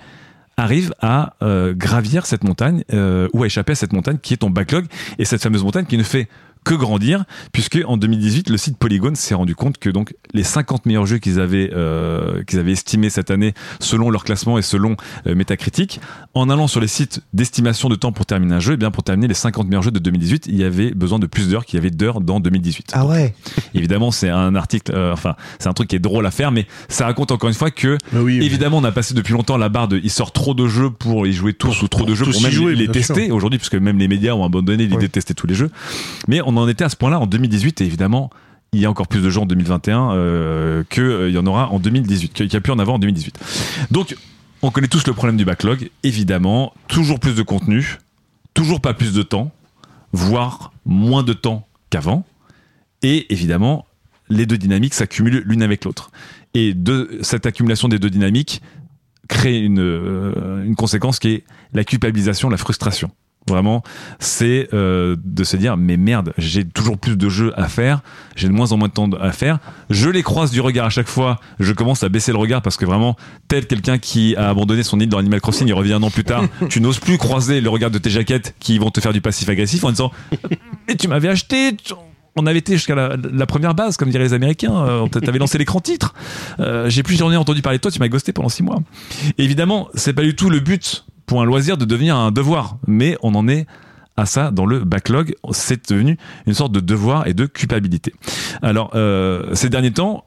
arrive 0.57 0.93
à 1.01 1.33
euh, 1.41 1.73
gravir 1.73 2.25
cette 2.25 2.43
montagne 2.43 2.83
euh, 2.93 3.27
ou 3.33 3.43
à 3.43 3.47
échapper 3.47 3.71
à 3.73 3.75
cette 3.75 3.93
montagne 3.93 4.17
qui 4.21 4.33
est 4.33 4.37
ton 4.37 4.49
backlog. 4.49 4.85
Et 5.17 5.25
cette 5.25 5.41
fameuse 5.41 5.63
montagne 5.63 5.85
qui 5.85 5.97
ne 5.97 6.03
fait 6.03 6.27
que 6.63 6.73
grandir 6.73 7.25
puisque 7.51 7.79
en 7.85 7.97
2018 7.97 8.49
le 8.49 8.57
site 8.57 8.77
Polygon 8.77 9.13
s'est 9.15 9.35
rendu 9.35 9.55
compte 9.55 9.77
que 9.77 9.89
donc 9.89 10.13
les 10.33 10.43
50 10.43 10.85
meilleurs 10.85 11.05
jeux 11.05 11.17
qu'ils 11.17 11.39
avaient 11.39 11.69
euh, 11.73 12.43
qu'ils 12.43 12.59
avaient 12.59 12.71
estimés 12.71 13.09
cette 13.09 13.31
année 13.31 13.53
selon 13.79 14.09
leur 14.09 14.23
classement 14.23 14.57
et 14.57 14.61
selon 14.61 14.95
euh, 15.27 15.35
Metacritic 15.35 15.99
en 16.33 16.49
allant 16.49 16.67
sur 16.67 16.79
les 16.81 16.87
sites 16.87 17.21
d'estimation 17.33 17.89
de 17.89 17.95
temps 17.95 18.11
pour 18.11 18.25
terminer 18.25 18.55
un 18.55 18.59
jeu 18.59 18.73
et 18.73 18.77
bien 18.77 18.91
pour 18.91 19.03
terminer 19.03 19.27
les 19.27 19.33
50 19.33 19.67
meilleurs 19.67 19.83
jeux 19.83 19.91
de 19.91 19.99
2018 19.99 20.45
il 20.47 20.55
y 20.55 20.63
avait 20.63 20.91
besoin 20.91 21.19
de 21.19 21.27
plus 21.27 21.49
d'heures 21.49 21.65
qu'il 21.65 21.77
y 21.77 21.81
avait 21.81 21.91
d'heures 21.91 22.21
dans 22.21 22.39
2018 22.39 22.91
Ah 22.93 23.05
ouais. 23.05 23.33
évidemment 23.73 24.11
c'est 24.11 24.29
un 24.29 24.55
article 24.55 24.93
euh, 24.95 25.13
enfin 25.13 25.35
c'est 25.59 25.67
un 25.69 25.73
truc 25.73 25.89
qui 25.89 25.95
est 25.95 25.99
drôle 25.99 26.25
à 26.25 26.31
faire 26.31 26.51
mais 26.51 26.65
ça 26.89 27.05
raconte 27.05 27.31
encore 27.31 27.49
une 27.49 27.55
fois 27.55 27.71
que 27.71 27.97
oui, 28.13 28.37
évidemment 28.43 28.77
on 28.77 28.83
a 28.83 28.91
passé 28.91 29.13
depuis 29.13 29.33
longtemps 29.33 29.57
la 29.57 29.69
barre 29.69 29.87
de 29.87 29.99
il 30.03 30.09
sort 30.09 30.31
trop 30.31 30.53
de 30.53 30.67
jeux 30.67 30.89
pour 30.89 31.27
y 31.27 31.33
jouer 31.33 31.53
tous 31.53 31.81
ou 31.81 31.87
trop 31.87 32.05
de 32.05 32.15
jeux 32.15 32.25
pour 32.25 32.41
même 32.41 32.51
jouer, 32.51 32.75
les 32.75 32.87
tester 32.87 33.31
aujourd'hui 33.31 33.59
puisque 33.59 33.75
même 33.75 33.97
les 33.99 34.07
médias 34.07 34.33
ont 34.33 34.43
abandonné 34.45 34.83
l'idée 34.83 34.95
Oui. 34.97 35.01
de 35.03 35.07
tester 35.07 35.33
tous 35.33 35.47
les 35.47 35.55
jeux 35.55 35.69
mais 36.27 36.41
on 36.45 36.52
en 36.57 36.67
était 36.67 36.83
à 36.83 36.89
ce 36.89 36.95
point 36.95 37.09
là 37.09 37.19
en 37.19 37.27
2018 37.27 37.81
et 37.81 37.85
évidemment 37.85 38.29
il 38.73 38.79
y 38.79 38.85
a 38.85 38.89
encore 38.89 39.07
plus 39.07 39.21
de 39.21 39.29
jeux 39.29 39.41
en 39.41 39.45
2021 39.45 40.11
euh, 40.11 40.83
que 40.89 41.01
euh, 41.01 41.29
y 41.29 41.37
en 41.37 41.45
aura 41.45 41.69
en 41.69 41.79
2018 41.79 42.33
qu'il 42.33 42.53
y 42.53 42.55
a 42.55 42.61
plus 42.61 42.73
en 42.73 42.79
avant 42.79 42.95
en 42.95 42.99
2018 42.99 43.87
donc 43.91 44.15
on 44.61 44.71
connaît 44.71 44.87
tous 44.87 45.05
le 45.07 45.13
problème 45.13 45.37
du 45.37 45.45
backlog 45.45 45.89
évidemment 46.03 46.73
toujours 46.87 47.19
plus 47.19 47.35
de 47.35 47.43
contenu 47.43 47.97
toujours 48.53 48.81
pas 48.81 48.93
plus 48.93 49.13
de 49.13 49.23
temps 49.23 49.51
voire 50.11 50.71
moins 50.85 51.23
de 51.23 51.33
temps 51.33 51.67
qu'avant 51.89 52.25
et 53.01 53.31
évidemment 53.31 53.85
les 54.29 54.45
deux 54.45 54.57
dynamiques 54.57 54.93
s'accumulent 54.93 55.43
l'une 55.45 55.63
avec 55.63 55.85
l'autre 55.85 56.11
et 56.53 56.73
de 56.73 57.19
cette 57.21 57.45
accumulation 57.45 57.87
des 57.87 57.99
deux 57.99 58.09
dynamiques 58.09 58.61
crée 59.27 59.59
une, 59.59 59.79
euh, 59.79 60.63
une 60.63 60.75
conséquence 60.75 61.19
qui 61.19 61.29
est 61.29 61.43
la 61.73 61.83
culpabilisation, 61.83 62.49
la 62.49 62.57
frustration. 62.57 63.11
Vraiment, 63.49 63.83
c'est 64.19 64.69
euh, 64.73 65.17
de 65.23 65.43
se 65.43 65.57
dire 65.57 65.75
mais 65.75 65.97
merde, 65.97 66.33
j'ai 66.37 66.63
toujours 66.63 66.97
plus 66.97 67.17
de 67.17 67.27
jeux 67.27 67.51
à 67.59 67.67
faire, 67.67 67.99
j'ai 68.37 68.47
de 68.47 68.53
moins 68.53 68.71
en 68.71 68.77
moins 68.77 68.87
de 68.87 68.93
temps 68.93 69.09
à 69.19 69.31
faire. 69.33 69.59
Je 69.89 70.09
les 70.09 70.23
croise 70.23 70.51
du 70.51 70.61
regard 70.61 70.85
à 70.85 70.89
chaque 70.89 71.09
fois. 71.09 71.39
Je 71.59 71.73
commence 71.73 72.03
à 72.03 72.09
baisser 72.09 72.31
le 72.31 72.37
regard 72.37 72.61
parce 72.61 72.77
que 72.77 72.85
vraiment, 72.85 73.17
tel 73.49 73.67
quelqu'un 73.67 73.97
qui 73.97 74.35
a 74.37 74.49
abandonné 74.49 74.81
son 74.83 74.97
île 74.99 75.09
dans 75.09 75.17
Animal 75.17 75.41
Crossing, 75.41 75.67
il 75.67 75.73
revient 75.73 75.93
un 75.93 76.03
an 76.03 76.09
plus 76.09 76.23
tard. 76.23 76.45
tu 76.69 76.79
n'oses 76.79 76.99
plus 76.99 77.17
croiser 77.17 77.59
le 77.59 77.69
regard 77.69 77.91
de 77.91 77.97
tes 77.97 78.09
jaquettes 78.09 78.55
qui 78.59 78.77
vont 78.77 78.91
te 78.91 79.01
faire 79.01 79.11
du 79.13 79.19
passif 79.21 79.49
agressif 79.49 79.83
en 79.83 79.89
disant 79.89 80.11
et 80.87 80.95
tu 80.95 81.09
m'avais 81.09 81.27
acheté. 81.27 81.75
tu- 81.75 81.93
On 82.37 82.45
avait 82.47 82.59
été 82.59 82.73
jusqu'à 82.73 82.95
la, 82.95 83.17
la 83.31 83.45
première 83.45 83.75
base, 83.75 83.97
comme 83.97 84.09
diraient 84.09 84.23
les 84.23 84.33
Américains. 84.33 84.73
Euh, 84.87 85.07
T'avais 85.07 85.37
lancé 85.37 85.57
l'écran 85.57 85.81
titre. 85.81 86.13
Euh, 86.61 86.89
j'ai 86.89 87.03
plus 87.03 87.15
jamais 87.17 87.35
entendu 87.35 87.61
parler 87.61 87.77
de 87.77 87.81
toi. 87.81 87.91
Tu 87.91 87.99
m'as 87.99 88.07
ghosté 88.07 88.31
pendant 88.31 88.49
six 88.49 88.63
mois. 88.63 88.79
Et 89.37 89.43
évidemment, 89.43 89.89
c'est 89.95 90.13
pas 90.13 90.23
du 90.23 90.33
tout 90.33 90.49
le 90.49 90.59
but 90.61 91.05
pour 91.25 91.41
un 91.41 91.45
loisir 91.45 91.77
de 91.77 91.85
devenir 91.85 92.15
un 92.15 92.31
devoir, 92.31 92.77
mais 92.87 93.17
on 93.21 93.35
en 93.35 93.47
est 93.47 93.65
à 94.17 94.25
ça 94.25 94.51
dans 94.51 94.65
le 94.65 94.79
backlog. 94.79 95.35
C'est 95.51 95.89
devenu 95.89 96.17
une 96.45 96.53
sorte 96.53 96.71
de 96.71 96.79
devoir 96.79 97.27
et 97.27 97.33
de 97.33 97.45
culpabilité. 97.45 98.13
Alors, 98.61 98.91
euh, 98.95 99.55
ces 99.55 99.69
derniers 99.69 99.91
temps, 99.91 100.25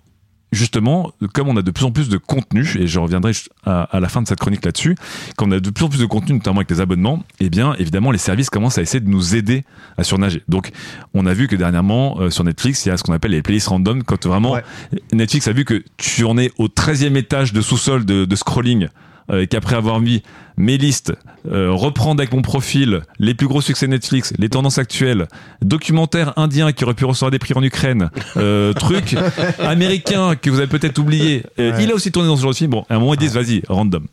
justement, 0.52 1.12
comme 1.34 1.48
on 1.48 1.56
a 1.56 1.62
de 1.62 1.70
plus 1.70 1.84
en 1.84 1.90
plus 1.92 2.08
de 2.08 2.16
contenu, 2.16 2.66
et 2.78 2.86
je 2.86 2.98
reviendrai 2.98 3.32
à, 3.64 3.82
à 3.82 4.00
la 4.00 4.08
fin 4.08 4.22
de 4.22 4.28
cette 4.28 4.38
chronique 4.38 4.64
là-dessus, 4.64 4.96
quand 5.36 5.48
on 5.48 5.52
a 5.52 5.60
de 5.60 5.70
plus 5.70 5.84
en 5.84 5.88
plus 5.88 5.98
de 6.00 6.06
contenu, 6.06 6.34
notamment 6.34 6.58
avec 6.58 6.70
les 6.70 6.80
abonnements, 6.80 7.22
eh 7.40 7.50
bien, 7.50 7.74
évidemment, 7.78 8.10
les 8.10 8.18
services 8.18 8.48
commencent 8.48 8.78
à 8.78 8.82
essayer 8.82 9.00
de 9.00 9.08
nous 9.08 9.34
aider 9.36 9.64
à 9.98 10.04
surnager. 10.04 10.42
Donc, 10.48 10.70
on 11.14 11.26
a 11.26 11.34
vu 11.34 11.46
que 11.48 11.56
dernièrement, 11.56 12.20
euh, 12.20 12.30
sur 12.30 12.44
Netflix, 12.44 12.86
il 12.86 12.88
y 12.88 12.92
a 12.92 12.96
ce 12.96 13.02
qu'on 13.02 13.12
appelle 13.12 13.32
les 13.32 13.42
playlists 13.42 13.68
random, 13.68 14.02
quand 14.02 14.26
vraiment 14.26 14.52
Ouais. 14.52 14.64
Netflix 15.12 15.46
a 15.48 15.52
vu 15.52 15.64
que 15.64 15.84
tu 15.96 16.24
en 16.24 16.38
es 16.38 16.50
au 16.58 16.68
13e 16.68 17.16
étage 17.16 17.52
de 17.52 17.60
sous-sol 17.60 18.04
de, 18.04 18.24
de 18.24 18.36
scrolling, 18.36 18.88
euh, 19.30 19.42
et 19.42 19.46
qu'après 19.48 19.74
avoir 19.74 20.00
mis 20.00 20.22
mes 20.56 20.78
listes, 20.78 21.12
euh, 21.50 21.70
reprendre 21.72 22.20
avec 22.20 22.32
mon 22.32 22.42
profil 22.42 23.02
les 23.18 23.34
plus 23.34 23.46
gros 23.46 23.60
succès 23.60 23.86
Netflix, 23.86 24.32
les 24.38 24.48
tendances 24.48 24.78
actuelles, 24.78 25.28
documentaires 25.62 26.32
indiens 26.36 26.72
qui 26.72 26.84
auraient 26.84 26.94
pu 26.94 27.04
recevoir 27.04 27.30
des 27.30 27.38
prix 27.38 27.54
en 27.54 27.62
Ukraine, 27.62 28.10
euh, 28.36 28.72
trucs 28.74 29.16
américains 29.58 30.34
que 30.34 30.50
vous 30.50 30.58
avez 30.58 30.66
peut-être 30.66 30.98
oublié. 30.98 31.42
Euh, 31.58 31.66
Ouais. 31.66 31.82
Il 31.82 31.90
a 31.90 31.94
aussi 31.94 32.12
tourné 32.12 32.28
dans 32.28 32.36
ce 32.36 32.42
genre 32.42 32.52
de 32.52 32.56
film. 32.56 32.70
Bon, 32.70 32.86
à 32.88 32.94
un 32.94 32.98
moment 33.00 33.14
ils 33.14 33.18
disent 33.18 33.34
vas-y, 33.34 33.62
random. 33.68 34.06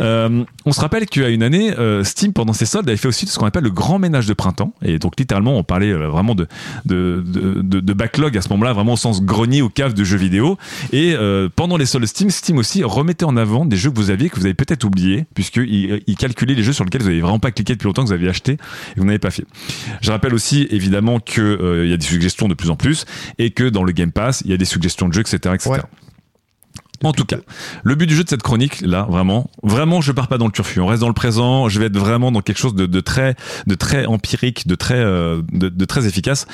Euh, 0.00 0.44
on 0.64 0.72
se 0.72 0.80
rappelle 0.80 1.04
a 1.16 1.28
une 1.28 1.42
année, 1.42 1.74
Steam 2.04 2.32
pendant 2.32 2.52
ses 2.52 2.64
soldes 2.64 2.88
avait 2.88 2.96
fait 2.96 3.08
aussi 3.08 3.26
ce 3.26 3.38
qu'on 3.38 3.46
appelle 3.46 3.64
le 3.64 3.70
grand 3.70 3.98
ménage 3.98 4.26
de 4.26 4.34
printemps. 4.34 4.72
Et 4.82 4.98
donc 4.98 5.18
littéralement, 5.18 5.58
on 5.58 5.64
parlait 5.64 5.92
vraiment 5.92 6.34
de 6.34 6.46
de, 6.84 7.22
de, 7.24 7.92
backlog 7.92 8.36
à 8.36 8.40
ce 8.40 8.48
moment-là, 8.50 8.72
vraiment 8.72 8.92
au 8.92 8.96
sens 8.96 9.22
grenier 9.22 9.62
ou 9.62 9.68
cave 9.68 9.94
de 9.94 10.04
jeux 10.04 10.16
vidéo. 10.16 10.58
Et 10.92 11.16
pendant 11.56 11.76
les 11.76 11.86
soldes 11.86 12.06
Steam, 12.06 12.30
Steam 12.30 12.58
aussi 12.58 12.84
remettait 12.84 13.24
en 13.24 13.36
avant 13.36 13.64
des 13.64 13.76
jeux 13.76 13.90
que 13.90 13.96
vous 13.96 14.10
aviez 14.10 14.30
que 14.30 14.38
vous 14.38 14.46
avez 14.46 14.54
peut-être 14.54 14.84
oubliés, 14.84 15.26
puisqu'il 15.34 15.81
il 16.06 16.16
calculait 16.16 16.54
les 16.54 16.62
jeux 16.62 16.72
sur 16.72 16.84
lesquels 16.84 17.02
vous 17.02 17.08
avez 17.08 17.20
vraiment 17.20 17.38
pas 17.38 17.50
cliqué 17.50 17.74
depuis 17.74 17.86
longtemps 17.86 18.02
que 18.02 18.08
vous 18.08 18.14
aviez 18.14 18.28
acheté 18.28 18.52
et 18.52 18.94
que 18.94 19.00
vous 19.00 19.06
n'avez 19.06 19.18
pas 19.18 19.30
fait. 19.30 19.44
Je 20.00 20.10
rappelle 20.10 20.34
aussi 20.34 20.66
évidemment 20.70 21.20
que 21.20 21.40
euh, 21.40 21.84
il 21.84 21.90
y 21.90 21.94
a 21.94 21.96
des 21.96 22.06
suggestions 22.06 22.48
de 22.48 22.54
plus 22.54 22.70
en 22.70 22.76
plus 22.76 23.04
et 23.38 23.50
que 23.50 23.64
dans 23.64 23.84
le 23.84 23.92
Game 23.92 24.12
Pass, 24.12 24.42
il 24.44 24.50
y 24.50 24.54
a 24.54 24.56
des 24.56 24.64
suggestions 24.64 25.08
de 25.08 25.14
jeux, 25.14 25.20
etc., 25.20 25.54
etc. 25.54 25.82
En 27.02 27.12
tout 27.12 27.24
cas, 27.24 27.38
le 27.82 27.94
but 27.94 28.06
du 28.06 28.14
jeu 28.14 28.24
de 28.24 28.28
cette 28.28 28.42
chronique, 28.42 28.80
là, 28.82 29.06
vraiment, 29.08 29.50
vraiment, 29.62 30.00
je 30.00 30.12
pars 30.12 30.28
pas 30.28 30.38
dans 30.38 30.46
le 30.46 30.52
turfu. 30.52 30.80
On 30.80 30.86
reste 30.86 31.00
dans 31.00 31.08
le 31.08 31.14
présent. 31.14 31.68
Je 31.68 31.78
vais 31.78 31.86
être 31.86 31.96
vraiment 31.96 32.30
dans 32.32 32.40
quelque 32.40 32.58
chose 32.58 32.74
de, 32.74 33.00
très, 33.00 33.34
de 33.66 33.74
très 33.74 34.06
empirique, 34.06 34.66
de 34.66 34.74
très, 34.74 34.98
euh, 34.98 35.42
de, 35.52 35.84
très 35.84 36.06
efficace. 36.06 36.46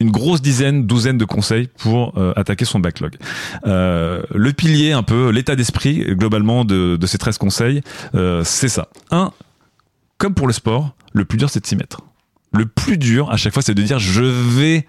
Une 0.00 0.10
grosse 0.10 0.42
dizaine, 0.42 0.86
douzaine 0.86 1.18
de 1.18 1.24
conseils 1.24 1.68
pour 1.78 2.16
euh, 2.16 2.32
attaquer 2.36 2.64
son 2.64 2.78
backlog. 2.78 3.16
Euh, 3.66 4.22
le 4.34 4.52
pilier, 4.52 4.92
un 4.92 5.02
peu, 5.02 5.30
l'état 5.30 5.56
d'esprit 5.56 6.04
globalement 6.14 6.64
de, 6.64 6.96
de 6.96 7.06
ces 7.06 7.18
13 7.18 7.38
conseils, 7.38 7.82
c'est 8.44 8.68
ça. 8.68 8.88
Un, 9.10 9.32
comme 10.18 10.34
pour 10.34 10.46
le 10.46 10.52
sport, 10.52 10.94
le 11.12 11.24
plus 11.24 11.38
dur, 11.38 11.50
c'est 11.50 11.60
de 11.60 11.66
s'y 11.66 11.76
mettre. 11.76 12.02
Le 12.52 12.66
plus 12.66 12.98
dur, 12.98 13.30
à 13.30 13.36
chaque 13.36 13.52
fois, 13.52 13.62
c'est 13.62 13.74
de 13.74 13.82
dire 13.82 13.98
je 13.98 14.22
vais 14.22 14.86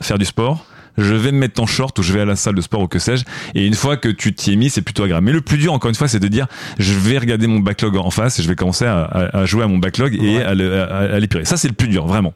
faire 0.00 0.18
du 0.18 0.24
sport. 0.24 0.66
Je 0.96 1.14
vais 1.14 1.32
me 1.32 1.38
mettre 1.38 1.60
en 1.62 1.66
short 1.66 1.98
ou 1.98 2.02
je 2.02 2.12
vais 2.12 2.20
à 2.20 2.24
la 2.24 2.36
salle 2.36 2.54
de 2.54 2.60
sport 2.60 2.80
ou 2.82 2.88
que 2.88 2.98
sais-je. 2.98 3.24
Et 3.54 3.66
une 3.66 3.74
fois 3.74 3.96
que 3.96 4.08
tu 4.08 4.32
t'y 4.34 4.52
es 4.52 4.56
mis, 4.56 4.70
c'est 4.70 4.82
plutôt 4.82 5.02
agréable. 5.02 5.26
Mais 5.26 5.32
le 5.32 5.40
plus 5.40 5.58
dur, 5.58 5.72
encore 5.72 5.88
une 5.88 5.94
fois, 5.94 6.08
c'est 6.08 6.20
de 6.20 6.28
dire, 6.28 6.46
je 6.78 6.92
vais 6.94 7.18
regarder 7.18 7.46
mon 7.46 7.60
backlog 7.60 7.96
en 7.96 8.10
face 8.10 8.38
et 8.38 8.42
je 8.42 8.48
vais 8.48 8.56
commencer 8.56 8.84
à, 8.84 9.02
à- 9.02 9.38
à 9.40 9.46
jouer 9.46 9.64
à 9.64 9.66
mon 9.68 9.78
backlog 9.78 10.14
et 10.22 10.42
à, 10.42 10.54
le- 10.54 10.82
à 10.82 11.18
l'épurer. 11.18 11.44
Ça, 11.44 11.56
c'est 11.56 11.68
le 11.68 11.74
plus 11.74 11.88
dur, 11.88 12.06
vraiment. 12.06 12.32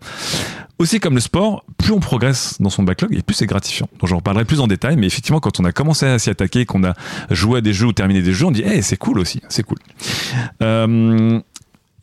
Aussi, 0.80 1.00
comme 1.00 1.14
le 1.16 1.20
sport, 1.20 1.64
plus 1.76 1.90
on 1.92 1.98
progresse 1.98 2.56
dans 2.61 2.70
son 2.70 2.84
backlog 2.84 3.12
et 3.12 3.22
plus 3.22 3.34
c'est 3.34 3.46
gratifiant. 3.46 3.88
Donc, 4.00 4.09
j'en 4.09 4.16
reparlerai 4.16 4.44
plus 4.44 4.61
en 4.61 4.68
détail, 4.68 4.96
mais 4.96 5.09
effectivement, 5.09 5.40
quand 5.40 5.59
on 5.59 5.64
a 5.64 5.72
commencé 5.72 6.06
à 6.06 6.18
s'y 6.20 6.30
attaquer, 6.30 6.66
qu'on 6.66 6.84
a 6.84 6.94
joué 7.30 7.59
à 7.59 7.61
des 7.61 7.72
jeux 7.72 7.86
ou 7.86 7.92
terminé 7.92 8.22
des 8.22 8.32
jeux, 8.32 8.46
on 8.46 8.52
dit, 8.52 8.62
hey, 8.62 8.82
c'est 8.82 8.96
cool 8.96 9.18
aussi, 9.18 9.40
c'est 9.48 9.64
cool. 9.64 9.78
Euh, 10.62 11.40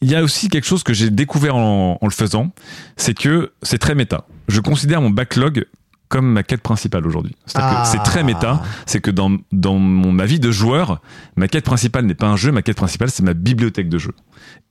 il 0.02 0.12
y 0.12 0.16
a 0.16 0.24
aussi 0.24 0.50
quelque 0.50 0.68
chose 0.68 0.84
que 0.84 0.94
j'ai 0.94 1.10
découvert 1.10 1.56
en, 1.56 1.98
en 2.02 2.06
le 2.06 2.12
faisant, 2.12 2.52
c'est 2.98 3.14
que 3.18 3.54
c'est 3.64 3.78
très 3.78 3.96
méta. 3.96 4.26
Je 4.50 4.60
considère 4.60 5.02
mon 5.02 5.10
backlog 5.10 5.66
comme 6.10 6.32
ma 6.32 6.44
quête 6.44 6.62
principale 6.62 7.06
aujourd'hui. 7.08 7.36
Ah. 7.56 7.84
c'est 7.86 8.04
très 8.04 8.24
méta, 8.24 8.62
c'est 8.86 9.02
que 9.02 9.12
dans, 9.12 9.38
dans 9.52 9.78
mon, 9.78 10.12
ma 10.12 10.26
vie 10.26 10.40
de 10.40 10.52
joueur, 10.52 11.02
ma 11.36 11.48
quête 11.48 11.66
principale 11.66 12.06
n'est 12.06 12.16
pas 12.16 12.28
un 12.28 12.36
jeu, 12.36 12.52
ma 12.52 12.62
quête 12.62 12.78
principale 12.78 13.10
c'est 13.10 13.24
ma 13.24 13.34
bibliothèque 13.34 13.90
de 13.90 13.98
jeux. 13.98 14.16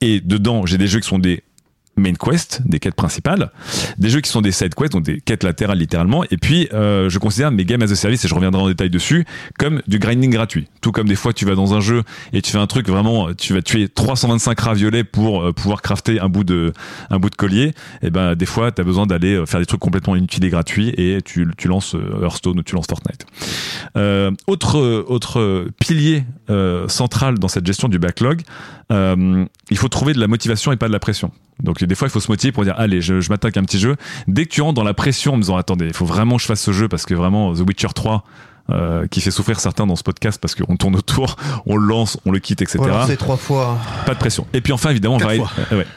Et 0.01 0.21
dedans, 0.21 0.65
j'ai 0.65 0.77
des 0.77 0.87
jeux 0.87 0.99
qui 0.99 1.07
sont 1.07 1.19
des 1.19 1.43
main 1.97 2.13
quests, 2.13 2.61
des 2.65 2.79
quêtes 2.79 2.95
principales, 2.95 3.51
des 3.97 4.09
jeux 4.09 4.21
qui 4.21 4.29
sont 4.29 4.41
des 4.41 4.51
side 4.51 4.75
quests, 4.75 4.93
donc 4.93 5.03
des 5.03 5.21
quêtes 5.21 5.43
latérales 5.43 5.77
littéralement, 5.77 6.23
et 6.29 6.37
puis 6.37 6.67
euh, 6.73 7.09
je 7.09 7.19
considère 7.19 7.51
mes 7.51 7.65
games 7.65 7.81
as 7.81 7.91
a 7.91 7.95
service, 7.95 8.25
et 8.25 8.27
je 8.27 8.35
reviendrai 8.35 8.61
en 8.61 8.67
détail 8.67 8.89
dessus, 8.89 9.25
comme 9.57 9.81
du 9.87 9.99
grinding 9.99 10.31
gratuit. 10.31 10.67
Tout 10.81 10.91
comme 10.91 11.07
des 11.07 11.15
fois 11.15 11.33
tu 11.33 11.45
vas 11.45 11.55
dans 11.55 11.73
un 11.73 11.81
jeu 11.81 12.03
et 12.33 12.41
tu 12.41 12.51
fais 12.51 12.57
un 12.57 12.67
truc 12.67 12.87
vraiment, 12.87 13.33
tu 13.33 13.53
vas 13.53 13.61
tuer 13.61 13.87
325 13.87 14.59
rats 14.59 14.73
violets 14.73 15.03
pour 15.03 15.41
euh, 15.41 15.53
pouvoir 15.53 15.81
crafter 15.81 16.19
un 16.19 16.29
bout 16.29 16.43
de, 16.43 16.73
un 17.09 17.19
bout 17.19 17.29
de 17.29 17.35
collier, 17.35 17.73
et 18.01 18.09
ben 18.09 18.35
des 18.35 18.45
fois 18.45 18.71
tu 18.71 18.81
as 18.81 18.83
besoin 18.83 19.05
d'aller 19.05 19.35
euh, 19.35 19.45
faire 19.45 19.59
des 19.59 19.65
trucs 19.65 19.79
complètement 19.79 20.15
inutiles 20.15 20.45
et 20.45 20.49
gratuits, 20.49 20.89
et 20.97 21.21
tu, 21.23 21.47
tu 21.57 21.67
lances 21.67 21.95
euh, 21.95 22.23
Hearthstone 22.23 22.59
ou 22.59 22.63
tu 22.63 22.75
lances 22.75 22.87
Fortnite. 22.87 23.25
Euh, 23.97 24.31
autre, 24.47 24.79
autre 25.07 25.67
pilier 25.79 26.23
central 26.87 27.39
dans 27.39 27.47
cette 27.47 27.65
gestion 27.65 27.87
du 27.87 27.99
backlog, 27.99 28.41
il 28.91 29.77
faut 29.77 29.87
trouver 29.87 30.13
de 30.13 30.19
la 30.19 30.27
motivation 30.27 30.71
et 30.71 30.77
pas 30.77 30.87
de 30.87 30.93
la 30.93 30.99
pression. 30.99 31.31
Donc 31.63 31.83
des 31.83 31.95
fois 31.95 32.07
il 32.07 32.11
faut 32.11 32.19
se 32.19 32.31
motiver 32.31 32.51
pour 32.51 32.63
dire 32.63 32.75
allez 32.77 33.01
je, 33.01 33.21
je 33.21 33.29
m'attaque 33.29 33.57
à 33.57 33.59
un 33.59 33.63
petit 33.63 33.79
jeu. 33.79 33.95
Dès 34.27 34.45
que 34.45 34.49
tu 34.49 34.61
rentres 34.61 34.75
dans 34.75 34.83
la 34.83 34.93
pression 34.93 35.33
en 35.33 35.37
me 35.37 35.41
disant 35.41 35.57
attendez 35.57 35.85
il 35.85 35.93
faut 35.93 36.05
vraiment 36.05 36.35
que 36.35 36.41
je 36.41 36.47
fasse 36.47 36.61
ce 36.61 36.71
jeu 36.71 36.87
parce 36.87 37.05
que 37.05 37.13
vraiment 37.13 37.53
The 37.53 37.61
Witcher 37.61 37.89
3 37.93 38.23
euh, 38.71 39.05
qui 39.05 39.21
fait 39.21 39.29
souffrir 39.29 39.59
certains 39.59 39.85
dans 39.85 39.95
ce 39.95 40.01
podcast 40.01 40.41
parce 40.41 40.55
qu'on 40.55 40.75
tourne 40.75 40.95
autour, 40.95 41.35
on 41.67 41.77
le 41.77 41.85
lance, 41.85 42.17
on 42.25 42.31
le 42.31 42.39
quitte, 42.39 42.63
etc. 42.63 42.79
Trois 42.79 43.37
fois. 43.37 43.77
Pas 44.07 44.15
de 44.15 44.19
pression. 44.19 44.47
Et 44.53 44.61
puis 44.61 44.73
enfin, 44.73 44.89
évidemment, 44.89 45.17
varier, 45.17 45.43
euh, 45.71 45.77
ouais. 45.77 45.87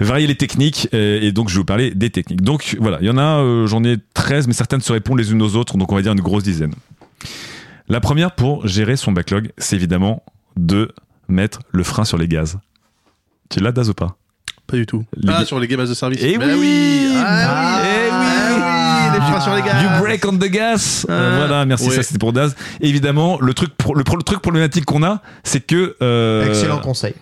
varier 0.00 0.26
les 0.26 0.34
techniques. 0.34 0.88
euh, 0.94 1.20
et 1.20 1.32
donc, 1.32 1.50
je 1.50 1.54
vais 1.54 1.58
vous 1.58 1.66
parler 1.66 1.90
des 1.90 2.08
techniques. 2.08 2.40
Donc, 2.40 2.76
voilà, 2.80 2.96
il 3.02 3.06
y 3.06 3.10
en 3.10 3.18
a, 3.18 3.42
euh, 3.42 3.66
j'en 3.66 3.84
ai 3.84 3.98
13, 4.14 4.46
mais 4.46 4.54
certaines 4.54 4.80
se 4.80 4.90
répondent 4.90 5.18
les 5.18 5.32
unes 5.32 5.42
aux 5.42 5.54
autres. 5.54 5.76
Donc, 5.76 5.92
on 5.92 5.96
va 5.96 6.00
dire 6.00 6.12
une 6.12 6.22
grosse 6.22 6.44
dizaine. 6.44 6.72
La 7.88 8.00
première 8.00 8.34
pour 8.34 8.66
gérer 8.66 8.96
son 8.96 9.12
backlog, 9.12 9.52
c'est 9.58 9.76
évidemment 9.76 10.22
de 10.56 10.94
mettre 11.28 11.60
le 11.72 11.82
frein 11.82 12.06
sur 12.06 12.16
les 12.16 12.26
gaz. 12.26 12.58
Tu 13.50 13.60
l'as, 13.60 13.72
Daz, 13.72 13.90
ou 13.90 13.94
pas? 13.94 14.16
Pas 14.66 14.76
du 14.76 14.86
tout. 14.86 15.04
Les- 15.16 15.32
Ah, 15.32 15.44
sur 15.44 15.58
les 15.60 15.66
games 15.68 15.80
as 15.80 15.90
a 15.90 15.94
service. 15.94 16.20
Eh 16.22 16.38
Mais 16.38 16.54
oui 16.54 17.08
Ah 17.16 17.80
oui 17.82 17.86
Eh 17.86 18.10
oui 18.10 18.60
Ah 18.62 19.10
oui 19.12 19.14
Les 19.14 19.20
freins 19.20 19.40
sur 19.40 19.54
les 19.54 19.62
gars 19.62 19.82
You 19.82 19.88
break 20.02 20.24
on 20.26 20.36
the 20.36 20.48
gas. 20.50 21.04
Euh, 21.10 21.32
Ah, 21.32 21.36
voilà, 21.36 21.66
merci. 21.66 21.88
ouais. 21.88 21.94
Ça, 21.96 22.02
c'était 22.02 22.18
pour 22.18 22.32
Daz. 22.32 22.56
Évidemment, 22.80 23.38
le 23.40 23.52
truc, 23.54 23.76
pro- 23.76 23.94
le, 23.94 24.04
pro- 24.04 24.16
le 24.16 24.22
truc 24.22 24.40
problématique 24.40 24.84
qu'on 24.86 25.02
a, 25.02 25.20
c'est 25.44 25.60
que 25.60 25.96
euh, 26.02 26.48
Excellent 26.48 26.78
conseil. 26.80 27.14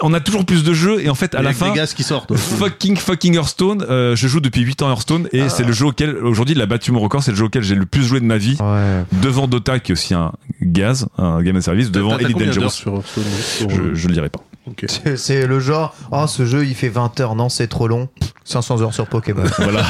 on 0.00 0.14
a 0.14 0.20
toujours 0.20 0.44
plus 0.46 0.62
de 0.64 0.72
jeux 0.72 1.00
et 1.04 1.08
en 1.10 1.14
fait 1.14 1.34
à 1.34 1.38
Il 1.40 1.42
y 1.42 1.46
a 1.46 1.50
la 1.50 1.54
fin 1.54 1.70
des 1.70 1.76
gaz 1.76 1.94
qui 1.94 2.02
sortent. 2.04 2.34
fucking 2.36 2.96
fucking 2.96 3.34
Hearthstone 3.36 3.84
euh, 3.90 4.14
je 4.16 4.26
joue 4.28 4.40
depuis 4.40 4.62
8 4.62 4.82
ans 4.82 4.88
Hearthstone 4.90 5.28
et 5.32 5.48
c'est 5.48 5.62
le 5.64 5.72
jeu 5.72 5.86
auquel 5.86 6.16
aujourd'hui 6.16 6.54
il 6.56 6.60
a 6.62 6.66
battu 6.66 6.90
mon 6.92 6.98
record 7.00 7.22
c'est 7.22 7.30
le 7.30 7.36
jeu 7.36 7.44
auquel 7.44 7.62
j'ai 7.62 7.74
le 7.76 7.86
plus 7.86 8.02
joué 8.04 8.18
de 8.20 8.24
ma 8.24 8.36
vie 8.36 8.56
Ouais. 8.60 9.04
devant 9.22 9.46
Dota 9.46 9.78
qui 9.78 9.92
est 9.92 9.94
aussi 9.94 10.12
un 10.14 10.32
gaz 10.62 11.06
un 11.16 11.40
game 11.42 11.56
as 11.56 11.62
service 11.62 11.90
devant 11.92 12.18
Elite 12.18 12.36
Dangerous 12.38 12.70
sur 12.70 12.94
Hearthstone, 12.94 13.24
sur- 13.40 13.70
je, 13.70 13.94
je 13.94 14.08
le 14.08 14.14
dirai 14.14 14.30
pas 14.30 14.40
C'est- 15.16 15.46
le 15.46 15.60
genre, 15.60 15.94
oh 16.10 16.26
ce 16.26 16.46
jeu 16.46 16.64
il 16.66 16.74
fait 16.74 16.88
20 16.88 17.20
heures, 17.20 17.34
non 17.34 17.48
c'est 17.48 17.66
trop 17.68 17.88
long. 17.88 18.08
500 18.44 18.82
heures 18.82 18.94
sur 18.94 19.06
Pokémon. 19.06 19.42
voilà 19.58 19.82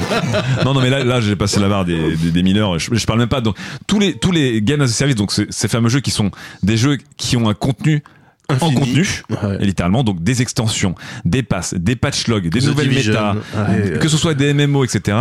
non 0.64 0.74
non 0.74 0.80
mais 0.80 0.90
là 0.90 1.04
là 1.04 1.20
j'ai 1.20 1.36
passé 1.36 1.60
la 1.60 1.68
barre 1.68 1.84
des, 1.84 2.16
des, 2.16 2.30
des 2.30 2.42
mineurs 2.42 2.78
je, 2.78 2.92
je 2.94 3.06
parle 3.06 3.20
même 3.20 3.28
pas 3.28 3.40
donc 3.40 3.56
tous 3.86 3.98
les 4.00 4.18
tous 4.18 4.32
les 4.32 4.60
games 4.62 4.80
as 4.80 4.84
a 4.84 4.88
service 4.88 5.14
donc 5.16 5.30
ces, 5.32 5.46
ces 5.50 5.68
fameux 5.68 5.88
jeux 5.88 6.00
qui 6.00 6.10
sont 6.10 6.30
des 6.64 6.76
jeux 6.76 6.98
qui 7.16 7.36
ont 7.36 7.48
un 7.48 7.54
contenu 7.54 8.02
en 8.48 8.56
contenu 8.56 9.06
Ouais. 9.30 9.58
littéralement 9.64 10.02
donc 10.04 10.22
des 10.22 10.42
extensions 10.42 10.94
des 11.24 11.42
passes 11.44 11.74
des 11.74 11.94
patch 11.96 12.26
logs 12.26 12.48
des 12.48 12.60
The 12.60 12.64
nouvelles 12.66 12.90
méta 12.90 13.34
Ouais. 13.56 13.98
que 14.00 14.08
ce 14.08 14.16
soit 14.16 14.34
des 14.34 14.52
MMO 14.52 14.84
etc 14.84 15.16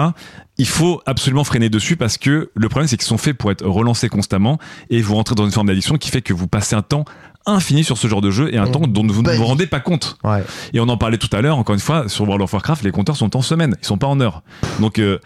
il 0.58 0.68
faut 0.68 1.02
absolument 1.06 1.43
freiner 1.43 1.70
dessus 1.70 1.95
parce 1.97 2.18
que 2.18 2.49
le 2.56 2.68
problème 2.70 2.88
c'est 2.88 2.97
qu'ils 2.97 3.08
sont 3.08 3.18
faits 3.20 3.38
pour 3.38 3.52
être 3.52 3.66
relancés 3.66 4.10
constamment 4.10 4.58
et 4.89 5.02
vous 5.02 5.14
rentrez 5.16 5.36
dans 5.36 5.45
une 5.45 5.52
forme 5.52 5.68
d'addiction 5.68 5.97
qui 5.97 6.10
fait 6.10 6.22
que 6.22 6.34
vous 6.34 6.47
passez 6.47 6.76
un 6.76 6.82
temps 6.82 7.06
infini 7.46 7.84
sur 7.84 7.98
ce 7.98 8.08
genre 8.08 8.22
de 8.22 8.32
jeu 8.32 8.54
et 8.54 8.58
un 8.58 8.66
Mm. 8.66 8.72
temps 8.72 8.80
dont 8.88 9.06
vous 9.08 9.22
ne 9.22 9.28
Bah, 9.28 9.36
vous 9.36 9.46
rendez 9.46 9.68
pas 9.68 9.80
compte 9.80 10.18
Ouais. 10.24 10.44
et 10.74 10.80
on 10.80 10.88
en 10.89 10.98
parlait 10.98 11.18
tout 11.18 11.30
à 11.36 11.42
l'heure, 11.42 11.58
encore 11.58 11.74
une 11.76 11.82
fois, 11.82 12.08
sur 12.10 12.26
World 12.26 12.42
of 12.44 12.54
Warcraft, 12.54 12.84
les 12.84 12.92
compteurs 12.92 13.16
sont 13.18 13.36
en 13.36 13.42
semaine, 13.42 13.76
ils 13.82 13.86
sont 13.86 13.98
pas 13.98 14.08
en 14.08 14.20
heure. 14.20 14.44
Donc 14.80 15.00
euh, 15.00 15.20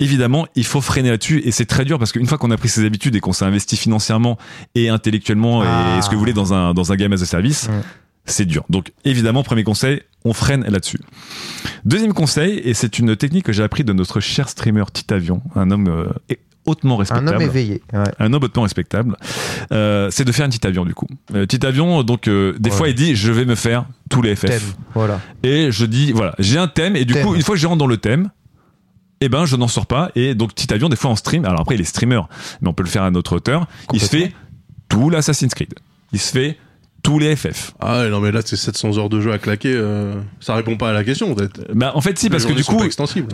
évidemment, 0.00 0.46
il 0.54 0.64
faut 0.64 0.80
freiner 0.80 1.10
là-dessus 1.10 1.42
et 1.44 1.50
c'est 1.50 1.66
très 1.66 1.84
dur 1.84 1.98
parce 1.98 2.12
qu'une 2.12 2.26
fois 2.26 2.38
qu'on 2.38 2.50
a 2.50 2.56
pris 2.56 2.68
ses 2.68 2.84
habitudes 2.84 3.16
et 3.16 3.20
qu'on 3.20 3.32
s'est 3.32 3.44
investi 3.44 3.76
financièrement 3.76 4.38
et 4.74 4.88
intellectuellement 4.88 5.62
Ah. 5.64 5.96
et 5.98 6.02
ce 6.02 6.08
que 6.08 6.14
vous 6.14 6.20
voulez 6.20 6.32
dans 6.32 6.54
un 6.54 6.72
dans 6.74 6.92
un 6.92 6.96
game 6.96 7.12
as 7.12 7.22
a 7.22 7.26
service, 7.26 7.68
Mm. 7.68 7.72
c'est 8.24 8.44
dur. 8.44 8.64
Donc 8.70 8.92
évidemment, 9.04 9.42
premier 9.42 9.64
conseil, 9.64 10.02
on 10.24 10.32
freine 10.32 10.64
là-dessus. 10.68 11.00
Deuxième 11.84 12.12
conseil, 12.12 12.60
et 12.64 12.74
c'est 12.74 12.98
une 12.98 13.16
technique 13.16 13.44
que 13.44 13.52
j'ai 13.52 13.62
appris 13.62 13.84
de 13.84 13.92
notre 13.92 14.20
cher 14.20 14.48
streamer 14.48 14.84
Titavion, 14.92 15.42
un 15.54 15.70
homme 15.70 15.88
euh, 15.88 16.06
hautement 16.68 17.00
Un 17.10 17.26
homme 17.26 17.40
éveillé. 17.42 17.82
Ouais. 17.92 18.04
un 18.18 18.32
homme 18.32 18.42
hautement 18.44 18.62
respectable, 18.62 19.16
euh, 19.72 20.08
c'est 20.10 20.24
de 20.24 20.32
faire 20.32 20.46
un 20.46 20.48
petit 20.50 20.66
avion 20.66 20.84
du 20.84 20.94
coup. 20.94 21.06
Euh, 21.34 21.46
petit 21.46 21.64
avion, 21.66 22.02
donc 22.02 22.28
euh, 22.28 22.54
des 22.58 22.70
Ouais. 22.70 22.76
fois 22.76 22.88
il 22.88 22.94
dit 22.94 23.16
je 23.16 23.32
vais 23.32 23.44
me 23.44 23.54
faire 23.54 23.86
tous 24.10 24.22
les 24.22 24.36
FF. 24.36 24.46
Thème. 24.48 24.60
Voilà. 24.94 25.20
Et 25.42 25.70
je 25.72 25.84
dis 25.84 26.12
voilà, 26.12 26.34
j'ai 26.38 26.58
un 26.58 26.68
thème 26.68 26.96
et 26.96 27.04
du 27.04 27.14
Thème. 27.14 27.26
coup 27.26 27.34
une 27.34 27.42
fois 27.42 27.54
que 27.54 27.60
je 27.60 27.66
rentre 27.66 27.78
dans 27.78 27.86
le 27.86 27.96
thème, 27.96 28.30
eh 29.20 29.28
ben 29.28 29.44
je 29.46 29.56
n'en 29.56 29.68
sors 29.68 29.86
pas 29.86 30.10
et 30.14 30.34
donc 30.34 30.54
petit 30.54 30.72
avion 30.72 30.88
des 30.88 30.96
fois 30.96 31.10
en 31.10 31.16
stream. 31.16 31.44
Alors 31.44 31.60
après 31.62 31.74
il 31.74 31.80
est 31.80 31.84
streamer, 31.84 32.20
mais 32.60 32.68
on 32.68 32.72
peut 32.72 32.84
le 32.84 32.88
faire 32.88 33.02
à 33.02 33.10
notre 33.10 33.36
hauteur. 33.36 33.66
Il 33.92 34.00
se 34.00 34.08
fait 34.08 34.32
tout 34.88 35.10
l'Assassin's 35.10 35.54
Creed. 35.54 35.74
Il 36.12 36.18
se 36.20 36.32
fait 36.32 36.58
tous 37.02 37.18
les 37.18 37.36
FF. 37.36 37.72
Ah 37.80 38.00
ouais, 38.00 38.10
non 38.10 38.20
mais 38.20 38.32
là 38.32 38.40
c'est 38.44 38.56
700 38.56 38.98
heures 38.98 39.08
de 39.08 39.20
jeu 39.20 39.32
à 39.32 39.38
claquer, 39.38 39.72
euh, 39.74 40.14
ça 40.40 40.54
répond 40.54 40.76
pas 40.76 40.90
à 40.90 40.92
la 40.92 41.04
question 41.04 41.34
peut-être. 41.34 41.60
Bah 41.74 41.92
en 41.94 42.00
fait 42.00 42.18
si 42.18 42.28
parce 42.28 42.44
que 42.44 42.52
du 42.52 42.64
coup 42.64 42.82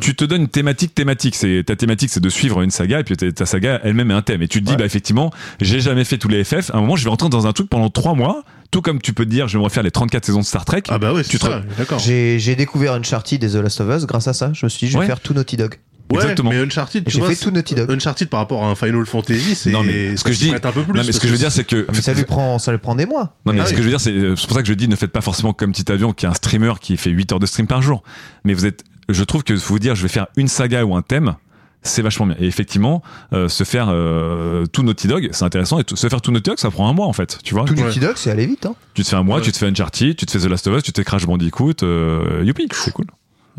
tu 0.01 0.15
te 0.15 0.25
donnes 0.25 0.43
une 0.43 0.49
thématique 0.49 0.95
thématique 0.95 1.35
c'est 1.35 1.65
ta 1.67 1.75
thématique 1.75 2.11
c'est 2.11 2.21
de 2.21 2.29
suivre 2.29 2.61
une 2.63 2.71
saga 2.71 3.01
et 3.01 3.05
puis 3.05 3.17
ta 3.17 3.47
saga 3.47 3.81
elle-même 3.83 4.11
est 4.11 4.15
un 4.15 4.23
thème 4.23 4.43
et 4.43 4.49
tu 4.49 4.61
te 4.61 4.65
dis 4.67 4.73
Ouais. 4.73 4.77
bah 4.79 4.85
effectivement 4.85 5.33
j'ai 5.61 5.81
jamais 5.81 6.05
fait 6.05 6.19
tous 6.19 6.29
les 6.29 6.45
FF 6.45 6.71
à 6.71 6.77
un 6.77 6.81
moment 6.83 6.97
je 6.97 7.05
vais 7.05 7.11
rentrer 7.11 7.29
dans 7.31 7.47
un 7.47 7.53
truc 7.53 7.69
pendant 7.71 7.91
trois 7.91 8.15
mois 8.15 8.43
tout 8.71 8.83
comme 8.83 9.01
tu 9.01 9.13
peux 9.13 9.25
te 9.25 9.31
dire 9.31 9.49
je 9.49 9.55
vais 9.55 9.59
me 9.61 9.65
refaire 9.65 9.83
les 9.83 9.91
34 9.91 10.25
saisons 10.25 10.41
de 10.41 10.45
Star 10.45 10.65
Trek 10.65 10.83
Ah 10.89 10.99
bah 10.99 11.13
ouais, 11.13 11.23
c'est 11.23 11.31
Tu 11.31 11.39
te- 11.39 11.47
ça, 11.47 11.63
d'accord. 11.79 11.99
J'ai 12.01 12.39
j'ai 12.39 12.57
découvert 12.57 12.93
Uncharted 12.95 13.43
et 13.43 13.49
The 13.49 13.55
Last 13.55 13.81
of 13.81 13.97
Us 13.97 14.05
grâce 14.07 14.27
à 14.29 14.33
ça. 14.33 14.51
Je 14.53 14.67
me 14.67 14.69
suis 14.69 14.87
dit, 14.87 14.93
je 14.93 14.97
vais 14.99 15.01
Ouais. 15.01 15.07
faire 15.07 15.21
tout 15.21 15.33
Naughty 15.33 15.57
Dog. 15.57 15.77
Ouais, 16.13 16.19
Exactement. 16.21 16.51
mais 16.51 16.59
Uncharted, 16.61 17.05
tu 17.05 17.11
J'ai 17.11 17.19
vois, 17.19 17.31
fait 17.31 17.37
tout 17.37 17.51
Naughty 17.51 17.75
Dog. 17.75 17.91
Uncharted 17.91 18.29
par 18.29 18.41
rapport 18.41 18.63
à 18.63 18.69
un 18.69 18.75
Final 18.75 19.07
Fantasy, 19.07 19.55
c'est 19.55 19.71
Non, 19.71 19.83
mais 19.83 20.17
ce 20.17 20.23
que 20.25 20.33
je 20.33 20.39
dis- 20.39 20.51
un 20.51 20.59
peu 20.59 20.83
plus. 20.83 20.93
non 20.93 21.03
mais 21.05 21.13
ce 21.13 21.19
que 21.19 21.27
je 21.27 21.33
veux 21.33 21.39
dire 21.39 21.51
c'est 21.51 21.65
que 21.65 21.87
Mais 21.93 22.03
ça 22.03 22.13
lui 22.13 22.25
prend, 22.25 22.59
ça 22.59 22.73
lui 22.73 22.79
prend 22.79 22.95
des 22.95 23.07
mois. 23.07 23.35
non 23.47 23.53
mais 23.55 23.61
Ah 23.61 23.65
ce 23.65 23.71
oui. 23.71 23.77
que 23.77 23.83
je 23.83 23.85
veux 23.85 23.91
dire 23.91 24.01
c'est 24.01 24.13
c'est 24.37 24.47
pour 24.47 24.55
ça 24.57 24.63
que 24.63 24.69
je 24.69 24.75
dis 24.75 24.87
ne 24.87 24.97
faites 24.97 25.13
pas 25.13 25.23
forcément 25.23 25.53
comme 25.55 25.73
petit 25.73 25.91
avion 25.91 26.13
qui 26.13 26.27
est 26.27 26.29
un 26.29 26.35
streamer 26.35 26.75
qui 26.81 26.97
fait 26.99 27.11
8 27.11 27.33
heures 27.33 27.41
de 27.41 27.47
stream 27.47 27.67
par 27.67 27.81
jour 27.83 28.03
mais 28.45 28.53
vous 28.55 28.67
êtes 28.67 28.85
je 29.09 29.25
trouve 29.25 29.43
que 29.45 29.55
vous 29.55 29.79
dire 29.79 29.95
je 29.95 30.03
vais 30.03 30.09
faire 30.09 30.27
une 30.37 30.49
saga 30.49 30.85
ou 30.85 30.95
un 30.95 31.03
thème 31.03 31.35
c'est 31.83 32.01
vachement 32.03 32.27
bien 32.27 32.37
et 32.39 32.47
effectivement 32.47 33.03
euh, 33.33 33.49
se 33.49 33.65
faire 33.65 33.89
euh, 33.91 34.67
tout 34.67 34.83
Naughty 34.83 35.09
Dog 35.09 35.29
c'est 35.33 35.45
intéressant 35.45 35.79
et 35.79 35.85
tout- 35.85 35.97
se 35.97 36.09
faire 36.09 36.21
tout 36.21 36.31
Naughty 36.33 36.51
Dog 36.51 36.59
ça 36.59 36.71
prend 36.71 36.89
un 36.89 36.93
mois 36.93 37.07
en 37.07 37.13
fait 37.15 37.39
tu 37.43 37.55
vois 37.55 37.65
Tout 37.65 37.75
Ouais. 37.75 37.83
Naughty 37.83 38.01
Dog, 38.01 38.15
c'est 38.17 38.31
aller 38.31 38.47
vite. 38.47 38.67
Hein. 38.67 38.75
Tu 38.95 39.03
te 39.03 39.09
fais 39.09 39.17
un 39.17 39.23
mois, 39.23 39.37
Ouais. 39.39 39.43
tu 39.43 39.53
te 39.53 39.59
fais 39.59 39.67
Uncharted, 39.67 40.17
tu 40.17 40.27
te 40.27 40.31
fais 40.31 40.39
The 40.39 40.51
Last 40.51 40.67
of 40.67 40.77
Us, 40.77 40.83
tu 40.83 40.93
te 40.93 41.01
fais 41.01 41.05
Crash 41.05 41.27
Bandicoot, 41.27 41.83
euh, 41.83 42.43
youpi, 42.45 42.69
c'est 42.73 42.93
cool. 42.93 43.07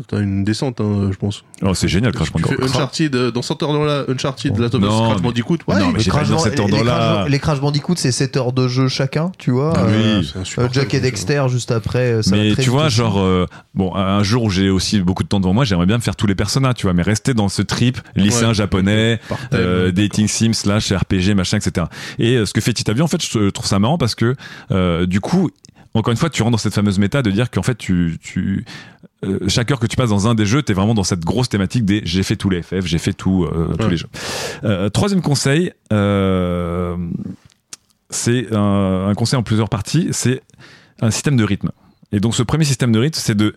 T'as 0.08 0.20
une 0.20 0.44
descente, 0.44 0.82
hein, 0.82 1.08
je 1.10 1.16
pense. 1.16 1.42
Oh, 1.62 1.72
c'est 1.72 1.88
génial 1.88 2.12
Crash 2.12 2.30
Tu 2.30 2.42
fais 2.42 2.54
Bandicoot. 2.54 2.64
Uncharted, 2.68 3.14
euh, 3.16 3.30
dans 3.30 3.40
cet 3.40 3.62
ordre-là, 3.62 4.04
Uncharted, 4.08 4.58
la 4.58 4.68
Top 4.68 4.82
of 4.82 4.88
Non, 4.90 5.08
Crash 5.08 5.22
Bandicoot, 5.22 5.56
ouais. 5.68 5.78
Non, 5.80 5.86
mais 5.86 5.98
Les 5.98 6.04
j'ai 6.04 6.10
pas 6.10 6.22
dans 6.24 6.38
cet 6.38 6.58
les- 6.58 6.66
les 6.66 6.72
ordre-là. 6.74 6.92
Crash- 7.22 7.30
Les 7.30 7.38
Crash 7.38 7.60
Bandicoot, 7.60 7.94
c'est 7.96 8.12
7 8.12 8.36
heures 8.36 8.52
de 8.52 8.68
jeu 8.68 8.88
chacun, 8.88 9.32
tu 9.38 9.52
vois. 9.52 9.72
Ah 9.74 9.84
euh, 9.86 10.18
oui. 10.20 10.28
c'est 10.30 10.36
euh, 10.38 10.42
insupportable, 10.42 10.74
Jack 10.74 10.92
et. 10.92 11.00
Dexter 11.00 11.46
juste 11.48 11.70
après. 11.72 12.12
euh, 12.12 12.22
ça 12.22 12.36
Mais 12.36 12.54
tu 12.56 12.68
vois, 12.68 12.86
aussi. 12.88 12.96
genre, 12.96 13.18
euh, 13.20 13.46
bon, 13.74 13.94
un 13.94 14.22
jour 14.22 14.42
où 14.42 14.50
j'ai 14.50 14.68
aussi 14.68 15.00
beaucoup 15.00 15.22
de 15.22 15.28
temps 15.28 15.40
devant 15.40 15.54
moi, 15.54 15.64
j'aimerais 15.64 15.86
bien 15.86 15.96
me 15.96 16.02
faire 16.02 16.14
tous 16.16 16.26
les 16.26 16.34
personnages, 16.34 16.74
tu 16.74 16.82
vois, 16.84 16.92
mais 16.92 17.02
rester 17.02 17.32
dans 17.32 17.48
ce 17.48 17.62
trip 17.62 17.98
lycéen 18.16 18.48
Ouais. 18.48 18.54
japonais, 18.54 19.18
thème, 19.28 19.38
euh, 19.54 19.92
dating 19.92 20.28
sim 20.28 20.52
slash 20.52 20.92
RPG, 20.92 21.32
machin, 21.34 21.56
etc. 21.56 21.86
Et 22.18 22.34
euh, 22.36 22.44
ce 22.44 22.52
que 22.52 22.60
fait 22.60 22.74
Titavi, 22.74 23.00
en 23.00 23.08
fait, 23.08 23.22
je 23.24 23.48
trouve 23.48 23.66
ça 23.66 23.78
marrant 23.78 23.96
parce 23.96 24.14
que, 24.14 24.34
euh, 24.72 25.06
du 25.06 25.20
coup, 25.20 25.48
encore 25.94 26.10
une 26.10 26.16
fois, 26.16 26.30
tu 26.30 26.42
rentres 26.42 26.52
dans 26.52 26.58
cette 26.58 26.74
fameuse 26.74 26.98
méta 26.98 27.22
de 27.22 27.30
dire 27.30 27.50
qu'en 27.50 27.62
fait, 27.62 27.76
tu, 27.76 28.18
tu, 28.20 28.64
euh, 29.24 29.38
chaque 29.48 29.70
heure 29.70 29.80
que 29.80 29.86
tu 29.86 29.96
passes 29.96 30.10
dans 30.10 30.28
un 30.28 30.34
des 30.34 30.46
jeux, 30.46 30.62
t'es 30.62 30.72
vraiment 30.72 30.94
dans 30.94 31.04
cette 31.04 31.24
grosse 31.24 31.48
thématique 31.48 31.84
des 31.84 32.02
j'ai 32.04 32.22
fait 32.22 32.36
tous 32.36 32.50
les 32.50 32.62
FF, 32.62 32.84
j'ai 32.86 32.98
fait 32.98 33.12
tout, 33.12 33.44
euh, 33.44 33.74
tous 33.78 33.88
les 33.88 33.96
jeux. 33.96 34.08
Euh, 34.64 34.88
troisième 34.88 35.22
conseil, 35.22 35.72
c'est 38.10 38.52
un, 38.52 39.08
un 39.08 39.14
conseil 39.14 39.38
en 39.38 39.42
plusieurs 39.42 39.68
parties, 39.68 40.08
c'est 40.12 40.42
un 41.00 41.10
système 41.10 41.36
de 41.36 41.44
rythme. 41.44 41.70
Et 42.12 42.20
donc, 42.20 42.34
ce 42.34 42.42
premier 42.42 42.64
système 42.64 42.92
de 42.92 42.98
rythme, 42.98 43.18
c'est 43.20 43.34
de 43.34 43.54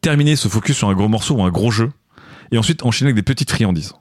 terminer 0.00 0.36
ce 0.36 0.48
focus 0.48 0.76
sur 0.76 0.88
un 0.88 0.94
gros 0.94 1.08
morceau 1.08 1.36
ou 1.36 1.42
un 1.42 1.50
gros 1.50 1.70
jeu, 1.70 1.90
et 2.52 2.58
ensuite 2.58 2.84
enchaîner 2.84 3.10
avec 3.10 3.16
des 3.16 3.22
petites 3.22 3.50
friandises. 3.50 3.94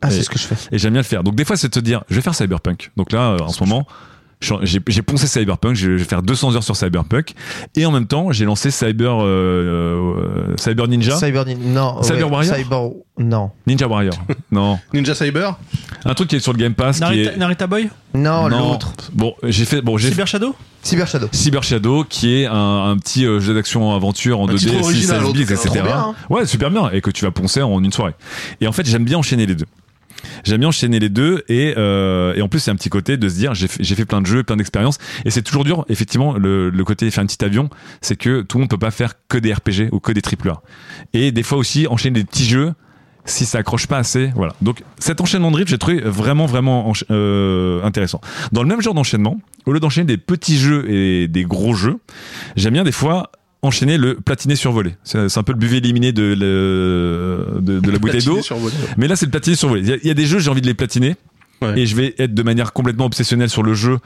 Ah, 0.00 0.10
c'est 0.10 0.22
ce 0.22 0.30
que 0.30 0.38
je 0.38 0.46
fais. 0.46 0.56
Et 0.70 0.78
j'aime 0.78 0.92
bien 0.92 1.02
le 1.02 1.06
faire. 1.06 1.24
Donc 1.24 1.34
des 1.34 1.44
fois, 1.44 1.56
c'est 1.56 1.68
de 1.68 1.72
te 1.72 1.80
dire, 1.80 2.04
je 2.08 2.14
vais 2.14 2.20
faire 2.20 2.34
Cyberpunk. 2.34 2.92
Donc 2.96 3.12
là, 3.12 3.36
en 3.40 3.48
ce 3.48 3.62
moment, 3.64 3.86
je 3.86 4.17
j'ai 4.40 5.02
poncé 5.02 5.26
Cyberpunk, 5.26 5.74
je 5.74 5.90
vais 5.90 6.04
faire 6.04 6.22
200 6.22 6.54
heures 6.54 6.62
sur 6.62 6.76
Cyberpunk. 6.76 7.34
Et 7.76 7.84
en 7.86 7.90
même 7.90 8.06
temps, 8.06 8.30
j'ai 8.32 8.44
lancé 8.44 8.70
Cyber, 8.70 9.20
euh, 9.22 9.26
euh, 9.26 10.54
Cyber 10.56 10.86
Ninja. 10.88 11.16
Cyber 11.16 11.44
Nin- 11.44 11.56
non. 11.58 12.02
Cyber 12.02 12.26
ouais, 12.26 12.32
Warrior 12.32 12.54
Cyber 12.56 12.90
non. 13.18 13.50
Ninja 13.66 13.88
Warrior. 13.88 14.14
non. 14.52 14.78
Ninja 14.94 15.14
Cyber 15.14 15.58
Un 16.04 16.14
truc 16.14 16.28
qui 16.28 16.36
est 16.36 16.40
sur 16.40 16.52
le 16.52 16.58
Game 16.58 16.74
Pass. 16.74 16.96
qui 16.96 17.02
Narita, 17.02 17.32
est... 17.32 17.36
Narita 17.36 17.66
Boy 17.66 17.90
Non, 18.14 18.48
Non. 18.48 18.72
l'autre. 18.72 18.92
Bon, 19.12 19.34
j'ai 19.42 19.64
fait, 19.64 19.80
bon, 19.82 19.96
j'ai 19.98 20.10
Cyber 20.10 20.26
Shadow 20.28 20.54
Cyber 20.82 21.08
Shadow. 21.08 21.28
Cyber 21.32 21.62
Shadow, 21.64 22.04
qui 22.08 22.34
est 22.42 22.46
un, 22.46 22.90
un 22.90 22.96
petit 22.98 23.26
euh, 23.26 23.40
jeu 23.40 23.52
d'action 23.54 23.92
aventure 23.94 24.38
en 24.40 24.48
Un 24.48 24.52
2D, 24.52 24.58
titre 24.58 24.74
6, 24.74 24.84
original, 24.84 25.18
16 25.20 25.28
en 25.28 25.32
bits, 25.32 25.42
etc. 25.42 25.68
Bien, 25.82 25.84
hein. 25.98 26.14
Ouais, 26.30 26.46
super 26.46 26.70
bien, 26.70 26.88
et 26.92 27.00
que 27.00 27.10
tu 27.10 27.24
vas 27.24 27.32
poncer 27.32 27.60
en 27.60 27.82
une 27.82 27.90
soirée. 27.92 28.14
Et 28.60 28.68
en 28.68 28.72
fait, 28.72 28.86
j'aime 28.86 29.04
bien 29.04 29.18
enchaîner 29.18 29.46
les 29.46 29.56
deux. 29.56 29.66
J'aime 30.44 30.60
bien 30.60 30.68
enchaîner 30.68 30.98
les 30.98 31.08
deux 31.08 31.44
et, 31.48 31.74
euh, 31.76 32.34
et 32.34 32.42
en 32.42 32.48
plus 32.48 32.60
c'est 32.60 32.70
un 32.70 32.76
petit 32.76 32.88
côté 32.88 33.16
de 33.16 33.28
se 33.28 33.34
dire 33.34 33.54
j'ai 33.54 33.68
fait, 33.68 34.04
plein 34.04 34.20
de 34.20 34.26
jeux, 34.26 34.42
plein 34.42 34.56
d'expériences 34.56 34.98
et 35.24 35.30
c'est 35.30 35.42
toujours 35.42 35.64
dur 35.64 35.84
effectivement 35.88 36.34
le, 36.34 36.70
le 36.70 36.84
côté 36.84 37.10
faire 37.10 37.22
un 37.24 37.26
petit 37.26 37.44
avion 37.44 37.68
c'est 38.00 38.16
que 38.16 38.42
tout 38.42 38.58
le 38.58 38.62
monde 38.62 38.70
peut 38.70 38.78
pas 38.78 38.90
faire 38.90 39.14
que 39.28 39.38
des 39.38 39.52
RPG 39.52 39.88
ou 39.92 40.00
que 40.00 40.12
des 40.12 40.22
triple 40.22 40.50
A. 40.50 40.62
Et 41.12 41.32
des 41.32 41.42
fois 41.42 41.58
aussi 41.58 41.86
enchaîner 41.86 42.20
des 42.20 42.24
petits 42.24 42.46
jeux 42.46 42.74
si 43.24 43.44
ça 43.44 43.58
accroche 43.58 43.86
pas 43.86 43.98
assez 43.98 44.30
voilà. 44.34 44.54
Donc 44.62 44.82
cet 44.98 45.20
enchaînement 45.20 45.50
de 45.50 45.56
rythme 45.56 45.70
j'ai 45.70 45.78
trouvé 45.78 46.00
vraiment 46.00 46.46
vraiment 46.46 46.92
euh, 47.10 47.82
intéressant. 47.84 48.20
Dans 48.52 48.62
le 48.62 48.68
même 48.68 48.80
genre 48.80 48.94
d'enchaînement 48.94 49.38
au 49.66 49.72
lieu 49.72 49.80
d'enchaîner 49.80 50.06
des 50.06 50.18
petits 50.18 50.58
jeux 50.58 50.90
et 50.90 51.28
des 51.28 51.44
gros 51.44 51.74
jeux 51.74 51.98
j'aime 52.56 52.74
bien 52.74 52.84
des 52.84 52.92
fois 52.92 53.30
enchaîner 53.62 53.98
le 53.98 54.14
platiné 54.14 54.54
survolé 54.56 54.94
c'est 55.02 55.18
un 55.36 55.42
peu 55.42 55.52
le 55.52 55.58
buvet 55.58 55.78
éliminé 55.78 56.12
de, 56.12 56.22
le- 56.38 57.60
de, 57.60 57.80
de 57.80 57.90
la 57.90 57.98
bouteille 57.98 58.22
d'eau 58.22 58.36
Platiné 58.36 58.70
mais 58.96 59.08
là, 59.08 59.16
c'est 59.16 59.26
le 59.26 59.30
platiner 59.32 59.56
survolé. 59.56 59.82
Il 59.82 59.88
y 59.88 59.92
a- 59.92 59.96
il 59.96 60.06
y, 60.06 60.10
a 60.10 60.14
des 60.14 60.26
jeux, 60.26 60.38
j'ai 60.38 60.50
envie 60.50 60.60
de 60.60 60.66
les 60.66 60.74
platiner. 60.74 61.16
Ouais. 61.60 61.78
Et 61.80 61.86
je 61.86 61.96
vais 61.96 62.14
être 62.18 62.34
de 62.34 62.42
manière 62.44 62.72
complètement 62.72 63.06
obsessionnelle 63.06 63.50
sur 63.50 63.62
le 63.64 63.74
jeu. 63.74 63.98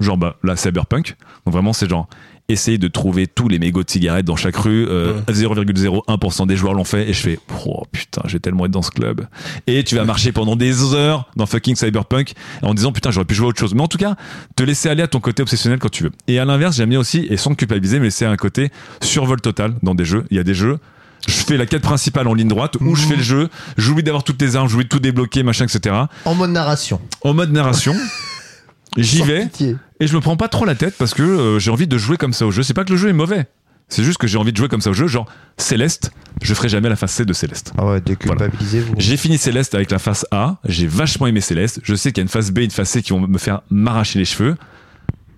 Genre, 0.00 0.18
bah, 0.18 0.36
là, 0.44 0.56
Cyberpunk. 0.56 1.16
Donc 1.46 1.52
vraiment, 1.54 1.72
c'est 1.72 1.88
genre, 1.88 2.06
essayer 2.50 2.78
de 2.78 2.88
trouver 2.88 3.26
tous 3.26 3.48
les 3.48 3.58
mégots 3.58 3.84
de 3.84 3.90
cigarettes 3.90 4.24
dans 4.24 4.36
chaque 4.36 4.56
rue. 4.56 4.86
Euh, 4.88 5.20
0,01% 5.28 6.46
des 6.46 6.56
joueurs 6.56 6.72
l'ont 6.72 6.84
fait. 6.84 7.08
Et 7.08 7.12
je 7.12 7.20
fais, 7.20 7.38
oh 7.66 7.84
putain, 7.92 8.22
je 8.26 8.32
vais 8.32 8.38
tellement 8.38 8.64
être 8.64 8.72
dans 8.72 8.82
ce 8.82 8.90
club. 8.90 9.26
Et 9.66 9.84
tu 9.84 9.96
vas 9.96 10.04
marcher 10.04 10.32
pendant 10.32 10.56
des 10.56 10.94
heures 10.94 11.30
dans 11.36 11.44
fucking 11.44 11.76
Cyberpunk 11.76 12.32
en 12.62 12.72
disant, 12.72 12.92
putain, 12.92 13.10
j'aurais 13.10 13.26
pu 13.26 13.34
jouer 13.34 13.46
à 13.46 13.48
autre 13.50 13.60
chose. 13.60 13.74
Mais 13.74 13.82
en 13.82 13.88
tout 13.88 13.98
cas, 13.98 14.16
te 14.56 14.62
laisser 14.62 14.88
aller 14.88 15.02
à 15.02 15.08
ton 15.08 15.20
côté 15.20 15.42
obsessionnel 15.42 15.78
quand 15.78 15.90
tu 15.90 16.04
veux. 16.04 16.12
Et 16.26 16.38
à 16.38 16.46
l'inverse, 16.46 16.76
j'aime 16.76 16.88
bien 16.88 17.00
aussi, 17.00 17.26
et 17.28 17.36
sans 17.36 17.50
te 17.50 17.56
culpabiliser, 17.56 17.98
me 17.98 18.04
laisser 18.04 18.24
un 18.24 18.36
côté 18.36 18.70
survol 19.02 19.40
total 19.40 19.74
dans 19.82 19.94
des 19.94 20.06
jeux. 20.06 20.24
Il 20.30 20.38
y 20.38 20.40
a 20.40 20.44
des 20.44 20.54
jeux 20.54 20.78
je 21.26 21.32
fais 21.32 21.56
la 21.56 21.66
quête 21.66 21.82
principale 21.82 22.28
en 22.28 22.34
ligne 22.34 22.48
droite 22.48 22.76
où 22.80 22.94
je 22.94 23.06
fais 23.06 23.16
le 23.16 23.22
jeu, 23.22 23.48
j'oublie 23.76 24.02
d'avoir 24.02 24.24
toutes 24.24 24.40
les 24.40 24.56
armes, 24.56 24.68
j'oublie 24.68 24.84
de 24.84 24.88
tout 24.88 25.00
débloquer, 25.00 25.42
machin, 25.42 25.66
etc. 25.66 25.94
En 26.24 26.34
mode 26.34 26.50
narration. 26.50 27.00
En 27.22 27.34
mode 27.34 27.52
narration, 27.52 27.94
j'y 28.96 29.22
vais 29.22 29.44
pitié. 29.46 29.76
et 30.00 30.06
je 30.06 30.14
me 30.14 30.20
prends 30.20 30.36
pas 30.36 30.48
trop 30.48 30.64
la 30.64 30.74
tête 30.74 30.94
parce 30.98 31.14
que 31.14 31.22
euh, 31.22 31.58
j'ai 31.58 31.70
envie 31.70 31.86
de 31.86 31.98
jouer 31.98 32.16
comme 32.16 32.32
ça 32.32 32.46
au 32.46 32.50
jeu. 32.50 32.62
C'est 32.62 32.74
pas 32.74 32.84
que 32.84 32.90
le 32.90 32.96
jeu 32.96 33.08
est 33.08 33.12
mauvais, 33.14 33.46
c'est 33.88 34.02
juste 34.02 34.18
que 34.18 34.26
j'ai 34.26 34.38
envie 34.38 34.52
de 34.52 34.56
jouer 34.56 34.68
comme 34.68 34.80
ça 34.80 34.90
au 34.90 34.94
jeu. 34.94 35.06
Genre 35.06 35.26
Céleste, 35.56 36.10
je 36.42 36.54
ferai 36.54 36.68
jamais 36.68 36.88
la 36.88 36.96
phase 36.96 37.10
C 37.12 37.24
de 37.24 37.32
Céleste. 37.32 37.72
Ah 37.78 37.86
ouais, 37.86 38.00
déculpabilisez-vous. 38.00 38.94
J'ai 38.98 39.16
fini 39.16 39.38
Céleste 39.38 39.74
avec 39.74 39.90
la 39.90 39.98
phase 39.98 40.26
A, 40.30 40.56
j'ai 40.64 40.86
vachement 40.86 41.26
aimé 41.26 41.40
Céleste. 41.40 41.80
Je 41.82 41.94
sais 41.94 42.12
qu'il 42.12 42.20
y 42.20 42.22
a 42.22 42.24
une 42.24 42.28
phase 42.28 42.50
B 42.50 42.58
et 42.58 42.64
une 42.64 42.70
phase 42.70 42.88
C 42.88 43.02
qui 43.02 43.10
vont 43.10 43.20
me 43.20 43.38
faire 43.38 43.62
m'arracher 43.70 44.18
les 44.18 44.24
cheveux. 44.24 44.56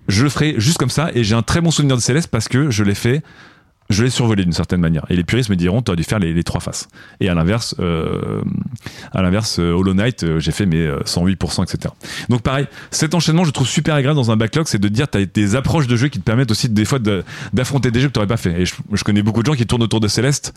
je 0.07 0.23
le 0.23 0.29
ferai 0.29 0.55
juste 0.57 0.77
comme 0.77 0.89
ça 0.89 1.09
et 1.13 1.23
j'ai 1.23 1.35
un 1.35 1.41
très 1.43 1.61
bon 1.61 1.71
souvenir 1.71 1.95
de 1.95 2.01
Céleste 2.01 2.27
parce 2.29 2.47
que 2.47 2.69
je 2.71 2.83
l'ai 2.83 2.95
fait 2.95 3.23
je 3.91 4.03
l'ai 4.03 4.09
survolé 4.09 4.43
d'une 4.43 4.53
certaine 4.53 4.81
manière. 4.81 5.05
Et 5.09 5.15
les 5.15 5.23
puristes 5.23 5.49
me 5.49 5.55
diront, 5.55 5.81
tu 5.81 5.91
as 5.91 5.95
dû 5.95 6.03
faire 6.03 6.19
les, 6.19 6.33
les 6.33 6.43
trois 6.43 6.59
faces. 6.61 6.87
Et 7.19 7.29
à 7.29 7.33
l'inverse, 7.33 7.75
euh, 7.79 8.41
à 9.11 9.21
l'inverse, 9.21 9.57
euh, 9.59 9.71
Hollow 9.73 9.93
Knight, 9.93 10.23
euh, 10.23 10.39
j'ai 10.39 10.51
fait 10.51 10.65
mes 10.65 10.85
euh, 10.87 10.99
108%, 11.05 11.63
etc. 11.63 11.93
Donc 12.29 12.41
pareil, 12.41 12.67
cet 12.91 13.13
enchaînement, 13.15 13.43
je 13.43 13.51
trouve 13.51 13.67
super 13.67 13.95
agréable 13.95 14.15
dans 14.17 14.31
un 14.31 14.37
backlog, 14.37 14.67
c'est 14.67 14.79
de 14.79 14.87
dire, 14.87 15.09
tu 15.09 15.17
as 15.17 15.25
des 15.25 15.55
approches 15.55 15.87
de 15.87 15.95
jeu 15.95 16.07
qui 16.07 16.19
te 16.19 16.23
permettent 16.23 16.51
aussi 16.51 16.69
des 16.69 16.85
fois 16.85 16.99
de- 16.99 17.23
d'affronter 17.53 17.91
des 17.91 17.99
jeux 18.01 18.07
que 18.07 18.13
tu 18.13 18.19
n'aurais 18.19 18.27
pas 18.27 18.37
fait. 18.37 18.61
Et 18.61 18.65
je, 18.65 18.73
je 18.93 19.03
connais 19.03 19.21
beaucoup 19.21 19.41
de 19.41 19.45
gens 19.47 19.55
qui 19.55 19.65
tournent 19.67 19.83
autour 19.83 19.99
de 19.99 20.07
Céleste. 20.07 20.53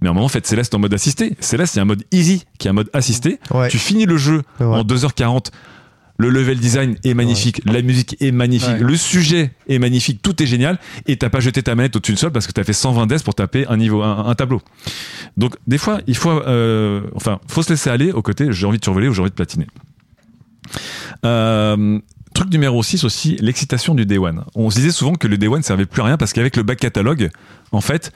Mais 0.00 0.08
à 0.08 0.10
un 0.10 0.14
moment, 0.14 0.28
faites 0.28 0.46
Céleste 0.48 0.74
en 0.74 0.80
mode 0.80 0.92
assisté. 0.94 1.36
Céleste, 1.38 1.74
il 1.74 1.78
y 1.78 1.80
a 1.80 1.82
un 1.82 1.86
mode 1.86 2.02
easy 2.10 2.44
qui 2.58 2.66
est 2.66 2.70
un 2.70 2.74
mode 2.74 2.90
assisté. 2.92 3.38
Ouais. 3.52 3.68
Tu 3.68 3.78
finis 3.78 4.04
le 4.04 4.16
jeu 4.16 4.42
en 4.80 4.82
2h40. 4.82 5.46
Le 6.18 6.28
level 6.28 6.58
design 6.58 6.96
est 7.04 7.14
magnifique, 7.14 7.62
la 7.64 7.82
musique 7.82 8.16
est 8.20 8.30
magnifique, 8.32 8.68
Ouais. 8.68 8.78
le 8.78 8.96
sujet 8.96 9.50
est 9.68 9.78
magnifique, 9.78 10.20
tout 10.22 10.40
est 10.42 10.46
génial, 10.46 10.78
et 11.06 11.16
t'as 11.16 11.30
pas 11.30 11.40
jeté 11.40 11.62
ta 11.62 11.74
manette 11.74 11.96
au-dessus 11.96 12.12
du 12.12 12.18
sol 12.18 12.30
parce 12.30 12.46
que 12.46 12.52
t'as 12.52 12.64
fait 12.64 12.72
120 12.74 13.06
deaths 13.06 13.24
pour 13.24 13.34
taper 13.34 13.66
un 13.68 13.76
niveau, 13.76 14.02
un, 14.02 14.26
un 14.26 14.34
tableau. 14.34 14.60
Donc 15.36 15.56
des 15.66 15.78
fois, 15.78 16.00
il 16.06 16.16
faut, 16.16 16.30
euh, 16.30 17.00
enfin, 17.14 17.40
faut 17.48 17.62
se 17.62 17.70
laisser 17.70 17.90
aller 17.90 18.12
au 18.12 18.22
côté. 18.22 18.48
J'ai 18.52 18.66
envie 18.66 18.78
de 18.78 18.84
survoler 18.84 19.08
ou 19.08 19.14
j'ai 19.14 19.20
envie 19.22 19.30
de 19.30 19.34
platiner. 19.34 19.66
Euh, 21.24 21.98
truc 22.34 22.50
numéro 22.52 22.82
6 22.82 23.04
aussi, 23.04 23.36
l'excitation 23.40 23.94
du 23.94 24.06
Day 24.06 24.18
One. 24.18 24.44
On 24.54 24.70
se 24.70 24.76
disait 24.76 24.90
souvent 24.90 25.14
que 25.14 25.28
le 25.28 25.38
Day 25.38 25.48
One 25.48 25.62
servait 25.62 25.86
plus 25.86 26.02
à 26.02 26.06
rien 26.06 26.16
parce 26.16 26.32
qu'avec 26.32 26.56
le 26.56 26.62
back 26.62 26.78
catalogue, 26.78 27.30
en 27.72 27.80
fait, 27.80 28.12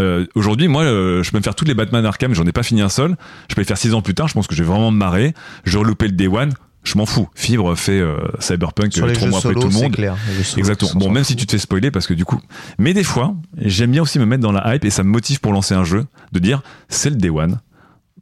euh, 0.00 0.26
aujourd'hui, 0.34 0.68
moi, 0.68 0.82
euh, 0.84 1.22
je 1.22 1.30
peux 1.30 1.38
me 1.38 1.42
faire 1.42 1.54
toutes 1.54 1.68
les 1.68 1.74
Batman 1.74 2.04
Arkham, 2.06 2.34
j'en 2.34 2.46
ai 2.46 2.52
pas 2.52 2.62
fini 2.62 2.80
un 2.80 2.88
seul. 2.88 3.16
Je 3.48 3.54
peux 3.54 3.60
les 3.60 3.66
faire 3.66 3.78
6 3.78 3.94
ans 3.94 4.02
plus 4.02 4.14
tard, 4.14 4.28
je 4.28 4.34
pense 4.34 4.46
que 4.46 4.54
je 4.54 4.62
vais 4.62 4.68
vraiment 4.68 4.90
me 4.90 4.96
marrer. 4.96 5.34
Je 5.64 5.72
vais 5.72 5.78
relouper 5.80 6.06
le 6.06 6.12
Day 6.12 6.28
One, 6.28 6.52
je 6.82 6.96
m'en 6.96 7.06
fous. 7.06 7.28
Fibre 7.34 7.74
fait 7.76 8.00
euh, 8.00 8.16
Cyberpunk 8.38 8.92
Sur 8.92 9.06
les 9.06 9.12
trois 9.12 9.26
jeux 9.26 9.30
mois 9.30 9.38
après 9.38 9.54
solo, 9.54 9.60
tout 9.62 9.68
le 9.68 9.82
monde. 9.82 9.92
clair. 9.92 10.16
Les 10.28 10.34
jeux 10.34 10.42
solo, 10.44 10.58
Exactement. 10.60 10.90
Bon, 10.94 11.06
on 11.08 11.10
même 11.10 11.24
si 11.24 11.36
tu 11.36 11.46
te 11.46 11.52
fais 11.52 11.58
spoiler 11.58 11.90
parce 11.90 12.06
que 12.06 12.14
du 12.14 12.24
coup. 12.24 12.40
Mais 12.78 12.94
des 12.94 13.04
fois, 13.04 13.34
j'aime 13.58 13.90
bien 13.90 14.02
aussi 14.02 14.18
me 14.18 14.26
mettre 14.26 14.42
dans 14.42 14.52
la 14.52 14.74
hype 14.74 14.84
et 14.84 14.90
ça 14.90 15.02
me 15.02 15.10
motive 15.10 15.40
pour 15.40 15.52
lancer 15.52 15.74
un 15.74 15.84
jeu 15.84 16.06
de 16.32 16.38
dire 16.38 16.62
c'est 16.88 17.10
le 17.10 17.16
day 17.16 17.30
one. 17.30 17.60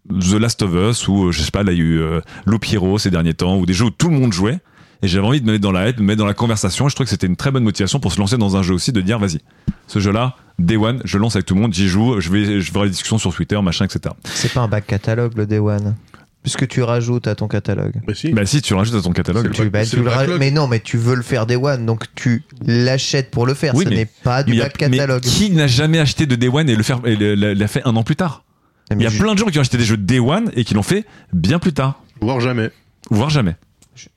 The 0.08 0.32
Last 0.34 0.62
of 0.62 0.72
Us 0.72 1.06
ou 1.06 1.26
euh, 1.26 1.32
je 1.32 1.42
sais 1.42 1.50
pas, 1.50 1.62
là 1.62 1.72
il 1.72 1.78
y 1.78 1.82
a 1.82 1.84
eu 1.84 2.00
euh, 2.00 2.20
Loop 2.46 2.64
Hero 2.72 2.98
ces 2.98 3.10
derniers 3.10 3.34
temps 3.34 3.58
ou 3.58 3.66
des 3.66 3.74
jeux 3.74 3.86
où 3.86 3.90
tout 3.90 4.08
le 4.08 4.16
monde 4.16 4.32
jouait 4.32 4.58
et 5.02 5.06
j'avais 5.06 5.26
envie 5.26 5.40
de 5.40 5.46
me 5.46 5.52
mettre 5.52 5.62
dans 5.62 5.70
la 5.70 5.88
hype, 5.88 5.96
de 5.96 6.02
me 6.02 6.06
mettre 6.06 6.18
dans 6.18 6.26
la 6.26 6.34
conversation 6.34 6.86
et 6.86 6.88
je 6.88 6.94
trouve 6.94 7.04
que 7.04 7.10
c'était 7.10 7.26
une 7.26 7.36
très 7.36 7.50
bonne 7.50 7.62
motivation 7.62 8.00
pour 8.00 8.12
se 8.12 8.18
lancer 8.18 8.38
dans 8.38 8.56
un 8.56 8.62
jeu 8.62 8.72
aussi 8.74 8.90
de 8.90 9.02
dire 9.02 9.18
vas-y, 9.18 9.40
ce 9.86 9.98
jeu-là, 10.00 10.34
day 10.58 10.76
one, 10.76 11.02
je 11.04 11.18
lance 11.18 11.36
avec 11.36 11.46
tout 11.46 11.54
le 11.54 11.60
monde, 11.60 11.74
j'y 11.74 11.88
joue, 11.88 12.20
je 12.20 12.30
vais, 12.30 12.60
je 12.60 12.72
des 12.72 12.88
discussions 12.88 13.18
sur 13.18 13.34
Twitter, 13.34 13.60
machin, 13.60 13.84
etc. 13.84 14.14
C'est 14.24 14.52
pas 14.52 14.60
un 14.62 14.68
back 14.68 14.86
catalogue 14.86 15.36
le 15.36 15.46
Day 15.46 15.58
One. 15.58 15.94
Puisque 16.42 16.68
tu 16.68 16.82
rajoutes 16.82 17.26
à 17.26 17.34
ton 17.34 17.48
catalogue. 17.48 17.94
Bah 18.06 18.14
si. 18.14 18.30
Bah 18.32 18.46
si 18.46 18.62
tu 18.62 18.72
le 18.72 18.78
rajoutes 18.78 18.94
à 18.94 19.02
ton 19.02 19.12
catalogue. 19.12 19.50
Tu- 19.50 19.68
bah, 19.68 19.84
tu 19.84 19.96
le 19.96 20.38
mais 20.38 20.50
non, 20.50 20.66
mais 20.68 20.80
tu 20.80 20.96
veux 20.96 21.14
le 21.16 21.22
faire 21.22 21.46
Day 21.46 21.56
One, 21.56 21.84
donc 21.84 22.04
tu 22.14 22.42
l'achètes 22.64 23.30
pour 23.30 23.44
le 23.46 23.54
faire. 23.54 23.74
Oui, 23.74 23.84
Ce 23.84 23.90
n'est 23.90 24.06
pas 24.06 24.42
du 24.44 24.56
back 24.58 24.76
catalogue. 24.78 25.22
mais 25.24 25.30
qui 25.30 25.50
n'a 25.50 25.66
jamais 25.66 25.98
acheté 25.98 26.26
de 26.26 26.36
Day 26.36 26.48
One 26.48 26.68
et 26.70 26.76
le 26.76 26.82
faire 26.82 27.00
l'a 27.04 27.68
fait 27.68 27.82
un 27.84 27.94
an 27.96 28.02
plus 28.02 28.16
tard? 28.16 28.44
Il 28.90 29.02
y 29.02 29.06
a 29.06 29.10
je- 29.10 29.18
plein 29.18 29.34
de 29.34 29.38
gens 29.38 29.46
qui 29.46 29.58
ont 29.58 29.60
acheté 29.60 29.76
des 29.76 29.84
jeux 29.84 29.96
Day 29.98 30.18
One 30.20 30.50
et 30.54 30.64
qui 30.64 30.72
l'ont 30.74 30.82
fait 30.82 31.04
bien 31.32 31.58
plus 31.58 31.72
tard, 31.74 32.02
Voire 32.20 32.40
jamais. 32.40 32.70
voire 33.10 33.28
jamais. 33.30 33.56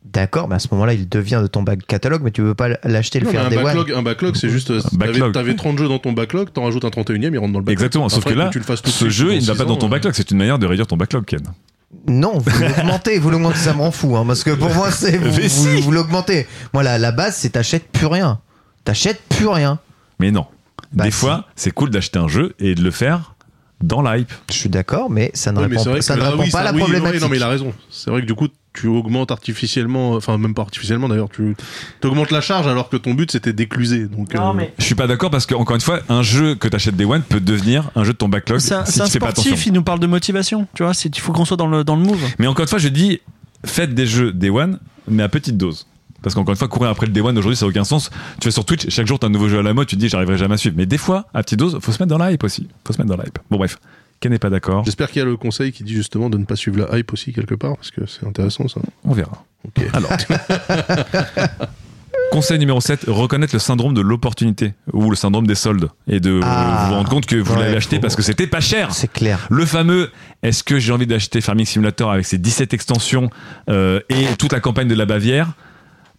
D'accord, 0.05 0.47
mais 0.47 0.55
à 0.55 0.59
ce 0.59 0.67
moment-là, 0.72 0.93
il 0.93 1.09
devient 1.09 1.39
de 1.41 1.47
ton 1.47 1.63
back 1.63 1.86
catalogue, 1.88 2.22
mais 2.24 2.32
tu 2.32 2.41
veux 2.41 2.53
pas 2.53 2.69
l'acheter 2.84 3.17
et 3.17 3.22
le 3.22 3.26
Non, 3.26 3.32
faire 3.32 3.45
un 3.45 3.49
Day 3.49 3.57
One. 3.57 3.63
backlog, 3.63 3.91
un 3.93 4.01
backlog, 4.03 4.36
c'est 4.36 4.49
juste. 4.49 4.72
backlog. 4.95 5.19
T'avais, 5.19 5.32
t'avais 5.32 5.55
30 5.55 5.78
jeux 5.80 5.88
dans 5.88 5.97
ton 5.99 6.11
backlog, 6.13 6.53
t'en 6.53 6.63
rajoutes 6.65 6.86
un 6.86 6.89
31 6.91 7.15
e 7.15 7.34
il 7.34 7.38
rentre 7.39 7.51
dans 7.53 7.59
le 7.59 7.65
backlog. 7.65 7.72
Exactement. 7.80 8.07
Sauf 8.09 8.24
que 8.24 8.34
là, 8.34 8.49
tu 8.51 8.59
le 8.59 8.63
fasses 8.63 8.82
tout 8.84 8.89
de 8.89 8.93
ce 8.95 9.09
jeu, 9.09 9.34
il 9.34 9.41
ne 9.41 9.45
va 9.45 9.53
six 9.53 9.57
pas 9.57 9.65
dans 9.65 9.74
ans, 9.74 9.78
ton 9.78 9.88
euh, 9.88 9.89
backlog. 9.89 10.13
C'est 10.13 10.30
une 10.32 10.38
manière 10.38 10.59
de 10.59 10.67
réduire 10.67 10.86
ton 10.88 10.97
backlog, 10.97 11.26
Ken. 11.26 11.41
Non, 12.08 12.38
vous 12.38 12.60
l'augmentez, 12.62 13.20
vous 13.20 13.30
l'augmentez, 13.30 13.58
ça 13.58 13.74
m'en 13.74 13.92
fout, 13.92 14.12
hein, 14.16 14.24
parce 14.26 14.44
que 14.44 14.52
pour 14.52 14.74
moi, 14.74 14.92
c'est 14.92 15.18
vous, 15.18 15.48
si. 15.48 15.82
vous 15.82 15.92
l'augmentez. 15.92 16.48
Moi, 16.74 16.84
la, 16.84 16.98
la 16.98 17.12
base, 17.12 17.36
c'est 17.36 17.50
t'achètes 17.52 17.88
plus 17.92 18.08
rien. 18.08 18.39
T'achètes 18.84 19.22
plus 19.30 19.48
rien. 19.48 19.80
Mais 20.20 20.32
non. 20.32 20.46
Bah, 20.94 21.04
Des 21.06 21.12
si. 21.12 21.18
fois, 21.18 21.46
c'est 21.56 21.72
cool 21.72 21.89
d'acheter 21.89 22.20
un 22.20 22.28
jeu 22.28 22.56
et 22.60 22.76
de 22.76 22.82
le 22.82 22.92
faire 22.92 23.36
dans 23.82 24.02
l'hype. 24.02 24.32
Je 24.50 24.56
suis 24.56 24.70
d'accord, 24.70 25.10
mais 25.10 25.32
ça 25.34 25.52
ne 25.52 25.60
répond, 25.60 25.84
ça 26.02 26.16
ne 26.16 26.36
oui, 26.38 26.50
pas 26.50 26.60
à 26.60 26.64
la 26.64 26.72
oui, 26.74 26.80
problématique. 26.80 27.22
non, 27.22 27.30
mais 27.30 27.38
il 27.38 27.44
a 27.44 27.48
raison. 27.50 27.74
C'est 27.89 28.10
vrai 28.10 28.22
que 28.22 28.26
du 28.28 28.36
coup, 28.36 28.48
tu 28.74 28.88
augmentes 28.88 29.32
artificiellement, 29.32 30.11
enfin, 30.13 30.38
même 30.38 30.53
pas 30.53 30.61
artificiellement 30.61 31.09
d'ailleurs, 31.09 31.30
tu 31.30 31.55
augmentes 32.03 32.32
la 32.32 32.41
charge 32.41 32.67
alors 32.67 32.89
que 32.89 32.97
ton 32.97 33.13
but 33.13 33.32
c'était 33.32 33.53
d'écluser. 33.53 34.07
Donc, 34.07 34.34
Non, 34.34 34.51
euh, 34.51 34.53
mais 34.53 34.74
Je 34.78 34.84
suis 34.86 34.95
pas 34.95 35.07
d'accord 35.07 35.30
parce 35.30 35.45
que, 35.45 35.55
encore 35.55 35.76
une 35.76 35.82
fois, 35.82 35.99
un 36.09 36.22
jeu 36.22 36.55
que 36.55 36.67
t'achètes 36.67 36.95
Day 36.95 37.05
One 37.05 37.22
peut 37.24 37.39
devenir 37.39 37.91
un 37.95 38.03
jeu 38.03 38.13
de 38.13 38.17
ton 38.17 38.30
backlog 38.30 38.59
c'est 38.59 38.74
un, 38.74 38.86
si 38.86 39.01
un 39.01 39.05
tu 39.05 39.11
sportif, 39.11 39.65
il 39.65 39.74
nous 39.74 39.84
parle 39.84 39.99
de 39.99 40.07
motivation. 40.07 40.67
Tu 40.74 40.84
vois, 40.84 40.93
il 41.03 41.19
faut 41.19 41.34
qu'on 41.34 41.45
soit 41.45 41.57
dans 41.57 41.67
le, 41.67 41.84
dans 41.84 41.95
le 41.95 42.03
move. 42.03 42.22
Mais 42.39 42.47
encore 42.47 42.63
une 42.63 42.69
fois, 42.69 42.80
je 42.80 42.88
dis, 42.88 43.19
faites 43.65 43.93
des 43.93 44.05
jeux 44.05 44.32
Day 44.32 44.49
One, 44.49 44.80
mais 45.07 45.24
à 45.24 45.30
petite 45.30 45.57
dose. 45.57 45.86
Parce 46.22 46.36
qu'encore 46.36 46.51
une 46.51 46.57
fois, 46.57 46.67
courir 46.67 46.91
après 46.91 47.07
le 47.07 47.11
Day 47.11 47.22
One 47.22 47.38
aujourd'hui, 47.38 47.57
ça 47.57 47.65
n'a 47.65 47.69
aucun 47.72 47.84
sens. 47.84 48.09
Tu 48.39 48.47
vas 48.47 48.51
sur 48.51 48.63
Twitch, 48.63 48.89
chaque 48.89 49.07
jour, 49.07 49.17
t'as 49.19 49.28
un 49.28 49.32
nouveau 49.32 49.49
jeu 49.49 49.59
à 49.59 49.63
la 49.63 49.74
mode, 49.74 49.88
tu 49.88 49.95
te 49.95 49.99
dis, 49.99 50.07
j'arriverai 50.07 50.38
jamais 50.38 50.53
à 50.53 50.57
suivre. 50.57 50.76
Mais 50.78 50.86
des 50.86 50.99
fois, 50.99 51.26
à 51.34 51.41
petite 51.43 51.59
dose, 51.59 51.80
faut 51.82 51.91
se 51.91 52.01
mettre 52.01 52.09
dans 52.11 52.19
la 52.19 52.32
hype 52.32 52.43
aussi. 52.43 52.67
Faut 52.86 52.93
se 52.93 52.99
mettre 52.99 53.09
dans 53.09 53.17
la 53.17 53.26
hype. 53.26 53.39
Bon, 53.49 53.57
bref. 53.57 53.80
Ken 54.22 54.32
n'est 54.32 54.39
pas 54.39 54.49
d'accord. 54.49 54.86
J'espère 54.86 55.09
qu'il 55.09 55.19
y 55.19 55.22
a 55.24 55.26
le 55.26 55.36
conseil 55.36 55.72
qui 55.74 55.84
dit 55.84 55.93
justement 55.93 56.30
de 56.30 56.38
ne 56.38 56.45
pas 56.45 56.55
suivre 56.55 56.78
la 56.88 56.97
hype 56.97 57.11
aussi 57.11 57.34
quelque 57.34 57.55
part, 57.55 57.76
parce 57.76 57.91
que 57.91 58.05
c'est 58.05 58.26
intéressant 58.26 58.67
ça. 58.69 58.80
On 59.03 59.13
verra. 59.13 59.43
Alors. 59.93 60.11
Conseil 62.32 62.59
numéro 62.59 62.80
7, 62.80 63.05
reconnaître 63.07 63.53
le 63.53 63.59
syndrome 63.59 63.93
de 63.93 63.99
l'opportunité 63.99 64.74
ou 64.93 65.09
le 65.09 65.17
syndrome 65.17 65.45
des 65.47 65.55
soldes 65.55 65.89
et 66.07 66.22
de 66.22 66.39
Ah. 66.43 66.86
vous 66.88 66.95
rendre 66.95 67.09
compte 67.09 67.26
que 67.26 67.36
vous 67.36 67.53
Ouais, 67.53 67.59
l'avez 67.59 67.76
acheté 67.76 67.99
parce 67.99 68.15
que 68.15 68.22
c'était 68.22 68.47
pas 68.47 68.61
cher. 68.61 68.93
C'est 68.93 69.11
clair. 69.11 69.47
Le 69.49 69.65
fameux 69.65 70.09
est-ce 70.41 70.63
que 70.63 70.80
j'ai 70.80 70.93
envie 70.93 71.07
d'acheter 71.07 71.41
Farming 71.41 71.65
Simulator 71.65 72.09
avec 72.09 72.26
ses 72.26 72.38
17 72.38 72.74
extensions 72.74 73.30
euh, 73.69 73.99
et 74.09 74.28
toute 74.39 74.53
la 74.53 74.61
campagne 74.61 74.88
de 74.88 74.95
la 74.95 75.05
Bavière? 75.05 75.51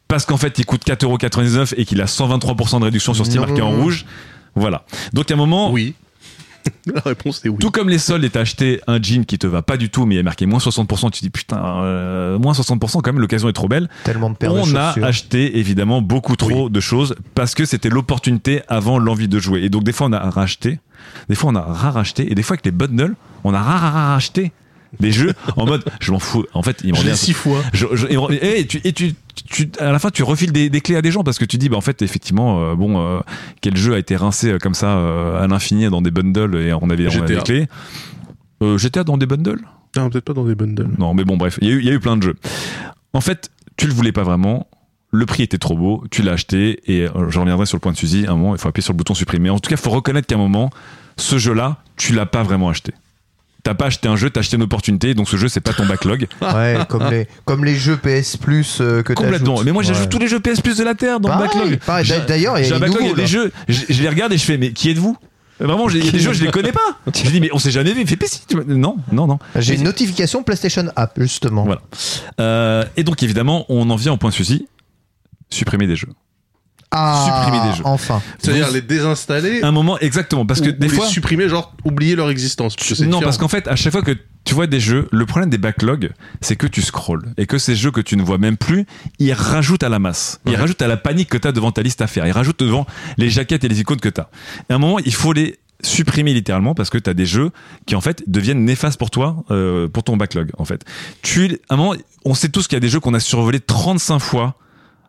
Parce 0.07 0.27
qu'en 0.27 0.37
fait 0.37 0.59
il 0.59 0.67
coûte 0.67 0.85
4,99€ 0.85 1.75
et 1.79 1.87
qu'il 1.87 2.01
a 2.03 2.05
123% 2.07 2.81
de 2.81 2.85
réduction 2.85 3.15
sur 3.15 3.25
Steam 3.25 3.41
Non. 3.41 3.47
marqué 3.47 3.63
en 3.63 3.71
rouge. 3.71 4.05
Voilà. 4.55 4.85
Donc 5.15 5.31
à 5.31 5.35
un 5.35 5.39
moment, 5.39 5.73
Oui. 5.73 5.95
La 6.95 7.01
réponse 7.01 7.45
est 7.45 7.49
oui. 7.49 7.57
tout 7.61 7.71
comme 7.71 7.89
les 7.89 7.99
soldes 7.99 8.25
et 8.25 8.31
t'as 8.31 8.41
acheté 8.41 8.81
un 8.87 9.01
jean 9.01 9.25
qui 9.25 9.39
te 9.39 9.47
va 9.47 9.63
pas 9.63 9.77
du 9.77 9.91
tout 9.91 10.07
mais 10.07 10.17
il 10.17 10.19
est 10.19 10.23
marqué 10.23 10.47
moins 10.47 10.59
60%, 10.59 11.11
tu 11.11 11.21
te 11.21 11.25
dis 11.25 11.31
putain, 11.31 11.63
euh, 11.83 12.39
moins 12.39 12.53
60% 12.53 13.01
quand 13.03 13.07
même, 13.13 13.21
l'occasion 13.21 13.49
est 13.49 13.53
trop 13.53 13.69
belle. 13.69 13.89
Tellement 14.05 14.31
de 14.31 14.37
paires 14.37 14.53
de 14.55 14.59
On 14.61 14.75
a 14.77 14.95
acheté 15.07 15.59
évidemment 15.59 16.03
beaucoup 16.03 16.37
trop 16.37 16.69
de 16.69 16.81
choses 16.81 17.15
parce 17.35 17.55
que 17.55 17.65
c'était 17.65 17.89
l'opportunité 17.91 18.63
avant 18.69 18.99
l'envie 18.99 19.29
de 19.29 19.39
jouer. 19.39 19.63
Et 19.63 19.69
donc 19.69 19.85
des 19.85 19.93
fois 19.93 20.07
on 20.09 20.13
a 20.13 20.19
racheté, 20.31 20.79
des 21.29 21.35
fois 21.35 21.51
on 21.53 21.55
a 21.57 21.61
raracheté 21.63 22.31
et 22.31 22.35
des 22.35 22.43
fois 22.43 22.55
avec 22.55 22.65
les 22.65 22.71
bundles, 22.73 23.15
on 23.45 23.55
a 23.55 23.61
raracheté 23.63 24.53
des 25.01 25.11
jeux 25.11 25.33
en 25.57 25.65
mode 25.65 25.83
je 26.01 26.13
m'en 26.13 26.19
fous. 26.19 26.45
En 26.53 26.63
fait, 26.63 26.81
ils 26.85 26.91
m'en 26.91 26.97
Je 26.97 27.01
l'ai 27.01 27.07
viennent- 27.07 27.17
six 27.17 27.33
fois. 27.33 27.63
je- 27.73 27.87
je- 27.95 28.07
et, 28.09 28.61
et 28.61 28.67
tu, 28.67 28.79
et 28.85 28.93
tu, 28.93 29.15
tu- 29.35 29.71
à 29.79 29.91
la 29.93 29.99
fin, 29.99 30.11
tu 30.11 30.23
refiles 30.23 30.53
des, 30.53 30.69
des 30.71 30.81
clés 30.81 30.97
à 30.97 31.03
des 31.03 31.11
gens 31.11 31.23
parce 31.25 31.39
que 31.39 31.45
tu 31.45 31.59
dis, 31.59 31.69
bah 31.69 31.77
en 31.77 31.81
fait, 31.81 32.03
effectivement, 32.03 32.63
euh, 32.63 32.75
bon, 32.75 33.01
euh, 33.01 33.21
quel 33.61 33.77
jeu 33.77 33.95
a 33.95 33.99
été 33.99 34.17
rincé 34.17 34.53
euh, 34.53 34.59
comme 34.59 34.75
ça 34.75 34.93
à 35.39 35.47
l'infini 35.47 35.89
dans 35.89 36.03
des 36.03 36.11
bundles 36.11 36.57
et 36.57 36.73
on 36.73 36.89
avait, 36.91 37.07
on 37.07 37.11
avait 37.23 37.35
des 37.37 37.43
clés. 37.43 37.67
GTA 38.79 39.05
dans 39.05 39.19
des 39.19 39.27
bundles? 39.27 39.61
Non, 39.97 40.09
peut-être 40.09 40.25
pas 40.25 40.33
dans 40.33 40.45
des 40.45 40.55
bundles. 40.55 40.89
Non, 40.99 41.15
mais 41.15 41.25
bon, 41.25 41.37
bref, 41.37 41.59
il 41.61 41.69
y, 41.69 41.71
a 41.73 41.75
eu- 41.75 41.79
il 41.81 41.85
y 41.87 41.91
a 41.91 41.93
eu 41.93 42.01
plein 42.01 42.17
de 42.17 42.23
jeux. 42.23 42.37
En 43.13 43.21
fait, 43.21 43.51
tu 43.77 43.87
le 43.87 43.93
voulais 43.93 44.13
pas 44.13 44.23
vraiment. 44.23 44.67
Le 45.11 45.27
prix 45.27 45.43
était 45.43 45.59
trop 45.59 45.77
beau, 45.77 46.05
tu 46.11 46.23
l'as 46.23 46.33
acheté 46.33 46.81
et 46.91 47.07
je 47.29 47.39
reviendrai 47.39 47.67
sur 47.67 47.77
le 47.77 47.81
point 47.81 47.93
de 47.93 47.97
Suzy. 47.99 48.25
À 48.27 48.31
un 48.33 48.37
moment, 48.37 48.55
il 48.55 48.59
faut 48.59 48.69
appuyer 48.69 48.83
sur 48.85 48.95
le 48.95 48.97
bouton 48.97 49.13
supprimer. 49.13 49.51
En 49.51 49.59
tout 49.59 49.69
cas, 49.69 49.77
il 49.77 49.83
faut 49.83 49.91
reconnaître 49.91 50.27
qu'à 50.27 50.37
un 50.37 50.39
moment, 50.39 50.71
ce 51.19 51.37
jeu-là, 51.37 51.77
tu 51.99 52.15
l'as 52.15 52.25
pas 52.25 52.43
vraiment 52.43 52.71
acheté. 52.71 52.95
T'as 53.65 53.75
pas 53.75 53.87
acheté 53.87 54.09
un 54.09 54.17
jeu, 54.17 54.29
t'as 54.29 54.41
acheté 54.41 54.57
une 54.57 54.63
opportunité, 54.65 55.15
donc 55.15 55.29
ce 55.29 55.37
jeu, 55.37 55.49
c'est 55.49 55.61
pas 55.61 55.73
ton 55.73 55.87
backlog. 55.87 56.27
Ouais, 56.43 56.79
comme 56.89 57.09
les, 57.11 57.29
comme 57.45 57.65
les 57.65 57.77
jeux 57.77 57.97
PS 57.97 58.37
Plus 58.37 58.79
euh, 58.81 59.03
que 59.03 59.13
Complètement. 59.13 59.63
Mais 59.65 59.71
moi, 59.73 59.83
j'ajoute 59.85 60.05
Ouais. 60.05 60.09
tous 60.09 60.19
les 60.19 60.27
jeux 60.29 60.41
PS 60.41 60.61
Plus 60.61 60.77
de 60.79 60.85
la 60.85 60.95
Terre 60.95 61.21
dans 61.21 61.33
le 61.33 61.39
backlog. 61.43 61.79
pareil. 61.87 62.13
D'ailleurs, 62.27 62.59
il 62.59 62.67
y 62.69 62.73
a 62.73 62.79
nouveaux, 62.79 63.15
des 63.15 63.27
jeux, 63.27 63.53
je, 63.69 63.83
je 63.89 64.03
les 64.03 64.09
regarde 64.09 64.33
et 64.33 64.39
je 64.39 64.45
fais, 64.45 64.59
mais 64.59 64.73
qui 64.73 64.91
êtes-vous? 64.91 65.17
Vraiment, 65.61 65.89
il 65.91 66.05
y 66.05 66.09
a 66.09 66.11
des 66.11 66.19
jeux, 66.19 66.33
je 66.33 66.43
les 66.43 66.51
connais 66.51 66.73
pas. 66.73 66.81
Je 67.15 67.31
dis, 67.31 67.41
mais 67.41 67.51
on 67.53 67.59
s'est 67.59 67.71
jamais 67.71 67.93
vu. 67.93 68.01
Il 68.01 68.09
fait, 68.09 68.19
mais 68.21 68.27
si, 68.27 68.41
tu 68.47 68.57
m'as- 68.57 68.65
non, 68.65 68.97
non, 69.13 69.29
non. 69.29 69.39
J'ai 69.57 69.77
une 69.77 69.85
notification 69.85 70.43
PlayStation 70.43 70.87
App, 70.97 71.13
justement. 71.21 71.65
Voilà. 71.65 71.83
Euh, 72.41 72.85
et 72.97 73.05
donc, 73.05 73.23
évidemment, 73.23 73.65
on 73.69 73.89
en 73.91 73.95
vient 73.97 74.13
au 74.13 74.17
point 74.17 74.31
de 74.31 74.35
supprimer 75.51 75.87
des 75.87 75.95
jeux. 75.95 76.09
Ah, 76.95 77.25
Supprimer 77.25 77.71
des 77.71 77.77
jeux. 77.79 77.83
Enfin. 77.87 78.21
C'est-à-dire 78.39 78.71
les 78.71 78.83
désinstaller 78.83 79.63
Un 79.63 79.73
moment, 79.73 79.99
exactement, 79.99 80.45
parce 80.47 80.61
que 80.61 80.69
ou, 80.69 80.73
des 80.73 80.87
ou 80.87 80.91
fois. 80.91 81.07
les 81.07 81.11
supprimer, 81.11 81.49
genre 81.49 81.75
oublier 81.85 82.15
leur 82.17 82.29
existence. 82.31 82.77
parce 82.77 82.89
que 82.89 82.95
c'est 82.95 83.05
Non, 83.05 83.09
différent. 83.19 83.23
parce 83.25 83.39
qu'en 83.39 83.49
fait, 83.49 83.67
à 83.67 83.77
chaque 83.77 83.93
fois 83.93 84.03
que 84.03 84.13
tu 84.45 84.55
vois 84.55 84.67
des 84.67 84.79
jeux, 84.81 85.09
le 85.11 85.25
problème 85.25 85.49
des 85.51 85.57
backlogs, 85.59 86.11
c'est 86.43 86.57
que 86.57 86.67
tu 86.67 86.83
scrolls 86.83 87.33
et 87.39 87.47
que 87.47 87.57
ces 87.59 87.75
jeux 87.77 87.91
que 87.93 88.01
tu 88.01 88.17
ne 88.17 88.23
vois 88.23 88.39
même 88.39 88.57
plus, 88.57 88.85
ils 89.19 89.33
rajoutent 89.33 89.83
à 89.85 89.89
la 89.89 89.99
masse. 89.99 90.41
Ils 90.45 90.51
Ouais. 90.53 90.57
rajoutent 90.59 90.83
à 90.83 90.89
la 90.89 90.97
panique 90.99 91.29
que 91.31 91.39
tu 91.39 91.49
as 91.49 91.53
devant 91.53 91.73
ta 91.73 91.81
liste 91.83 92.03
à 92.03 92.07
faire. 92.07 92.27
Ils 92.27 92.33
rajoutent 92.33 92.61
devant 92.61 92.87
les 93.17 93.31
jaquettes 93.31 93.65
et 93.65 93.69
les 93.69 93.81
icônes 93.81 94.01
que 94.01 94.09
tu 94.11 94.21
as. 94.21 94.29
Et 94.69 94.73
à 94.73 94.77
un 94.77 94.79
moment, 94.79 94.99
il 94.99 95.15
faut 95.15 95.33
les 95.33 95.59
supprimer 95.85 96.33
littéralement 96.35 96.75
parce 96.75 96.91
que 96.91 96.99
tu 96.99 97.09
as 97.11 97.15
des 97.15 97.27
jeux 97.27 97.51
qui 97.87 97.97
en 97.97 98.01
fait 98.01 98.23
deviennent 98.29 98.65
néfastes 98.65 98.99
pour 98.99 99.11
toi 99.11 99.43
euh, 99.51 99.89
pour 99.89 100.05
ton 100.05 100.17
backlog 100.17 100.51
en 100.59 100.65
fait. 100.65 100.85
Tu 101.23 101.59
à 101.69 101.75
un 101.75 101.77
moment 101.77 101.95
on 102.25 102.35
sait 102.35 102.49
tous 102.51 102.69
qu'il 102.69 102.77
y 102.77 102.79
a 102.79 102.81
des 102.81 102.89
jeux 102.89 103.01
qu'on 103.01 103.15
a 103.15 103.19
survolés 103.21 103.59
35 103.59 104.21
fois 104.21 104.55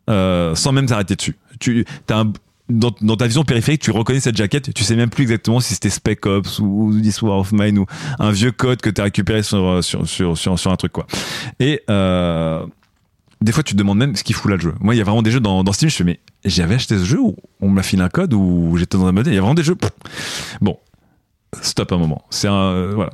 euh, 0.10 0.56
sans 0.56 0.72
même 0.72 0.88
s'arrêter 0.88 1.16
dessus. 1.16 1.36
Tu 1.60 1.86
as 2.10 2.20
un 2.20 2.34
dans, 2.70 2.92
ta 2.92 3.28
vision 3.28 3.44
périphérique, 3.44 3.82
tu 3.82 3.92
reconnais 3.92 4.22
cette 4.22 4.38
jaquette, 4.38 4.74
tu 4.74 4.84
sais 4.86 4.96
même 4.96 5.10
plus 5.10 5.24
exactement 5.24 5.60
si 5.60 5.74
c'était 5.74 5.90
Spec 5.90 6.26
Ops 6.26 6.60
ou, 6.60 6.86
ou 6.86 7.02
This 7.02 7.22
War 7.22 7.38
of 7.38 7.52
Mine 7.52 7.78
ou 7.78 7.86
un 8.20 8.32
vieux 8.32 8.52
code 8.54 8.80
que 8.80 8.90
tu 8.90 9.02
as 9.02 9.04
récupéré 9.04 9.44
sur, 9.44 9.84
sur, 9.84 10.08
sur, 10.08 10.38
sur, 10.38 10.58
sur 10.58 10.72
un 10.72 10.76
truc 10.78 10.94
quoi. 10.94 11.06
Et 11.60 11.82
euh, 11.90 12.66
des 13.44 13.52
fois, 13.52 13.62
tu 13.62 13.74
te 13.74 13.78
demandes 13.78 13.98
même 13.98 14.16
ce 14.16 14.24
qu'il 14.24 14.36
fout 14.36 14.50
là 14.50 14.56
le 14.56 14.62
jeu. 14.62 14.74
Moi, 14.80 14.96
il 14.96 14.98
y 14.98 15.02
a 15.02 15.04
vraiment 15.04 15.22
des 15.22 15.30
jeux 15.30 15.42
dans, 15.42 15.70
Steam, 15.74 15.90
je 15.90 15.96
fais, 15.96 16.04
mais 16.06 16.20
j'avais 16.46 16.76
acheté 16.76 16.98
ce 16.98 17.04
jeu 17.04 17.20
ou 17.20 17.36
on 17.60 17.70
me 17.70 17.76
l'a 17.76 17.84
filé 17.84 18.02
un 18.02 18.08
code 18.08 18.34
ou 18.34 18.78
j'étais 18.78 18.98
dans 18.98 19.06
un 19.06 19.12
mode. 19.12 19.28
Il 19.28 19.34
y 19.34 19.38
a 19.38 19.42
vraiment 19.42 19.54
des 19.54 19.64
jeux. 19.64 19.76
Bon, 20.62 20.80
stop 21.62 21.92
un 21.92 21.98
moment. 21.98 22.24
C'est 22.30 22.48
un. 22.48 22.54
euh, 22.54 22.92
voilà. 22.96 23.12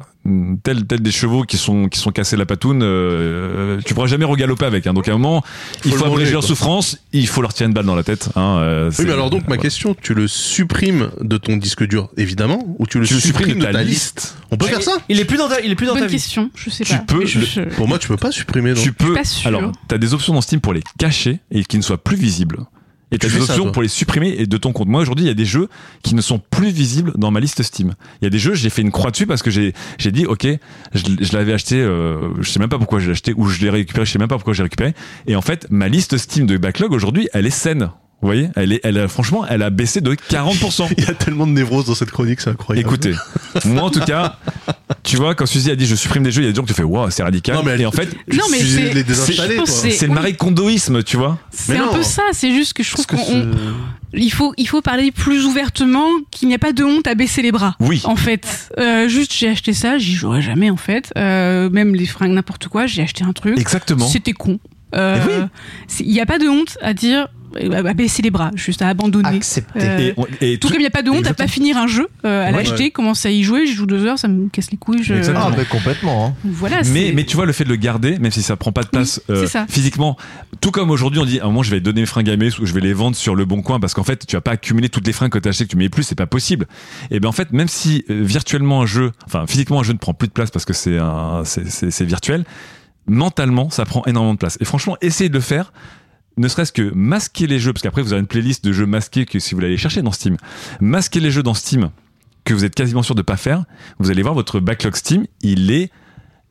Tel, 0.64 0.86
tel 0.86 1.02
des 1.02 1.12
chevaux 1.12 1.44
qui 1.44 1.58
sont, 1.58 1.88
qui 1.88 2.00
sont 2.00 2.12
cassés 2.12 2.38
la 2.38 2.46
patoune, 2.46 2.82
euh, 2.84 3.80
tu 3.86 3.94
pourras 3.94 4.08
jamais 4.08 4.26
regaloper 4.26 4.66
avec. 4.66 4.86
Hein. 4.88 4.94
Donc 4.94 5.08
à 5.08 5.12
un 5.12 5.18
moment, 5.18 5.44
il 5.86 5.92
faut 5.92 6.00
manger, 6.00 6.12
abréger 6.12 6.32
leur 6.34 6.44
souffrance, 6.44 6.98
il 7.14 7.28
faut 7.28 7.42
leur 7.42 7.54
tirer 7.54 7.68
une 7.68 7.74
balle 7.74 7.86
dans 7.86 7.96
la 7.96 8.04
tête. 8.04 8.30
Hein. 8.36 8.58
euh, 8.60 8.92
Oui, 9.00 9.06
mais 9.08 9.14
alors 9.14 9.30
donc 9.30 9.42
ma 9.42 9.48
voilà. 9.48 9.62
question, 9.62 9.96
tu 10.02 10.14
le 10.14 10.28
supprimes 10.28 11.10
de 11.22 11.38
ton 11.38 11.58
disque 11.58 11.86
dur, 11.88 12.10
évidemment, 12.18 12.64
ou 12.80 12.86
tu 12.88 13.00
le 13.00 13.06
Tu 13.08 13.16
supprimes 13.20 13.48
supprimes 13.48 13.60
de 13.68 13.72
ta 13.72 13.84
liste 13.84 14.36
On 14.52 14.58
peut 14.58 14.68
faire 14.68 14.82
ça 14.82 14.98
Il 15.10 15.20
est 15.20 15.26
plus 15.26 15.38
dans 15.38 15.48
ta, 15.50 15.62
il 15.62 15.72
est 15.72 15.76
plus 15.76 15.86
dans 15.88 15.94
Bonne 15.94 16.02
ta 16.02 16.08
vie. 16.08 16.14
question, 16.14 16.50
je 16.56 16.70
sais 16.70 16.84
Tu 16.84 16.94
pas. 16.94 17.00
peux 17.00 17.26
je- 17.26 17.40
le- 17.40 17.46
je- 17.46 17.62
Pour 17.76 17.88
moi, 17.88 17.98
tu 18.00 18.08
peux 18.08 18.18
pas 18.18 18.32
supprimer. 18.32 18.74
Tu 18.74 18.92
peux. 18.94 19.14
pas. 19.14 19.22
Alors, 19.46 19.72
tu 19.88 19.96
as 19.96 19.98
des 19.98 20.14
options 20.14 20.34
dans 20.34 20.42
Steam 20.42 20.60
pour 20.62 20.74
les 20.74 20.84
cacher 20.98 21.40
et 21.52 21.64
qui 21.64 21.78
ne 21.78 21.82
soient 21.84 21.98
plus 22.04 22.18
visibles. 22.18 22.60
Et 23.12 23.18
tu 23.18 23.26
as 23.26 23.30
des 23.30 23.42
options 23.42 23.72
pour 23.72 23.82
les 23.82 23.88
supprimer 23.88 24.36
et 24.38 24.46
de 24.46 24.58
ton 24.58 24.72
compte. 24.72 24.88
Moi, 24.88 25.02
aujourd'hui, 25.02 25.26
il 25.26 25.28
y 25.28 25.32
a 25.32 25.36
des 25.36 25.46
jeux 25.46 25.68
qui 26.04 26.16
ne 26.16 26.22
sont 26.22 26.40
plus 26.40 26.70
visibles 26.70 27.14
dans 27.16 27.32
ma 27.32 27.40
liste 27.40 27.64
Steam. 27.64 27.96
Il 28.22 28.26
y 28.26 28.28
a 28.28 28.30
des 28.30 28.40
jeux, 28.40 28.54
j'ai 28.54 28.70
fait 28.70 28.82
une 28.82 28.92
croix 28.92 29.12
dessus 29.12 29.26
parce 29.26 29.42
que 29.42 29.50
j'ai 29.50 29.74
j'ai 29.98 30.12
dit, 30.12 30.26
ok, 30.26 30.48
je, 30.94 31.04
je 31.20 31.34
l'avais 31.34 31.54
acheté, 31.54 31.82
euh, 31.82 32.30
je 32.40 32.50
sais 32.50 32.60
même 32.60 32.70
pas 32.70 32.78
pourquoi 32.78 33.00
je 33.00 33.08
l'ai 33.08 33.12
acheté 33.14 33.34
ou 33.36 33.48
je 33.48 33.62
l'ai 33.62 33.70
récupéré, 33.70 34.06
je 34.06 34.12
sais 34.12 34.20
même 34.20 34.28
pas 34.28 34.36
pourquoi 34.36 34.54
j'ai 34.54 34.64
récupéré. 34.64 34.94
Et 35.28 35.36
en 35.36 35.42
fait, 35.42 35.68
ma 35.70 35.88
liste 35.88 36.18
Steam 36.18 36.46
de 36.46 36.58
backlog 36.58 36.94
aujourd'hui, 36.94 37.28
elle 37.34 37.46
est 37.46 37.52
saine. 37.52 37.90
Vous 38.22 38.28
voyez, 38.28 38.50
elle 38.58 38.74
est, 38.74 38.82
elle 38.84 38.98
a, 38.98 39.08
franchement, 39.08 39.46
elle 39.48 39.62
a 39.64 39.70
baissé 39.70 40.02
de 40.02 40.12
40%. 40.14 40.88
Il 40.98 41.06
y 41.06 41.08
a 41.08 41.14
tellement 41.14 41.48
de 41.48 41.54
névrose 41.54 41.86
dans 41.86 41.96
cette 41.96 42.12
chronique, 42.12 42.42
c'est 42.42 42.50
incroyable. 42.50 42.88
Écoutez, 42.88 43.14
moi 43.66 43.84
en 43.84 43.90
tout 43.90 44.02
cas, 44.02 44.38
tu 45.04 45.16
vois, 45.16 45.36
quand 45.36 45.46
Suzy 45.46 45.72
a 45.72 45.76
dit 45.78 45.86
je 45.86 45.96
supprime 45.96 46.24
des 46.24 46.32
jeux, 46.32 46.42
il 46.42 46.46
y 46.46 46.48
a 46.50 46.52
des 46.52 46.56
gens 46.58 46.64
qui 46.64 46.74
te 46.74 46.82
font 46.82 46.88
waouh, 46.88 47.10
c'est 47.12 47.24
radical. 47.24 47.56
Non, 47.56 47.64
mais 47.64 47.72
elle- 47.72 47.82
et 47.82 47.86
en 47.86 47.92
fait, 47.92 48.10
Non, 48.34 48.44
mais 48.52 48.60
c'est- 48.60 50.08
le 50.08 50.32
kondoïsme, 50.34 51.02
tu 51.04 51.16
vois. 51.18 51.40
C'est 51.52 51.74
Mais 51.74 51.80
un 51.80 51.88
peu 51.88 52.04
ça, 52.04 52.24
c'est 52.34 52.52
juste 52.54 52.74
que 52.74 52.84
je 52.84 52.92
trouve 52.92 53.06
qu'on 53.06 53.52
il 54.14 54.32
faut 54.34 54.54
il 54.58 54.68
faut 54.68 54.82
parler 54.82 55.12
plus 55.12 55.46
ouvertement 55.46 56.08
qu'il 56.32 56.48
n'y 56.48 56.56
a 56.56 56.60
pas 56.60 56.74
de 56.74 56.84
honte 56.84 57.08
à 57.08 57.16
baisser 57.16 57.42
les 57.42 57.52
bras. 57.52 57.76
Oui. 57.80 58.02
En 58.06 58.16
fait, 58.16 58.70
Euh, 58.80 59.08
juste 59.08 59.34
j'ai 59.34 59.48
acheté 59.50 59.72
ça, 59.74 59.98
j'y 59.98 60.14
jouerai 60.14 60.42
jamais 60.42 60.70
en 60.70 60.78
fait. 60.78 61.14
Euh, 61.18 61.70
même 61.70 61.96
les 61.96 62.06
fringues 62.06 62.32
n'importe 62.32 62.68
quoi, 62.68 62.86
j'ai 62.88 63.02
acheté 63.04 63.24
un 63.24 63.34
truc. 63.34 63.58
Exactement. 63.60 64.08
C'était 64.08 64.34
con. 64.34 64.60
Euh, 64.96 65.18
Eh 65.24 65.42
oui. 65.42 66.06
Il 66.08 66.12
n'y 66.12 66.20
a 66.22 66.26
pas 66.26 66.40
de 66.40 66.48
honte 66.48 66.78
à 66.82 66.94
dire 66.94 67.28
à 67.74 67.94
baisser 67.94 68.22
les 68.22 68.32
bras, 68.32 68.52
juste 68.56 68.82
à 68.82 68.88
abandonner. 68.88 69.30
Accepter. 69.38 69.80
Euh, 69.82 69.98
Et, 70.00 70.14
on- 70.18 70.26
et 70.42 70.58
tout 70.58 70.68
tout- 70.68 70.74
comme 70.74 70.80
il 70.82 70.84
n'y 70.84 70.88
a 70.88 70.92
pas 70.92 71.02
de 71.02 71.10
honte 71.10 71.28
à 71.28 71.34
pas 71.34 71.48
finir 71.48 71.78
un 71.78 71.88
jeu, 71.88 72.08
euh, 72.26 72.44
à 72.48 72.52
Ouais. 72.52 72.58
l'acheter, 72.58 72.92
commencer 72.92 73.28
à 73.28 73.32
y 73.32 73.44
jouer, 73.44 73.66
je 73.68 73.74
joue 73.74 73.86
deux 73.86 74.06
heures, 74.06 74.20
ça 74.20 74.28
me 74.28 74.50
casse 74.50 74.72
les 74.72 74.78
couilles. 74.78 75.04
Je... 75.04 75.14
Exactement. 75.14 75.48
Ah, 75.52 75.56
bah 75.56 75.66
complètement. 75.66 76.28
hein. 76.28 76.34
Voilà. 76.44 76.82
mais, 76.92 77.24
tu 77.26 77.36
vois, 77.36 77.46
le 77.46 77.54
fait 77.54 77.64
de 77.64 77.70
le 77.70 77.76
garder, 77.76 78.18
même 78.20 78.32
si 78.32 78.42
ça 78.42 78.56
prend 78.56 78.72
pas 78.72 78.84
de 78.84 78.90
place 78.90 79.22
Oui, 79.30 79.36
euh, 79.36 79.48
physiquement, 79.68 80.18
tout 80.62 80.72
comme 80.72 80.90
aujourd'hui 80.92 81.20
on 81.20 81.26
dit 81.26 81.40
à 81.40 81.44
un 81.44 81.48
moment 81.48 81.64
je 81.64 81.72
vais 81.72 81.80
donner 81.80 82.02
mes 82.02 82.06
fringues 82.08 82.30
à 82.30 82.38
mes 82.38 82.48
ou 82.60 82.66
je 82.66 82.74
vais 82.74 82.82
les 82.82 82.94
vendre 82.94 83.16
sur 83.16 83.36
le 83.36 83.46
bon 83.46 83.62
coin 83.62 83.80
parce 83.80 83.94
qu'en 83.94 84.04
fait 84.04 84.26
tu 84.26 84.36
vas 84.36 84.42
pas 84.42 84.52
accumuler 84.52 84.90
toutes 84.90 85.08
les 85.08 85.14
fringues 85.14 85.32
que 85.32 85.40
tu 85.40 85.48
as 85.48 85.52
achetées 85.52 85.66
que 85.66 85.70
tu 85.72 85.78
mets 85.78 85.90
plus, 85.90 86.04
c'est 86.04 86.16
pas 86.16 86.28
possible. 86.28 86.68
Et 87.12 87.20
ben 87.20 87.30
en 87.30 87.32
fait, 87.32 87.52
même 87.52 87.68
si 87.68 88.04
euh, 88.10 88.22
virtuellement 88.24 88.82
un 88.82 88.86
jeu, 88.86 89.12
enfin 89.26 89.46
physiquement 89.48 89.80
un 89.80 89.84
jeu 89.84 89.94
ne 89.94 89.98
prend 89.98 90.14
plus 90.14 90.28
de 90.28 90.34
place 90.34 90.52
parce 90.52 90.66
que 90.66 90.74
c'est 90.74 90.98
un, 90.98 91.44
c'est- 91.46 91.70
c'est 91.70 91.92
c'est 91.92 92.06
virtuel, 92.06 92.44
mentalement 93.08 93.70
ça 93.70 93.86
prend 93.86 94.04
énormément 94.06 94.34
de 94.34 94.40
place. 94.40 94.58
Et 94.62 94.66
franchement, 94.66 94.98
essayez 95.02 95.30
de 95.30 95.34
le 95.36 95.40
faire. 95.42 95.72
Ne 96.40 96.48
serait-ce 96.48 96.72
que 96.72 96.94
masquer 96.96 97.48
les 97.48 97.60
jeux, 97.60 97.74
parce 97.74 97.84
qu'après 97.84 98.02
vous 98.02 98.14
avez 98.14 98.22
une 98.22 98.28
playlist 98.28 98.64
de 98.64 98.72
jeux 98.72 98.86
masqués 98.86 99.26
que 99.26 99.40
si 99.40 99.54
vous 99.54 99.60
l'allez 99.60 99.76
chercher 99.76 100.02
dans 100.02 100.14
Steam, 100.14 100.38
masquer 100.80 101.20
les 101.20 101.32
jeux 101.32 101.44
dans 101.44 101.54
Steam 101.54 101.90
que 102.46 102.54
vous 102.54 102.64
êtes 102.64 102.74
quasiment 102.74 103.04
sûr 103.04 103.14
de 103.14 103.22
pas 103.22 103.36
faire, 103.36 103.66
vous 104.00 104.10
allez 104.10 104.22
voir 104.22 104.34
votre 104.34 104.62
backlog 104.62 104.96
Steam, 104.96 105.26
il 105.42 105.70
est 105.70 105.92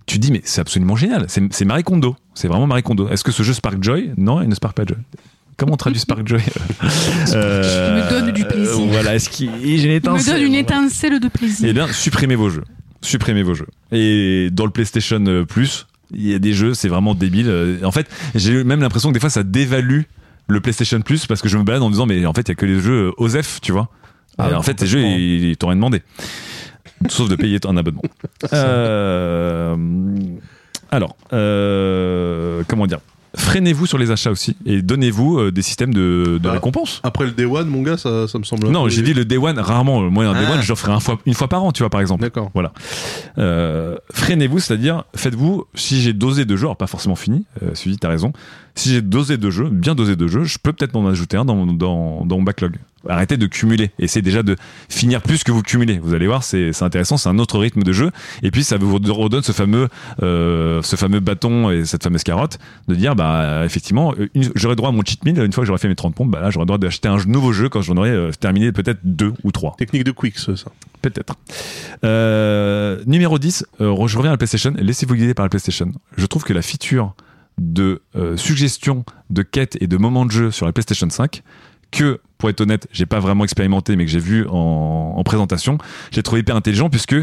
tu 0.05 0.19
dis 0.19 0.31
mais 0.31 0.43
c'est 0.45 0.61
absolument 0.61 0.95
génial, 0.95 1.25
c'est 1.29 1.43
c'est 1.55 1.65
Marie 1.65 1.85
Kondo, 1.85 2.17
c'est 2.35 2.49
vraiment 2.49 2.67
Marie 2.67 2.83
Kondo. 2.83 3.09
Est-ce 3.09 3.25
que 3.25 3.33
ce 3.33 3.43
jeu 3.43 3.55
spark 3.55 3.83
joy? 3.83 4.13
Non, 4.19 4.43
il 4.43 4.49
ne 4.51 4.55
spark 4.55 4.77
pas 4.77 4.85
joy. 4.85 4.99
Comment 5.57 5.73
on 5.73 5.77
traduit 5.77 6.01
spark 6.01 6.29
joy? 6.29 6.43
Euh, 7.35 8.05
me 8.05 8.11
donne 8.11 8.33
du 8.33 8.45
plaisir. 8.45 8.87
Voilà, 8.91 9.15
est-ce 9.15 9.29
qu'il 9.29 9.49
une 9.51 9.65
Il 9.65 9.89
me 9.89 9.95
étincelle 9.97 10.35
donne 10.35 10.47
une 10.47 10.55
étincelle 10.55 11.21
de 11.21 11.29
plaisir. 11.29 11.69
Eh 11.69 11.73
bien, 11.73 11.89
supprimez 11.93 12.37
vos 12.37 12.49
jeux. 12.49 12.65
Supprimez 13.03 13.43
vos 13.43 13.55
jeux. 13.55 13.67
Et 13.93 14.49
dans 14.51 14.65
le 14.65 14.71
PlayStation 14.71 15.23
euh, 15.27 15.45
Plus, 15.45 15.87
il 16.13 16.27
y 16.29 16.35
a 16.35 16.39
des 16.39 16.53
jeux, 16.53 16.75
c'est 16.75 16.89
vraiment 16.89 17.15
débile. 17.15 17.49
Euh, 17.49 17.79
En 17.85 17.93
fait, 17.93 18.09
j'ai 18.35 18.65
même 18.65 18.81
l'impression 18.81 19.11
que 19.11 19.15
des 19.15 19.21
fois, 19.21 19.31
ça 19.31 19.43
dévalue 19.43 20.03
le 20.49 20.61
PlayStation 20.61 21.01
Plus 21.01 21.27
parce 21.27 21.43
que 21.43 21.49
je 21.49 21.59
me 21.59 21.63
balade 21.65 21.83
en 21.83 21.89
me 21.89 21.93
disant, 21.93 22.07
mais 22.07 22.25
en 22.27 22.33
fait, 22.33 22.43
il 22.43 22.49
y 22.49 22.53
a 22.53 22.55
que 22.55 22.67
les 22.67 22.81
jeux 22.81 23.09
euh, 23.09 23.13
OSEF, 23.19 23.61
tu 23.61 23.73
vois. 23.73 23.89
Ah, 24.39 24.51
Et 24.51 24.55
en 24.55 24.63
fait, 24.63 24.79
ces 24.81 24.87
jeux, 24.87 25.01
ils, 25.03 25.51
ils 25.51 25.57
t'ont 25.57 25.69
rien 25.69 25.77
demandé. 25.77 26.03
Sauf 27.09 27.29
de 27.29 27.37
payer 27.37 27.59
un 27.67 27.77
abonnement. 27.77 28.03
Euh, 28.53 29.77
alors, 30.91 31.17
euh, 31.33 32.63
comment 32.69 32.87
dire? 32.87 33.01
Freinez-vous 33.39 33.87
sur 33.87 33.99
les 33.99 34.11
achats 34.11 34.31
aussi 34.31 34.57
et 34.67 34.83
donnez-vous 34.83 35.39
euh, 35.39 35.51
des 35.53 35.63
systèmes 35.63 35.95
de, 35.95 36.25
de 36.33 36.39
Bah, 36.39 36.53
récompense. 36.53 37.01
Après 37.05 37.25
le 37.25 37.31
Day 37.31 37.45
One, 37.45 37.69
mon 37.69 37.83
gars, 37.83 37.97
ça, 37.97 38.27
ça 38.29 38.39
me 38.39 38.45
semble. 38.45 38.67
un 38.67 38.71
Non, 38.71 38.85
peu- 38.85 38.91
j'ai 38.91 39.03
dit 39.03 39.15
le 39.15 39.25
Day 39.25 39.37
One, 39.39 39.59
rarement. 39.59 40.03
Moi, 40.11 40.27
un 40.27 40.33
Day 40.35 40.45
Ah. 40.49 40.53
One, 40.55 40.63
je 40.63 40.69
l'offrirai 40.69 40.93
un 40.95 41.01
fois, 41.01 41.19
une 41.25 41.35
fois 41.35 41.49
par 41.49 41.63
an, 41.65 41.73
tu 41.73 41.83
vois, 41.83 41.91
par 41.91 42.01
exemple. 42.01 42.23
D'accord. 42.23 42.51
Voilà. 42.53 42.73
Euh, 43.39 43.97
freinez-vous, 44.13 44.59
c'est-à-dire, 44.59 45.05
faites-vous, 45.15 45.65
si 45.75 46.03
j'ai 46.03 46.13
dosé 46.13 46.45
de 46.45 46.57
jeux, 46.57 46.65
alors 46.67 46.77
pas 46.77 46.87
forcément 46.87 47.17
fini, 47.17 47.45
euh, 47.63 47.75
Suzy, 47.75 47.97
t'as 47.99 48.09
raison, 48.09 48.33
si 48.79 48.91
j'ai 48.91 49.03
dosé 49.03 49.37
de 49.37 49.51
jeux, 49.51 49.69
bien 49.71 49.95
dosé 49.95 50.17
de 50.17 50.27
jeux, 50.29 50.45
je 50.45 50.59
peux 50.63 50.73
peut-être 50.73 50.95
m'en 50.95 51.07
ajouter 51.09 51.37
un 51.37 51.45
dans, 51.45 51.55
mon- 51.57 51.73
dans, 51.73 52.25
dans 52.25 52.37
mon 52.39 52.43
backlog. 52.43 52.77
Arrêtez 53.09 53.37
de 53.37 53.47
cumuler. 53.47 53.91
Essayez 53.99 54.23
déjà 54.23 54.43
de 54.43 54.57
finir 54.89 55.23
plus 55.23 55.45
que 55.45 55.53
vous 55.53 55.63
cumulez. 55.63 55.99
Vous 55.99 56.15
allez 56.15 56.27
voir, 56.27 56.43
c'est 56.43 56.71
intéressant, 56.83 57.17
c'est 57.17 57.29
un 57.29 57.39
autre 57.39 57.59
rythme 57.59 57.83
de 57.83 57.93
jeu. 57.93 58.11
Et 58.43 58.51
puis, 58.51 58.65
ça 58.65 58.77
vous 58.77 58.97
redonne 58.97 59.43
ce 59.43 59.53
fameux, 59.53 59.89
euh, 60.23 60.83
ce 60.83 60.97
fameux 60.97 61.21
bâton 61.21 61.71
et 61.71 61.85
cette 61.85 62.03
fameuse 62.03 62.25
carotte 62.25 62.59
de 62.89 62.95
dire, 62.95 63.15
bah, 63.15 63.63
effectivement, 63.65 64.15
j'aurai 64.57 64.75
droit 64.77 64.89
à 64.89 64.93
mon 64.93 65.03
cheat 65.05 65.25
meal 65.25 65.39
une 65.43 65.53
fois 65.53 65.63
que 65.63 65.67
j'aurai 65.67 65.79
fait 65.79 65.89
mes 65.89 65.95
30 65.95 66.15
pompes, 66.15 66.31
bah 66.31 66.41
là, 66.41 66.51
j'aurai 66.51 66.67
droit 66.67 66.77
d'acheter 66.79 67.09
un 67.09 67.19
nouveau 67.27 67.53
jeu 67.53 67.69
quand 67.69 67.83
j'en 67.83 67.97
aurai 67.97 68.11
euh, 68.11 68.31
terminé 68.39 68.73
peut-être 68.73 68.99
deux 69.05 69.33
ou 69.45 69.53
trois. 69.53 69.75
Technique 69.79 70.05
de 70.05 70.11
Quicks, 70.11 70.39
ça. 70.39 70.53
Peut-être. 71.01 71.35
Euh, 72.05 73.01
numéro 73.07 73.39
10, 73.39 73.65
euh, 73.81 74.07
je 74.07 74.17
reviens 74.19 74.31
à 74.31 74.35
la 74.35 74.39
PlayStation. 74.39 74.75
Laissez-vous 74.77 75.15
guider 75.15 75.35
par 75.35 75.45
la 75.45 75.51
PlayStation. 75.51 75.93
Je 76.17 76.27
trouve 76.27 76.45
que 76.45 76.53
la 76.53 76.63
feature 76.63 77.15
de 77.59 78.03
euh, 78.17 78.37
suggestion 78.37 79.05
de 79.31 79.43
quêtes 79.43 79.77
et 79.81 79.87
de 79.87 79.97
moments 79.97 80.25
de 80.27 80.31
jeu 80.31 80.51
sur 80.51 80.67
la 80.67 80.73
PlayStation 80.73 81.09
5, 81.11 81.43
que, 81.91 82.21
pour 82.39 82.51
être 82.51 82.61
honnête, 82.61 82.87
j'ai 82.93 83.07
pas 83.07 83.19
vraiment 83.21 83.45
expérimenté, 83.45 83.97
mais 83.97 84.05
que 84.05 84.11
j'ai 84.11 84.19
vu 84.21 84.47
en, 84.49 85.15
en 85.17 85.25
présentation, 85.25 85.79
j'ai 86.13 86.23
trouvé 86.23 86.41
hyper 86.43 86.55
intelligent 86.57 86.91
puisque 86.91 87.17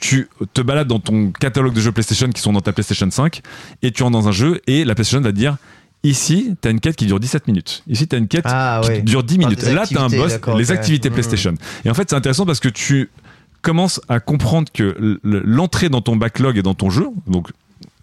tu 0.00 0.28
te 0.54 0.60
balades 0.60 0.86
dans 0.88 1.00
ton 1.00 1.32
catalogue 1.32 1.74
de 1.74 1.80
jeux 1.80 1.92
PlayStation 1.92 2.28
qui 2.30 2.40
sont 2.40 2.52
dans 2.52 2.60
ta 2.60 2.72
PlayStation 2.72 3.10
5 3.10 3.40
et 3.82 3.90
tu 3.90 4.02
rentres 4.04 4.16
dans 4.18 4.28
un 4.28 4.32
jeu 4.32 4.60
et 4.66 4.84
la 4.84 4.94
PlayStation 4.94 5.20
va 5.22 5.32
te 5.32 5.36
dire 5.36 5.56
Ici, 6.04 6.54
tu 6.62 6.68
as 6.68 6.70
une 6.70 6.78
quête 6.78 6.94
qui 6.94 7.06
dure 7.06 7.18
17 7.18 7.48
minutes. 7.48 7.82
Ici, 7.88 8.06
tu 8.06 8.14
as 8.14 8.20
une 8.20 8.28
quête 8.28 8.44
Ah 8.46 8.80
qui 8.84 8.88
ouais. 8.90 9.02
dure 9.02 9.24
10 9.24 9.34
Ah, 9.34 9.38
minutes. 9.38 9.64
des 9.64 9.74
Là, 9.74 9.84
tu 9.84 9.98
as 9.98 10.02
un 10.02 10.08
boss, 10.08 10.38
les 10.56 10.70
activités 10.70 11.10
Mmh. 11.10 11.12
PlayStation. 11.12 11.54
Et 11.84 11.90
en 11.90 11.94
fait, 11.94 12.08
c'est 12.08 12.14
intéressant 12.14 12.46
parce 12.46 12.60
que 12.60 12.68
tu 12.68 13.10
commences 13.62 14.00
à 14.08 14.20
comprendre 14.20 14.70
que 14.72 15.18
l'entrée 15.24 15.88
dans 15.88 16.00
ton 16.00 16.14
backlog 16.14 16.56
et 16.56 16.62
dans 16.62 16.74
ton 16.74 16.88
jeu, 16.88 17.08
donc 17.26 17.48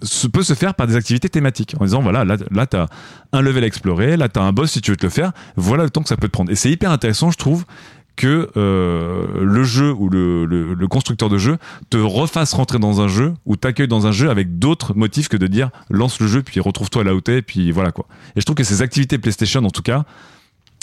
se- 0.01 0.27
peut 0.27 0.43
se 0.43 0.53
faire 0.53 0.73
par 0.75 0.87
des 0.87 0.95
activités 0.95 1.29
thématiques 1.29 1.75
en 1.79 1.85
disant 1.85 2.01
voilà 2.01 2.25
là, 2.25 2.37
là 2.51 2.65
tu 2.67 2.77
as 2.77 2.87
un 3.33 3.41
level 3.41 3.63
à 3.63 3.67
explorer 3.67 4.17
là 4.17 4.29
tu 4.29 4.39
as 4.39 4.43
un 4.43 4.51
boss 4.51 4.71
si 4.71 4.81
tu 4.81 4.91
veux 4.91 4.97
te 4.97 5.05
le 5.05 5.09
faire 5.09 5.31
voilà 5.55 5.83
le 5.83 5.89
temps 5.89 6.01
que 6.03 6.09
ça 6.09 6.17
peut 6.17 6.27
te 6.27 6.31
prendre. 6.33 6.51
Et 6.51 6.55
c'est 6.55 6.69
hyper 6.71 6.91
intéressant 6.91 7.31
je 7.31 7.37
trouve 7.37 7.65
que 8.17 8.49
euh, 8.55 9.25
le 9.41 9.63
jeu 9.65 9.91
ou 9.91 10.09
le 10.09 10.87
constructeur 10.87 11.27
de 11.27 11.37
jeu 11.37 11.57
te 11.89 11.97
refasse 11.97 12.53
rentrer 12.53 12.79
dans 12.79 13.01
un 13.01 13.09
jeu 13.09 13.33
ou 13.45 13.57
t'accueille 13.57 13.89
dans 13.89 14.07
un 14.07 14.13
jeu 14.13 14.29
avec 14.29 14.57
d'autres 14.57 14.93
motifs 14.95 15.27
que 15.27 15.35
de 15.35 15.47
dire 15.47 15.69
lance 15.89 16.19
le 16.21 16.27
jeu 16.27 16.41
puis 16.41 16.61
retrouve-toi 16.61 17.03
là 17.03 17.13
où 17.13 17.19
t'es 17.19 17.41
puis 17.41 17.71
voilà 17.71 17.91
quoi. 17.91 18.05
Et 18.37 18.39
je 18.39 18.45
trouve 18.45 18.55
que 18.55 18.63
ces 18.63 18.81
activités 18.81 19.17
PlayStation 19.17 19.63
en 19.65 19.69
tout 19.69 19.81
cas 19.81 20.05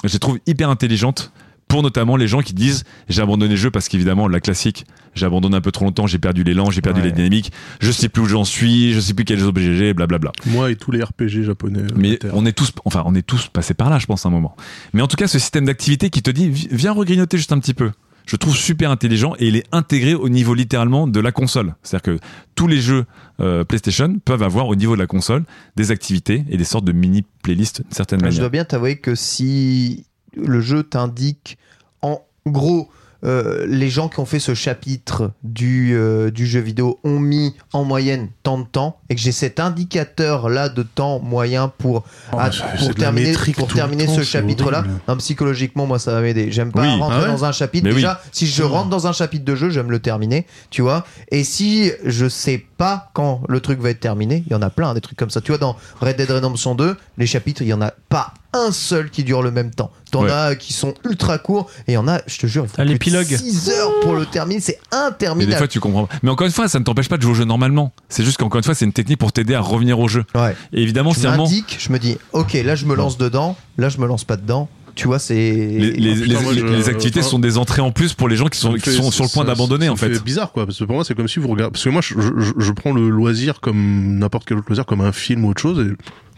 je 0.04 0.12
les 0.12 0.18
trouve 0.18 0.38
hyper 0.46 0.68
intelligentes 0.68 1.32
pour 1.72 1.82
notamment 1.82 2.16
les 2.16 2.28
gens 2.28 2.42
qui 2.42 2.52
disent 2.52 2.84
j'ai 3.08 3.22
abandonné 3.22 3.52
le 3.52 3.56
jeu 3.56 3.70
parce 3.70 3.88
qu'évidemment 3.88 4.28
la 4.28 4.40
classique 4.40 4.84
j'ai 5.14 5.24
abandonné 5.24 5.56
un 5.56 5.60
peu 5.62 5.72
trop 5.72 5.86
longtemps 5.86 6.06
j'ai 6.06 6.18
perdu 6.18 6.44
l'élan 6.44 6.70
j'ai 6.70 6.82
perdu 6.82 7.00
Ouais. 7.00 7.06
les 7.06 7.12
dynamiques 7.12 7.50
je 7.80 7.90
sais 7.90 8.10
plus 8.10 8.20
où 8.22 8.26
j'en 8.26 8.44
suis 8.44 8.92
je 8.92 9.00
sais 9.00 9.14
plus 9.14 9.24
quels 9.24 9.42
objets 9.42 9.74
j'ai 9.74 9.94
blablabla 9.94 10.32
Moi 10.44 10.70
et 10.70 10.76
tous 10.76 10.90
les 10.90 11.02
RPG 11.02 11.42
japonais. 11.44 11.78
euh, 11.80 11.86
mais 11.96 12.18
on 12.34 12.44
est 12.44 12.52
tous 12.52 12.72
enfin 12.84 13.02
on 13.06 13.14
est 13.14 13.26
tous 13.26 13.48
passés 13.48 13.72
par 13.72 13.88
là 13.88 13.98
je 13.98 14.04
pense 14.04 14.26
à 14.26 14.28
un 14.28 14.32
moment. 14.32 14.54
Mais 14.92 15.00
en 15.00 15.06
tout 15.08 15.16
cas 15.16 15.26
ce 15.28 15.38
système 15.38 15.64
d'activité 15.64 16.10
qui 16.10 16.20
te 16.22 16.30
dit 16.30 16.50
vi- 16.50 16.68
viens 16.70 16.92
regrignoter 16.92 17.38
juste 17.38 17.52
un 17.52 17.58
petit 17.58 17.72
peu. 17.74 17.90
Je 18.26 18.36
trouve 18.36 18.54
super 18.56 18.90
intelligent 18.90 19.34
et 19.40 19.48
il 19.48 19.56
est 19.56 19.64
intégré 19.72 20.14
au 20.14 20.28
niveau 20.28 20.52
littéralement 20.54 21.08
de 21.08 21.18
la 21.20 21.32
console. 21.32 21.74
C'est-à-dire 21.82 22.18
que 22.18 22.24
tous 22.54 22.68
les 22.68 22.80
jeux 22.80 23.04
euh, 23.40 23.64
PlayStation 23.64 24.16
peuvent 24.24 24.42
avoir 24.44 24.68
au 24.68 24.76
niveau 24.76 24.94
de 24.94 25.00
la 25.00 25.06
console 25.08 25.42
des 25.76 25.90
activités 25.90 26.44
et 26.50 26.56
des 26.58 26.64
sortes 26.64 26.84
de 26.84 26.92
mini 26.92 27.24
playlists 27.42 27.80
d'une 27.82 27.90
certaine 27.92 28.20
Je 28.20 28.24
manière. 28.26 28.40
dois 28.40 28.48
bien 28.50 28.64
t'avouer 28.64 28.96
que 28.98 29.14
si 29.14 30.04
le 30.36 30.60
jeu 30.60 30.82
t'indique 30.82 31.58
en 32.02 32.20
gros 32.46 32.88
euh, 33.24 33.66
les 33.68 33.88
gens 33.88 34.08
qui 34.08 34.18
ont 34.18 34.24
fait 34.26 34.40
ce 34.40 34.52
chapitre 34.52 35.30
du, 35.44 35.94
euh, 35.94 36.32
du 36.32 36.44
jeu 36.44 36.58
vidéo 36.58 36.98
ont 37.04 37.20
mis 37.20 37.54
en 37.72 37.84
moyenne 37.84 38.30
tant 38.42 38.58
de 38.58 38.64
temps 38.64 38.98
et 39.08 39.14
que 39.14 39.20
j'ai 39.20 39.30
cet 39.30 39.60
indicateur 39.60 40.48
là 40.48 40.68
de 40.68 40.82
temps 40.82 41.20
moyen 41.20 41.68
pour, 41.78 42.02
Oh, 42.32 42.36
à- 42.40 42.50
pour 42.50 42.94
terminer, 42.96 43.32
pour 43.56 43.68
temps, 43.68 44.14
ce 44.16 44.22
chapitre 44.24 44.72
là. 44.72 44.82
psychologiquement, 45.18 45.86
moi 45.86 46.00
ça 46.00 46.14
va 46.14 46.20
m'aider. 46.20 46.50
J'aime 46.50 46.72
pas 46.72 46.82
Oui. 46.82 46.98
rentrer 46.98 47.18
Ah 47.20 47.22
ouais 47.22 47.28
dans 47.28 47.44
un 47.44 47.52
chapitre. 47.52 47.84
Mais 47.84 47.90
oui. 47.90 47.96
Déjà, 47.98 48.20
si 48.32 48.48
je 48.48 48.64
rentre 48.64 48.88
dans 48.88 49.06
un 49.06 49.12
chapitre 49.12 49.44
de 49.44 49.54
jeu, 49.54 49.70
j'aime 49.70 49.92
le 49.92 50.00
terminer, 50.00 50.44
tu 50.70 50.82
vois. 50.82 51.04
Et 51.30 51.44
si 51.44 51.92
je 52.04 52.28
sais 52.28 52.66
pas 52.76 53.10
quand 53.14 53.42
le 53.48 53.60
truc 53.60 53.78
va 53.78 53.90
être 53.90 54.00
terminé, 54.00 54.42
il 54.48 54.50
y 54.52 54.56
en 54.56 54.62
a 54.62 54.70
plein 54.70 54.94
des 54.94 55.00
trucs 55.00 55.16
comme 55.18 55.30
ça. 55.30 55.40
Tu 55.40 55.52
vois, 55.52 55.58
dans 55.58 55.76
Red 56.00 56.16
Dead 56.16 56.28
Redemption 56.28 56.74
2, 56.74 56.96
les 57.18 57.26
chapitres, 57.26 57.62
il 57.62 57.68
y 57.68 57.72
en 57.72 57.82
a 57.82 57.92
pas 58.08 58.34
un 58.52 58.70
seul 58.72 59.10
qui 59.10 59.24
dure 59.24 59.42
le 59.42 59.50
même 59.50 59.70
temps. 59.70 59.90
T'en 60.10 60.24
Ouais. 60.24 60.30
as 60.30 60.56
qui 60.56 60.72
sont 60.72 60.92
ultra 61.08 61.38
courts 61.38 61.70
et 61.88 61.92
il 61.92 61.94
y 61.94 61.96
en 61.96 62.06
a, 62.06 62.20
je 62.26 62.38
te 62.38 62.46
jure, 62.46 62.66
il 62.78 62.84
l'épilogue. 62.84 63.24
6 63.26 63.70
heures 63.70 63.90
pour 64.02 64.14
le 64.14 64.26
terminer, 64.26 64.60
c'est 64.60 64.72
Et 64.72 64.76
des 64.92 64.96
interminable. 64.96 65.56
fois, 65.58 65.68
tu 65.68 65.80
comprends. 65.80 66.06
pas. 66.06 66.14
Mais 66.22 66.30
encore 66.30 66.46
une 66.46 66.52
fois, 66.52 66.68
ça 66.68 66.78
ne 66.78 66.84
t'empêche 66.84 67.08
pas 67.08 67.16
de 67.16 67.22
jouer 67.22 67.32
au 67.32 67.34
jeu 67.34 67.44
normalement. 67.44 67.92
C'est 68.10 68.24
juste 68.24 68.36
qu'encore 68.36 68.58
une 68.58 68.64
fois, 68.64 68.74
c'est 68.74 68.84
une 68.84 68.92
technique 68.92 69.18
pour 69.18 69.32
t'aider 69.32 69.54
à 69.54 69.60
revenir 69.60 69.98
au 69.98 70.08
jeu. 70.08 70.24
Ouais. 70.34 70.54
Et 70.72 70.82
évidemment, 70.82 71.14
c'est 71.14 71.26
un 71.26 71.30
moment. 71.32 71.44
m'indique, 71.44 71.76
je 71.80 71.90
me 71.92 71.98
dis, 71.98 72.18
ok, 72.32 72.52
là 72.64 72.74
je 72.74 72.84
me 72.84 72.94
lance 72.94 73.16
dedans, 73.16 73.56
là 73.78 73.88
je 73.88 73.98
me 73.98 74.06
lance 74.06 74.24
pas 74.24 74.36
dedans. 74.36 74.68
Tu 74.94 75.06
vois, 75.06 75.18
c'est. 75.18 75.34
Les, 75.34 75.90
les- 75.92 76.12
putain, 76.14 76.26
les- 76.26 76.40
moi, 76.42 76.52
je- 76.52 76.60
les 76.66 76.88
activités 76.90 77.20
enfin, 77.20 77.28
sont 77.30 77.38
des 77.38 77.56
entrées 77.56 77.80
en 77.80 77.92
plus 77.92 78.12
pour 78.12 78.28
les 78.28 78.36
gens 78.36 78.48
qui 78.48 78.58
sont, 78.58 78.74
qui 78.74 78.80
fait- 78.80 78.90
sont 78.92 79.10
sur 79.10 79.24
le 79.24 79.30
point 79.30 79.42
d'abandonner 79.46 79.88
en 79.88 79.96
fait. 79.96 80.22
bizarre 80.22 80.52
quoi 80.52 80.66
parce 80.66 80.78
que 80.78 80.84
pour 80.84 80.94
moi 80.96 81.02
c'est 81.02 81.14
comme 81.14 81.28
si 81.28 81.38
vous 81.38 81.48
regardez 81.48 81.72
parce 81.72 81.82
que 81.84 81.88
moi 81.88 82.02
je, 82.02 82.12
je, 82.20 82.52
je 82.58 82.72
prends 82.72 82.92
le 82.92 83.08
loisir 83.08 83.60
comme 83.60 84.18
n'importe 84.18 84.44
quel 84.46 84.58
autre 84.58 84.66
loisir 84.68 84.84
comme 84.84 85.00
un 85.00 85.12
film 85.12 85.46
ou 85.46 85.48
autre 85.48 85.62
chose 85.62 85.80
et 85.80 85.92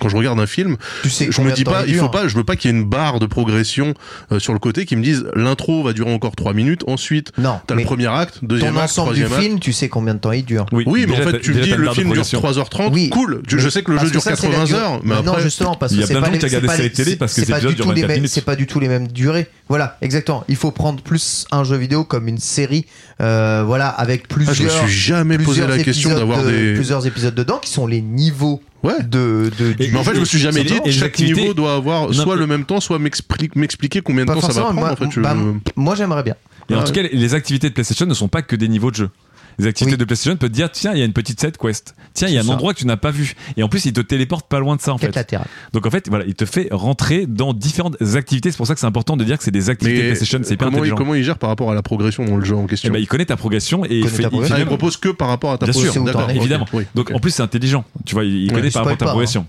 quand 0.05 0.11
je 0.11 0.17
regarde 0.19 0.39
un 0.39 0.47
film 0.47 0.77
tu 1.03 1.09
sais 1.09 1.29
je 1.31 1.41
me 1.41 1.51
dis 1.53 1.65
pas 1.65 1.85
il 1.87 1.95
faut 1.97 2.11
pas 2.11 2.29
je 2.29 2.37
veux 2.37 2.45
pas 2.45 2.57
qu'il 2.57 2.71
y 2.71 2.75
ait 2.75 2.77
une 2.77 2.85
barre 2.85 3.21
de 3.21 3.27
progression 3.27 3.95
euh, 4.33 4.39
sur 4.39 4.53
le 4.53 4.59
côté 4.59 4.85
qui 4.85 4.97
me 4.97 5.03
dise 5.03 5.25
l'intro 5.35 5.83
va 5.83 5.95
durer 5.95 6.13
encore 6.13 6.37
3 6.37 6.53
minutes 6.53 6.83
ensuite 6.87 7.33
Non, 7.39 7.59
t'as 7.67 7.75
le 7.75 7.85
premier 7.85 8.07
acte 8.09 8.41
deuxième 8.43 8.75
ton 8.75 8.81
acte 8.81 8.91
ensemble 8.91 9.15
du 9.15 9.25
acte 9.25 9.35
film, 9.41 9.59
tu 9.61 9.73
sais 9.73 9.89
combien 9.89 10.13
de 10.15 10.19
temps 10.19 10.33
il 10.33 10.45
dure. 10.45 10.67
oui 10.73 10.85
mais 10.87 11.07
déjà, 11.07 11.23
en 11.23 11.31
fait 11.31 11.41
tu 11.41 11.55
me 11.55 11.63
dis 11.63 11.71
le 11.71 11.77
film 11.93 12.13
dure 12.13 12.23
progression. 12.23 12.41
3h30 12.41 12.91
Oui. 12.93 13.09
cool 13.09 13.43
Je- 13.49 13.57
je 13.59 13.69
sais 13.71 13.83
que 13.83 13.93
le 13.93 13.99
jeu 13.99 14.11
dure 14.11 14.21
ça, 14.21 14.37
c'est 14.37 14.47
la 14.49 14.59
80 14.59 14.65
durée. 14.67 14.81
heures 14.81 15.01
mais 15.03 15.15
non, 15.23 15.31
après 15.33 15.43
justement, 15.43 15.75
parce 15.75 15.95
que 15.95 16.03
a 16.03 16.07
c'est 16.07 16.15
pas 16.21 16.29
les- 16.77 16.91
télé 16.91 17.17
parce 17.17 17.33
que 17.35 17.41
c'est 17.41 17.47
ces 17.47 17.53
pas 17.53 17.59
épisodes 17.59 17.75
du 17.75 17.81
tout 17.83 17.93
les 17.93 18.03
24 18.03 18.99
mêmes- 19.01 19.09
durées. 19.09 19.49
Voilà, 19.69 19.97
exactement. 20.03 20.45
Il 20.49 20.57
faut 20.57 20.71
prendre 20.71 21.03
plus 21.03 21.47
un 21.51 21.65
jeu 21.65 21.77
vidéo 21.77 22.05
comme 22.05 22.29
une 22.29 22.39
série, 22.39 22.85
euh, 23.23 23.63
voilà, 23.67 23.89
avec 23.89 24.29
plusieurs. 24.29 24.55
Ah, 24.55 24.59
je 24.59 24.83
me 24.83 24.89
suis 24.89 24.99
jamais 24.99 25.37
posé 25.39 25.47
plusieurs 25.63 25.69
la 25.69 25.79
question 25.79 26.11
épisodes 26.11 26.19
d'avoir 26.29 26.45
des 26.45 26.75
plusieurs 26.75 27.07
épides 27.07 27.35
dedans 27.35 27.59
qui 27.63 27.71
sont 27.71 27.87
les 27.87 28.03
niveaux 28.03 28.61
ouais 28.85 29.03
de. 29.03 29.51
de 29.59 29.73
du 29.73 29.91
mais 29.93 29.99
en 29.99 30.05
fait, 30.05 30.15
je 30.15 30.21
me 30.21 30.25
suis 30.25 30.39
jamais 30.39 30.63
dit 30.65 30.79
chaque 30.93 31.19
niveau 31.19 31.53
doit 31.55 31.75
avoir 31.75 32.13
soit 32.15 32.37
le 32.37 32.47
même 32.47 32.65
temps, 32.65 32.79
soit 32.81 32.99
m'explique- 32.99 33.57
m'expliquer 33.57 34.01
combien 34.01 34.25
de 34.25 34.33
temps 34.33 34.41
ça 34.41 34.49
va 34.53 34.61
prendre. 34.63 34.79
moi, 34.81 34.93
en 34.93 34.97
fait, 34.97 35.11
je- 35.11 35.21
bah, 35.21 35.35
moi 35.77 35.95
j'aimerais 35.97 36.23
bien. 36.23 36.35
Et 36.71 36.75
en 36.75 36.85
tout 36.85 36.93
cas, 36.93 37.03
les 37.03 37.35
activités 37.35 37.69
de 37.69 37.75
PlayStation 37.75 38.07
ne 38.07 38.15
sont 38.15 38.29
pas 38.29 38.43
que 38.43 38.57
des 38.57 38.69
niveaux 38.69 38.91
de 38.91 38.97
jeu. 38.97 39.11
Les 39.59 39.67
activités 39.67 39.95
Oui. 39.95 39.99
de 39.99 40.05
PlayStation 40.05 40.37
peuvent 40.37 40.51
te 40.51 40.55
dire 40.55 40.71
tiens, 40.71 40.93
il 40.93 40.99
y 40.99 41.03
a 41.03 41.05
une 41.05 41.13
petite 41.13 41.41
side 41.41 41.57
quest. 41.57 41.95
Tiens, 42.13 42.29
il 42.29 42.35
y 42.35 42.37
a 42.37 42.41
un 42.41 42.45
ça. 42.45 42.53
endroit 42.53 42.75
que 42.75 42.79
tu 42.79 42.87
n'as 42.87 42.97
pas 42.97 43.11
vu. 43.11 43.35
Et 43.57 43.63
en 43.63 43.69
plus, 43.69 43.85
il 43.87 43.93
te 43.93 44.01
téléporte 44.01 44.49
pas 44.49 44.59
loin 44.59 44.77
de 44.77 44.81
ça 44.81 44.93
en 44.93 44.99
Quête 44.99 45.11
fait. 45.13 45.17
latérale. 45.21 45.47
Donc 45.73 45.87
en 45.87 45.91
fait, 45.91 46.09
voilà, 46.09 46.25
il 46.27 46.35
te 46.35 46.45
fait 46.45 46.69
rentrer 46.71 47.27
dans 47.27 47.53
différentes 47.55 47.97
activités. 48.17 48.51
C'est 48.51 48.57
pour 48.57 48.67
ça 48.67 48.75
que 48.75 48.81
c'est 48.81 48.87
important 48.87 49.17
de 49.17 49.25
dire 49.25 49.39
que 49.39 49.45
c'est 49.45 49.51
des 49.51 49.71
activités 49.71 49.99
Mais 50.01 50.07
PlayStation. 50.09 50.41
C'est 50.43 50.55
hyper 50.55 50.67
comment, 50.67 50.79
il, 50.79 50.81
intelligent. 50.81 50.97
comment 50.97 51.15
il 51.15 51.23
gère 51.25 51.39
par 51.39 51.51
rapport 51.51 51.71
à 51.71 51.75
la 51.75 51.83
progression 51.83 52.25
dans 52.25 52.37
le 52.37 52.45
jeu 52.45 52.57
en 52.57 52.67
question 52.67 52.93
ben, 52.93 52.99
il 52.99 53.07
connaît 53.09 53.27
ta 53.27 53.37
progression 53.37 53.85
et 53.85 53.99
il 53.99 54.09
fait, 54.09 54.23
ta 54.23 54.23
il 54.25 54.29
progression. 54.31 54.57
Ah, 54.57 54.61
il 54.61 54.67
propose 54.67 54.97
que 54.97 55.09
par 55.11 55.29
rapport 55.29 55.53
à 55.53 55.59
ta 55.59 55.67
Bien 55.67 55.73
sûr, 55.73 55.93
progression. 55.93 56.25
ok, 56.25 56.37
évidemment. 56.37 56.67
oui. 56.73 56.85
Donc 56.95 57.11
en 57.13 57.19
plus, 57.19 57.31
c'est 57.33 57.43
intelligent. 57.43 57.85
Tu 58.05 58.15
vois, 58.15 58.25
il 58.25 58.35
il 58.45 58.49
Ouais, 58.51 58.55
connaît 58.61 58.71
par 58.71 58.83
rapport 58.83 58.93
à 58.93 58.97
ta 58.97 59.05
pas, 59.05 59.11
hein. 59.11 59.15
progression. 59.15 59.47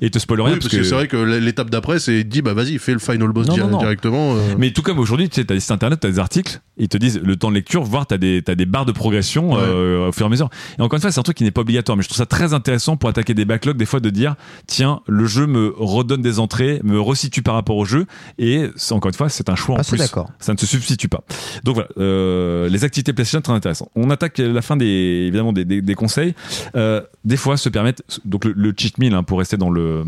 Et 0.00 0.06
il 0.06 0.10
te 0.10 0.18
spoil 0.18 0.40
rien 0.40 0.54
Oui, 0.54 0.58
parce 0.60 0.68
que 0.72 0.82
c'est 0.82 0.94
vrai 0.94 1.08
que 1.08 1.16
l'étape 1.16 1.70
d'après, 1.70 1.98
c'est 1.98 2.18
il 2.20 2.24
te 2.24 2.28
dit 2.28 2.42
bah 2.42 2.54
vas-y, 2.54 2.78
fais 2.78 2.92
le 2.92 2.98
final 2.98 3.28
boss 3.28 3.46
Non, 3.48 3.54
di- 3.54 3.60
non, 3.60 3.68
non. 3.68 3.78
directement. 3.78 4.34
euh. 4.34 4.54
Mais 4.58 4.70
tout 4.72 4.82
comme 4.82 4.98
aujourd'hui, 4.98 5.28
tu 5.28 5.36
sais, 5.36 5.44
t'as 5.44 5.54
des 5.54 5.60
sites 5.60 5.70
internet, 5.70 6.00
t'as 6.00 6.08
des 6.10 6.18
articles, 6.18 6.60
ils 6.76 6.88
te 6.88 6.96
disent 6.96 7.20
le 7.22 7.36
temps 7.36 7.50
de 7.50 7.54
lecture, 7.54 7.82
voire 7.82 8.06
t'as 8.06 8.18
des, 8.18 8.42
t'as 8.42 8.54
des 8.54 8.66
barres 8.66 8.86
de 8.86 8.92
progression 8.92 9.52
Ouais. 9.52 9.58
euh, 9.62 10.08
au 10.08 10.12
fur 10.12 10.24
et 10.24 10.28
à 10.28 10.30
mesure. 10.30 10.48
Et 10.78 10.82
encore 10.82 10.96
une 10.96 11.00
fois, 11.02 11.10
c'est 11.12 11.20
un 11.20 11.22
truc 11.24 11.36
qui 11.36 11.44
n'est 11.44 11.50
pas 11.50 11.60
obligatoire, 11.62 11.96
mais 11.96 12.02
je 12.02 12.08
trouve 12.08 12.18
ça 12.18 12.26
très 12.26 12.54
intéressant 12.54 12.96
pour 12.96 13.08
attaquer 13.08 13.34
des 13.34 13.44
backlogs, 13.44 13.76
des 13.76 13.86
fois 13.86 14.00
de 14.00 14.10
dire, 14.10 14.34
tiens, 14.66 15.00
le 15.08 15.26
jeu 15.26 15.46
me 15.46 15.72
redonne 15.76 16.22
des 16.22 16.38
entrées, 16.38 16.80
me 16.84 17.00
resitue 17.00 17.42
par 17.42 17.54
rapport 17.54 17.76
au 17.76 17.84
jeu, 17.84 18.06
et 18.38 18.70
c'est- 18.76 18.92
encore 18.94 19.08
une 19.10 19.14
fois, 19.14 19.28
c'est 19.28 19.48
un 19.48 19.56
choix 19.56 19.76
en 19.76 19.78
Ah, 19.78 19.82
c'est 19.82 19.90
plus. 19.90 19.98
d'accord. 19.98 20.30
Ça 20.38 20.52
ne 20.52 20.58
se 20.58 20.66
substitue 20.66 21.08
pas. 21.08 21.22
Donc 21.64 21.74
voilà, 21.74 21.88
euh, 21.98 22.68
les 22.68 22.84
activités 22.84 23.12
PlayStation 23.12 23.40
très 23.40 23.52
intéressantes. 23.52 23.90
On 23.94 24.10
attaque 24.10 24.38
la 24.38 24.62
fin 24.62 24.76
des 24.76 24.86
évidemment 24.86 25.52
des, 25.52 25.64
des- 25.64 25.82
des 25.82 25.94
conseils. 25.94 26.34
Euh, 26.76 27.00
des 27.24 27.36
fois 27.36 27.56
se 27.56 27.68
permettre 27.68 28.02
donc 28.24 28.44
le, 28.44 28.52
le 28.56 28.72
cheat 28.76 28.98
meal 28.98 29.14
hein, 29.14 29.22
pour 29.22 29.38
rester 29.38 29.56
dans 29.56 29.61
le 29.70 30.04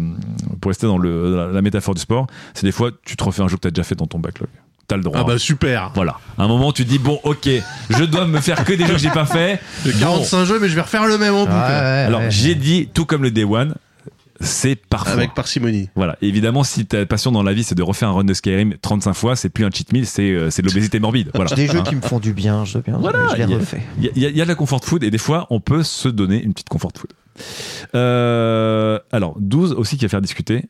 pour 0.60 0.70
rester 0.70 0.86
dans 0.86 0.98
le 0.98 1.34
la, 1.36 1.46
la 1.48 1.62
métaphore 1.62 1.94
du 1.94 2.00
sport, 2.00 2.26
c'est 2.54 2.66
des 2.66 2.72
fois 2.72 2.90
tu 3.04 3.16
te 3.16 3.24
refais 3.24 3.42
un 3.42 3.48
jeu 3.48 3.56
que 3.56 3.62
tu 3.62 3.68
as 3.68 3.70
déjà 3.70 3.84
fait 3.84 3.94
dans 3.94 4.06
ton 4.06 4.18
backlog. 4.18 4.48
T'as 4.86 4.96
le 4.96 5.02
droit. 5.02 5.18
Ah 5.20 5.24
bah 5.24 5.38
super. 5.38 5.92
Voilà. 5.94 6.18
À 6.36 6.44
un 6.44 6.48
moment, 6.48 6.70
tu 6.70 6.84
dis 6.84 6.98
bon, 6.98 7.18
ok, 7.24 7.48
je 7.88 8.04
dois 8.04 8.26
me 8.26 8.38
faire 8.40 8.64
que 8.64 8.74
des 8.74 8.84
jeux 8.86 8.92
que 8.92 8.98
j'ai 8.98 9.08
pas 9.10 9.24
fait. 9.24 9.58
J'ai 9.84 9.92
Bon. 9.92 9.98
45 10.00 10.44
jeux, 10.44 10.58
mais 10.60 10.68
je 10.68 10.74
vais 10.74 10.82
refaire 10.82 11.06
le 11.06 11.16
même 11.16 11.34
en 11.34 11.40
boucle. 11.46 11.52
ouais, 11.52 11.56
Alors 12.06 12.20
ouais. 12.20 12.30
j'ai 12.30 12.54
dit 12.54 12.88
tout 12.92 13.06
comme 13.06 13.22
le 13.22 13.30
Day 13.30 13.44
One, 13.44 13.74
c'est 14.40 14.76
parfois. 14.76 15.14
Avec 15.14 15.32
parcimonie. 15.32 15.88
Voilà. 15.94 16.16
Évidemment, 16.20 16.64
si 16.64 16.84
ta 16.84 17.06
passion 17.06 17.32
dans 17.32 17.42
la 17.42 17.54
vie 17.54 17.64
c'est 17.64 17.74
de 17.74 17.82
refaire 17.82 18.10
un 18.10 18.12
run 18.12 18.24
de 18.24 18.34
Skyrim 18.34 18.74
35 18.82 19.14
fois, 19.14 19.36
c'est 19.36 19.48
plus 19.48 19.64
un 19.64 19.70
cheat 19.70 19.90
meal, 19.92 20.04
c'est 20.04 20.30
euh, 20.32 20.50
c'est 20.50 20.60
de 20.60 20.66
l'obésité 20.66 21.00
morbide. 21.00 21.30
Voilà. 21.34 21.54
Des 21.56 21.66
jeux 21.66 21.80
qui 21.82 21.94
me 21.96 22.02
font 22.02 22.18
du 22.20 22.34
bien, 22.34 22.66
je 22.66 22.76
veux 22.76 22.82
bien. 22.84 22.98
Voilà, 22.98 23.28
je 23.30 23.36
les 23.36 23.44
il 23.44 23.50
y 23.50 23.54
a- 23.54 23.56
refais. 23.58 23.80
Il 23.98 24.04
y, 24.04 24.20
y 24.20 24.26
a- 24.26 24.28
il 24.30 24.36
y 24.36 24.40
a 24.42 24.44
de 24.44 24.48
la 24.50 24.54
comfort 24.54 24.84
food 24.84 25.02
et 25.02 25.10
des 25.10 25.16
fois 25.18 25.46
on 25.48 25.60
peut 25.60 25.82
se 25.82 26.08
donner 26.08 26.42
une 26.42 26.52
petite 26.52 26.68
comfort 26.68 26.90
food. 26.94 27.10
Euh, 27.94 28.98
alors 29.12 29.36
12 29.40 29.72
aussi 29.72 29.96
qui 29.96 30.04
va 30.04 30.08
faire 30.08 30.20
discuter. 30.22 30.64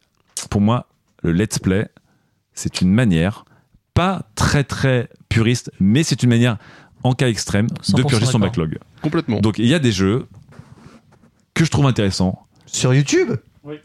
Pour 0.51 0.61
moi, 0.61 0.87
le 1.23 1.33
let's 1.33 1.59
play, 1.59 1.89
c'est 2.55 2.81
une 2.81 2.93
manière 2.93 3.45
pas 3.95 4.23
très 4.35 4.65
très 4.65 5.09
puriste, 5.29 5.71
mais 5.81 6.03
c'est 6.03 6.23
une 6.23 6.31
manière 6.31 6.57
en 7.03 7.13
cas 7.13 7.29
extrême 7.29 7.69
de 7.69 7.75
100% 8.03 8.07
purger 8.07 8.27
son 8.27 8.39
backlog. 8.39 8.79
Complètement. 9.03 9.41
Donc 9.41 9.59
il 9.59 9.67
y 9.67 9.75
a 9.75 9.79
des 9.79 9.93
jeux 9.93 10.27
que 11.55 11.65
je 11.65 11.71
trouve 11.71 11.87
intéressants, 11.87 12.47
Sur 12.67 12.93
YouTube? 12.95 13.33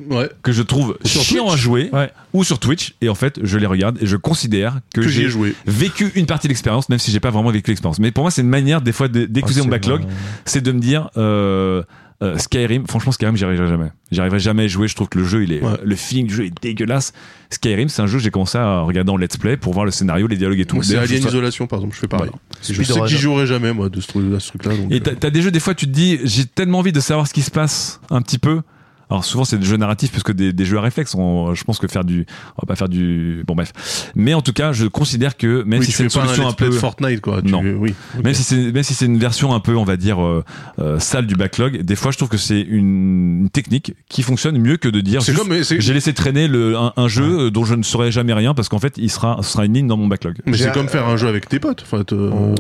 Ouais. 0.10 0.30
que 0.44 0.52
je 0.52 0.62
trouve 0.62 0.98
Sur 1.06 1.22
chiants 1.22 1.44
Twitch 1.46 1.54
à 1.54 1.56
jouer 1.58 1.90
Ouais. 1.94 2.12
ou 2.34 2.44
sur 2.44 2.60
Twitch 2.60 2.96
et 3.00 3.08
en 3.08 3.16
fait 3.16 3.40
je 3.44 3.58
les 3.58 3.66
regarde 3.66 3.98
et 4.02 4.06
je 4.08 4.18
considère 4.18 4.82
que, 4.94 5.02
j'ai 5.08 5.30
joué. 5.30 5.56
vécu 5.66 6.12
une 6.16 6.26
partie 6.26 6.48
de 6.48 6.52
l'expérience 6.52 6.90
même 6.90 7.00
si 7.00 7.12
j'ai 7.12 7.22
pas 7.22 7.30
vraiment 7.30 7.50
vécu 7.50 7.72
l'expérience 7.72 7.98
mais 7.98 8.12
pour 8.12 8.26
moi 8.26 8.32
c'est 8.32 8.42
une 8.42 8.50
manière 8.50 8.82
des 8.82 8.92
fois 8.92 9.08
de- 9.08 9.24
d'écouter 9.24 9.60
Ah, 9.62 9.64
mon 9.64 9.70
backlog 9.70 10.02
vrai. 10.02 10.12
c'est 10.44 10.60
de 10.60 10.74
me 10.74 10.80
dire 10.82 11.10
euh, 11.16 11.82
euh, 12.22 12.38
Skyrim 12.38 12.86
franchement 12.88 13.12
Skyrim 13.14 13.36
j'y 13.38 13.46
arriverai 13.46 13.68
jamais 13.70 13.92
j'y 14.12 14.20
arriverai 14.20 14.40
jamais 14.40 14.64
à 14.64 14.68
jouer 14.68 14.88
je 14.90 14.96
trouve 14.96 15.08
que 15.08 15.18
le 15.18 15.24
jeu 15.26 15.44
il 15.44 15.54
est 15.54 15.64
Ouais. 15.64 15.78
le 15.84 15.96
feeling 15.96 16.28
du 16.28 16.34
jeu 16.36 16.46
est 16.46 16.54
dégueulasse 16.62 17.14
Skyrim 17.50 17.88
c'est 17.88 18.02
un 18.02 18.08
jeu 18.08 18.18
que 18.18 18.24
j'ai 18.24 18.30
commencé 18.32 18.58
à 18.58 18.82
regarder 18.82 19.12
en 19.12 19.18
let's 19.18 19.38
play 19.38 19.56
pour 19.56 19.74
voir 19.74 19.86
le 19.86 19.92
scénario 19.92 20.28
les 20.28 20.36
dialogues 20.36 20.60
et 20.60 20.66
tout 20.66 20.84
c'est 20.84 20.98
Alien 20.98 21.26
Isolation, 21.26 21.66
par 21.68 21.80
exemple. 21.80 21.96
Je 21.96 22.02
fais 22.02 22.08
pareil. 22.08 22.30
Voilà. 22.30 22.42
Je 22.62 22.84
sais 22.84 23.00
que 23.00 23.08
j'y 23.08 23.18
jouerai 23.18 23.48
jamais, 23.48 23.72
moi, 23.74 23.90
de 23.90 24.02
ce 24.02 24.08
truc-là. 24.08 24.74
et 24.90 24.96
euh, 24.96 25.00
t'as 25.00 25.16
t'as 25.16 25.30
des 25.30 25.42
jeux 25.42 25.52
des 25.52 25.60
fois 25.62 25.74
tu 25.76 25.86
te 25.86 25.92
dis 25.92 26.20
j'ai 26.26 26.46
tellement 26.46 26.80
envie 26.80 26.92
de 26.92 27.00
savoir 27.00 27.28
ce 27.28 27.34
qui 27.34 27.42
se 27.42 27.52
passe 27.52 28.02
un 28.10 28.22
petit 28.22 28.38
peu 28.38 28.62
alors 29.10 29.24
souvent 29.26 29.44
c'est 29.46 29.58
des 29.58 29.66
jeux 29.66 29.78
narratifs 29.78 30.12
parce 30.12 30.24
que 30.24 30.32
des, 30.32 30.54
des 30.54 30.66
jeux 30.66 30.78
à 30.78 30.82
réflexe 30.82 31.16
on- 31.16 31.54
je 31.56 31.64
pense 31.64 31.80
que 31.80 31.88
faire 31.88 32.04
du 32.04 32.26
on 32.58 32.62
va 32.64 32.68
pas 32.68 32.76
faire 32.76 32.90
du 32.90 33.44
bon 33.48 33.56
bref 33.56 33.72
mais 34.16 34.34
en 34.34 34.42
tout 34.42 34.54
cas 34.54 34.72
je 34.72 34.86
considère 34.86 35.38
que 35.38 35.64
même 35.64 35.80
oui, 35.80 35.86
si 35.86 35.92
c'est 35.92 36.04
une 36.04 36.08
un 36.08 36.10
solution 36.10 36.48
un 36.48 36.54
play 36.54 36.68
peu 36.68 36.74
de 36.74 36.80
Fortnite, 36.80 37.22
quoi. 37.22 37.42
Tu- 37.42 37.52
Non. 37.52 37.62
Oui. 37.62 37.94
Même 38.24 38.34
si 38.34 38.44
c'est 38.44 38.72
même 38.72 38.84
si 38.84 38.94
c'est 38.94 39.06
une 39.06 39.18
version 39.18 39.54
un 39.54 39.60
peu 39.60 39.76
on 39.76 39.84
va 39.84 39.98
dire 39.98 40.24
euh, 40.24 40.44
euh, 40.80 41.00
sale 41.00 41.26
du 41.28 41.36
backlog 41.36 41.82
des 41.82 41.96
fois 41.96 42.12
je 42.12 42.18
trouve 42.18 42.30
que 42.30 42.38
c'est 42.38 42.62
une, 42.62 43.42
une 43.44 43.50
technique 43.50 43.94
qui 44.10 44.22
fonctionne 44.22 44.58
mieux 44.58 44.78
que 44.78 44.90
de 44.90 45.02
dire 45.02 45.22
j'ai 45.22 45.94
laissé 45.94 46.14
traîner 46.14 46.48
le, 46.48 46.78
un, 46.78 46.94
un 46.96 47.08
jeu 47.08 47.46
euh, 47.48 47.52
dont 47.52 47.66
je 47.66 47.76
ne 47.76 47.84
saurais 47.84 48.12
jamais 48.12 48.34
rien 48.34 48.54
parce 48.54 48.70
qu'en 48.70 48.80
fait 48.80 48.94
il 48.98 49.10
sera 49.10 49.38
ce 49.42 49.52
sera 49.52 49.66
une 49.66 49.74
ligne 49.74 49.88
dans 49.88 49.98
mon 49.98 50.08
backlog 50.08 50.36
mais 50.46 50.58
c'est 50.58 50.72
comme 50.74 50.88
faire 50.90 51.08
un 51.08 51.18
jeu 51.18 51.28
avec 51.28 51.48
tes 51.50 51.60
potes. 51.60 51.84
Enfin, 51.84 52.04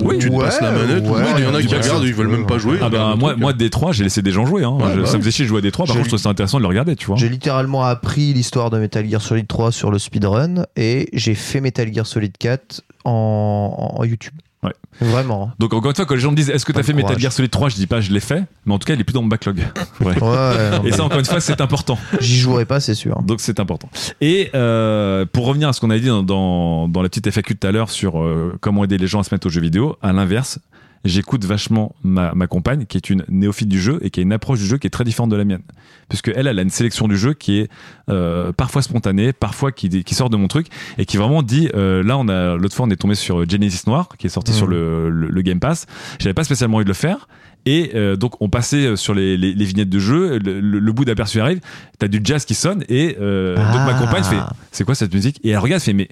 Oui. 0.04 0.18
tu 0.20 0.30
te 0.30 0.34
Ouais, 0.34 0.45
passes 0.45 0.62
la 0.62 0.72
manette. 0.72 1.04
ouais, 1.04 1.10
Oui, 1.10 1.24
il 1.38 1.43
y 1.43 1.47
en 1.47 1.54
a 1.56 1.62
qui 1.62 1.76
regardent, 1.76 2.04
ils 2.04 2.14
veulent 2.14 2.28
même 2.28 2.45
pas 2.45 2.58
jouer. 2.58 2.78
ah 2.82 2.89
bah 2.89 3.12
le 3.14 3.20
moi 3.20 3.32
truc. 3.32 3.41
moi 3.41 3.54
Détroit 3.54 3.91
j'ai 3.91 4.04
laissé 4.04 4.22
des 4.22 4.32
gens 4.32 4.45
jouer 4.45 4.64
hein. 4.64 4.76
Bah 4.80 5.06
ça 5.06 5.18
me 5.18 5.22
faisait 5.22 5.32
chier 5.32 5.45
de 5.45 5.50
jouer 5.50 5.60
à 5.60 5.62
Détroit 5.62 5.86
par 5.86 5.93
J'ai- 5.95 6.00
contre 6.00 6.06
je 6.10 6.16
trouve 6.16 6.24
ça 6.24 6.30
intéressant 6.40 6.58
de 6.58 6.64
le 6.64 6.70
regarder 6.70 6.96
tu 6.96 7.06
vois 7.08 7.18
J'ai 7.18 7.30
littéralement 7.30 7.84
appris 7.84 8.34
l'histoire 8.34 8.70
de 8.70 8.80
Metal 8.80 9.08
Gear 9.10 9.22
Solid 9.22 9.48
3 9.48 9.72
sur 9.72 9.92
le 9.92 10.00
speedrun 10.00 10.66
et 10.76 11.10
j'ai 11.14 11.36
fait 11.36 11.60
Metal 11.62 11.94
Gear 11.94 12.08
Solid 12.08 12.32
4 12.38 12.82
en, 13.06 13.94
en 13.98 14.04
YouTube. 14.06 14.34
Ouais. 14.62 14.74
Vraiment. 15.00 15.52
donc 15.58 15.74
encore 15.74 15.90
une 15.92 15.96
fois 15.96 16.06
quand 16.06 16.16
les 16.16 16.20
gens 16.20 16.32
me 16.32 16.36
disent 16.36 16.50
est-ce 16.50 16.66
que 16.66 16.74
t'as 16.74 16.84
fait 16.84 16.92
Metal. 16.94 17.18
Gear 17.18 17.32
Solid 17.32 17.50
3 17.50 17.70
je 17.70 17.76
dis 17.76 17.88
pas 17.88 18.02
je 18.02 18.12
l'ai 18.12 18.20
fait 18.20 18.44
mais 18.66 18.74
en 18.74 18.80
tout 18.80 18.86
cas 18.86 18.94
il 18.94 19.00
est 19.00 19.06
plus 19.06 19.14
dans 19.14 19.22
mon 19.22 19.30
backlog 19.30 19.60
Ouais. 20.02 20.08
Ouais, 20.08 20.16
non, 20.22 20.84
et 20.84 20.92
ça 20.92 21.04
encore 21.04 21.20
une 21.20 21.26
fois 21.26 21.40
c'est 21.40 21.62
important 21.62 21.98
J'y 22.20 22.38
jouerai 22.40 22.66
pas, 22.66 22.80
c'est 22.80 22.96
sûr. 22.96 23.22
Donc 23.24 23.40
c'est 23.42 23.60
important. 23.60 23.90
Et 24.22 24.50
euh, 24.56 25.26
pour 25.32 25.46
revenir 25.46 25.70
à 25.70 25.74
ce 25.74 25.80
qu'on 25.82 25.90
avait 25.90 26.00
dit 26.02 26.08
dans, 26.08 26.24
dans, 26.24 26.88
dans 26.88 27.02
la 27.02 27.10
petite 27.10 27.30
FAQ 27.30 27.56
tout 27.56 27.68
à 27.68 27.72
l'heure 27.72 27.90
sur 27.90 28.22
euh, 28.22 28.58
comment 28.62 28.84
aider 28.84 28.98
les 28.98 29.08
gens 29.08 29.20
à 29.20 29.24
se 29.24 29.34
mettre 29.34 29.48
aux 29.48 29.50
jeux 29.50 29.62
vidéo, 29.62 29.98
à 30.02 30.12
l'inverse, 30.14 30.60
j'écoute 31.06 31.45
vachement 31.45 31.95
ma, 32.04 32.34
ma 32.36 32.47
compagne 32.47 32.86
qui 32.86 32.97
est 32.97 33.10
une 33.10 33.24
néophyte 33.30 33.70
du 33.70 33.80
jeu 33.82 34.00
et 34.02 34.10
qui 34.10 34.20
a 34.20 34.24
une 34.24 34.34
approche 34.34 34.60
du 34.60 34.66
jeu 34.66 34.78
qui 34.78 34.88
est 34.88 34.89
très 34.89 35.04
différente 35.06 35.30
de 35.30 35.36
la 35.36 35.45
mienne. 35.45 35.62
Puisque 36.10 36.30
elle, 36.36 36.47
elle 36.47 36.60
a 36.60 36.62
une 36.62 36.70
sélection 36.70 37.08
du 37.08 37.16
jeu 37.18 37.34
qui 37.34 37.60
est 37.60 37.70
euh, 38.10 38.52
parfois 38.52 38.82
spontanée, 38.82 39.32
parfois 39.32 39.72
qui, 39.72 40.04
qui 40.04 40.16
sort 40.16 40.30
de 40.30 40.38
mon 40.38 40.47
truc 40.47 40.68
et 40.97 41.05
qui 41.05 41.17
vraiment 41.17 41.43
dit 41.43 41.70
euh, 41.76 42.04
là 42.04 42.17
on 42.17 42.28
a 42.28 42.55
l'autre 42.58 42.76
fois 42.76 42.86
on 42.86 42.89
est 42.89 42.96
tombé 42.96 43.16
sur 43.16 43.47
Genesis 43.50 43.84
Noir 43.88 44.09
qui 44.17 44.28
est 44.28 44.30
sorti 44.30 44.51
sur 44.54 44.67
le, 44.67 45.09
le, 45.09 45.28
le 45.28 45.42
Game 45.42 45.59
Pass. 45.59 45.86
J'avais 46.20 46.34
pas 46.34 46.43
spécialement 46.43 46.78
envie 46.78 46.86
de 46.86 46.89
le 46.89 46.93
faire. 46.96 47.28
Et 47.66 47.92
euh, 47.93 48.16
donc 48.16 48.42
on 48.42 48.50
passait 48.50 48.96
sur 48.96 49.13
les, 49.13 49.36
les, 49.38 49.54
les 49.54 49.66
vignettes 49.66 49.89
de 49.89 50.00
jeu, 50.00 50.39
le, 50.39 50.59
le- 50.62 50.80
le 50.80 50.92
bout 50.93 51.04
d'aperçu 51.05 51.42
arrive, 51.42 51.59
t'as 52.00 52.08
du 52.08 52.21
jazz 52.24 52.46
qui 52.46 52.55
sonne 52.55 52.84
et 52.89 53.17
euh, 53.20 53.55
donc 53.55 53.66
ma 53.86 53.96
Ah. 53.96 54.00
compagne 54.00 54.24
fait 54.24 54.39
c'est 54.71 54.86
quoi 54.86 54.96
cette 54.96 55.13
musique? 55.13 55.39
Et 55.43 55.50
elle 55.50 55.58
regarde, 55.59 55.82
elle 55.82 55.86
fait 55.86 55.93
mais 55.93 56.09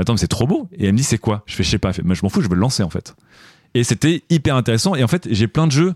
Attends, 0.00 0.12
mais 0.12 0.18
c'est 0.18 0.28
trop 0.28 0.46
beau. 0.46 0.68
Et 0.78 0.86
elle 0.86 0.92
me 0.92 0.96
dit, 0.98 1.02
c'est 1.02 1.18
quoi? 1.18 1.42
Je 1.46 1.56
fais, 1.56 1.64
je 1.64 1.70
sais 1.70 1.78
pas. 1.78 1.88
Elle 1.88 1.94
fait, 1.96 2.02
Moi, 2.04 2.14
je 2.14 2.20
m'en 2.22 2.28
fous, 2.28 2.40
je 2.40 2.48
veux 2.48 2.54
le 2.54 2.60
lancer 2.60 2.84
en 2.84 2.88
fait. 2.88 3.16
Et 3.74 3.84
c'était 3.84 4.22
hyper 4.30 4.56
intéressant. 4.56 4.94
Et 4.94 5.04
en 5.04 5.08
fait, 5.08 5.28
j'ai 5.30 5.48
plein 5.48 5.66
de 5.66 5.72
jeux. 5.72 5.94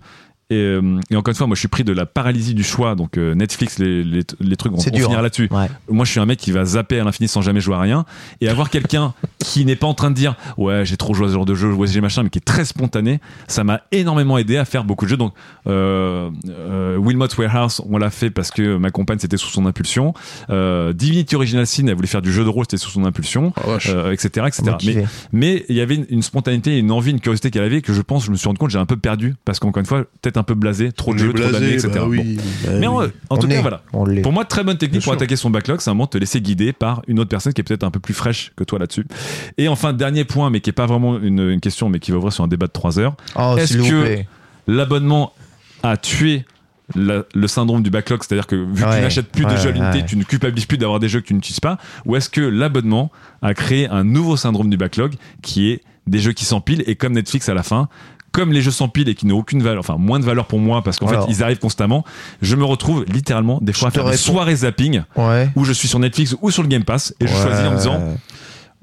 Et, 0.53 0.57
euh, 0.57 1.01
et 1.11 1.17
encore 1.17 1.33
une 1.33 1.37
fois, 1.37 1.47
moi, 1.47 1.55
je 1.55 1.61
suis 1.61 1.69
pris 1.69 1.85
de 1.85 1.93
la 1.93 2.05
paralysie 2.05 2.55
du 2.55 2.65
choix. 2.65 2.95
Donc, 2.95 3.17
euh, 3.17 3.35
Netflix, 3.35 3.79
les, 3.79 4.05
les, 4.05 4.23
les 4.41 4.57
trucs, 4.57 4.73
on, 4.73 4.79
C'est 4.79 4.93
on 4.93 4.97
dur, 4.97 5.07
finira 5.07 5.21
hein. 5.21 5.23
là-dessus. 5.23 5.49
Ouais. 5.51 5.69
Moi, 5.89 6.05
je 6.05 6.11
suis 6.11 6.21
un 6.21 6.27
mec 6.27 6.39
qui 6.39 6.53
va 6.53 6.65
zapper 6.65 7.01
à 7.01 7.05
l'infini 7.05 7.29
sans 7.29 7.41
jamais 7.41 7.61
jouer 7.61 7.75
à 7.77 7.81
rien. 7.81 8.05
Et 8.41 8.49
avoir 8.49 8.69
quelqu'un 8.71 9.15
qui 9.39 9.65
n'est 9.65 9.77
pas 9.77 9.87
en 9.87 9.95
train 9.95 10.11
de 10.11 10.15
dire 10.17 10.35
Ouais, 10.59 10.85
j'ai 10.85 10.97
trop 10.97 11.15
joué 11.15 11.27
à 11.27 11.29
ce 11.29 11.35
genre 11.35 11.47
de 11.47 11.55
jeu, 11.55 11.73
ouais, 11.73 11.87
j'ai 11.87 12.01
machin, 12.01 12.23
mais 12.23 12.31
qui 12.31 12.39
est 12.39 12.45
très 12.45 12.65
spontané, 12.65 13.21
ça 13.49 13.65
m'a 13.65 13.81
énormément 13.93 14.39
aidé 14.39 14.57
à 14.57 14.65
faire 14.65 14.85
beaucoup 14.85 15.05
de 15.07 15.11
jeux. 15.11 15.17
Donc, 15.17 15.33
euh, 15.67 16.31
euh, 16.49 16.97
Wilmot 16.97 17.29
Warehouse, 17.39 17.83
on 17.89 17.99
l'a 17.99 18.11
fait 18.11 18.31
parce 18.31 18.51
que 18.51 18.77
ma 18.77 18.91
compagne, 18.91 19.19
c'était 19.19 19.37
sous 19.37 19.51
son 19.51 19.67
impulsion. 19.67 20.15
Euh, 20.51 20.93
Divinity 20.93 21.35
Original 21.37 21.67
Sin, 21.67 21.87
elle 21.87 21.95
voulait 21.95 22.07
faire 22.07 22.23
du 22.23 22.33
jeu 22.33 22.45
de 22.45 22.49
rôle, 22.49 22.65
c'était 22.65 22.77
sous 22.77 22.91
son 22.91 23.05
impulsion, 23.05 23.53
euh, 23.89 24.13
etc. 24.13 24.47
etc. 24.49 25.07
Mais 25.33 25.65
il 25.69 25.77
y 25.77 25.81
avait 25.81 25.95
une, 25.95 26.07
une 26.11 26.23
spontanéité, 26.23 26.79
une 26.79 26.91
envie, 26.91 27.11
une 27.11 27.21
curiosité 27.21 27.51
qu'elle 27.51 27.65
avait 27.65 27.81
que 27.81 27.93
je 27.93 28.03
pense, 28.03 28.25
je 28.25 28.31
me 28.31 28.37
suis 28.37 28.47
rendu 28.47 28.59
compte, 28.59 28.71
j'ai 28.71 28.79
un 28.79 28.87
peu 28.87 28.97
perdu 28.97 29.35
parce 29.45 29.59
qu'encore 29.59 29.81
une 29.81 29.87
fois, 29.87 30.05
peut-être 30.21 30.37
un 30.43 30.45
peu 30.45 30.55
blasé, 30.55 30.93
trop 30.93 31.15
de 31.15 31.19
jeux, 31.19 31.33
trop 31.33 31.51
d'années, 31.51 31.71
blasé, 31.71 31.87
etc. 31.87 31.89
bah 31.95 32.01
Bon. 32.07 32.79
Mais 32.81 32.87
en, 32.87 33.03
en 33.05 33.09
On 33.31 33.37
tout 33.39 33.47
est. 33.49 33.55
cas, 33.55 33.61
voilà. 33.63 33.83
Pour 34.23 34.33
moi, 34.33 34.45
très 34.45 34.63
bonne 34.65 34.77
technique 34.77 35.01
Bien 35.01 35.05
pour 35.05 35.13
sûr. 35.15 35.21
attaquer 35.21 35.37
son 35.37 35.51
backlog, 35.51 35.81
c'est 35.81 35.91
un 35.91 35.95
moment 35.95 36.05
de 36.05 36.11
te 36.11 36.19
laisser 36.19 36.41
guider 36.41 36.73
par 36.73 37.03
une 37.09 37.19
autre 37.21 37.31
personne 37.31 37.53
qui 37.53 37.61
est 37.61 37.65
peut-être 37.65 37.85
un 37.85 37.91
peu 37.91 38.01
plus 38.01 38.15
fraîche 38.15 38.53
que 38.57 38.65
toi 38.65 38.79
là-dessus. 38.79 39.07
Et 39.59 39.69
enfin, 39.69 39.93
dernier 39.93 40.25
point, 40.25 40.51
mais 40.51 40.61
qui 40.61 40.71
est 40.71 40.75
pas 40.75 40.87
vraiment 40.87 41.19
une, 41.19 41.41
une 41.51 41.61
question, 41.61 41.89
mais 41.89 41.99
qui 42.01 42.11
va 42.11 42.19
ouvrir 42.19 42.33
sur 42.33 42.45
un 42.45 42.49
débat 42.49 42.67
de 42.67 42.73
3 42.73 42.99
heures. 42.99 43.15
Oh, 43.37 43.57
Est-ce 43.59 43.79
que-. 43.79 44.25
L'abonnement 44.67 45.33
a 45.83 45.97
tué 45.97 46.45
la- 46.95 47.25
le 47.35 47.47
syndrome 47.49 47.83
du 47.83 47.91
backlog, 47.91 48.23
c'est-à-dire 48.23 48.47
que 48.47 48.57
vu 48.57 48.75
que 48.85 48.95
tu 48.95 49.01
n'achètes 49.01 49.29
plus 49.33 49.45
de 49.45 49.57
jeux 49.57 49.69
à 49.71 49.73
l'unité, 49.73 49.99
ouais. 49.99 50.05
tu 50.07 50.17
ne 50.17 50.25
culpabilises 50.25 50.67
plus 50.67 50.79
d'avoir 50.79 51.01
des 51.01 51.09
jeux 51.09 51.21
que 51.21 51.27
tu 51.27 51.35
n'utilises 51.35 51.61
pas, 51.61 51.79
ou 52.05 52.17
est-ce 52.17 52.29
que 52.29 52.41
l'abonnement 52.41 53.11
a 53.41 53.55
créé 53.55 53.89
un 53.89 54.05
nouveau 54.05 54.37
syndrome 54.37 54.69
du 54.71 54.77
backlog 54.77 55.15
qui 55.43 55.71
est 55.71 55.83
des 56.07 56.19
jeux 56.19 56.33
qui 56.33 56.45
s'empilent 56.45 56.83
et 56.87 56.97
comme 56.97 57.13
Netflix 57.13 57.49
à 57.49 57.55
la 57.55 57.63
fin 57.63 57.89
comme 58.33 58.53
les 58.53 58.63
jeux 58.63 58.71
s'empilent 58.71 59.09
et 59.09 59.15
qui 59.15 59.27
n'ont 59.27 59.39
aucune 59.39 59.63
valeur, 59.63 59.79
enfin 59.81 59.97
moins 59.99 60.19
de 60.19 60.25
valeur 60.25 60.47
pour 60.47 60.59
moi 60.59 60.83
parce 60.83 60.99
qu'en 60.99 61.07
fait 61.07 61.19
ils 61.29 61.43
arrivent 61.43 61.59
constamment, 61.59 62.05
je 62.41 62.57
me 62.57 62.65
retrouve 62.65 63.05
littéralement 63.13 63.59
des 63.63 63.73
fois 63.73 63.89
à 63.89 63.91
faire 63.91 64.09
des 64.11 64.17
soirées 64.17 64.57
zapping 64.57 65.03
Ouais. 65.17 65.51
où 65.55 65.65
je 65.65 65.73
suis 65.73 65.87
sur 65.89 65.99
Netflix 65.99 66.35
ou 66.41 66.51
sur 66.51 66.63
le 66.63 66.69
Game 66.69 66.85
Pass 66.85 67.15
et 67.21 67.27
je 67.27 67.33
Ouais. 67.35 67.43
choisis 67.43 67.67
en 67.67 67.71
me 67.73 67.77
disant 67.77 68.01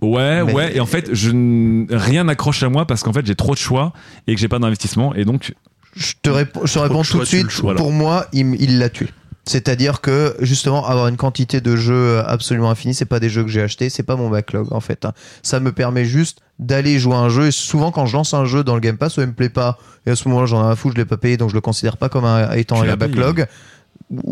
ouais 0.01 0.43
Mais- 0.45 0.53
ouais 0.53 0.75
et 0.77 0.79
en 0.79 0.85
fait 0.85 1.09
je 1.13 1.31
n- 1.31 1.87
rien 1.89 2.23
n'accroche 2.25 2.63
à 2.63 2.69
moi 2.69 2.85
parce 2.85 3.03
qu'en 3.03 3.11
fait 3.13 3.25
j'ai 3.25 3.35
trop 3.35 3.53
de 3.53 3.59
choix 3.59 3.91
et 4.27 4.35
que 4.35 4.39
j'ai 4.39 4.47
pas 4.47 4.59
d'investissement 4.59 5.13
et 5.15 5.25
donc 5.25 5.53
Je 5.95 6.13
te 6.21 6.29
réponds, 6.29 6.61
je 6.65 6.73
te 6.75 6.79
réponds 6.79 7.01
tout 7.03 7.19
de 7.19 7.25
suite. 7.25 7.49
choix. 7.49 7.73
Pour 7.75 7.91
moi, 7.91 8.27
il 8.31 8.77
l'a 8.77 8.89
tué. 8.89 9.07
C'est-à-dire 9.49 9.99
que 9.99 10.35
justement 10.41 10.85
avoir 10.87 11.07
une 11.07 11.17
quantité 11.17 11.59
de 11.59 11.75
jeux 11.75 12.19
absolument 12.27 12.69
infinie, 12.69 12.93
c'est 12.93 13.05
pas 13.05 13.19
des 13.19 13.29
jeux 13.29 13.43
que 13.43 13.49
j'ai 13.49 13.63
achetés, 13.63 13.89
c'est 13.89 14.03
pas 14.03 14.15
mon 14.15 14.29
backlog 14.29 14.71
en 14.71 14.79
fait. 14.79 15.05
hein. 15.05 15.13
Ça 15.41 15.59
me 15.59 15.71
permet 15.71 16.05
juste 16.05 16.39
d'aller 16.59 16.99
jouer 16.99 17.15
à 17.15 17.17
un 17.17 17.29
jeu. 17.29 17.47
Et 17.47 17.51
souvent 17.51 17.89
quand 17.91 18.05
je 18.05 18.15
lance 18.15 18.35
un 18.35 18.45
jeu 18.45 18.63
dans 18.63 18.75
le 18.75 18.79
Game 18.81 18.97
Pass, 18.97 19.15
ça 19.15 19.25
me 19.25 19.33
plaît 19.33 19.49
pas. 19.49 19.79
Et 20.05 20.11
à 20.11 20.15
ce 20.15 20.27
moment-là, 20.27 20.45
j'en 20.45 20.61
ai 20.67 20.71
un 20.71 20.75
fou, 20.75 20.91
je 20.91 20.95
l'ai 20.97 21.05
pas 21.05 21.17
payé, 21.17 21.35
donc 21.35 21.49
je 21.49 21.55
le 21.55 21.61
considère 21.61 21.97
pas 21.97 22.09
comme 22.09 22.25
un, 22.25 22.51
étant 22.51 22.79
un 22.79 22.95
backlog. 22.95 23.47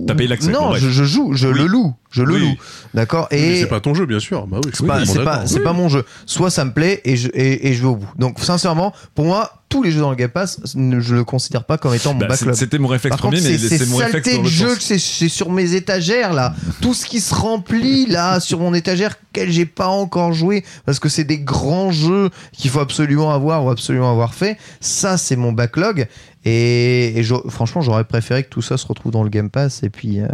T'as 0.08 0.16
payé 0.16 0.28
l'accès, 0.28 0.52
Non, 0.52 0.74
je, 0.74 0.90
je 0.90 1.04
joue, 1.04 1.34
je 1.34 1.48
Oui. 1.48 1.54
le 1.60 1.66
loue, 1.68 1.94
je 2.10 2.24
le 2.24 2.38
loue. 2.38 2.56
D'accord. 2.96 3.28
Et 3.32 3.58
c'est 3.62 3.68
pas 3.68 3.80
ton 3.80 3.94
jeu, 3.94 4.06
bien 4.06 4.20
sûr. 4.20 4.48
Bah 4.48 4.58
oui, 4.64 4.72
c'est 4.74 4.86
pas, 5.24 5.44
Oui. 5.46 5.76
mon 5.76 5.88
jeu. 5.90 6.04
Soit 6.26 6.50
ça 6.50 6.64
me 6.66 6.72
plaît 6.74 7.02
et 7.06 7.16
je, 7.16 7.28
et, 7.34 7.68
et 7.70 7.74
je 7.74 7.82
vais 7.82 7.88
au 7.88 7.96
bout. 7.96 8.10
Donc 8.18 8.40
sincèrement, 8.40 8.94
pour 9.14 9.26
moi, 9.26 9.64
tous 9.70 9.84
les 9.84 9.92
jeux 9.92 10.00
dans 10.02 10.10
le 10.12 10.16
Game 10.16 10.30
Pass, 10.30 10.60
je 10.76 11.16
le 11.16 11.24
considère 11.24 11.66
pas 11.66 11.78
comme 11.78 11.94
étant 11.94 12.14
mon 12.14 12.20
bah, 12.20 12.28
backlog. 12.28 12.56
c'était 12.56 12.78
mon 12.78 12.88
réflexe 12.88 13.16
Par 13.18 13.22
contre, 13.22 13.38
premier 13.38 13.50
mais 13.52 13.58
c'est 13.58 13.68
c'est 13.70 13.78
ces 13.80 13.86
mon 13.92 13.98
réflexe 13.98 14.36
dans 14.36 14.44
de 14.44 14.48
sens. 14.50 14.76
que 14.78 14.82
c'est 14.98 15.30
sur 15.30 15.52
mes 15.52 15.74
étagères 15.74 16.34
là. 16.34 16.54
Tout 16.82 16.94
ce 16.94 17.06
qui 17.06 17.20
se 17.20 17.36
remplit 17.36 18.06
là 18.06 18.40
sur 18.40 18.60
mon 18.60 18.74
étagère 18.74 19.16
qu'elle 19.34 19.52
j'ai 19.52 19.66
pas 19.66 19.88
encore 19.88 20.32
joué 20.34 20.64
parce 20.86 21.00
que 21.00 21.10
c'est 21.10 21.26
des 21.26 21.40
grands 21.40 21.92
jeux 21.92 22.30
qu'il 22.54 22.72
faut 22.72 22.80
absolument 22.80 23.32
avoir 23.34 23.66
ou 23.66 23.70
absolument 23.70 24.10
avoir 24.12 24.34
fait. 24.34 24.58
Ça, 24.80 25.18
c'est 25.18 25.36
mon 25.36 25.52
backlog. 25.52 26.08
Et, 26.46 27.20
et 27.20 27.24
je- 27.24 27.36
franchement, 27.50 27.82
j'aurais 27.82 28.06
préféré 28.06 28.44
que 28.44 28.50
tout 28.50 28.62
ça 28.62 28.78
se 28.78 28.86
retrouve 28.88 29.12
dans 29.12 29.24
le 29.24 29.30
Game 29.30 29.50
Pass 29.50 29.84
et 29.84 29.90
puis, 29.90 30.22
euh, 30.22 30.28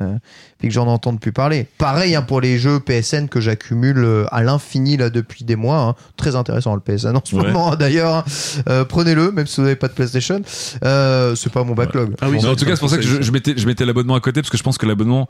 puis 0.64 0.70
que 0.70 0.76
j'en 0.76 0.88
entende 0.88 1.20
plus 1.20 1.34
parler. 1.34 1.68
Pareil 1.78 2.16
hein, 2.16 2.22
pour 2.22 2.40
les 2.40 2.58
jeux 2.58 2.80
PSN 2.80 3.28
que 3.28 3.42
j'accumule 3.42 3.98
euh, 3.98 4.26
à 4.32 4.44
l'infini 4.44 4.96
là 4.96 5.10
depuis 5.10 5.44
des 5.44 5.58
mois. 5.58 5.80
hein. 5.82 5.96
Très 6.16 6.38
intéressant 6.38 6.74
le 6.74 6.80
PSN 6.80 7.18
en 7.18 7.22
ce 7.22 7.36
Ouais. 7.36 7.44
moment 7.52 7.76
d'ailleurs. 7.76 8.16
hein. 8.16 8.24
Euh, 8.70 8.86
Prenez-le, 8.86 9.34
même 9.34 9.46
si 9.46 9.58
vous 9.58 9.64
n'avez 9.64 9.76
pas 9.76 9.90
de 9.90 9.94
PlayStation. 9.94 10.42
Euh, 10.86 11.36
c'est 11.36 11.52
pas 11.52 11.66
mon 11.66 11.74
backlog. 11.74 12.16
Ah 12.22 12.30
oui, 12.30 12.38
en 12.46 12.56
tout 12.56 12.64
cas, 12.64 12.76
c'est 12.76 12.80
pour 12.80 12.90
ça 12.90 12.96
que 12.96 13.04
je, 13.04 13.22
je 13.22 13.32
mettais, 13.34 13.56
je 13.58 13.68
mettais 13.68 13.84
l'abonnement 13.86 14.16
à 14.16 14.22
côté 14.22 14.40
parce 14.42 14.50
que 14.50 14.58
je 14.58 14.64
pense 14.64 14.78
que 14.78 14.86
l'abonnement 14.86 15.28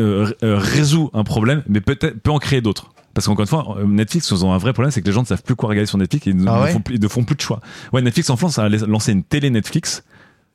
euh, 0.00 0.30
résout 0.42 1.10
un 1.14 1.24
problème, 1.24 1.62
mais 1.66 1.80
peut-être 1.80 2.20
peut 2.22 2.30
en 2.30 2.38
créer 2.38 2.60
d'autres. 2.60 2.92
Parce 3.14 3.26
qu'encore 3.26 3.42
une 3.42 3.46
fois, 3.48 3.76
Netflix, 3.86 4.30
ils 4.30 4.44
ont 4.44 4.52
un 4.52 4.58
vrai 4.58 4.72
problème, 4.72 4.90
c'est 4.90 5.02
que 5.02 5.06
les 5.06 5.12
gens 5.12 5.20
ne 5.22 5.26
savent 5.26 5.42
plus 5.42 5.54
quoi 5.54 5.68
regarder 5.68 5.86
sur 5.86 5.98
Netflix 5.98 6.26
et 6.26 6.30
ils, 6.30 6.36
ne- 6.36 6.48
Ah 6.48 6.62
ne 6.66 6.72
font, 6.72 6.80
plus- 6.80 6.94
ils 6.96 7.00
ne 7.02 7.08
font 7.08 7.24
plus 7.24 7.36
de 7.36 7.40
choix. 7.42 7.60
Ouais, 7.92 8.00
Netflix 8.00 8.30
en 8.30 8.36
France 8.36 8.58
a 8.58 8.68
lancé 8.68 9.12
une 9.12 9.22
télé 9.22 9.50
Netflix, 9.50 10.02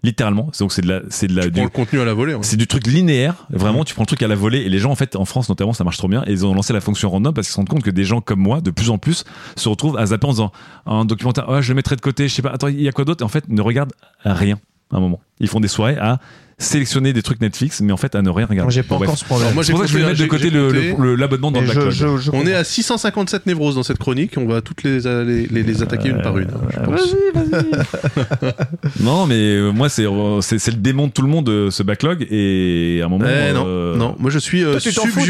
littéralement. 0.04 0.52
Donc 0.60 0.72
c'est 0.72 0.82
de 0.82 0.88
la, 0.90 1.02
c'est 1.10 1.28
de 1.28 1.36
la, 1.36 1.44
Tu 1.44 1.52
prends 1.52 1.60
du, 1.62 1.66
le 1.66 1.70
contenu 1.70 2.00
à 2.00 2.06
la 2.06 2.14
volée. 2.14 2.34
ouais. 2.34 2.44
c'est 2.44 2.58
du 2.58 2.68
truc 2.68 2.88
linéaire. 2.88 3.48
Vraiment, 3.50 3.84
tu 3.84 3.94
prends 3.94 4.04
le 4.04 4.08
truc 4.08 4.22
à 4.24 4.28
la 4.28 4.36
volée 4.36 4.60
et 4.60 4.70
les 4.70 4.80
gens, 4.80 4.92
en 4.92 4.96
fait, 4.96 5.16
en 5.16 5.26
France 5.26 5.50
notamment, 5.50 5.74
ça 5.74 5.84
marche 5.84 5.98
trop 5.98 6.08
bien. 6.08 6.24
Et 6.28 6.32
ils 6.32 6.46
ont 6.46 6.54
lancé 6.54 6.74
la 6.74 6.82
fonction 6.82 7.10
random 7.10 7.34
parce 7.34 7.48
qu'ils 7.48 7.54
se 7.54 7.58
rendent 7.58 7.70
compte 7.70 7.84
que 7.84 7.92
des 7.92 8.04
gens 8.04 8.22
comme 8.22 8.40
moi, 8.40 8.62
de 8.62 8.72
plus 8.72 8.90
en 8.90 8.98
plus, 8.98 9.24
se 9.56 9.70
retrouvent 9.70 9.98
à 9.98 10.06
zapper 10.06 10.28
en 10.28 10.32
disant 10.32 10.52
un 10.86 11.06
documentaire, 11.06 11.46
ah, 11.50 11.62
je 11.62 11.70
le 11.70 11.76
mettrai 11.76 11.96
de 11.96 12.02
côté, 12.02 12.28
je 12.28 12.34
sais 12.34 12.42
pas, 12.42 12.50
attends, 12.52 12.68
il 12.68 12.82
y 12.82 12.88
a 12.88 12.92
quoi 12.92 13.06
d'autre? 13.06 13.24
En 13.26 13.30
fait, 13.30 13.48
ne 13.50 13.62
regardent 13.62 13.94
rien 14.24 14.60
à 14.92 14.98
un 14.98 15.00
moment. 15.00 15.20
Ils 15.40 15.48
font 15.48 15.60
des 15.60 15.68
soirées 15.68 15.98
à 15.98 16.20
sélectionner 16.60 17.14
des 17.14 17.22
trucs 17.22 17.40
Netflix, 17.40 17.82
mais 17.82 17.94
en 17.94 17.98
fait, 17.98 18.16
à 18.16 18.22
ne 18.24 18.30
rien 18.32 18.48
regarder. 18.48 18.64
Moi, 18.66 18.72
j'ai 18.72 18.82
pas 18.82 18.96
Bon, 18.98 19.04
encore 19.04 19.18
ce 19.18 19.26
problème. 19.26 19.54
Moi, 19.54 19.64
C'est 19.64 19.72
pour 19.74 19.82
ça 19.82 19.86
que 19.86 19.92
je 19.92 19.98
vais 20.00 20.06
mettre 20.06 20.20
de 20.20 20.26
côté 20.26 20.50
le- 20.50 21.14
l'abonnement 21.16 21.52
dans 21.52 21.62
le 21.62 21.68
je- 21.68 21.74
backlog. 21.74 21.92
je- 21.92 22.18
je 22.18 22.32
On 22.34 22.48
est 22.48 22.54
à 22.56 22.64
657 22.64 23.46
névroses 23.46 23.76
dans 23.76 23.84
cette 23.84 24.00
chronique. 24.00 24.34
On 24.38 24.48
va 24.48 24.62
toutes 24.62 24.82
les, 24.82 25.00
les, 25.02 25.46
les, 25.46 25.62
les 25.64 25.84
attaquer 25.84 26.10
une 26.10 26.22
par 26.22 26.36
une. 26.40 26.48
hein, 26.50 26.62
je 26.74 26.80
pense. 26.80 27.16
Non, 29.00 29.28
mais 29.28 29.36
euh, 29.36 29.72
moi, 29.72 29.88
c'est, 29.90 30.06
euh, 30.08 30.42
c'est, 30.42 30.58
c'est 30.58 30.72
le 30.72 30.78
démon 30.78 31.08
de 31.08 31.12
tout 31.12 31.22
le 31.22 31.28
monde, 31.30 31.48
euh, 31.50 31.70
ce 31.70 31.84
backlog. 31.84 32.26
Et 32.32 33.00
à 33.04 33.06
un 33.06 33.10
moment. 33.10 33.26
Eh, 33.28 33.54
non, 33.54 33.64
euh, 33.68 33.96
non, 33.96 34.16
moi 34.18 34.32
je 34.32 34.40
suis 34.40 34.64
euh, 34.64 34.72
Toi, 34.72 34.80
tu 34.82 34.94
t'en 34.94 35.06
fous, 35.06 35.22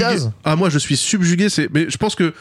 ah, 0.46 0.56
moi 0.56 0.70
je 0.70 0.80
suis 0.80 0.96
subjugué. 0.96 1.50
C'est, 1.50 1.68
mais 1.74 1.88
je 1.90 1.98
pense 1.98 2.16
que 2.16 2.34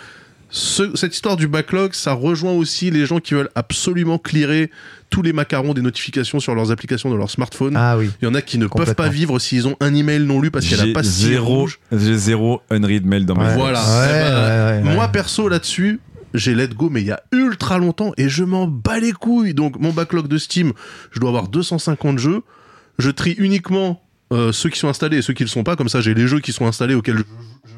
ce- 0.56 0.96
cette 0.96 1.14
histoire 1.14 1.36
du 1.36 1.48
backlog, 1.48 1.92
ça 1.92 2.14
rejoint 2.14 2.52
aussi 2.52 2.90
les 2.90 3.04
gens 3.04 3.20
qui 3.20 3.34
veulent 3.34 3.50
absolument 3.54 4.16
clearer 4.18 4.70
tous 5.10 5.20
les 5.20 5.34
macarons 5.34 5.74
des 5.74 5.82
notifications 5.82 6.40
sur 6.40 6.54
leurs 6.54 6.70
applications 6.70 7.10
de 7.10 7.14
leur 7.16 7.30
smartphone. 7.30 7.74
Ah 7.76 7.98
oui. 7.98 8.10
Il 8.22 8.24
y 8.24 8.28
en 8.28 8.34
a 8.34 8.40
qui 8.40 8.56
ne 8.56 8.66
peuvent 8.66 8.94
pas 8.94 9.08
vivre 9.10 9.38
s'ils 9.38 9.68
ont 9.68 9.76
un 9.80 9.94
email 9.94 10.20
non 10.20 10.40
lu 10.40 10.50
parce 10.50 10.66
qu'elle 10.66 10.80
a 10.80 10.92
pas 10.94 11.02
zéro, 11.02 11.68
j'ai 11.92 12.16
zéro 12.16 12.62
unread 12.70 13.04
mail 13.04 13.26
dans 13.26 13.34
ma 13.34 13.48
Ouais. 13.48 13.52
vie. 13.54 13.58
Voilà. 13.60 13.80
Ouais, 13.80 14.06
Eh 14.08 14.12
ben, 14.12 14.34
ouais, 14.34 14.80
ouais, 14.82 14.88
ouais. 14.88 14.94
Moi 14.94 15.08
perso 15.08 15.48
là-dessus, 15.50 16.00
j'ai 16.32 16.54
let 16.54 16.68
go 16.68 16.88
mais 16.90 17.02
il 17.02 17.06
y 17.08 17.12
a 17.12 17.22
ultra 17.32 17.76
longtemps 17.78 18.12
et 18.16 18.30
je 18.30 18.42
m'en 18.42 18.66
bats 18.66 18.98
les 18.98 19.12
couilles. 19.12 19.52
Donc 19.52 19.78
mon 19.78 19.92
backlog 19.92 20.26
de 20.26 20.38
Steam, 20.38 20.72
je 21.12 21.20
dois 21.20 21.28
avoir 21.28 21.48
250 21.48 22.18
jeux. 22.18 22.42
Je 22.98 23.10
trie 23.10 23.32
uniquement 23.36 24.02
euh, 24.32 24.52
ceux 24.52 24.70
qui 24.70 24.78
sont 24.78 24.88
installés 24.88 25.18
et 25.18 25.22
ceux 25.22 25.32
qui 25.34 25.42
le 25.44 25.48
sont 25.48 25.62
pas. 25.64 25.76
Comme 25.76 25.88
ça, 25.88 26.00
j'ai 26.00 26.14
les 26.14 26.26
jeux 26.26 26.40
qui 26.40 26.52
sont 26.52 26.66
installés 26.66 26.94
auxquels 26.94 27.18
je, 27.18 27.22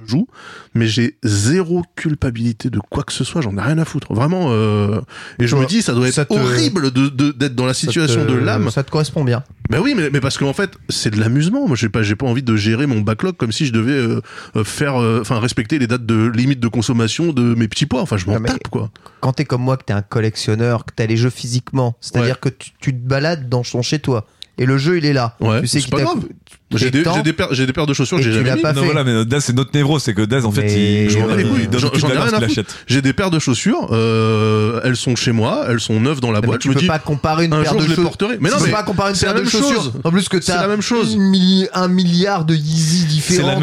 je 0.07 0.11
joue. 0.11 0.27
Mais 0.75 0.87
j'ai 0.87 1.19
zéro 1.23 1.83
culpabilité 1.97 2.71
de 2.71 2.79
quoi 2.79 3.03
que 3.05 3.13
ce 3.13 3.25
soit. 3.25 3.41
J'en 3.43 3.57
ai 3.57 3.61
rien 3.61 3.79
à 3.79 3.85
foutre. 3.85 4.13
Vraiment. 4.15 4.47
euh, 4.51 5.01
Et 5.39 5.47
je 5.47 5.57
me 5.57 5.67
dis, 5.67 5.83
ça 5.83 5.93
doit 5.95 6.09
être 6.09 6.15
ça 6.15 6.25
te- 6.25 6.35
horrible 6.35 6.91
de 6.91 7.09
de- 7.09 7.33
d'être 7.33 7.55
dans 7.55 7.67
la 7.67 7.75
situation 7.75 8.25
te- 8.25 8.31
de 8.31 8.37
l'âme. 8.37 8.71
Ça 8.71 8.83
te 8.83 8.91
correspond 8.91 9.25
bien. 9.25 9.43
Ben 9.71 9.81
oui, 9.81 9.93
mais, 9.95 10.09
mais 10.11 10.21
parce 10.21 10.39
qu'en 10.39 10.55
fait, 10.55 10.71
c'est 10.89 11.11
de 11.11 11.21
l'amusement. 11.21 11.67
Moi, 11.67 11.77
j'ai 11.77 11.91
pas, 11.91 12.03
j'ai 12.03 12.17
pas 12.17 12.25
envie 12.27 12.43
de 12.43 12.57
gérer 12.57 12.87
mon 12.87 13.01
backlog 13.03 13.37
comme 13.37 13.53
si 13.53 13.67
je 13.67 13.73
devais 13.73 13.93
euh, 13.93 14.21
faire, 14.65 14.95
enfin, 14.97 15.39
respecter 15.41 15.79
les 15.79 15.87
dates 15.87 16.07
de 16.07 16.27
limite 16.35 16.61
de 16.61 16.69
consommation 16.69 17.33
de 17.35 17.55
mes 17.55 17.69
petits 17.69 17.85
pois. 17.87 18.01
Enfin, 18.01 18.17
je 18.17 18.25
m'en 18.27 18.35
Non, 18.41 18.45
tape, 18.47 18.69
quoi. 18.71 18.91
Quand 19.21 19.35
t'es 19.35 19.45
comme 19.45 19.61
moi, 19.63 19.77
que 19.77 19.85
t'es 19.85 19.93
un 19.93 20.01
collectionneur, 20.01 20.87
que 20.87 20.93
t'as 20.97 21.05
les 21.07 21.17
jeux 21.19 21.29
physiquement, 21.31 21.97
c'est-à-dire 22.01 22.41
que 22.41 22.49
tu, 22.49 22.71
tu 22.81 22.93
te 22.95 23.07
balades 23.07 23.49
dans 23.51 23.63
son 23.65 23.83
chez 23.83 23.99
toi 23.99 24.27
et 24.59 24.67
le 24.67 24.77
jeu 24.79 24.99
il 24.99 25.07
est 25.07 25.13
là. 25.13 25.37
Ouais, 25.41 25.61
tu 25.61 25.67
sais 25.67 25.81
c'est 25.81 25.91
pas 25.91 26.03
grave. 26.03 26.25
J'ai 26.75 26.91
des, 26.91 27.03
j'ai 27.03 27.23
des 27.23 27.33
paires, 27.33 27.49
j'ai 27.53 27.67
des 27.67 27.73
paires 27.73 27.87
de 27.87 27.95
chaussures 27.95 28.19
que 28.19 28.23
j'ai 28.23 28.31
tu 28.31 28.37
jamais 28.37 28.55
mis. 28.57 28.61
pas 28.61 28.75
Non, 28.75 28.81
fait. 28.83 28.87
voilà, 28.87 29.03
mais 29.03 29.25
Daz, 29.25 29.43
c'est 29.45 29.55
notre 29.57 29.71
névrose, 29.73 30.03
c'est 30.03 30.13
que 30.13 30.23
Daz, 30.23 30.45
en 30.45 30.53
fait, 30.53 30.63
Mais- 30.65 31.05
il, 31.05 31.11
Je 31.11 31.17
les 31.19 31.45
couilles, 31.45 31.61
il 31.63 31.71
donne 31.71 31.81
j'en- 31.81 31.89
toute 31.89 32.01
j'en 32.01 32.11
ai 32.11 32.15
la 32.15 32.25
rien 32.25 32.33
à 32.35 32.39
qu'il 32.41 32.49
foutre. 32.49 32.61
achète. 32.61 32.77
J'ai 32.87 33.01
des 33.01 33.15
paires 33.15 33.31
de 33.31 33.39
chaussures. 33.39 33.89
Euh, 33.93 34.81
elles 34.85 34.97
sont 34.97 35.17
chez 35.17 35.33
moi. 35.33 35.65
Elles 35.69 35.81
sont 35.81 35.99
neuves 35.99 36.21
dans 36.21 36.31
la 36.31 36.35
Non, 36.39 36.41
mais 36.43 36.47
boîte. 36.49 36.61
tu 36.61 36.69
je 36.69 36.71
me 36.71 36.75
peux 36.75 36.81
dis, 36.83 36.87
pas 36.87 36.99
comparer 36.99 37.47
une 37.47 37.55
un 37.55 37.63
paire 37.63 37.73
jour, 37.73 37.81
de 37.81 37.87
je 37.87 37.91
les 37.95 38.03
porterai. 38.03 38.37
Mais 38.41 38.49
tu 38.51 38.55
non, 38.55 38.61
peux 38.61 38.67
mais 38.67 38.73
pas 38.73 38.83
comparer 38.83 39.11
une 39.11 39.17
c'est 39.17 39.25
paire 39.27 39.35
la 39.35 39.41
de 39.41 39.45
même 39.45 39.51
chaussures. 39.51 39.83
chose. 39.83 39.93
En 40.05 40.11
plus 40.11 40.29
que 40.29 40.41
C'est 40.43 40.53
t'as 40.53 40.61
la 40.61 40.69
même 40.69 40.83
chose. 40.83 41.15
une 41.15 41.69
un 41.73 41.89
milliard 41.89 42.45
de 42.45 42.55
Yeezy 42.55 43.07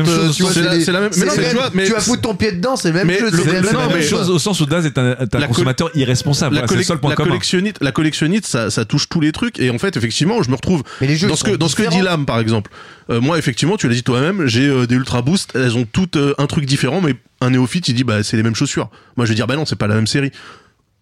chose. 0.06 0.36
tu 0.36 0.44
vois, 0.44 0.52
C'est 0.54 0.62
la- 0.62 0.80
c'est 0.80 0.92
la 0.92 1.02
même- 1.02 1.12
mais 1.16 1.26
non, 1.26 1.32
c'est 1.36 1.42
mais 1.42 1.50
tu 1.50 1.56
même- 1.56 1.64
mais 1.74 1.86
tu 1.86 1.92
vas 1.94 2.00
foutre 2.00 2.22
ton 2.22 2.36
pied 2.36 2.52
dedans, 2.54 2.76
c'est 2.76 2.92
mais 2.92 3.18
c'est 3.20 3.22
la 3.22 3.32
même 3.54 3.64
non, 3.64 3.70
C'est 3.70 3.74
la 3.78 3.88
même 3.88 3.98
mais- 3.98 4.02
chose 4.04 4.30
au 4.30 4.40
sens 4.40 4.60
où 4.62 4.66
Daz 4.66 4.86
est 4.86 4.98
un, 4.98 5.16
La 5.34 5.48
consommateur 5.48 5.90
irresponsable. 5.96 6.56
la, 6.56 6.68
c'est 6.68 6.76
le 6.76 6.84
seul 6.84 6.98
point 7.00 7.12
la 7.12 7.16
commun. 7.16 7.30
collectionnite, 7.30 7.78
la 7.82 7.92
collectionnite, 7.92 8.46
ça, 8.48 8.70
touche 8.86 9.08
tous 9.10 9.20
les 9.22 9.32
trucs. 9.32 9.60
Et 9.60 9.70
en 9.70 9.78
fait, 9.78 9.96
effectivement, 9.96 10.42
je 10.42 10.50
me 10.50 10.56
retrouve 10.56 10.84
Mais 11.02 11.08
dans 11.08 11.36
ce 11.36 11.44
que 11.44 11.52
dit 11.84 11.90
différents. 11.90 12.02
Lam 12.02 12.26
par 12.26 12.40
exemple. 12.40 12.72
Euh, 13.10 13.22
moi, 13.22 13.38
effectivement, 13.38 13.78
tu 13.78 13.88
l'as 13.88 13.94
dit 13.94 14.04
toi-même, 14.04 14.48
j'ai 14.48 14.68
euh, 14.68 14.88
des 14.88 14.96
Ultra 14.96 15.22
Boost. 15.22 15.52
Elles 15.56 15.78
ont 15.78 15.86
toutes 15.86 16.16
euh, 16.16 16.34
un 16.38 16.48
truc 16.48 16.66
différent, 16.66 17.02
mais 17.02 17.16
un 17.42 17.52
néophyte, 17.52 17.88
il 17.88 17.94
dit 17.94 18.04
bah 18.04 18.24
c'est 18.24 18.38
les 18.38 18.44
mêmes 18.44 18.56
chaussures. 18.56 18.90
Moi, 19.16 19.26
je 19.26 19.32
vais 19.32 19.36
dire 19.36 19.48
bah 19.48 19.56
non, 19.56 19.66
c'est 19.66 19.76
pas 19.76 19.88
la 19.88 19.96
même 19.96 20.08
série. 20.08 20.32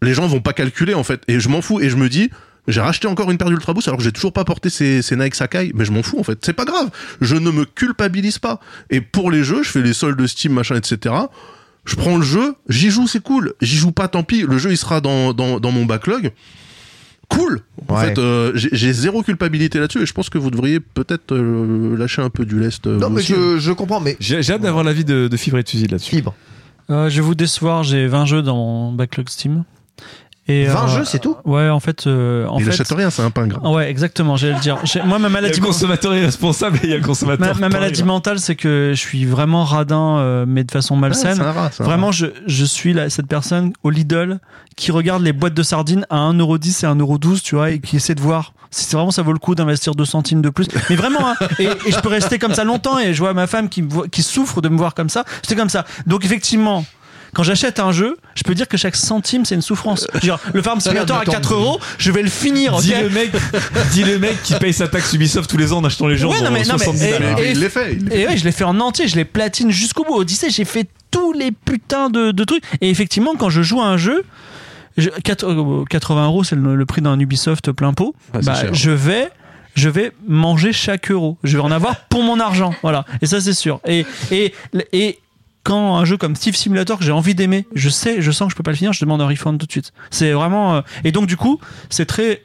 Les 0.01 0.13
gens 0.13 0.27
vont 0.27 0.41
pas 0.41 0.53
calculer 0.53 0.93
en 0.93 1.03
fait, 1.03 1.21
et 1.27 1.39
je 1.39 1.49
m'en 1.49 1.61
fous. 1.61 1.79
Et 1.79 1.89
je 1.89 1.95
me 1.95 2.09
dis. 2.09 2.29
J'ai 2.65 2.79
racheté 2.79 3.09
encore 3.09 3.29
une 3.29 3.37
paire 3.37 3.49
d'Ultra 3.49 3.73
Boost 3.73 3.89
alors 3.89 3.97
que 3.97 4.05
j'ai 4.05 4.13
toujours 4.13 4.31
pas 4.31 4.45
porté 4.45 4.69
ces, 4.69 5.03
Nike 5.11 5.35
Sakai, 5.35 5.73
mais 5.75 5.83
je 5.83 5.91
m'en 5.91 6.01
fous 6.01 6.17
en 6.17 6.23
fait. 6.23 6.39
C'est 6.45 6.53
pas 6.53 6.63
grave. 6.63 6.91
Je 7.19 7.35
ne 7.35 7.51
me 7.51 7.65
culpabilise 7.65 8.39
pas. 8.39 8.61
Et 8.89 9.01
pour 9.01 9.31
les 9.31 9.43
jeux, 9.43 9.63
je 9.63 9.69
fais 9.69 9.81
les 9.81 9.91
soldes 9.91 10.17
de 10.17 10.25
Steam, 10.25 10.53
machin, 10.53 10.77
etc. 10.77 11.13
je 11.83 11.95
prends 11.97 12.15
le 12.15 12.23
jeu, 12.23 12.55
j'y 12.69 12.89
joue, 12.89 13.05
c'est 13.05 13.21
cool. 13.21 13.53
J'y 13.59 13.75
joue 13.75 13.91
pas, 13.91 14.07
tant 14.07 14.23
pis. 14.23 14.43
Le 14.43 14.57
jeu, 14.59 14.71
il 14.71 14.77
sera 14.77 15.01
dans 15.01 15.33
mon 15.61 15.85
backlog. 15.85 16.31
Cool. 17.35 17.59
En 17.87 17.95
Ouais. 17.95 18.05
fait, 18.07 18.17
euh, 18.17 18.51
j'ai 18.55 18.93
zéro 18.93 19.23
culpabilité 19.23 19.79
là-dessus 19.79 20.01
et 20.01 20.05
je 20.05 20.13
pense 20.13 20.29
que 20.29 20.37
vous 20.37 20.49
devriez 20.51 20.79
peut-être 20.79 21.33
euh, 21.33 21.97
lâcher 21.97 22.21
un 22.21 22.29
peu 22.29 22.45
du 22.45 22.59
lest. 22.59 22.87
euh, 22.87 22.97
Non, 22.99 23.09
mais 23.09 23.19
aussi. 23.19 23.33
je, 23.33 23.57
je 23.59 23.71
comprends, 23.71 23.99
mais 23.99 24.15
J'ai 24.19 24.37
hâte 24.51 24.61
d'avoir 24.61 24.83
l'avis 24.83 25.03
de, 25.05 25.27
de 25.27 25.37
Fibre 25.37 25.57
et 25.57 25.63
Tusil 25.63 25.87
là-dessus. 25.87 26.15
fibre. 26.15 26.33
Euh, 26.89 27.09
je 27.09 27.15
vais 27.15 27.21
vous 27.21 27.35
décevoir, 27.35 27.83
j'ai 27.83 28.07
20 28.07 28.25
jeux 28.25 28.41
dans 28.41 28.55
mon 28.55 28.91
backlog 28.91 29.29
Steam. 29.29 29.63
Et, 30.49 30.65
20 30.65 30.83
euh, 30.83 30.87
jeux, 30.87 31.05
c'est 31.05 31.19
tout 31.19 31.37
Ouais, 31.45 31.69
en 31.69 31.79
fait. 31.79 32.05
euh, 32.05 32.45
en 32.47 32.57
il 32.59 32.65
fait 32.65 32.71
achète 32.71 32.89
rien, 32.91 33.09
c'est 33.09 33.21
un 33.21 33.29
pingre. 33.31 33.63
Ouais, 33.63 33.89
exactement, 33.89 34.35
j'allais 34.35 34.55
le 34.55 34.59
dire. 34.59 34.77
Moi, 35.05 35.17
ma 35.17 35.17
Il 35.17 35.21
y 35.21 35.25
a 35.25 35.29
maladie, 35.29 35.59
le 35.61 35.65
consommateur 35.65 36.13
irresponsable 36.15 36.79
et 36.83 36.87
il 36.87 36.89
y 36.89 36.93
a 36.93 36.97
le 36.97 37.03
consommateur. 37.03 37.55
ma, 37.55 37.61
ma 37.61 37.69
maladie 37.69 38.03
mentale, 38.03 38.39
c'est 38.39 38.55
que 38.55 38.91
je 38.93 38.99
suis 38.99 39.23
vraiment 39.25 39.63
radin, 39.63 40.17
euh, 40.17 40.45
mais 40.45 40.65
de 40.65 40.71
façon 40.71 40.95
Ah, 40.97 40.99
malsaine. 40.99 41.39
un 41.39 41.51
rat, 41.53 41.69
Vraiment, 41.79 42.11
je, 42.11 42.25
je 42.45 42.65
suis 42.65 42.91
là, 42.91 43.09
cette 43.09 43.27
personne 43.27 43.71
au 43.83 43.89
Lidl 43.89 44.39
qui 44.75 44.91
regarde 44.91 45.23
les 45.23 45.31
boîtes 45.31 45.53
de 45.53 45.63
sardines 45.63 46.05
à 46.09 46.17
1,10€ 46.17 46.83
et 46.83 46.87
1,12€, 46.87 47.41
tu 47.41 47.55
vois, 47.55 47.71
et 47.71 47.79
qui 47.79 47.95
essaie 47.95 48.15
de 48.15 48.21
voir 48.21 48.51
si 48.69 48.83
c'est 48.85 48.97
vraiment 48.97 49.11
ça 49.11 49.21
vaut 49.21 49.33
le 49.33 49.39
coup 49.39 49.55
d'investir 49.55 49.95
2 49.95 50.03
centimes 50.03 50.41
de 50.41 50.49
plus. 50.49 50.67
Mais 50.89 50.95
vraiment, 50.97 51.29
hein, 51.29 51.35
et, 51.59 51.65
et 51.85 51.91
je 51.91 51.99
peux 52.01 52.09
rester 52.09 52.37
comme 52.39 52.53
ça 52.55 52.63
longtemps 52.65 52.97
et 52.99 53.13
je 53.13 53.19
vois 53.19 53.33
ma 53.33 53.47
femme 53.47 53.69
qui, 53.69 53.81
me 53.83 53.89
voit- 53.89 54.07
qui 54.09 54.23
souffre 54.23 54.61
de 54.61 54.67
me 54.67 54.77
voir 54.77 54.93
comme 54.93 55.09
ça. 55.09 55.23
C'est 55.47 55.55
comme 55.55 55.69
ça. 55.69 55.85
Donc, 56.05 56.25
effectivement. 56.25 56.83
Quand 57.33 57.43
j'achète 57.43 57.79
un 57.79 57.91
jeu, 57.91 58.17
je 58.35 58.43
peux 58.43 58.53
dire 58.55 58.67
que 58.67 58.77
chaque 58.77 58.95
centime 58.95 59.45
c'est 59.45 59.55
une 59.55 59.61
souffrance. 59.61 60.07
Je 60.13 60.17
veux 60.17 60.21
dire, 60.21 60.39
le 60.53 60.61
Farm 60.61 60.79
Simulator 60.79 61.17
à 61.17 61.21
Attends. 61.21 61.31
4 61.31 61.53
euros, 61.53 61.79
je 61.97 62.11
vais 62.11 62.21
le 62.21 62.29
finir. 62.29 62.77
Dis 62.77 62.93
le 62.93 63.09
mec, 63.09 63.31
dis 63.91 64.03
le 64.03 64.19
mec 64.19 64.41
qui 64.43 64.53
paye 64.55 64.73
sa 64.73 64.87
taxe 64.87 65.13
Ubisoft 65.13 65.49
tous 65.49 65.57
les 65.57 65.73
ans 65.73 65.77
en 65.79 65.83
achetant 65.85 66.07
les 66.07 66.17
gens 66.17 66.29
Ouais, 66.31 66.41
non, 66.41 66.51
mais- 66.51 66.63
non, 66.63 66.75
mais- 66.77 66.85
70 66.85 67.03
et- 67.03 67.07
et- 67.47 67.51
il 67.51 67.59
l'est 67.59 67.69
fait. 67.69 67.93
il 67.93 68.13
Et 68.13 68.27
ouais, 68.27 68.37
je 68.37 68.43
l'ai 68.43 68.51
fait 68.51 68.63
en 68.63 68.79
entier, 68.79 69.07
je 69.07 69.15
l'ai 69.15 69.25
platine 69.25 69.71
jusqu'au 69.71 70.03
bout. 70.03 70.15
Odyssey, 70.15 70.49
j'ai 70.49 70.65
fait 70.65 70.87
tous 71.11 71.33
les 71.33 71.51
putains 71.51 72.09
de, 72.09 72.31
de 72.31 72.43
trucs. 72.43 72.63
Et 72.81 72.89
effectivement, 72.89 73.35
quand 73.37 73.49
je 73.49 73.61
joue 73.61 73.81
à 73.81 73.85
un 73.85 73.97
jeu, 73.97 74.23
je- 74.97 75.09
quatre- 75.23 75.45
euh, 75.47 75.85
80 75.89 76.25
euros, 76.25 76.43
c'est 76.43 76.55
le, 76.55 76.75
le 76.75 76.85
prix 76.85 77.01
d'un 77.01 77.19
Ubisoft 77.19 77.71
plein 77.71 77.93
pot. 77.93 78.15
Ah, 78.33 78.39
bah, 78.43 78.53
je 78.71 78.91
vais. 78.91 79.29
Je 79.75 79.89
vais 79.89 80.11
manger 80.27 80.71
chaque 80.71 81.09
euro. 81.09 81.37
Je 81.43 81.57
vais 81.57 81.63
en 81.63 81.71
avoir 81.71 82.01
pour 82.01 82.21
mon 82.21 82.39
argent. 82.39 82.75
Voilà. 82.83 83.05
Et 83.23 83.25
ça, 83.25 83.41
c'est 83.41 83.53
sûr. 83.55 83.79
Et, 83.87 84.05
et, 84.31 84.53
et 84.91 85.17
quand 85.63 85.95
un 85.97 86.05
jeu 86.05 86.17
comme 86.17 86.35
Steve 86.35 86.55
Simulator 86.55 86.97
que 86.99 87.05
j'ai 87.05 87.11
envie 87.11 87.35
d'aimer, 87.35 87.65
je 87.73 87.89
sais, 87.89 88.21
je 88.21 88.31
sens 88.31 88.47
que 88.47 88.51
je 88.51 88.57
peux 88.57 88.63
pas 88.63 88.71
le 88.71 88.77
finir, 88.77 88.93
je 88.93 88.99
demande 88.99 89.21
un 89.21 89.27
refund 89.27 89.57
tout 89.57 89.65
de 89.65 89.71
suite. 89.71 89.93
C'est 90.11 90.31
vraiment. 90.31 90.75
euh, 90.75 90.81
Et 91.03 91.11
donc, 91.11 91.27
du 91.27 91.37
coup, 91.37 91.59
c'est 91.89 92.05
très. 92.05 92.43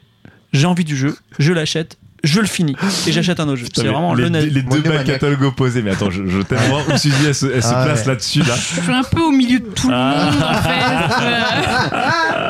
J'ai 0.53 0.65
envie 0.65 0.85
du 0.85 0.95
jeu, 0.97 1.15
je 1.37 1.53
l'achète, 1.53 1.97
je 2.23 2.39
le 2.41 2.47
finis 2.47 2.75
et 3.07 3.11
j'achète 3.11 3.39
un 3.39 3.47
autre 3.47 3.57
jeu. 3.57 3.67
C'est 3.73 3.83
vraiment 3.87 4.13
les, 4.13 4.29
le 4.29 4.39
les 4.39 4.61
deux 4.61 4.81
bacs 4.81 5.05
catalogues 5.05 5.43
opposés. 5.43 5.81
Mais 5.81 5.91
attends, 5.91 6.09
je, 6.09 6.25
je 6.27 6.41
t'aime 6.41 6.59
voir 6.69 6.81
où 6.87 6.97
Suzy 6.97 7.15
elle 7.25 7.35
se, 7.35 7.45
elle 7.47 7.63
se 7.63 7.69
Ah 7.73 7.85
place 7.85 8.01
ouais. 8.01 8.07
là-dessus 8.07 8.39
là. 8.39 8.55
Je 8.55 8.81
suis 8.81 8.91
un 8.93 9.03
peu 9.03 9.21
au 9.21 9.31
milieu 9.31 9.59
de 9.59 9.65
tout 9.65 9.87
le 9.89 9.93
Ah. 9.95 10.31
monde, 10.31 10.43
en 10.43 10.53
fait. 10.61 11.95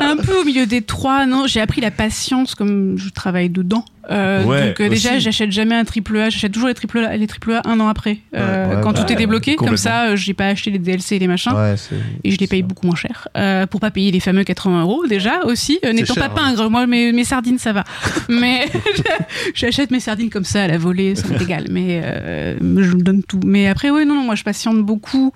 Un 0.02 0.16
peu 0.16 0.40
au 0.40 0.44
milieu 0.44 0.66
des 0.66 0.82
trois. 0.82 1.26
Non, 1.26 1.46
j'ai 1.46 1.60
appris 1.60 1.80
la 1.80 1.90
patience 1.90 2.54
comme 2.54 2.96
je 2.98 3.10
travaille 3.10 3.50
dedans. 3.50 3.84
Euh, 4.10 4.42
Ouais, 4.44 4.68
donc 4.68 4.80
euh, 4.80 4.88
déjà, 4.88 5.18
j'achète 5.20 5.52
jamais 5.52 5.74
un 5.76 5.84
triple 5.84 6.16
A. 6.18 6.30
J'achète 6.30 6.50
toujours 6.52 6.68
les 6.68 6.74
triple 6.74 6.98
A, 6.98 7.16
les 7.16 7.26
triple 7.28 7.52
A 7.52 7.62
un 7.68 7.78
an 7.78 7.86
après, 7.86 8.18
euh, 8.34 8.76
Ouais, 8.76 8.80
quand 8.82 8.92
bah, 8.92 9.04
tout 9.04 9.12
est 9.12 9.16
débloqué. 9.16 9.54
Comme 9.56 9.76
ça, 9.76 10.06
euh, 10.08 10.16
j'ai 10.16 10.34
pas 10.34 10.46
acheté 10.46 10.70
les 10.70 10.78
DLC 10.78 11.16
et 11.16 11.18
les 11.20 11.28
machins. 11.28 11.52
Et 12.24 12.30
je 12.32 12.38
les 12.38 12.46
paye 12.48 12.62
beaucoup 12.62 12.86
moins 12.86 12.96
cher 12.96 13.28
euh, 13.36 13.66
pour 13.66 13.78
pas 13.80 13.90
payer 13.90 14.10
les 14.10 14.18
fameux 14.20 14.42
80 14.42 14.82
euros 14.82 15.06
déjà 15.06 15.44
aussi 15.44 15.78
euh, 15.84 15.92
n'étant 15.92 16.14
pas 16.14 16.26
hein. 16.26 16.30
pingre 16.34 16.70
moi 16.70 16.86
mes, 16.86 17.12
mes 17.12 17.24
sardines 17.24 17.58
ça 17.58 17.72
va 17.72 17.84
mais 18.28 18.66
j'achète 19.60 19.90
mes 19.90 20.00
sardines 20.00 20.30
comme 20.30 20.44
ça 20.44 20.64
à 20.64 20.68
la 20.68 20.78
volée 20.78 21.14
ça 21.14 21.28
m'est 21.28 21.42
égal 21.42 21.66
mais 21.70 22.00
euh, 22.02 22.56
je 22.60 22.96
donne 22.96 23.22
tout. 23.22 23.40
Mais 23.44 23.68
après 23.68 23.90
oui 23.90 24.06
non 24.06 24.14
non 24.14 24.22
moi 24.22 24.34
je 24.34 24.44
patiente 24.44 24.78
beaucoup 24.78 25.32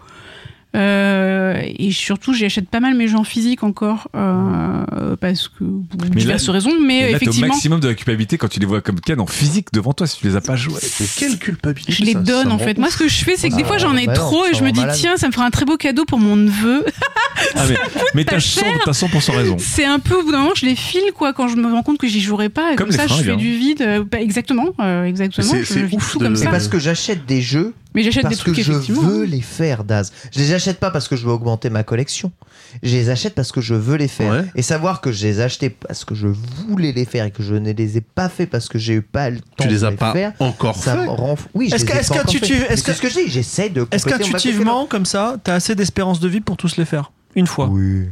euh, 0.75 1.61
et 1.79 1.91
surtout 1.93 2.33
j'achète 2.35 2.69
pas 2.69 2.81
mal 2.81 2.95
mes 2.95 3.07
jeux 3.09 3.17
en 3.17 3.25
physique 3.25 3.63
encore 3.63 4.09
euh, 4.17 5.17
parce 5.21 5.49
que 5.49 5.59
pour 5.65 6.01
Mais 6.03 6.17
diverses 6.21 6.47
là- 6.49 6.53
raisons 6.53 6.73
mais 6.81 6.99
Et 6.99 7.03
là, 7.03 7.07
au 7.13 7.17
effectivement 7.17 7.49
maximum 7.49 7.81
de 7.81 7.89
la 7.89 7.95
culpabilité 7.95 8.39
quand 8.39 8.49
tu 8.49 8.61
les 8.61 8.67
vois 8.67 8.81
comme 8.81 9.01
Ken 9.01 9.21
en 9.21 9.27
physique 9.27 9.69
devant 9.73 9.93
toi 9.93 10.07
si 10.07 10.19
tu 10.19 10.27
les 10.27 10.37
as 10.37 10.41
pas 10.41 10.57
joués. 10.57 10.81
Mais 11.01 11.07
quelle 11.17 11.39
culpabilité. 11.39 11.93
je 11.93 12.05
les 12.05 12.13
ça, 12.15 12.21
donne 12.21 12.49
ça 12.49 12.53
en 12.55 12.59
fait 12.59 12.79
moi 12.79 12.91
ce 12.91 12.97
que 12.97 13.09
je 13.09 13.25
fais 13.25 13.37
c'est 13.37 13.49
que 13.49 13.55
Ah, 13.55 13.59
des 13.59 13.65
fois 13.65 13.79
j'en 13.79 13.97
ai 13.97 14.07
bah 14.07 14.15
non, 14.15 14.21
trop 14.21 14.45
et 14.47 14.55
je 14.57 14.65
me 14.65 14.71
dis 14.73 14.81
malade. 14.81 14.97
tiens 14.99 15.17
ça 15.17 15.29
me 15.29 15.33
fera 15.33 15.47
un 15.47 15.51
très 15.51 15.65
beau 15.65 15.77
cadeau 15.77 16.05
pour 16.05 16.19
mon 16.19 16.37
neveu 16.37 16.85
Ah, 17.57 17.65
mais 17.69 17.77
mais 18.15 18.25
t'as 18.25 18.39
100%, 18.39 18.63
t'as 18.85 18.91
100% 18.93 19.33
raison. 19.37 19.57
C'est 19.61 19.85
un 19.85 19.99
peu 19.99 20.15
au 20.17 20.23
bout 20.23 20.33
d'un 20.33 20.39
moment, 20.39 20.55
je 20.55 20.67
les 20.67 20.77
file 20.77 21.13
quoi 21.15 21.33
quand 21.33 21.49
je 21.49 21.57
me 21.57 21.67
rends 21.73 21.83
compte 21.83 21.99
que 21.99 22.07
j'y 22.07 22.21
jouerai 22.21 22.49
pas. 22.49 22.73
Et 22.73 22.77
Comme 22.77 22.91
ça, 22.93 23.07
je 23.07 23.15
fais 23.15 23.31
hein. 23.33 23.37
du 23.37 23.57
vide. 23.57 23.83
euh, 23.83 24.05
bah, 24.09 24.21
exactement, 24.21 24.69
euh, 24.81 25.05
exactement. 25.05 25.47
C'est- 25.65 25.93
ouf 25.93 26.13
tout 26.13 26.19
de- 26.19 26.25
comme 26.25 26.37
C'est 26.37 26.45
ça. 26.45 26.51
parce 26.51 26.69
que 26.69 26.79
j'achète 26.79 27.27
des 27.27 27.43
jeux 27.43 27.75
Mais 27.95 28.03
j'achète 28.03 28.25
des 28.25 28.31
parce 28.31 28.43
que 28.43 28.51
trucs 28.51 28.65
je 28.65 28.93
veux 28.93 29.25
les 29.25 29.41
faire, 29.41 29.85
Daz. 29.85 30.13
Je 30.33 30.41
les 30.41 30.53
achète 30.53 30.81
pas 30.81 30.91
parce 30.91 31.07
que 31.09 31.15
je 31.17 31.25
veux 31.27 31.33
augmenter 31.33 31.71
ma 31.71 31.85
collection. 31.85 32.33
Je 32.83 32.95
les 32.97 33.09
achète 33.11 33.35
parce 33.35 33.53
que 33.53 33.61
je 33.61 33.75
veux 33.75 33.97
les 33.97 34.09
faire. 34.09 34.33
Ouais. 34.33 34.45
Et 34.57 34.63
savoir 34.63 35.01
que 35.01 35.13
je 35.13 35.25
les 35.27 35.39
ai 35.39 35.43
achetés 35.45 35.71
parce 35.71 36.05
que 36.05 36.15
je 36.15 36.27
voulais 36.27 36.91
les 36.93 37.05
faire 37.05 37.25
et 37.27 37.31
que 37.31 37.43
je 37.43 37.55
ne 37.55 37.73
les 37.73 37.97
ai 37.97 38.01
pas 38.01 38.29
fait 38.29 38.47
parce 38.47 38.69
que 38.69 38.79
j'ai 38.79 38.95
eu 38.95 39.03
pas 39.03 39.31
le 39.31 39.39
temps 39.39 39.47
Tu 39.61 39.69
les 39.69 39.79
de 39.81 39.85
as 39.85 39.91
les 39.91 39.97
pas 39.97 40.13
faire. 40.13 40.33
encore 40.41 40.77
Ça 40.77 40.97
fait. 40.97 41.07
rend. 41.07 41.37
Oui, 41.55 41.69
je 41.71 41.77
Est-ce 41.77 41.85
les 41.85 41.91
que- 41.93 41.97
fait. 41.97 42.01
Mais 42.69 42.75
est-ce 42.75 42.83
que- 42.83 42.93
ce 42.95 43.01
que 43.01 43.09
je 43.09 43.15
dis. 43.15 43.29
J'essaie 43.31 43.69
de. 43.71 43.87
Est-ce 43.91 44.07
qu'intuitivement, 44.07 44.87
comme 44.87 45.07
ça, 45.07 45.37
t'as 45.45 45.55
assez 45.55 45.75
d'espérance 45.77 46.19
de 46.21 46.29
vie 46.29 46.41
pour 46.41 46.57
tous 46.57 46.77
les 46.77 46.85
faire? 46.85 47.13
Une 47.37 47.47
fois. 47.47 47.69
Oui. 47.69 48.07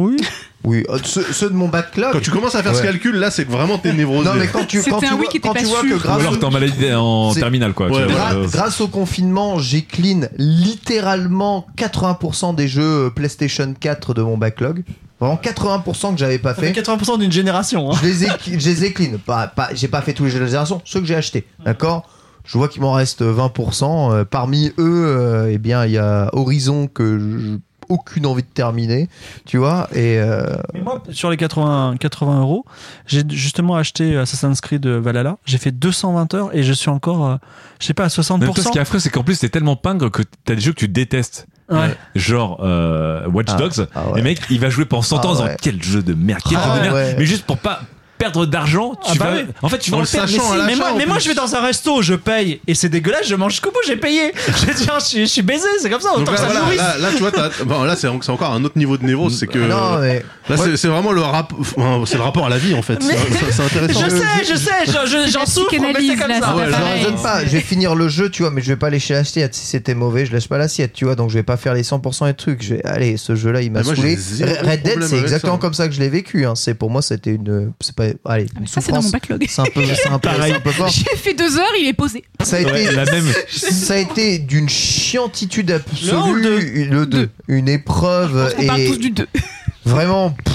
Oui. 0.00 0.16
Oui. 0.64 0.84
Euh, 0.88 0.98
Ceux, 1.04 1.22
ceux 1.22 1.50
de 1.50 1.54
mon 1.54 1.68
backlog. 1.68 2.12
Quand 2.12 2.20
tu 2.20 2.30
commences 2.30 2.54
à 2.54 2.62
faire 2.62 2.74
ce 2.74 2.82
calcul, 2.82 3.16
là, 3.16 3.30
c'est 3.30 3.44
vraiment 3.48 3.78
t'es 3.78 3.92
névrosé. 3.92 4.28
Non, 4.28 4.34
mais 4.36 4.46
quand 4.46 4.64
tu, 4.64 4.80
quand 4.82 5.00
tu 5.00 5.06
un 5.06 5.16
vois, 5.16 5.24
quand 5.42 5.52
pas 5.52 5.58
tu 5.60 5.66
vois 5.66 5.82
que 5.82 5.94
Ou 5.94 5.98
grâce 5.98 6.20
alors 6.20 6.32
au- 6.32 6.36
t'es 6.36 6.44
en 6.44 6.50
maladie 6.50 6.92
en 6.94 7.34
terminale 7.34 7.72
quoi. 7.74 7.88
Ouais, 7.90 8.06
tu 8.06 8.12
vois, 8.12 8.20
Gra- 8.30 8.34
euh, 8.36 8.46
grâce 8.48 8.80
au 8.80 8.86
confinement, 8.88 9.58
j'ai 9.58 9.82
clean 9.82 10.20
littéralement 10.38 11.66
80% 11.76 12.54
des 12.54 12.68
jeux 12.68 13.10
PlayStation 13.14 13.74
4 13.78 14.14
de 14.14 14.22
mon 14.22 14.36
backlog. 14.38 14.82
Vraiment 15.20 15.36
80% 15.40 16.12
que 16.14 16.18
j'avais 16.18 16.38
pas 16.38 16.54
fait 16.54 16.72
fait. 16.72 16.80
80% 16.82 17.18
d'une 17.18 17.30
génération. 17.32 17.92
hein. 17.92 17.96
Je 18.02 18.06
les 18.08 18.24
ai, 18.24 18.28
je 18.46 18.68
les 18.68 18.84
ai 18.84 18.92
clean. 18.92 19.18
Pas, 19.24 19.46
pas, 19.46 19.68
j'ai 19.74 19.88
pas 19.88 20.00
fait 20.02 20.12
tous 20.14 20.24
les 20.24 20.30
jeux 20.30 20.38
de 20.38 20.44
la 20.44 20.48
génération, 20.48 20.80
ceux 20.84 21.00
que 21.00 21.06
j'ai 21.06 21.14
achetés. 21.14 21.44
D'accord? 21.64 22.08
Je 22.44 22.58
vois 22.58 22.66
qu'il 22.68 22.82
m'en 22.82 22.92
reste 22.92 23.22
20%. 23.22 24.12
Euh, 24.12 24.24
parmi 24.24 24.72
eux, 24.78 25.04
euh, 25.06 25.50
eh 25.52 25.58
bien, 25.58 25.84
il 25.86 25.92
y 25.92 25.98
a 25.98 26.28
Horizon 26.32 26.88
que 26.88 27.18
j'ai 27.18 27.58
aucune 27.92 28.26
envie 28.26 28.42
de 28.42 28.48
terminer. 28.48 29.08
Tu 29.46 29.58
vois 29.58 29.88
Et 29.92 30.18
euh, 30.18 30.56
Mais 30.74 30.80
moi, 30.80 31.02
sur 31.10 31.30
les 31.30 31.36
80, 31.36 31.96
80 32.00 32.40
euros, 32.40 32.64
j'ai 33.06 33.22
justement 33.28 33.76
acheté 33.76 34.16
Assassin's 34.16 34.60
Creed 34.60 34.86
Valhalla. 34.86 35.36
J'ai 35.44 35.58
fait 35.58 35.70
220 35.72 36.34
heures 36.34 36.50
et 36.54 36.62
je 36.62 36.72
suis 36.72 36.90
encore, 36.90 37.26
euh, 37.26 37.36
je 37.80 37.86
sais 37.86 37.94
pas, 37.94 38.04
à 38.04 38.06
En 38.32 38.38
même 38.38 38.48
temps, 38.48 38.54
ce 38.54 38.62
60%. 38.62 38.70
qui 38.72 38.78
est 38.78 38.80
affreux, 38.80 38.98
c'est 38.98 39.10
qu'en 39.10 39.22
plus, 39.24 39.38
t'es 39.38 39.48
tellement 39.48 39.76
pingre 39.76 40.10
que 40.10 40.22
t'as 40.44 40.54
des 40.54 40.60
jeux 40.60 40.72
que 40.72 40.78
tu 40.80 40.88
détestes. 40.88 41.46
Ouais. 41.70 41.94
Genre 42.14 42.60
euh, 42.62 43.26
Watch 43.28 43.46
Ah, 43.50 43.56
Dogs. 43.56 43.86
ah 43.94 44.08
ouais. 44.10 44.18
Le 44.18 44.22
mec, 44.22 44.40
il 44.50 44.60
va 44.60 44.68
jouer 44.68 44.84
pendant 44.84 45.02
100 45.02 45.16
ans 45.16 45.20
Ah 45.22 45.26
en 45.28 45.32
disant 45.32 45.44
ouais. 45.44 45.56
quel 45.60 45.82
jeu 45.82 46.02
de 46.02 46.12
merde, 46.12 46.40
quel 46.46 46.58
Ah 46.60 46.68
jeu 46.68 46.78
de 46.78 46.82
merde. 46.82 46.94
ouais. 46.94 47.14
Mais 47.18 47.24
juste 47.24 47.44
pour 47.46 47.56
pas 47.58 47.80
perdre 48.22 48.46
d'argent, 48.46 48.94
tu 48.94 49.10
Ah 49.10 49.14
bah 49.18 49.30
vas. 49.30 49.36
oui. 49.38 49.46
En 49.62 49.68
fait, 49.68 49.78
tu 49.78 49.90
vas 49.90 49.96
En 49.96 50.00
le 50.00 50.06
perdre. 50.06 50.26
mais 50.30 50.72
si, 50.74 50.78
moi, 50.78 50.92
mais 50.96 51.20
je 51.20 51.28
vais 51.28 51.34
dans 51.34 51.54
un 51.56 51.60
resto, 51.60 52.02
je 52.02 52.14
paye 52.14 52.60
et 52.68 52.74
c'est 52.74 52.88
dégueulasse, 52.88 53.26
je 53.26 53.34
mange 53.34 53.52
jusqu'au 53.52 53.70
bout, 53.70 53.80
j'ai 53.86 53.96
payé. 53.96 54.32
Je 54.62 54.66
veux 54.66 54.74
dire, 54.74 54.94
je 55.00 55.04
suis, 55.04 55.20
je 55.20 55.24
suis 55.26 55.42
baisé, 55.42 55.66
c'est 55.80 55.90
comme 55.90 56.00
ça, 56.00 56.12
autant 56.14 56.30
là, 56.30 56.36
que 56.36 56.38
ça 56.38 56.44
voilà, 56.46 56.60
nourrisse. 56.60 56.78
là, 56.78 56.98
là, 56.98 57.08
tu 57.16 57.18
vois, 57.18 57.30
bon, 57.66 57.82
là, 57.84 57.96
c'est 57.96 58.06
encore 58.08 58.52
un 58.52 58.62
autre 58.64 58.78
niveau 58.78 58.96
de 58.96 59.04
névrose. 59.04 59.38
C'est 59.38 59.46
que. 59.46 59.58
non, 59.58 59.98
mais 60.00 60.22
Là, 60.48 60.56
Ouais. 60.56 60.76
c'est- 60.76 60.88
vraiment 60.88 61.12
le 61.12 61.20
rap. 61.20 61.52
enfin, 61.58 62.02
C'est 62.06 62.16
le 62.16 62.22
rapport 62.22 62.46
à 62.46 62.48
la 62.48 62.58
vie, 62.58 62.74
en 62.74 62.82
fait. 62.82 62.98
Mais- 63.04 63.16
C'est 63.50 63.62
intéressant. 63.62 64.00
Je 64.04 64.08
sais, 64.10 64.52
je 64.52 64.56
sais, 64.56 64.70
je- 64.86 65.06
je- 65.26 65.30
j'en 65.32 65.40
la 65.40 65.46
souffre, 65.46 65.68
mais 65.72 65.78
c'est 66.06 66.16
comme 66.16 66.28
là, 66.28 66.40
ça. 66.40 66.54
ouais, 66.56 66.64
je 66.68 66.94
raisonne 66.98 67.22
pas, 67.22 67.44
je 67.44 67.50
vais 67.50 67.60
finir 67.60 67.94
le 67.94 68.08
jeu, 68.08 68.28
tu 68.30 68.42
vois, 68.42 68.50
mais 68.50 68.60
je 68.62 68.68
vais 68.68 68.76
pas 68.76 68.90
lécher 68.90 69.14
l'assiette. 69.14 69.54
Si 69.54 69.66
c'était 69.66 69.94
mauvais, 69.94 70.26
je 70.26 70.32
lèche 70.32 70.48
pas 70.48 70.58
l'assiette, 70.58 70.92
tu 70.92 71.04
vois, 71.04 71.14
donc 71.14 71.30
je 71.30 71.34
vais 71.34 71.42
pas 71.42 71.56
faire 71.56 71.74
les 71.74 71.82
100% 71.82 72.26
des 72.26 72.34
trucs. 72.34 72.62
Je 72.62 72.74
vais, 72.74 72.84
allez, 72.86 73.16
ce 73.16 73.34
jeu-là, 73.34 73.62
il 73.62 73.70
m'a 73.72 73.82
saoulé. 73.82 74.16
Red 74.62 74.82
Dead, 74.82 75.02
c'est 75.02 75.18
exactement 75.18 75.54
ça. 75.54 75.58
comme 75.60 75.74
ça 75.74 75.88
que 75.88 75.94
je 75.94 76.00
l'ai 76.00 76.08
vécu. 76.08 76.44
Hein. 76.46 76.54
C'est 76.54 76.74
pour 76.74 76.90
moi, 76.90 77.02
c'était 77.02 77.30
une, 77.34 77.72
c'est 77.80 77.94
pas, 77.94 78.04
allez, 78.24 78.46
Ah, 78.54 78.58
mais 78.60 78.66
ça, 78.66 78.80
c'est 78.80 78.92
dans 78.92 79.02
mon 79.02 79.08
backlog. 79.10 79.44
C'est 79.48 79.60
un 79.60 79.64
peu, 79.64 79.82
c'est 79.84 80.08
un 80.08 80.18
peu, 80.18 80.28
un 80.28 80.60
peu 80.60 80.70
fort. 80.70 80.88
J'ai 80.88 81.16
fait 81.16 81.34
deux 81.34 81.56
heures, 81.58 81.72
il 81.80 81.86
est 81.88 81.92
posé. 81.92 82.24
Ça 82.42 82.56
a 82.56 82.60
été, 82.60 82.70
Ouais, 82.72 82.92
la 82.92 83.04
même. 83.04 83.24
ça 83.50 83.94
a 83.94 83.96
été 83.98 84.38
d'une 84.38 84.68
chiantitude 84.68 85.70
absolue. 85.70 86.86
Le 86.88 87.06
2. 87.06 87.28
Une 87.48 87.68
épreuve 87.68 88.54
On 88.58 88.66
parle 88.66 88.80
et 88.80 88.86
tous 88.88 88.98
du 88.98 89.10
2. 89.10 89.26
vraiment, 89.84 90.30
pff, 90.30 90.54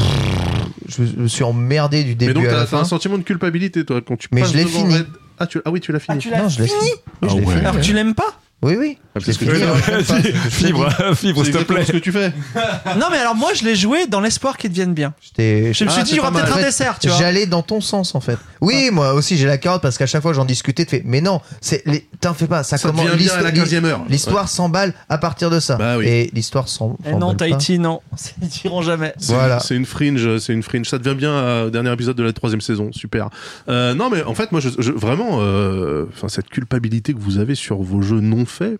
je 0.87 1.21
me- 1.21 1.27
suis 1.27 1.43
emmerdé 1.43 2.03
du 2.03 2.09
Mais 2.11 2.15
début 2.15 2.33
donc, 2.33 2.45
à 2.47 2.65
la 2.71 2.79
un 2.79 2.83
sentiment 2.85 3.17
de 3.17 3.23
culpabilité, 3.23 3.83
toi, 3.85 4.01
quand 4.05 4.17
tu 4.17 4.27
Mais 4.31 4.45
je 4.45 4.55
l'ai 4.55 4.65
fini. 4.65 4.93
Red- 4.95 5.07
Ah, 5.39 5.45
tu... 5.47 5.59
ah 5.65 5.69
oui, 5.71 5.79
tu 5.79 5.91
l'as 5.91 5.99
fini. 5.99 6.17
Ah, 6.17 6.21
tu 6.21 6.29
l'as 6.29 6.41
Non, 6.43 6.49
je 6.49 6.61
l'ai 6.63 6.67
fini. 6.67 6.91
Oui, 7.21 7.29
je 7.29 7.35
l'ai 7.35 7.41
Ah 7.43 7.47
ouais. 7.47 7.53
fini, 7.55 7.65
Alors 7.67 7.81
tu 7.81 7.93
l'aimes 7.93 8.15
pas? 8.15 8.39
Oui, 8.63 8.75
oui. 8.79 8.97
Ah, 9.15 9.19
parce 9.23 9.25
que 9.37 9.45
fini, 9.45 9.51
te 9.51 10.49
Fibre, 10.49 10.89
fibre, 11.15 11.43
s'il 11.45 11.53
te 11.53 11.63
plaît. 11.63 11.85
ce 11.85 11.91
que 11.91 11.97
tu 11.97 12.11
fais. 12.11 12.33
Non, 12.99 13.05
mais 13.11 13.17
alors 13.17 13.35
moi, 13.35 13.53
je 13.53 13.63
l'ai 13.63 13.75
joué 13.75 14.07
dans 14.07 14.19
l'espoir 14.19 14.57
qu'il 14.57 14.71
devienne 14.71 14.93
bien. 14.95 15.13
J'étais- 15.21 15.73
Je 15.73 15.83
me 15.83 15.89
Ah, 15.89 15.93
suis 15.93 16.03
dit, 16.03 16.09
c'est 16.09 16.15
il 16.15 16.17
y 16.17 16.19
aura 16.19 16.31
peut-être 16.31 16.57
un 16.57 16.61
dessert, 16.61 16.97
tu 16.97 17.07
vois. 17.07 17.17
J'allais 17.19 17.45
dans 17.45 17.61
ton 17.61 17.81
sens 17.81 18.15
en 18.15 18.19
fait. 18.19 18.37
Oui, 18.61 18.89
moi 18.91 19.13
aussi 19.13 19.37
j'ai 19.37 19.45
la 19.45 19.57
carotte 19.59 19.83
parce 19.83 19.97
qu'à 19.99 20.07
chaque 20.07 20.23
fois 20.23 20.33
j'en 20.33 20.45
discutais, 20.45 20.85
tu 20.85 20.89
fais, 20.97 21.03
mais 21.05 21.21
non, 21.21 21.41
c'est 21.61 21.83
les... 21.85 22.07
t'en 22.19 22.33
fais 22.33 22.47
pas, 22.47 22.63
ça, 22.63 22.77
Ça 22.77 22.89
commence 22.89 23.05
devient 23.05 23.25
bien 23.25 23.33
à 23.35 23.41
la 23.43 23.51
15e 23.51 23.85
heure. 23.85 24.01
L'histoire 24.09 24.49
s'emballe 24.49 24.93
à 25.09 25.17
partir 25.19 25.51
de 25.51 25.59
ça. 25.59 25.75
Bah 25.75 25.97
oui. 25.99 26.07
Et 26.07 26.31
l'histoire 26.33 26.67
s'en- 26.67 26.97
Eh 27.05 27.11
non, 27.11 27.19
s'emballe 27.19 27.37
pas. 27.37 27.45
Tahiti, 27.45 27.77
non. 27.79 28.01
Ils 28.41 28.47
diront 28.47 28.81
jamais. 28.81 29.13
C'est- 29.19 29.33
Voilà. 29.33 29.59
C'est 29.59 29.75
une 29.75 29.85
fringe, 29.85 30.37
c'est 30.39 30.53
une 30.53 30.63
fringe. 30.63 30.87
Ça 30.89 30.97
devient 30.97 31.15
bien 31.15 31.31
euh, 31.31 31.67
au 31.67 31.69
dernier 31.69 31.93
épisode 31.93 32.15
de 32.17 32.23
la 32.23 32.33
troisième 32.33 32.61
saison. 32.61 32.89
Super. 32.91 33.29
Euh, 33.69 33.93
non, 33.93 34.09
mais 34.09 34.23
en 34.23 34.33
fait, 34.33 34.51
moi, 34.51 34.61
vraiment, 34.95 35.39
euh, 35.41 36.05
enfin, 36.15 36.27
cette 36.27 36.49
culpabilité 36.49 37.13
que 37.13 37.19
vous 37.19 37.37
avez 37.37 37.53
sur 37.55 37.77
vos 37.83 38.01
jeux 38.01 38.19
non 38.19 38.45
faits. 38.47 38.79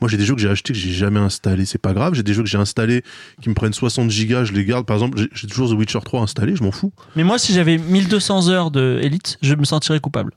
Moi, 0.00 0.08
j'ai 0.08 0.16
des 0.16 0.24
jeux 0.24 0.34
que 0.34 0.40
j'ai 0.40 0.48
achetés 0.48 0.72
que 0.72 0.78
j'ai 0.78 0.90
jamais 0.92 1.20
installés, 1.20 1.66
c'est 1.66 1.78
pas 1.80 1.92
grave. 1.92 2.14
J'ai 2.14 2.22
des 2.22 2.32
jeux 2.32 2.42
que 2.42 2.48
j'ai 2.48 2.56
installés 2.58 3.02
qui 3.42 3.48
me 3.50 3.54
prennent 3.54 3.72
60 3.74 4.10
gigas, 4.10 4.44
je 4.44 4.52
les 4.52 4.64
garde. 4.64 4.86
Par 4.86 4.96
exemple, 4.96 5.18
j'ai- 5.34 5.46
toujours 5.46 5.68
The 5.70 5.74
Witcher 5.74 5.98
3 6.04 6.22
installé, 6.22 6.56
je 6.56 6.62
m'en 6.62 6.72
fous. 6.72 6.92
Mais 7.16 7.24
moi, 7.24 7.38
si 7.38 7.52
j'avais 7.52 7.76
1200 7.76 8.48
heures 8.48 8.70
de 8.70 8.98
Elite, 9.02 9.36
je 9.42 9.54
me 9.54 9.64
sentirais 9.64 10.00
coupable. 10.00 10.32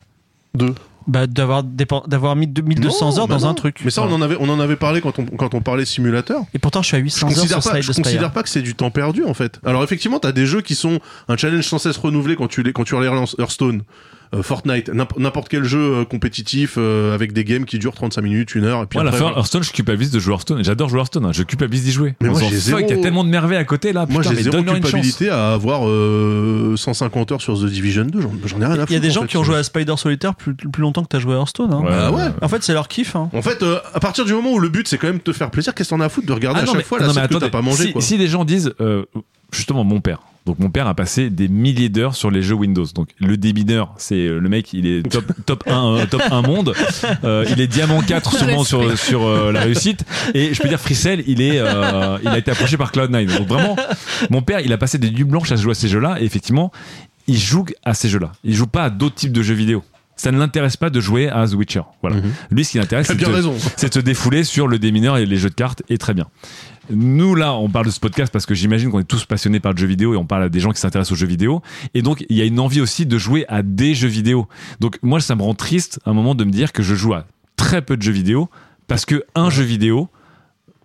Deux. 0.55 0.73
Bah, 1.07 1.27
d'avoir 1.27 1.63
mis 2.35 2.47
1200 2.47 3.11
Non, 3.11 3.17
heures 3.19 3.27
bah 3.27 3.35
dans 3.35 3.41
non. 3.41 3.47
un 3.49 3.53
truc. 3.53 3.81
Mais 3.83 3.91
ça, 3.91 4.03
on 4.03 4.11
en 4.13 4.21
avait, 4.21 4.37
on 4.39 4.47
en 4.47 4.59
avait 4.59 4.77
parlé 4.77 5.01
quand 5.01 5.19
on, 5.19 5.25
quand 5.25 5.53
on 5.53 5.61
parlait 5.61 5.83
simulateur. 5.85 6.43
Et 6.53 6.59
pourtant, 6.59 6.81
je 6.81 6.87
suis 6.87 6.95
à 6.95 6.99
Je 6.99 7.03
800 7.03 7.27
heures 7.27 7.33
sur 7.63 7.71
pas, 7.71 7.81
je 7.81 7.91
considère 7.91 8.31
pas 8.31 8.41
que 8.43 8.49
c'est 8.49 8.61
du 8.61 8.73
temps 8.75 8.89
perdu 8.91 9.23
en 9.25 9.33
fait. 9.33 9.59
Alors 9.65 9.83
effectivement, 9.83 10.19
t'as 10.19 10.31
des 10.31 10.45
jeux 10.45 10.61
qui 10.61 10.75
sont 10.75 10.99
un 11.27 11.35
challenge 11.35 11.65
sans 11.67 11.77
cesse 11.77 11.97
renouvelé 11.97 12.35
quand 12.37 12.47
tu 12.47 12.63
les 12.63 12.71
quand 12.71 12.85
tu 12.85 12.95
relances. 12.95 13.35
Hearthstone, 13.37 13.81
Fortnite, 14.41 14.89
n'imp- 14.89 15.17
n'importe 15.19 15.49
quel 15.49 15.63
jeu 15.63 15.79
euh, 15.97 16.05
compétitif 16.05 16.75
euh, 16.77 17.13
avec 17.13 17.33
des 17.33 17.43
games 17.43 17.65
qui 17.65 17.77
durent 17.77 17.93
35 17.93 18.21
minutes, 18.21 18.55
une 18.55 18.63
heure. 18.63 18.81
Et 18.83 18.85
puis 18.87 18.97
Moi, 18.97 19.01
à 19.01 19.03
la 19.03 19.09
après, 19.09 19.19
fin, 19.19 19.25
voilà. 19.25 19.37
Hearthstone, 19.37 19.63
je 19.63 19.71
culpabilise 19.71 20.11
de 20.11 20.19
jouer 20.19 20.33
Hearthstone. 20.33 20.63
J'adore 20.63 20.89
jouer 20.89 20.99
Hearthstone. 20.99 21.25
hein. 21.25 21.31
Je 21.33 21.43
culpabilise 21.43 21.83
d'y 21.83 21.91
jouer. 21.91 22.15
Mais 22.21 22.29
En 22.29 22.31
moi, 22.31 22.41
j'ai 22.49 22.55
zéro- 22.57 22.79
il 22.79 22.89
y 22.89 22.93
a 22.93 22.97
tellement 22.97 23.23
de 23.23 23.29
merveilles 23.29 23.57
à 23.59 23.63
côté 23.65 23.93
là. 23.93 24.05
moi 24.09 24.21
Putain, 24.21 24.31
j'ai 24.31 24.35
mais 24.37 24.43
zéro 24.51 24.63
culpabilité 24.63 25.29
à 25.29 25.51
avoir 25.53 25.87
euh, 25.87 26.75
150 26.75 27.31
heures 27.33 27.41
sur 27.41 27.59
The 27.59 27.65
Division 27.65 28.05
2. 28.05 28.19
J'en 28.45 28.61
ai 28.61 28.65
rien 28.65 28.71
à 28.75 28.77
foutre. 28.79 28.91
Il 28.91 28.93
y 28.93 28.97
a 28.97 28.99
des 28.99 29.09
en 29.09 29.13
gens 29.13 29.21
fait. 29.21 29.27
qui 29.27 29.37
ont 29.37 29.43
joué 29.43 29.57
à 29.57 29.63
Spider 29.63 29.93
Solitaire 29.97 30.35
plus, 30.35 30.55
plus 30.55 30.81
longtemps 30.81 31.03
que 31.03 31.09
t'as 31.09 31.19
joué 31.19 31.33
à 31.33 31.37
Hearthstone. 31.37 31.71
Hein. 31.73 31.81
Ouais, 31.81 31.89
Bah 31.89 32.11
ouais. 32.11 32.23
En 32.41 32.47
fait, 32.47 32.63
c'est 32.63 32.73
leur 32.73 32.87
kiff. 32.87 33.15
Hein. 33.15 33.29
En 33.33 33.41
fait, 33.41 33.61
euh, 33.63 33.79
à 33.93 33.99
partir 33.99 34.25
du 34.25 34.33
moment 34.33 34.51
où 34.53 34.59
le 34.59 34.69
but 34.69 34.87
c'est 34.87 34.97
quand 34.97 35.07
même 35.07 35.17
de 35.17 35.21
te 35.23 35.33
faire 35.33 35.51
plaisir, 35.51 35.73
qu'est-ce 35.73 35.89
que 35.89 35.95
t'en 35.95 36.01
as 36.01 36.05
à 36.05 36.09
foutre 36.09 36.27
de 36.27 36.33
regarder 36.33 36.59
Ah 36.59 36.63
à 36.63 36.65
non, 36.65 36.71
chaque 36.73 36.77
mais, 36.81 36.83
fois 36.85 36.99
la 36.99 37.27
que 37.27 37.35
t'as 37.37 37.49
pas 37.49 37.61
mangé 37.61 37.93
si, 37.99 38.17
les 38.17 38.27
gens 38.27 38.45
disent, 38.45 38.73
euh, 38.81 39.03
justement, 39.53 39.83
mon 39.83 40.01
père. 40.01 40.19
Donc 40.45 40.59
mon 40.59 40.69
père 40.69 40.87
a 40.87 40.93
passé 40.93 41.29
des 41.29 41.47
milliers 41.47 41.87
d'heures 41.87 42.15
sur 42.15 42.29
les 42.29 42.41
jeux 42.41 42.55
Windows. 42.55 42.85
Donc 42.93 43.09
le 43.19 43.37
démineur, 43.37 43.93
c'est 43.97 44.27
euh, 44.27 44.39
le 44.39 44.49
mec, 44.49 44.73
il 44.73 44.85
est 44.85 45.09
top 45.09 45.25
top 45.45 45.63
1 45.67 45.95
euh, 45.95 46.05
top 46.05 46.21
1 46.29 46.41
monde. 46.41 46.73
Euh, 47.23 47.45
il 47.49 47.61
est 47.61 47.67
diamant 47.67 48.01
4 48.01 48.37
sûrement 48.37 48.63
sur 48.65 48.97
sur 48.97 49.25
euh, 49.25 49.53
la 49.53 49.61
réussite 49.61 50.03
et 50.33 50.53
je 50.53 50.61
peux 50.61 50.67
dire 50.67 50.81
Fricel, 50.81 51.23
il 51.27 51.41
est 51.41 51.59
euh, 51.59 52.17
il 52.21 52.27
a 52.27 52.37
été 52.37 52.51
approché 52.51 52.75
par 52.75 52.91
Cloud9. 52.91 53.37
Donc 53.37 53.47
vraiment 53.47 53.77
mon 54.29 54.41
père, 54.41 54.59
il 54.59 54.73
a 54.73 54.77
passé 54.77 54.97
des 54.97 55.11
nuits 55.11 55.23
blanches 55.23 55.51
à 55.53 55.55
jouer 55.55 55.71
à 55.71 55.75
ces 55.75 55.87
jeux-là 55.87 56.17
et 56.19 56.25
effectivement, 56.25 56.73
il 57.27 57.37
joue 57.37 57.65
à 57.85 57.93
ces 57.93 58.09
jeux-là. 58.09 58.33
Il 58.43 58.53
joue 58.53 58.67
pas 58.67 58.83
à 58.83 58.89
d'autres 58.89 59.15
types 59.15 59.31
de 59.31 59.43
jeux 59.43 59.55
vidéo. 59.55 59.81
Ça 60.15 60.31
ne 60.31 60.37
l'intéresse 60.37 60.77
pas 60.77 60.89
de 60.89 60.99
jouer 60.99 61.29
à 61.29 61.47
The 61.47 61.53
Witcher. 61.53 61.81
Voilà. 62.01 62.17
Mhm. 62.17 62.31
Lui, 62.51 62.65
ce 62.65 62.71
qui 62.71 62.77
l'intéresse, 62.77 63.07
T'as 63.07 63.13
c'est 63.13 63.17
bien 63.17 63.29
de, 63.29 63.33
raison. 63.33 63.55
c'est 63.77 63.89
de 63.89 63.93
se 63.93 63.99
défouler 63.99 64.43
sur 64.43 64.67
le 64.67 64.77
démineur 64.77 65.17
et 65.17 65.25
les 65.25 65.37
jeux 65.37 65.49
de 65.49 65.55
cartes, 65.55 65.81
et 65.89 65.97
très 65.97 66.13
bien. 66.13 66.27
Nous, 66.89 67.35
là, 67.35 67.53
on 67.53 67.69
parle 67.69 67.85
de 67.85 67.91
ce 67.91 67.99
podcast 67.99 68.31
parce 68.31 68.45
que 68.45 68.53
j'imagine 68.53 68.91
qu'on 68.91 68.99
est 68.99 69.05
tous 69.05 69.25
passionnés 69.25 69.59
par 69.59 69.71
le 69.71 69.77
jeu 69.77 69.87
vidéo 69.87 70.13
et 70.13 70.17
on 70.17 70.25
parle 70.25 70.43
à 70.43 70.49
des 70.49 70.59
gens 70.59 70.71
qui 70.71 70.79
s'intéressent 70.79 71.13
aux 71.13 71.19
jeux 71.19 71.27
vidéo. 71.27 71.61
Et 71.93 72.01
donc, 72.01 72.25
il 72.29 72.37
y 72.37 72.41
a 72.41 72.45
une 72.45 72.59
envie 72.59 72.81
aussi 72.81 73.05
de 73.05 73.17
jouer 73.17 73.45
à 73.47 73.63
des 73.63 73.95
jeux 73.95 74.09
vidéo. 74.09 74.47
Donc, 74.79 74.99
moi, 75.01 75.21
ça 75.21 75.35
me 75.35 75.41
rend 75.41 75.53
triste 75.53 75.99
à 76.05 76.09
un 76.09 76.13
moment 76.13 76.35
de 76.35 76.43
me 76.43 76.51
dire 76.51 76.73
que 76.73 76.83
je 76.83 76.95
joue 76.95 77.13
à 77.13 77.25
très 77.55 77.81
peu 77.81 77.95
de 77.95 78.01
jeux 78.01 78.11
vidéo 78.11 78.49
parce 78.87 79.05
que 79.05 79.23
un 79.35 79.49
jeu 79.49 79.63
vidéo 79.63 80.09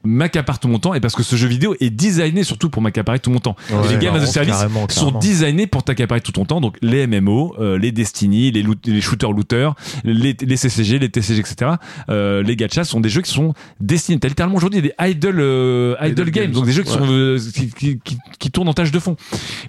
m'accapare 0.04 0.58
tout 0.60 0.68
mon 0.68 0.78
temps 0.78 0.94
et 0.94 1.00
parce 1.00 1.14
que 1.14 1.22
ce 1.22 1.36
jeu 1.36 1.48
vidéo 1.48 1.74
est 1.80 1.90
designé 1.90 2.44
surtout 2.44 2.70
pour 2.70 2.82
m'accaparer 2.82 3.18
tout 3.18 3.30
mon 3.30 3.40
temps. 3.40 3.56
Et 3.70 3.88
les 3.88 3.98
games 3.98 4.14
as 4.14 4.22
a 4.22 4.26
carrément, 4.26 4.26
service 4.32 4.54
carrément, 4.54 4.88
sont 4.88 5.10
designés 5.18 5.66
pour 5.66 5.82
t'accaparer 5.82 6.20
tout 6.20 6.32
ton 6.32 6.44
temps. 6.44 6.60
Donc 6.60 6.76
les 6.82 7.06
MMO, 7.06 7.54
euh, 7.58 7.78
les 7.78 7.92
Destiny, 7.92 8.50
les, 8.50 8.62
loot- 8.62 8.86
les 8.86 9.00
shooters-looters, 9.00 9.74
les, 10.04 10.36
les 10.40 10.56
CCG, 10.56 10.98
les 10.98 11.08
TCG, 11.08 11.40
etc. 11.40 11.72
Euh, 12.10 12.42
les 12.42 12.56
gachas 12.56 12.84
sont 12.84 13.00
des 13.00 13.08
jeux 13.08 13.22
qui 13.22 13.30
sont 13.32 13.54
destinés. 13.80 14.18
T'as 14.18 14.28
littéralement 14.28 14.56
aujourd'hui 14.56 14.82
des 14.82 14.92
idle, 15.00 15.40
euh, 15.40 15.94
idle, 16.00 16.10
Idle 16.22 16.30
games, 16.30 16.44
games. 16.44 16.52
donc 16.52 16.66
des 16.66 16.72
jeux 16.72 16.82
qui, 16.82 16.90
Ouais. 16.92 16.98
sont, 16.98 17.06
euh, 17.10 17.38
qui, 17.54 17.68
qui, 17.70 17.98
qui- 18.00 18.18
qui 18.38 18.50
tournent 18.50 18.68
en 18.68 18.74
tâche 18.74 18.90
de 18.92 18.98
fond. 18.98 19.16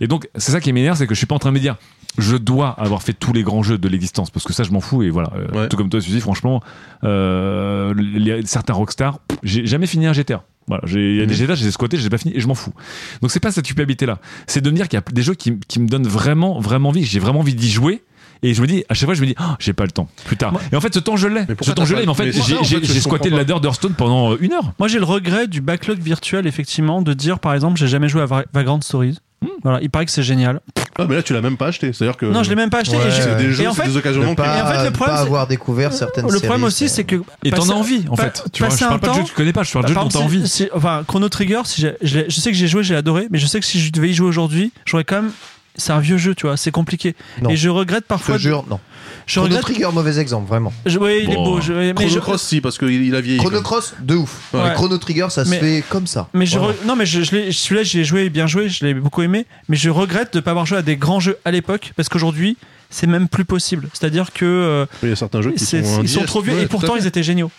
Et 0.01 0.07
donc 0.07 0.27
c'est 0.35 0.51
ça 0.51 0.59
qui 0.61 0.71
m'énerve, 0.73 0.97
c'est 0.97 1.07
que 1.07 1.13
je 1.13 1.17
suis 1.19 1.27
pas 1.27 1.35
en 1.35 1.39
train 1.39 1.49
de 1.49 1.55
me 1.55 1.59
dire 1.59 1.75
je 2.19 2.37
dois 2.37 2.69
avoir 2.69 3.01
fait 3.03 3.13
tous 3.13 3.33
les 3.33 3.43
grands 3.43 3.63
jeux 3.63 3.77
de 3.77 3.87
l'existence 3.87 4.29
parce 4.29 4.45
que 4.45 4.53
ça 4.53 4.63
je 4.63 4.71
m'en 4.71 4.81
fous 4.81 5.03
et 5.03 5.09
voilà. 5.09 5.31
Euh, 5.35 5.47
Ouais. 5.61 5.67
tout 5.69 5.77
comme 5.77 5.89
toi 5.89 6.01
Suzy 6.01 6.19
franchement 6.21 6.61
euh, 7.03 7.93
les- 7.95 8.45
certains 8.45 8.73
rockstars 8.73 9.19
j'ai 9.43 9.65
jamais 9.65 9.87
fini 9.87 10.05
un 10.07 10.13
GTA 10.13 10.43
voilà 10.67 10.83
j'ai- 10.85 11.13
il 11.13 11.17
y 11.17 11.21
a 11.21 11.25
des 11.25 11.33
Mhm. 11.33 11.39
GTA 11.39 11.55
je 11.55 11.61
les 11.63 11.67
ai 11.69 11.71
squattés 11.71 11.97
je 11.97 12.01
les 12.03 12.07
ai 12.07 12.09
pas 12.09 12.17
fini 12.17 12.35
et 12.35 12.39
je 12.39 12.47
m'en 12.47 12.55
fous. 12.55 12.73
Donc 13.21 13.31
c'est 13.31 13.39
pas 13.39 13.51
cette 13.51 13.65
culpabilité 13.65 14.05
là 14.05 14.19
c'est 14.47 14.61
de 14.61 14.69
me 14.69 14.75
dire 14.75 14.87
qu'il 14.87 14.97
y 14.97 15.01
a 15.01 15.11
des 15.11 15.21
jeux 15.21 15.33
qui, 15.33 15.57
qui 15.67 15.79
me 15.79 15.87
donnent 15.87 16.07
vraiment 16.07 16.59
vraiment 16.59 16.89
envie. 16.89 17.03
J'ai 17.03 17.19
vraiment 17.19 17.39
envie 17.39 17.55
d'y 17.55 17.69
jouer 17.69 18.03
et 18.43 18.53
je 18.53 18.61
me 18.61 18.67
dis 18.67 18.83
à 18.89 18.93
chaque 18.93 19.05
fois 19.05 19.13
je 19.15 19.21
me 19.21 19.25
dis 19.27 19.35
oh, 19.39 19.43
j'ai 19.59 19.73
pas 19.73 19.83
le 19.85 19.91
temps 19.91 20.07
plus 20.25 20.37
tard 20.37 20.51
Moi- 20.51 20.61
et 20.71 20.75
en 20.75 20.81
fait 20.81 20.93
ce 20.93 20.99
temps 20.99 21.17
je 21.17 21.27
l'ai 21.27 21.45
ce 21.61 21.71
temps 21.71 21.85
je 21.85 21.95
l'ai 21.95 22.03
mais 22.03 22.07
en 22.09 22.13
fait 22.13 22.31
j'ai 22.31 22.57
en 22.57 22.63
fait, 22.63 22.85
squatté 22.99 23.29
le 23.29 23.37
ladder 23.37 23.55
d'Hearthstone 23.61 23.93
pendant 23.93 24.33
euh, 24.33 24.37
une 24.39 24.53
heure 24.53 24.73
Moi, 24.79 24.87
j'ai 24.87 24.99
le 24.99 25.05
regret 25.05 25.47
du 25.47 25.61
backlog 25.61 25.99
virtuel, 25.99 26.47
effectivement, 26.47 27.01
de 27.01 27.13
dire, 27.13 27.39
par 27.39 27.53
exemple, 27.53 27.77
j'ai 27.79 27.87
jamais 27.87 28.07
joué 28.09 28.21
à 28.21 28.25
Va- 28.25 28.43
Vagrant 28.53 28.79
Stories. 28.81 29.17
Voilà, 29.63 29.79
il 29.81 29.89
paraît 29.89 30.05
que 30.05 30.11
c'est 30.11 30.23
génial. 30.23 30.59
Ah, 30.97 31.05
mais 31.07 31.15
là 31.15 31.23
tu 31.23 31.33
l'as 31.33 31.41
même 31.41 31.55
pas 31.57 31.67
acheté. 31.67 31.93
C'est-à-dire 31.93 32.17
que 32.17 32.25
Non, 32.25 32.43
je 32.43 32.49
l'ai 32.49 32.55
même 32.55 32.69
pas 32.69 32.79
acheté. 32.79 32.97
Ouais, 32.97 33.03
c'est 33.09 33.37
des 33.37 33.51
jeux, 33.51 33.63
et 33.63 33.67
en 33.67 33.73
c'est 33.73 33.83
fait, 33.83 33.87
des 33.89 33.97
occasions 33.97 34.21
manquées. 34.23 34.35
pas, 34.35 34.57
Et 34.57 34.61
en 34.61 34.65
fait, 34.67 34.77
le 34.79 34.83
ne 34.85 34.89
problème, 34.89 35.15
pas 35.15 35.21
avoir 35.21 35.47
découvert 35.47 35.93
certaines 35.93 36.25
le 36.25 36.29
problème 36.39 36.49
séries, 36.51 36.63
aussi, 36.65 36.89
c'est 36.89 37.03
que. 37.05 37.21
et 37.43 37.51
t'en 37.51 37.69
as 37.69 37.73
envie 37.73 38.03
en 38.09 38.15
fait 38.17 38.43
tu 38.51 38.63
vois 38.63 38.73
je 38.75 38.79
parle 38.79 38.93
un 38.95 38.99
pas 38.99 39.07
de 39.07 39.13
jeux 39.13 39.19
temps- 39.19 39.23
que 39.25 39.29
tu 39.29 39.35
connais 39.35 39.53
pas 39.53 39.63
je 39.63 39.71
parle 39.71 39.85
de 39.85 39.89
jeux 39.89 39.95
dont 39.95 40.07
t'as 40.09 40.19
envie 40.19 40.47
si- 40.47 40.67
enfin, 40.73 41.03
Chrono 41.07 41.29
Trigger, 41.29 41.61
si 41.65 41.85
je 42.01 42.29
sais 42.29 42.51
que 42.51 42.57
j'ai 42.57 42.67
joué, 42.67 42.83
j'ai 42.83 42.95
adoré, 42.95 43.27
mais 43.31 43.37
je 43.39 43.45
sais 43.47 43.59
que 43.61 43.65
si 43.65 43.79
je 43.79 43.91
devais 43.91 44.09
y 44.09 44.13
jouer 44.13 44.27
aujourd'hui, 44.27 44.71
j'aurais 44.85 45.03
quand 45.05 45.21
même. 45.21 45.31
C'est 45.75 45.93
un 45.93 45.99
vieux 45.99 46.17
jeu, 46.17 46.35
tu 46.35 46.45
vois, 46.47 46.57
c'est 46.57 46.71
compliqué. 46.71 47.15
Non. 47.41 47.49
Et 47.49 47.55
je 47.55 47.69
regrette 47.69 48.03
Je 48.03 48.07
parfois. 48.07 48.35
te 48.35 48.41
jure, 48.41 48.65
non. 48.69 48.79
Je 49.25 49.33
Chrono 49.35 49.45
regrette. 49.55 49.61
Trigger, 49.61 49.87
mauvais 49.93 50.19
exemple, 50.19 50.47
vraiment. 50.47 50.73
Je, 50.85 50.97
ouais, 50.99 51.23
il 51.23 51.31
est 51.31 51.35
beau. 51.35 51.61
Je, 51.61 51.71
mais 51.71 51.93
Chrono 51.93 52.09
je, 52.09 52.19
Cross 52.19 52.41
si 52.43 52.61
parce 52.61 52.77
qu'il 52.77 52.89
il 53.05 53.15
a 53.15 53.21
vieilli. 53.21 53.39
Chrono. 53.39 53.61
Cross, 53.61 53.93
de 54.01 54.15
ouf. 54.15 54.39
Ouais. 54.53 54.61
Mais 54.63 54.73
Chrono 54.73 54.97
Trigger, 54.97 55.27
ça 55.29 55.45
se 55.45 55.51
fait 55.53 55.83
comme 55.87 56.07
ça. 56.07 56.27
Mais 56.33 56.45
je 56.45 56.57
re- 56.59 56.73
non 56.85 56.95
mais 56.95 57.05
je, 57.05 57.21
je 57.21 57.51
celui-là 57.51 57.83
j'ai 57.83 58.03
joué 58.03 58.29
bien 58.29 58.47
joué, 58.47 58.67
je 58.69 58.83
l'ai 58.85 58.93
beaucoup 58.93 59.21
aimé, 59.21 59.45
mais 59.69 59.77
je 59.77 59.89
regrette 59.89 60.33
de 60.33 60.39
ne 60.39 60.41
pas 60.41 60.51
avoir 60.51 60.65
joué 60.65 60.77
à 60.79 60.81
des 60.81 60.97
grands 60.97 61.19
jeux 61.19 61.37
à 61.45 61.51
l'époque 61.51 61.93
parce 61.95 62.09
qu'aujourd'hui 62.09 62.57
c'est 62.89 63.07
même 63.07 63.27
plus 63.29 63.45
possible. 63.45 63.87
C'est-à-dire 63.93 64.33
que 64.33 64.45
euh, 64.45 64.85
Il 65.03 65.09
y 65.09 65.11
a 65.11 65.15
certains 65.15 65.41
jeux 65.41 65.51
qui 65.51 65.63
sont 65.65 66.01
ils 66.01 66.09
sont 66.09 66.23
trop 66.25 66.41
vieux 66.41 66.55
Ouais, 66.55 66.63
et 66.63 66.67
pourtant 66.67 66.95
ils 66.95 67.05
étaient 67.05 67.23
géniaux. 67.23 67.51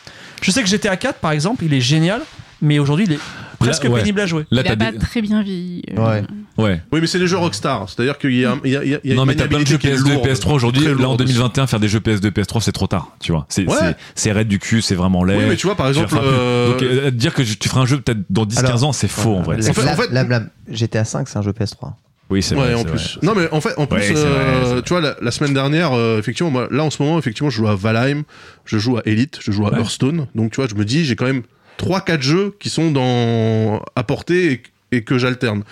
Je 0.43 0.51
sais 0.51 0.63
que 0.63 0.69
GTA 0.69 0.97
4 0.97 1.21
par 1.21 1.31
exemple, 1.31 1.65
il 1.65 1.73
est 1.73 1.81
génial, 1.81 2.21
mais 2.61 2.79
aujourd'hui 2.81 3.05
il 3.07 3.13
est 3.15 3.21
presque 3.61 3.85
ouais. 3.85 4.01
pénible 4.01 4.21
à 4.21 4.27
jouer. 4.27 4.47
là 4.51 4.63
Il 4.65 4.69
a 4.73 4.77
pas 4.77 4.91
des... 4.93 4.99
très 4.99 5.23
bien 5.23 5.43
vieilli. 5.43 5.83
euh, 5.97 6.01
Ouais. 6.05 6.23
ouais 6.59 6.83
Oui, 6.93 7.01
mais 7.01 7.07
c'est 7.07 7.19
les 7.19 7.27
jeux 7.27 7.37
Rockstar. 7.37 7.89
C'est-à-dire 7.89 8.19
qu'il 8.19 8.35
y 8.35 8.45
a, 8.45 8.57
il 8.65 8.71
y 8.73 8.77
a, 8.77 8.83
il 8.85 9.13
y 9.13 9.15
non 9.15 9.23
une 9.23 9.29
mais 9.29 9.35
t'as 9.37 9.47
plein 9.47 9.61
de 9.61 9.67
jeux 9.67 9.77
qui 9.79 9.87
est 9.87 9.95
PS2 9.97 10.13
lourde. 10.15 10.27
PS3 10.29 10.53
aujourd'hui 10.53 10.85
là 10.85 10.91
en 10.93 10.95
lourde 10.95 11.19
2021 11.19 11.67
faire 11.67 11.79
des 11.81 11.89
jeux 11.89 12.01
PS2 12.01 12.31
PS3 12.31 12.61
c'est 12.61 12.73
trop 12.73 12.87
tard 12.87 13.17
tu 13.21 13.33
vois 13.33 13.47
c'est 13.49 13.67
Ouais. 13.67 13.77
c'est- 13.79 13.97
c'est 14.15 14.33
raide 14.33 14.49
du 14.49 14.59
cul 14.59 14.83
c'est 14.83 14.95
vraiment 14.95 15.23
laid 15.25 15.37
Oui, 15.39 15.45
mais 15.49 15.57
tu 15.57 15.67
vois, 15.67 15.77
par 15.77 15.89
exemple, 15.89 16.15
euh, 16.21 16.71
donc 16.73 16.83
euh, 16.83 17.11
dire 17.11 17.35
que 17.35 17.43
tu 17.43 17.69
feras 17.69 17.83
un 17.83 17.87
jeu 17.87 18.01
peut-être 18.01 18.21
dans 18.31 18.47
10 18.47 18.57
15 18.57 18.65
Alors, 18.65 18.85
ans 18.85 18.93
c'est 18.93 19.09
faux 19.09 19.37
en 19.37 19.43
vrai 19.43 19.59
La- 19.59 19.69
En 19.71 19.73
fait- 19.73 19.83
la- 19.85 19.93
en 19.93 19.97
fait- 19.97 20.11
la- 20.11 20.41
GTA 20.71 21.05
5, 21.05 21.29
c'est 21.29 21.39
un 21.39 21.43
jeu 21.43 21.53
PS3. 21.53 21.93
oui 22.31 22.43
c'est 22.43 22.55
ouais, 22.55 22.61
vrai 22.63 22.75
en 22.75 22.79
c'est 22.79 22.85
plus. 22.85 23.19
vrai. 23.19 23.27
Non, 23.27 23.35
mais 23.37 23.49
en 23.53 23.61
fait, 23.61 23.75
en 23.77 23.87
plus, 23.87 23.99
Ouais, 23.99 24.13
euh, 24.17 24.63
vrai. 24.75 24.83
tu 24.83 24.89
vois, 24.91 25.01
la, 25.01 25.17
la 25.21 25.31
semaine 25.33 25.53
dernière, 25.53 25.93
euh, 25.93 26.19
effectivement, 26.19 26.51
moi, 26.51 26.69
là, 26.71 26.85
en 26.85 26.91
ce 26.91 27.03
moment, 27.03 27.19
effectivement, 27.19 27.51
je 27.51 27.57
joue 27.57 27.67
à 27.69 27.75
Valheim, 27.75 28.23
je 28.65 28.79
joue 28.79 28.97
à 28.99 29.03
Elite, 29.05 29.39
je 29.43 29.51
joue 29.53 29.67
à 29.67 29.73
Ouais. 29.73 29.79
Hearthstone. 29.81 30.27
Donc, 30.37 30.53
tu 30.53 30.57
vois, 30.57 30.69
je 30.69 30.75
me 30.77 30.85
dis, 30.85 31.05
j'ai 31.05 31.17
quand 31.17 31.27
même 31.27 31.43
3-4 31.79 32.23
jeux 32.23 32.55
qui 32.59 32.69
sont 32.71 32.91
dans, 32.91 33.83
à 33.97 34.03
portée 34.03 34.53
et, 34.53 34.63
et 34.97 35.03
que 35.03 35.19
j'alterne. 35.19 35.63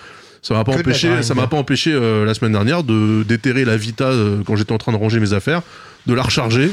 Ça 0.41 0.53
m'a 0.53 0.63
pas 0.63 0.71
empêché, 0.71 1.21
ça 1.21 1.33
m'a 1.33 1.47
pas 1.47 1.57
empêché 1.57 1.91
euh, 1.93 2.25
la 2.25 2.33
semaine 2.33 2.53
dernière 2.53 2.83
de 2.83 3.23
déterrer 3.23 3.65
la 3.65 3.77
Vita 3.77 4.05
euh, 4.05 4.41
quand 4.45 4.55
j'étais 4.55 4.71
en 4.71 4.77
train 4.77 4.93
de 4.93 4.97
ranger 4.97 5.19
mes 5.19 5.33
affaires, 5.33 5.61
de 6.07 6.13
la 6.13 6.23
recharger, 6.23 6.71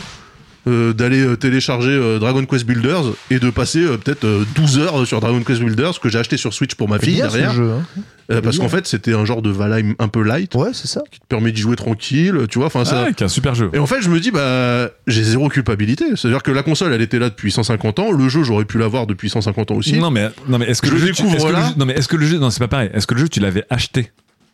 euh, 0.69 0.93
d'aller 0.93 1.21
euh, 1.21 1.37
télécharger 1.37 1.91
euh, 1.91 2.19
Dragon 2.19 2.45
Quest 2.45 2.67
Builders 2.67 3.05
et 3.31 3.39
de 3.39 3.51
passer 3.51 3.81
euh, 3.85 3.97
peut-être 3.97 4.25
euh, 4.25 4.45
12 4.57 4.79
heures 4.79 5.07
sur 5.07 5.21
Dragon 5.21 5.41
Quest 5.43 5.61
Builders 5.63 6.01
que 6.01 6.09
j'ai 6.09 6.19
acheté 6.19 6.37
sur 6.37 6.53
Switch 6.53 6.75
pour 6.75 6.89
ma 6.89 6.99
fille 6.99 7.15
bien 7.15 7.29
derrière, 7.29 7.51
ce 7.53 7.57
jeu. 7.57 7.71
hein. 7.73 8.03
Euh, 8.33 8.41
parce 8.43 8.59
qu'en 8.59 8.69
fait 8.69 8.89
c'était 8.89 9.15
un 9.15 9.25
genre 9.25 9.41
de 9.43 9.51
Valheim 9.51 9.95
un 10.01 10.09
peu 10.09 10.23
light 10.23 10.53
Ouais, 10.57 10.71
c'est 10.73 10.89
ça. 10.89 11.03
qui 11.13 11.21
te 11.21 11.27
permet 11.29 11.53
d'y 11.53 11.61
jouer 11.61 11.77
tranquille, 11.77 12.35
tu 12.51 12.59
vois. 12.59 12.67
Enfin, 12.67 12.85
ça. 12.85 13.07
Ah, 13.09 13.25
un 13.25 13.29
super 13.29 13.55
jeu 13.55 13.71
Et 13.73 13.79
en 13.79 13.87
fait, 13.87 14.03
je 14.03 14.09
me 14.11 14.19
dis, 14.19 14.33
bah, 14.33 14.91
j'ai 15.07 15.23
zéro 15.23 15.49
culpabilité. 15.49 16.05
C'est-à-dire 16.17 16.43
que 16.43 16.51
la 16.51 16.65
console, 16.65 16.93
elle 16.93 17.03
était 17.03 17.21
là 17.21 17.29
depuis 17.29 17.53
150 17.53 18.01
ans. 18.01 18.11
Le 18.11 18.29
jeu, 18.29 18.43
j'aurais 18.43 18.65
pu 18.65 18.79
l'avoir 18.79 19.07
depuis 19.07 19.31
150 19.31 19.71
ans 19.71 19.77
aussi. 19.77 19.97
non 19.99 20.11
mais 20.11 20.29
non 20.49 20.59
mais 20.59 20.67
est-ce 20.67 20.83
que 20.83 20.89
Je 20.89 20.95
le 20.95 20.99
jeu, 20.99 21.07
découvre 21.07 21.31
tu- 21.31 21.37
est-ce 21.37 21.45
que 21.45 21.49
le 21.51 21.55
là. 21.55 21.69
jeu- 21.69 21.75
non 21.77 21.87
mais 21.87 21.93
est-ce 21.95 22.09
que 22.09 22.17
le 22.17 22.27
jeu 22.27 22.39
non 22.39 22.51
c'est 22.51 22.59
pas 22.59 22.67
pareil 22.69 22.91
est-ce 22.93 23.07
que 23.07 23.15
le 23.15 23.21
jeu 23.21 23.29
tu 23.29 23.39
l'avais 23.39 23.65
acheté? 23.71 24.11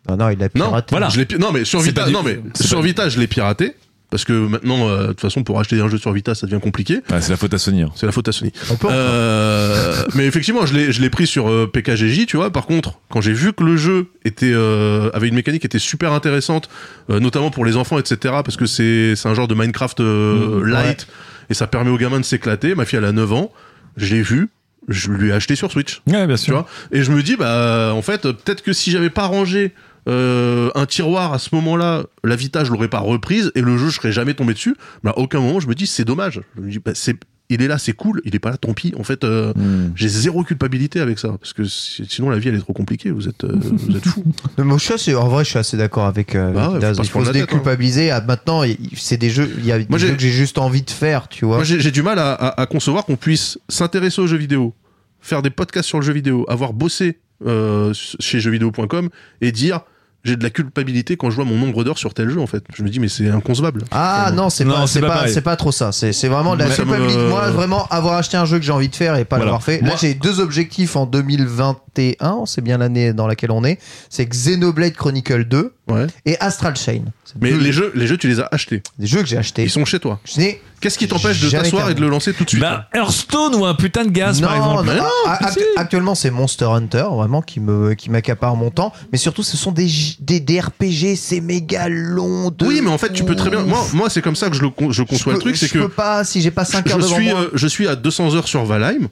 Non, 0.08 0.16
non, 0.16 0.28
il 0.30 0.42
a 0.42 0.48
Non, 0.54 0.66
piraté. 0.66 0.86
voilà. 0.90 1.08
Je 1.08 1.20
l'ai 1.20 1.38
non, 1.38 1.52
mais 1.52 1.64
sur 1.64 1.80
Vita, 1.80 2.10
non, 2.10 2.22
mais 2.22 2.40
sur 2.60 2.82
Vita, 2.82 3.08
je 3.08 3.18
l'ai 3.20 3.26
piraté. 3.28 3.74
Parce 4.12 4.26
que 4.26 4.32
maintenant, 4.34 4.86
euh, 4.88 5.02
de 5.04 5.06
toute 5.08 5.22
façon, 5.22 5.42
pour 5.42 5.58
acheter 5.58 5.80
un 5.80 5.88
jeu 5.88 5.96
sur 5.96 6.12
Vita, 6.12 6.34
ça 6.34 6.46
devient 6.46 6.60
compliqué. 6.60 7.00
Ah, 7.10 7.22
c'est 7.22 7.30
la 7.30 7.38
faute 7.38 7.54
à 7.54 7.58
Sony 7.58 7.80
hein. 7.82 7.90
C'est 7.96 8.04
la 8.04 8.12
faute 8.12 8.28
à 8.28 8.32
Sony. 8.32 8.52
On 8.70 8.76
peut 8.76 8.88
Euh, 8.90 10.04
mais 10.14 10.26
effectivement, 10.26 10.66
je 10.66 10.74
l'ai, 10.74 10.92
je 10.92 11.00
l'ai 11.00 11.08
pris 11.10 11.26
sur 11.26 11.48
euh, 11.48 11.66
PKGJ, 11.72 12.26
tu 12.26 12.36
vois. 12.36 12.50
Par 12.50 12.66
contre, 12.66 13.00
quand 13.08 13.22
j'ai 13.22 13.32
vu 13.32 13.54
que 13.54 13.64
le 13.64 13.76
jeu 13.76 14.08
était 14.26 14.52
euh, 14.52 15.10
avait 15.14 15.28
une 15.28 15.34
mécanique 15.34 15.62
qui 15.62 15.66
était 15.66 15.78
super 15.78 16.12
intéressante, 16.12 16.68
euh, 17.10 17.20
notamment 17.20 17.50
pour 17.50 17.64
les 17.64 17.76
enfants, 17.76 17.98
etc. 17.98 18.34
Parce 18.44 18.56
que 18.58 18.66
c'est 18.66 19.14
c'est 19.16 19.28
un 19.28 19.34
genre 19.34 19.48
de 19.48 19.54
Minecraft 19.54 20.00
euh, 20.00 20.60
Mmh, 20.60 20.64
light 20.66 21.06
et 21.50 21.54
ça 21.54 21.66
permet 21.66 21.90
aux 21.90 21.96
gamins 21.98 22.20
de 22.20 22.24
s'éclater. 22.26 22.74
Ma 22.74 22.84
fille, 22.84 22.98
elle 22.98 23.06
a 23.06 23.12
9 23.12 23.32
ans. 23.32 23.50
Je 23.96 24.14
l'ai 24.14 24.22
vu. 24.22 24.50
Je 24.88 25.10
lui 25.10 25.30
ai 25.30 25.32
acheté 25.32 25.54
sur 25.56 25.70
Switch. 25.72 26.02
ouais 26.08 26.26
bien 26.26 26.36
Tu 26.36 26.42
sûr 26.42 26.54
vois. 26.54 26.66
Et 26.90 27.02
je 27.02 27.12
me 27.12 27.22
dis, 27.22 27.36
bah, 27.36 27.92
en 27.94 28.02
fait, 28.02 28.22
peut-être 28.22 28.62
que 28.62 28.72
si 28.72 28.90
j'avais 28.90 29.10
pas 29.10 29.24
rangé 29.26 29.72
euh, 30.08 30.70
un 30.74 30.86
tiroir 30.86 31.32
à 31.32 31.38
ce 31.38 31.54
moment-là, 31.54 32.04
la 32.24 32.36
Vita, 32.36 32.64
je 32.64 32.72
l'aurais 32.72 32.88
pas 32.88 33.00
reprise 33.00 33.52
et 33.54 33.60
le 33.60 33.76
jeu, 33.78 33.88
je 33.88 33.96
serais 33.96 34.12
jamais 34.12 34.34
tombé 34.34 34.52
dessus. 34.54 34.74
Mais 35.04 35.10
à 35.10 35.18
aucun 35.18 35.40
moment, 35.40 35.60
je 35.60 35.68
me 35.68 35.74
dis, 35.74 35.86
c'est 35.86 36.04
dommage. 36.04 36.40
Je 36.56 36.60
me 36.62 36.70
dis, 36.70 36.78
bah, 36.78 36.92
c'est 36.94 37.16
il 37.50 37.60
est 37.60 37.68
là, 37.68 37.76
c'est 37.76 37.92
cool. 37.92 38.22
Il 38.24 38.34
est 38.34 38.38
pas 38.38 38.48
là, 38.50 38.56
tant 38.56 38.72
pis. 38.72 38.94
En 38.98 39.04
fait, 39.04 39.24
euh, 39.24 39.52
Hmm. 39.54 39.92
j'ai 39.94 40.08
zéro 40.08 40.42
culpabilité 40.42 41.00
avec 41.00 41.18
ça 41.18 41.36
parce 41.38 41.52
que 41.52 41.64
si- 41.64 42.06
sinon 42.08 42.30
la 42.30 42.38
vie 42.38 42.48
elle 42.48 42.54
est 42.54 42.60
trop 42.60 42.72
compliquée. 42.72 43.10
Vous 43.10 43.28
êtes, 43.28 43.44
euh, 43.44 43.52
vous 43.60 43.94
êtes 43.96 44.06
fous. 44.06 44.24
Mais 44.56 44.64
moi, 44.64 44.78
je 44.78 44.84
suis 44.84 44.94
assez- 44.94 45.14
en 45.14 45.28
vrai, 45.28 45.44
je 45.44 45.50
suis 45.50 45.58
assez 45.58 45.76
d'accord 45.76 46.06
avec, 46.06 46.34
euh, 46.34 46.50
Bah 46.50 46.70
ouais, 46.70 46.78
Daz. 46.78 46.96
faut 46.96 47.02
Il 47.02 47.10
faut 47.10 47.24
se 47.24 47.28
hein. 47.28 47.32
déculpabiliser. 47.32 48.10
Ah, 48.10 48.22
maintenant, 48.26 48.62
c'est 48.96 49.18
des 49.18 49.28
jeux, 49.28 49.52
il 49.58 49.66
y 49.66 49.72
a 49.72 49.78
des 49.78 49.86
Moi, 49.90 49.98
jeux 49.98 50.08
j'ai- 50.08 50.14
que 50.14 50.22
j'ai 50.22 50.30
juste 50.30 50.56
envie 50.56 50.80
de 50.82 50.90
faire, 50.90 51.28
tu 51.28 51.44
vois. 51.44 51.56
Moi, 51.56 51.64
j'ai 51.64 51.90
du 51.90 52.02
mal 52.02 52.18
à, 52.18 52.32
à- 52.32 52.60
à 52.62 52.66
concevoir 52.66 53.04
qu'on 53.04 53.16
puisse 53.16 53.58
s'intéresser 53.68 54.22
aux 54.22 54.26
jeux 54.26 54.38
vidéo, 54.38 54.72
faire 55.20 55.42
des 55.42 55.50
podcasts 55.50 55.88
sur 55.88 56.00
le 56.00 56.06
jeu 56.06 56.14
vidéo, 56.14 56.46
avoir 56.48 56.72
bossé 56.72 57.18
euh, 57.44 57.92
chez 58.20 58.40
jeuxvideo.com 58.40 59.10
et 59.42 59.52
dire 59.52 59.80
j'ai 60.24 60.36
de 60.36 60.42
la 60.44 60.50
culpabilité 60.50 61.16
quand 61.16 61.30
je 61.30 61.36
vois 61.36 61.44
mon 61.44 61.56
nombre 61.56 61.82
d'heures 61.84 61.98
sur 61.98 62.14
tel 62.14 62.28
jeu 62.30 62.40
en 62.40 62.46
fait. 62.46 62.62
Je 62.74 62.82
me 62.84 62.88
dis 62.88 63.00
mais 63.00 63.08
c'est 63.08 63.28
inconcevable. 63.28 63.82
Ah 63.90 64.30
non, 64.34 64.50
c'est 64.50 64.64
pas, 64.64 64.86
c'est 64.86 65.00
pas 65.00 65.08
pas, 65.08 65.14
pareil. 65.14 65.32
c'est 65.34 65.40
pas 65.40 65.56
trop 65.56 65.72
ça. 65.72 65.90
C'est 65.92 66.12
c'est 66.12 66.28
vraiment 66.28 66.54
de 66.54 66.60
la 66.60 66.68
me- 66.68 66.74
culpabilité. 66.74 67.28
Moi, 67.28 67.50
vraiment, 67.50 67.86
avoir 67.88 68.14
acheté 68.14 68.36
un 68.36 68.44
jeu 68.44 68.58
que 68.58 68.64
j'ai 68.64 68.72
envie 68.72 68.88
de 68.88 68.94
faire 68.94 69.16
et 69.16 69.24
pas 69.24 69.36
Voilà. 69.36 69.46
l'avoir 69.46 69.62
fait. 69.64 69.80
Là, 69.80 69.88
Moi- 69.88 69.96
j'ai 70.00 70.14
deux 70.14 70.38
objectifs 70.40 70.94
en 70.96 71.06
2021. 71.06 72.44
C'est 72.46 72.60
bien 72.62 72.78
l'année 72.78 73.12
dans 73.12 73.26
laquelle 73.26 73.50
on 73.50 73.64
est. 73.64 73.78
C'est 74.10 74.26
Xenoblade 74.26 74.94
Chronicle 74.94 75.44
2 75.44 75.74
Ouais. 75.92 76.06
et 76.26 76.38
Astral 76.40 76.76
Chain. 76.76 77.02
Mais 77.40 77.50
les 77.52 77.72
jeux, 77.72 77.92
les 77.94 78.06
jeux 78.06 78.16
tu 78.18 78.28
les 78.28 78.40
as 78.40 78.48
achetés. 78.52 78.82
des 78.98 79.06
jeux 79.06 79.20
que 79.20 79.26
j'ai 79.26 79.36
achetés. 79.38 79.62
Ils 79.64 79.70
sont 79.70 79.84
chez 79.84 79.98
toi. 80.00 80.20
Je 80.24 80.38
n'ai 80.40 80.60
Qu'est-ce 80.80 80.98
qui 80.98 81.06
t'empêche 81.06 81.40
de 81.40 81.48
Jamais 81.48 81.62
t'asseoir 81.62 81.90
et 81.90 81.94
de 81.94 82.00
le 82.00 82.08
lancer 82.08 82.32
tout 82.32 82.42
de 82.42 82.48
suite 82.48 82.60
Bah, 82.60 82.88
Hearthstone 82.92 83.54
ou 83.54 83.64
un 83.64 83.74
putain 83.74 84.04
de 84.04 84.10
gaz, 84.10 84.40
par 84.40 84.56
exemple. 84.56 84.86
non, 84.86 85.04
a- 85.26 85.46
act- 85.46 85.60
actuellement 85.76 86.16
c'est 86.16 86.30
Monster 86.32 86.64
Hunter 86.64 87.04
vraiment 87.12 87.40
qui 87.40 87.60
me 87.60 87.94
qui 87.94 88.10
m'accapare 88.10 88.56
mon 88.56 88.70
temps 88.70 88.92
mais 89.12 89.18
surtout 89.18 89.44
ce 89.44 89.56
sont 89.56 89.70
des 89.70 89.86
j- 89.86 90.16
des, 90.20 90.40
des 90.40 90.58
RPG 90.60 91.14
c'est 91.16 91.40
méga 91.40 91.88
long 91.88 92.50
de 92.50 92.66
Oui, 92.66 92.80
mais 92.82 92.90
en 92.90 92.98
fait, 92.98 93.12
tu 93.12 93.22
peux 93.24 93.36
très 93.36 93.48
bien. 93.50 93.64
Moi, 93.92 94.10
c'est 94.10 94.22
comme 94.22 94.34
ça 94.34 94.50
que 94.50 94.56
je, 94.56 94.62
le, 94.62 94.70
con- 94.70 94.90
je 94.90 95.02
Je 95.02 95.02
conçois 95.04 95.34
peux- 95.34 95.38
le 95.38 95.42
truc, 95.42 95.56
c'est 95.56 95.68
je 95.68 95.74
que 95.74 95.78
peux 95.78 95.88
pas 95.88 96.24
si 96.24 96.40
j'ai 96.42 96.50
pas 96.50 96.64
5 96.64 96.84
heures 96.90 96.98
je 97.00 97.04
devant 97.04 97.14
suis, 97.16 97.28
moi 97.30 97.40
euh, 97.42 97.50
je 97.54 97.66
suis 97.68 97.86
à 97.86 97.94
200 97.94 98.34
heures 98.34 98.48
sur 98.48 98.64
Valheim. 98.64 99.08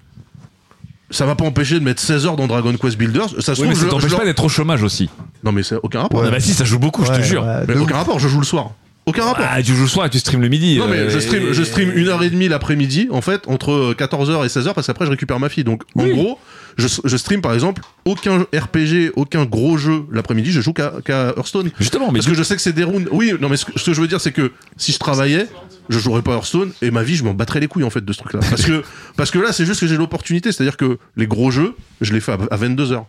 Ça 1.10 1.26
va 1.26 1.34
pas 1.34 1.44
empêcher 1.44 1.78
de 1.80 1.84
mettre 1.84 2.00
16 2.00 2.26
heures 2.26 2.36
dans 2.36 2.46
Dragon 2.46 2.72
Quest 2.80 2.96
Builders. 2.96 3.28
Ça 3.40 3.54
se 3.54 3.60
Oui, 3.62 3.68
mais 3.68 3.74
trouve, 3.74 3.84
ça 3.84 3.90
t'empêche 3.90 4.16
pas 4.16 4.24
d'être 4.24 4.44
au 4.44 4.48
chômage 4.48 4.82
aussi. 4.82 5.10
Non, 5.42 5.50
mais 5.52 5.62
c'est 5.64 5.76
aucun 5.82 6.02
rapport. 6.02 6.20
Ouais. 6.20 6.26
Ah 6.28 6.30
bah 6.30 6.40
si, 6.40 6.52
ça 6.54 6.64
joue 6.64 6.78
beaucoup, 6.78 7.04
je 7.04 7.10
te 7.12 7.20
jure. 7.22 7.42
ouais, 7.44 7.64
Mais 7.68 7.76
aucun 7.76 7.96
rapport, 7.96 8.18
je 8.20 8.28
joue 8.28 8.38
le 8.38 8.44
soir. 8.46 8.70
Aucun 9.06 9.24
rapport. 9.24 9.44
Ah, 9.50 9.60
tu 9.62 9.74
joues 9.74 9.82
le 9.82 9.88
soir 9.88 10.06
et 10.06 10.10
tu 10.10 10.18
streames 10.20 10.42
le 10.42 10.48
midi. 10.48 10.78
Non 10.78 10.86
mais 10.86 10.98
euh, 10.98 11.10
je 11.10 11.18
stream, 11.18 11.48
et- 11.48 11.54
je 11.54 11.62
stream 11.64 11.90
une 11.96 12.08
heure 12.08 12.22
et 12.22 12.30
demie 12.30 12.48
l'après-midi 12.48 13.08
en 13.10 13.22
fait 13.22 13.42
entre 13.48 13.92
14h 13.98 14.44
et 14.44 14.48
16h 14.48 14.72
parce 14.74 14.86
qu'après 14.86 15.06
je 15.06 15.10
récupère 15.10 15.40
ma 15.40 15.48
fille 15.48 15.64
donc 15.64 15.82
en 15.96 16.06
gros 16.06 16.38
je, 16.80 16.88
je 17.04 17.16
stream 17.16 17.40
par 17.40 17.54
exemple 17.54 17.82
aucun 18.04 18.46
RPG 18.54 19.12
aucun 19.16 19.44
gros 19.44 19.76
jeu 19.76 20.04
l'après-midi 20.10 20.50
je 20.50 20.60
joue 20.60 20.72
qu'à 20.72 20.92
Hearthstone. 21.08 21.70
Justement, 21.78 22.10
mais 22.10 22.18
parce 22.18 22.26
que 22.26 22.34
je 22.34 22.42
sais 22.42 22.56
que 22.56 22.62
c'est 22.62 22.72
des 22.72 22.84
rounds 22.84 23.08
oui 23.12 23.32
non 23.40 23.48
mais 23.48 23.56
ce 23.56 23.64
que, 23.64 23.78
ce 23.78 23.86
que 23.86 23.92
je 23.92 24.00
veux 24.00 24.08
dire 24.08 24.20
c'est 24.20 24.32
que 24.32 24.52
si 24.76 24.92
je 24.92 24.98
travaillais 24.98 25.46
je 25.90 25.98
jouerais 25.98 26.22
pas 26.22 26.32
Hearthstone 26.32 26.72
et 26.82 26.90
ma 26.90 27.02
vie 27.02 27.16
je 27.16 27.24
m'en 27.24 27.34
battrais 27.34 27.60
les 27.60 27.66
couilles 27.66 27.84
en 27.84 27.90
fait 27.90 28.04
de 28.04 28.12
ce 28.12 28.18
truc 28.18 28.32
là 28.32 28.40
parce 28.48 28.62
que 28.62 28.82
parce 29.16 29.30
que 29.30 29.38
là 29.38 29.52
c'est 29.52 29.66
juste 29.66 29.80
que 29.80 29.86
j'ai 29.86 29.96
l'opportunité. 29.96 30.52
C'est 30.52 30.62
à 30.62 30.64
dire 30.64 30.76
que 30.76 30.98
les 31.16 31.26
gros 31.26 31.50
jeux 31.50 31.74
je 32.00 32.12
les 32.12 32.20
fais 32.20 32.32
à, 32.32 32.56
22h 32.56 33.04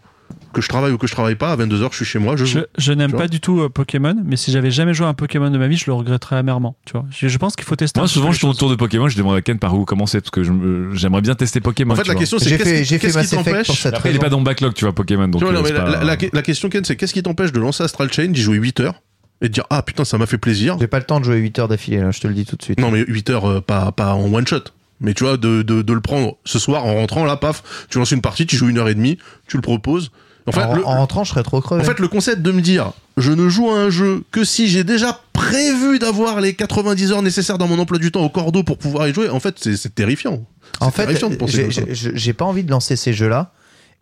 que 0.53 0.61
je 0.61 0.67
travaille 0.67 0.91
ou 0.91 0.97
que 0.97 1.07
je 1.07 1.11
travaille 1.13 1.35
pas 1.35 1.51
à 1.51 1.57
22h 1.57 1.89
je 1.91 1.95
suis 1.97 2.05
chez 2.05 2.19
moi 2.19 2.35
je 2.35 2.45
joue 2.45 2.59
Je, 2.59 2.83
je 2.83 2.93
n'aime 2.93 3.11
pas 3.13 3.27
du 3.27 3.39
tout 3.39 3.61
euh, 3.61 3.69
Pokémon, 3.69 4.15
mais 4.25 4.35
si 4.35 4.51
j'avais 4.51 4.71
jamais 4.71 4.93
joué 4.93 5.05
à 5.05 5.09
un 5.09 5.13
Pokémon 5.13 5.49
de 5.49 5.57
ma 5.57 5.67
vie, 5.67 5.77
je 5.77 5.85
le 5.87 5.93
regretterais 5.93 6.35
amèrement. 6.37 6.75
Tu 6.85 6.93
vois, 6.93 7.05
je, 7.11 7.27
je 7.27 7.37
pense 7.37 7.55
qu'il 7.55 7.65
faut 7.65 7.75
tester. 7.75 7.99
un 7.99 8.03
Moi, 8.03 8.07
souvent, 8.07 8.31
je 8.31 8.39
tourne 8.39 8.51
autour 8.51 8.69
de 8.69 8.75
Pokémon, 8.75 9.07
je 9.09 9.17
demande 9.17 9.35
à 9.37 9.41
Ken 9.41 9.57
par 9.59 9.73
où 9.75 9.85
commencer 9.85 10.19
parce 10.21 10.31
que 10.31 10.43
j'aimerais 10.43 11.21
bien 11.21 11.35
tester 11.35 11.59
Pokémon. 11.61 11.93
en 11.93 11.97
fait 11.97 12.07
la 12.07 12.13
vois. 12.13 12.19
question 12.19 12.39
c'est 12.39 12.49
j'ai 12.49 12.57
qu'est-ce 12.57 13.17
fait 13.17 13.25
qui, 13.27 13.35
t'empêche 13.35 13.69
il 14.05 14.15
est 14.15 14.19
pas 14.19 14.29
dans 14.29 14.39
le 14.39 14.43
backlog, 14.43 14.73
tu 14.73 14.85
vois, 14.85 14.93
Pokémon. 14.93 15.27
Donc, 15.27 15.39
Tu 15.41 15.45
vois, 15.45 15.53
non, 15.53 15.59
euh, 15.61 15.63
mais 15.63 15.71
la, 15.71 15.81
pas- 15.83 15.89
la- 16.03 16.03
la- 16.15 16.17
la 16.33 16.41
question, 16.41 16.69
Ken, 16.69 16.83
c'est 16.83 16.95
qu'est-ce 16.95 17.13
qui 17.13 17.23
t'empêche 17.23 17.51
de 17.51 17.59
lancer 17.59 17.83
Astral 17.83 18.11
Chain, 18.11 18.27
d'y 18.27 18.41
jouer 18.41 18.57
8 18.57 18.79
heures 18.81 18.95
et 19.41 19.47
de 19.47 19.53
dire 19.53 19.63
Ah 19.69 19.81
putain, 19.81 20.05
ça 20.05 20.17
m'a 20.17 20.25
fait 20.25 20.37
plaisir 20.37 20.77
j'ai 20.79 20.87
pas 20.87 20.99
le 20.99 21.05
temps 21.05 21.19
de 21.19 21.25
jouer 21.25 21.37
8 21.37 21.59
heures 21.59 21.67
d'affilée 21.67 21.97
là, 21.99 22.11
je 22.11 22.19
te 22.19 22.27
le 22.27 22.33
dis 22.33 22.45
tout 22.45 22.55
de 22.55 22.61
suite 22.63 22.79
Non, 22.79 22.91
mais 22.91 23.03
8 23.07 23.29
heures, 23.29 23.45
euh, 23.49 23.61
pas, 23.61 23.91
pas 23.91 24.13
en 24.13 24.31
one 24.33 24.45
shot. 24.45 24.63
Mais 25.03 25.15
tu 25.15 25.23
vois, 25.23 25.37
de, 25.37 25.63
de, 25.63 25.81
de 25.81 25.93
le 25.93 25.99
prendre 26.01 26.37
ce 26.45 26.59
soir 26.59 26.85
en 26.85 26.93
rentrant, 26.93 27.25
là, 27.25 27.35
paf, 27.35 27.63
tu 27.89 27.97
lances 27.97 28.11
une 28.11 28.21
partie, 28.21 28.45
tu 28.45 28.55
joues 28.55 28.69
une 28.69 28.77
heure 28.77 28.87
et 28.87 28.93
demie, 28.93 29.17
tu 29.47 29.57
le 29.57 29.61
proposes. 29.63 30.11
En 30.47 30.51
fait, 30.51 30.61
en, 30.63 30.75
le, 30.75 30.85
en 30.85 30.97
rentrant 30.97 31.23
je 31.23 31.29
serais 31.31 31.43
trop 31.43 31.61
crevé 31.61 31.81
en 31.81 31.85
fait, 31.85 31.99
le 31.99 32.07
concept 32.07 32.41
de 32.41 32.51
me 32.51 32.61
dire 32.61 32.93
je 33.17 33.31
ne 33.31 33.47
joue 33.49 33.69
à 33.69 33.77
un 33.77 33.89
jeu 33.89 34.23
que 34.31 34.43
si 34.43 34.67
j'ai 34.67 34.83
déjà 34.83 35.19
prévu 35.33 35.99
d'avoir 35.99 36.41
les 36.41 36.53
90 36.55 37.11
heures 37.11 37.21
nécessaires 37.21 37.57
dans 37.57 37.67
mon 37.67 37.77
emploi 37.79 37.99
du 37.99 38.11
temps 38.11 38.23
au 38.23 38.29
cordeau 38.29 38.63
pour 38.63 38.77
pouvoir 38.77 39.07
y 39.07 39.13
jouer, 39.13 39.29
en 39.29 39.39
fait, 39.39 39.55
c'est 39.59 39.75
c'est 39.77 39.93
terrifiant. 39.93 40.43
En 40.79 40.85
C'est 40.89 40.95
fait, 40.97 41.05
terrifiant 41.07 41.29
de 41.29 41.35
penser 41.35 41.67
j'ai- 41.69 42.33
pas 42.33 42.45
envie 42.45 42.63
de 42.63 42.71
lancer 42.71 42.95
ces 42.95 43.13
jeux-là 43.13 43.51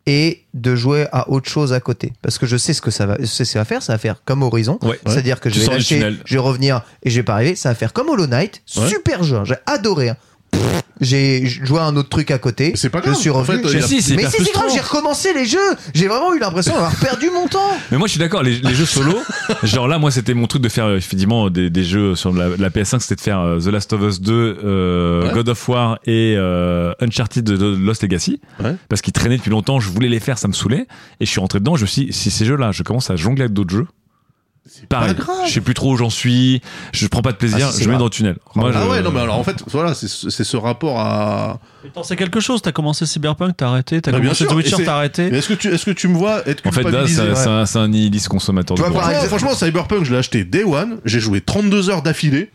et 0.05 0.45
de 0.53 0.75
jouer 0.75 1.07
à 1.11 1.29
autre 1.29 1.49
chose 1.49 1.73
à 1.73 1.79
côté 1.81 2.13
parce 2.21 2.37
que 2.37 2.45
je 2.45 2.55
sais 2.55 2.73
ce 2.73 2.81
que 2.81 2.91
ça 2.91 3.05
va, 3.05 3.17
ce 3.25 3.39
que 3.39 3.43
ça 3.43 3.59
va 3.59 3.65
faire. 3.65 3.83
Ça 3.83 3.93
va 3.93 3.97
faire 3.99 4.21
comme 4.23 4.43
Horizon, 4.43 4.79
Ouais. 4.81 4.99
c'est-à-dire 5.05 5.39
que 5.41 5.49
Tu 5.49 5.59
je 5.59 5.65
vais 5.65 5.73
lâcher, 5.75 6.17
je 6.25 6.33
vais 6.35 6.39
revenir 6.39 6.83
et 7.03 7.09
je 7.09 7.15
vais 7.17 7.23
pas 7.23 7.33
arriver. 7.33 7.55
Ça 7.55 7.69
va 7.69 7.75
faire 7.75 7.91
comme 7.91 8.07
Hollow 8.09 8.27
Knight, 8.27 8.61
Ouais. 8.77 8.87
super 8.87 9.23
jeu, 9.23 9.39
j'ai 9.43 9.55
adoré. 9.65 10.09
hein. 10.09 10.17
J'ai 11.01 11.45
joué 11.45 11.79
à 11.79 11.83
un 11.83 11.95
autre 11.95 12.09
truc 12.09 12.29
à 12.31 12.37
côté. 12.39 12.71
Mais 12.71 12.77
c'est 12.77 12.89
pas 12.89 12.99
Je 12.99 13.05
grave. 13.05 13.15
suis 13.19 13.29
En 13.29 13.35
revenu. 13.39 13.63
fait, 13.67 13.77
a- 13.77 13.81
Si, 13.81 13.95
mais 14.15 14.25
si 14.29 14.43
c'est 14.43 14.51
grave, 14.53 14.69
j'ai 14.73 14.79
recommencé 14.81 15.33
les 15.33 15.45
jeux. 15.45 15.57
J'ai 15.93 16.07
vraiment 16.07 16.33
eu 16.33 16.39
l'impression 16.39 16.73
d'avoir 16.73 16.95
perdu 16.95 17.29
mon 17.33 17.47
temps. 17.47 17.71
Mais 17.91 17.97
moi, 17.97 18.07
je 18.07 18.11
suis 18.11 18.19
d'accord, 18.19 18.43
les, 18.43 18.59
les 18.59 18.73
jeux 18.73 18.85
solo, 18.85 19.17
genre 19.63 19.87
là, 19.87 19.97
moi, 19.97 20.11
c'était 20.11 20.33
mon 20.33 20.47
truc 20.47 20.61
de 20.61 20.69
faire 20.69 20.85
euh, 20.85 20.97
effectivement 20.97 21.49
des, 21.49 21.69
des 21.69 21.83
jeux 21.83 22.15
sur 22.15 22.33
la, 22.33 22.49
la 22.57 22.69
PS5, 22.69 22.99
c'était 22.99 23.15
de 23.15 23.21
faire 23.21 23.39
euh, 23.39 23.59
The 23.59 23.67
Last 23.67 23.93
of 23.93 24.01
Us 24.01 24.21
2, 24.21 24.33
euh, 24.63 25.27
Ouais. 25.27 25.33
God 25.33 25.49
of 25.49 25.69
War 25.69 25.99
et 26.05 26.35
euh, 26.37 26.93
Uncharted 26.99 27.43
de, 27.45 27.55
de 27.57 27.75
Lost 27.77 28.03
Legacy. 28.03 28.39
Ouais. 28.63 28.75
Parce 28.89 29.01
qu'ils 29.01 29.13
traînaient 29.13 29.37
depuis 29.37 29.49
longtemps, 29.51 29.79
je 29.79 29.89
voulais 29.89 30.09
les 30.09 30.19
faire, 30.19 30.37
ça 30.37 30.47
me 30.47 30.53
saoulait. 30.53 30.85
Et 31.19 31.25
je 31.25 31.29
suis 31.31 31.39
rentré 31.39 31.59
dedans, 31.59 31.75
je 31.75 31.81
me 31.83 31.87
suis 31.87 32.05
dit, 32.07 32.13
si 32.13 32.29
ces 32.31 32.45
jeux-là, 32.45 32.71
je 32.71 32.83
commence 32.83 33.09
à 33.09 33.15
jongler 33.15 33.43
avec 33.43 33.53
d'autres 33.53 33.71
jeux. 33.73 33.87
Pareil, 34.89 35.13
pas 35.15 35.23
grave. 35.23 35.35
je 35.47 35.53
sais 35.53 35.61
plus 35.61 35.73
trop 35.73 35.93
où 35.93 35.97
j'en 35.97 36.09
suis, 36.09 36.61
je 36.93 37.07
prends 37.07 37.21
pas 37.21 37.31
de 37.31 37.37
plaisir, 37.37 37.67
Ah, 37.67 37.71
si, 37.71 37.77
c'est 37.79 37.83
je 37.85 37.89
mets 37.89 37.97
dans 37.97 38.05
le 38.05 38.09
tunnel. 38.09 38.37
Moi, 38.55 38.71
Ah 38.73 38.81
je- 38.83 38.89
ouais, 38.89 39.01
non, 39.01 39.11
mais 39.11 39.19
alors 39.21 39.37
en 39.37 39.43
fait, 39.43 39.57
voilà, 39.67 39.93
c'est 39.93 40.07
c'est 40.07 40.43
ce 40.43 40.57
rapport 40.57 40.99
à. 40.99 41.59
Mais 41.83 41.89
T'en 41.89 42.03
sais 42.03 42.15
quelque 42.15 42.39
chose, 42.39 42.61
t'as 42.61 42.71
commencé 42.71 43.05
Cyberpunk, 43.05 43.55
t'as 43.57 43.67
arrêté, 43.69 44.01
t'as 44.01 44.11
Bah, 44.11 44.19
bien 44.19 44.29
commencé 44.29 44.45
The 44.45 44.51
Witcher, 44.53 44.75
c'est- 44.77 44.83
t'as 44.85 44.95
arrêté. 44.95 45.23
Est-ce 45.27 45.47
que, 45.49 45.53
tu, 45.53 45.67
est-ce 45.73 45.85
que 45.85 45.91
tu 45.91 46.07
me 46.07 46.15
vois 46.17 46.47
être 46.47 46.65
En 46.67 46.71
fait, 46.71 46.83
là, 46.83 47.07
c'est 47.07 47.35
c'est 47.35 47.47
un, 47.47 47.65
c'est 47.65 47.79
un 47.79 47.87
nihiliste 47.87 48.27
consommateur 48.27 48.75
Tu 48.77 48.83
vois, 48.83 49.01
franchement, 49.27 49.53
Cyberpunk, 49.55 50.03
je 50.05 50.11
l'ai 50.11 50.17
acheté 50.19 50.43
day 50.43 50.63
one, 50.63 50.99
j'ai 51.05 51.19
joué 51.19 51.41
32 51.41 51.89
heures 51.89 52.01
d'affilée, 52.01 52.51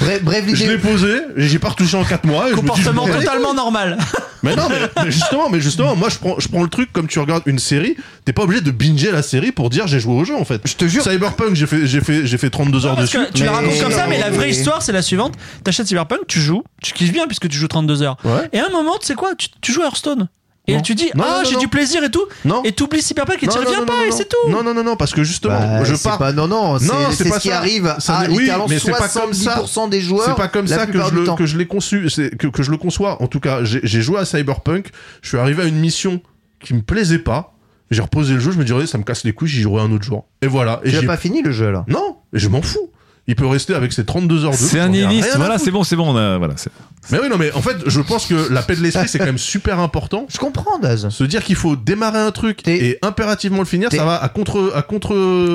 Bref, 0.00 0.22
bref 0.22 0.44
je 0.54 0.64
l'ai 0.66 0.78
posé, 0.78 1.20
et 1.36 1.48
j'ai 1.48 1.58
pas 1.58 1.68
retouché 1.68 1.96
en 1.96 2.04
4 2.04 2.24
mois. 2.26 2.48
Et 2.48 2.50
je 2.50 2.56
me 2.56 2.60
dis, 2.60 2.66
je 2.66 2.68
Comportement 2.88 3.06
totalement 3.06 3.54
normal. 3.54 3.98
Mais 4.44 4.54
non, 4.54 4.68
mais, 4.68 4.76
mais 5.04 5.10
justement, 5.10 5.48
mais 5.50 5.60
justement, 5.60 5.96
moi 5.96 6.08
je 6.10 6.16
prends, 6.16 6.38
je 6.38 6.46
prends 6.46 6.62
le 6.62 6.68
truc 6.68 6.92
comme 6.92 7.08
tu 7.08 7.18
regardes 7.18 7.42
une 7.46 7.58
série, 7.58 7.96
t'es 8.24 8.32
pas 8.32 8.44
obligé 8.44 8.60
de 8.60 8.70
binger 8.70 9.10
la 9.10 9.22
série 9.22 9.50
pour 9.50 9.68
dire 9.68 9.88
j'ai 9.88 9.98
joué 9.98 10.14
au 10.14 10.24
jeu 10.24 10.36
en 10.36 10.44
fait. 10.44 10.60
Je 10.64 10.74
te 10.74 10.86
jure. 10.86 11.02
Cyberpunk, 11.02 11.56
j'ai 11.56 11.66
fait, 11.66 11.88
j'ai 11.88 12.00
fait, 12.00 12.24
j'ai 12.24 12.38
fait 12.38 12.48
32 12.48 12.86
heures 12.86 12.96
dessus. 12.96 13.18
tu 13.34 13.42
la 13.42 13.50
Mais- 13.50 13.56
racontes 13.56 13.80
comme 13.80 13.90
ça, 13.90 14.06
mais 14.06 14.16
la 14.20 14.30
vraie 14.30 14.50
histoire, 14.50 14.80
c'est 14.80 14.92
la 14.92 15.02
suivante. 15.02 15.34
T'achètes 15.64 15.88
Cyberpunk, 15.88 16.20
tu 16.28 16.40
joues, 16.40 16.62
tu 16.80 16.92
kiffes 16.92 17.10
bien 17.12 17.26
puisque 17.26 17.48
tu 17.48 17.58
joues 17.58 17.66
32 17.66 18.02
heures. 18.02 18.16
Ouais. 18.24 18.48
Et 18.52 18.60
à 18.60 18.66
un 18.66 18.70
moment, 18.70 18.96
tu 19.00 19.06
sais 19.08 19.14
quoi, 19.16 19.34
tu, 19.36 19.48
tu 19.60 19.72
joues 19.72 19.82
à 19.82 19.86
Hearthstone. 19.86 20.28
Et 20.68 20.74
Non. 20.76 20.82
tu 20.82 20.94
dis, 20.94 21.10
Non, 21.14 21.24
ah, 21.26 21.38
non, 21.38 21.44
j'ai 21.48 21.54
non, 21.54 21.60
du 21.60 21.68
plaisir 21.68 22.04
et 22.04 22.10
tout. 22.10 22.24
Non. 22.44 22.62
Et 22.62 22.72
t'oublies 22.72 23.00
Cyberpunk 23.02 23.42
et 23.42 23.48
tu 23.48 23.58
reviens 23.58 23.84
pas 23.84 23.94
non, 23.96 24.04
et 24.06 24.12
c'est 24.12 24.28
tout. 24.28 24.50
Non, 24.50 24.62
non, 24.62 24.74
non, 24.74 24.84
non, 24.84 24.96
parce 24.96 25.12
que 25.12 25.24
justement, 25.24 25.58
Bah, 25.58 25.82
je 25.84 25.94
pars. 25.96 26.18
pas 26.18 26.30
non 26.32 26.46
non, 26.46 26.78
c'est 26.78 26.86
Non, 26.86 26.94
c'est 27.10 27.24
c'est 27.24 27.30
pas 27.30 27.36
ce 27.36 27.40
qui 27.40 27.48
ça. 27.48 27.56
arrive 27.58 27.94
Ça 27.98 28.18
à 28.18 28.26
littéralement 28.28 28.66
mais 28.68 28.78
c'est 28.78 28.90
pas 28.92 29.08
comme 29.08 29.32
ça. 29.32 29.62
70% 29.64 29.88
des 29.88 30.00
joueurs. 30.02 30.26
C'est 30.26 30.34
pas 30.36 30.48
comme 30.48 30.68
ça 30.68 30.86
que 30.86 31.00
je, 31.00 31.08
du 31.10 31.14
le, 31.16 31.24
temps. 31.24 31.36
que 31.36 31.46
je 31.46 31.56
l'ai 31.56 31.66
conçu, 31.66 32.10
c'est 32.10 32.36
que, 32.36 32.46
que 32.48 32.62
je 32.62 32.70
le 32.70 32.76
conçois. 32.76 33.20
En 33.22 33.26
tout 33.28 33.40
cas, 33.40 33.64
j'ai 33.64 33.80
j'ai 33.82 34.02
joué 34.02 34.18
à 34.18 34.24
Cyberpunk, 34.26 34.90
je 35.22 35.28
suis 35.28 35.38
arrivé 35.38 35.62
à 35.62 35.66
une 35.66 35.78
mission 35.78 36.20
qui 36.62 36.74
me 36.74 36.82
plaisait 36.82 37.18
pas, 37.20 37.54
j'ai 37.90 38.02
reposé 38.02 38.34
le 38.34 38.40
jeu, 38.40 38.50
je 38.52 38.58
me 38.58 38.64
disais, 38.64 38.86
ça 38.86 38.98
me 38.98 39.04
casse 39.04 39.24
les 39.24 39.32
couilles, 39.32 39.48
j'y 39.48 39.62
jouerai 39.62 39.82
un 39.82 39.90
autre 39.92 40.04
jour. 40.04 40.26
Et 40.42 40.46
voilà. 40.46 40.80
Et 40.84 40.90
Tu 40.90 40.96
j'ai 40.96 41.06
pas 41.06 41.16
fini 41.16 41.40
le 41.40 41.50
jeu 41.50 41.70
là. 41.70 41.84
Non, 41.88 42.18
et 42.34 42.38
je 42.38 42.48
m'en 42.48 42.60
fous. 42.60 42.90
Il 43.30 43.36
peut 43.36 43.46
rester 43.46 43.74
avec 43.74 43.92
ses 43.92 44.04
32 44.06 44.44
heures 44.46 44.52
de 44.52 44.56
jeu. 44.56 44.64
C'est 44.66 44.80
un 44.80 44.88
nihiliste, 44.88 45.36
voilà, 45.36 45.58
c'est 45.58 45.70
bon, 45.70 45.84
c'est 45.84 45.96
bon, 45.96 46.12
on 46.12 46.16
a, 46.16 46.38
voilà, 46.38 46.54
c'est- 46.56 46.70
Mais 47.12 47.18
oui, 47.22 47.28
non, 47.30 47.36
mais 47.38 47.52
en 47.52 47.60
fait, 47.62 47.76
je 47.86 48.00
pense 48.00 48.26
que 48.26 48.50
la 48.52 48.60
paix 48.62 48.74
de 48.74 48.82
l'esprit, 48.82 49.06
c'est 49.08 49.18
quand 49.18 49.24
même 49.26 49.38
super 49.38 49.78
important. 49.80 50.26
Je 50.30 50.38
comprends 50.38 50.78
Daz. 50.78 51.08
Se 51.10 51.24
dire 51.24 51.44
qu'il 51.44 51.54
faut 51.56 51.76
démarrer 51.76 52.18
un 52.20 52.30
truc 52.32 52.66
et 52.66 52.98
impérativement 53.02 53.58
le 53.58 53.64
finir, 53.66 53.90
ça 53.92 54.04
va 54.04 54.16
à 54.22 54.28
contre, 54.28 54.72
à 54.74 54.82
contre, 54.82 55.12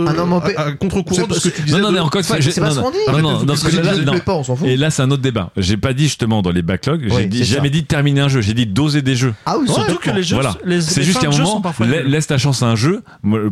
Ah 0.08 0.14
non, 0.14 0.40
à, 0.40 0.46
à 0.60 0.72
contre-courant 0.74 1.28
de 1.28 1.34
ce 1.34 1.50
que 1.50 1.56
tu 1.56 1.62
disais. 1.64 1.78
Non, 1.78 1.84
non, 1.88 1.92
mais 1.92 2.00
encore 2.00 2.20
une 2.20 2.26
fois, 2.26 2.40
j'ai- 2.40 2.52
C'est 2.52 2.62
pas 2.62 2.68
non, 2.70 2.74
ce 2.74 2.80
non. 2.80 2.84
qu'on 2.86 2.92
dit. 2.92 2.98
Non, 3.24 3.40
non, 3.40 4.04
non. 4.06 4.20
pas, 4.20 4.34
on 4.36 4.44
s'en 4.44 4.56
fout. 4.56 4.68
Et 4.68 4.78
là, 4.78 4.90
c'est 4.92 5.02
un 5.02 5.10
autre 5.12 5.22
débat. 5.24 5.50
J'ai 5.58 5.78
pas 5.78 5.94
dit 5.94 6.04
justement 6.04 6.42
dans 6.44 6.52
les 6.52 6.62
backlogs, 6.62 7.08
j'ai 7.10 7.44
jamais 7.44 7.70
dit 7.72 7.82
de 7.82 7.88
terminer 7.88 8.22
un 8.22 8.28
jeu, 8.30 8.42
j'ai 8.42 8.54
dit 8.54 8.68
doser 8.68 9.02
des 9.02 9.16
jeux. 9.16 9.34
Ah 9.48 9.58
oui, 9.60 9.68
Surtout 9.68 9.98
que 9.98 10.12
les 10.12 10.22
jeux, 10.24 10.38
C'est 10.80 11.02
juste 11.04 11.16
fins 11.18 11.22
qu'à 11.22 11.28
un 11.28 11.32
de 11.32 11.36
jeu 11.36 11.46
sont 11.46 11.62
moment, 11.62 11.74
laisse 12.06 12.28
ta 12.28 12.38
chance 12.38 12.62
à 12.62 12.68
un 12.68 12.76
jeu. 12.76 13.02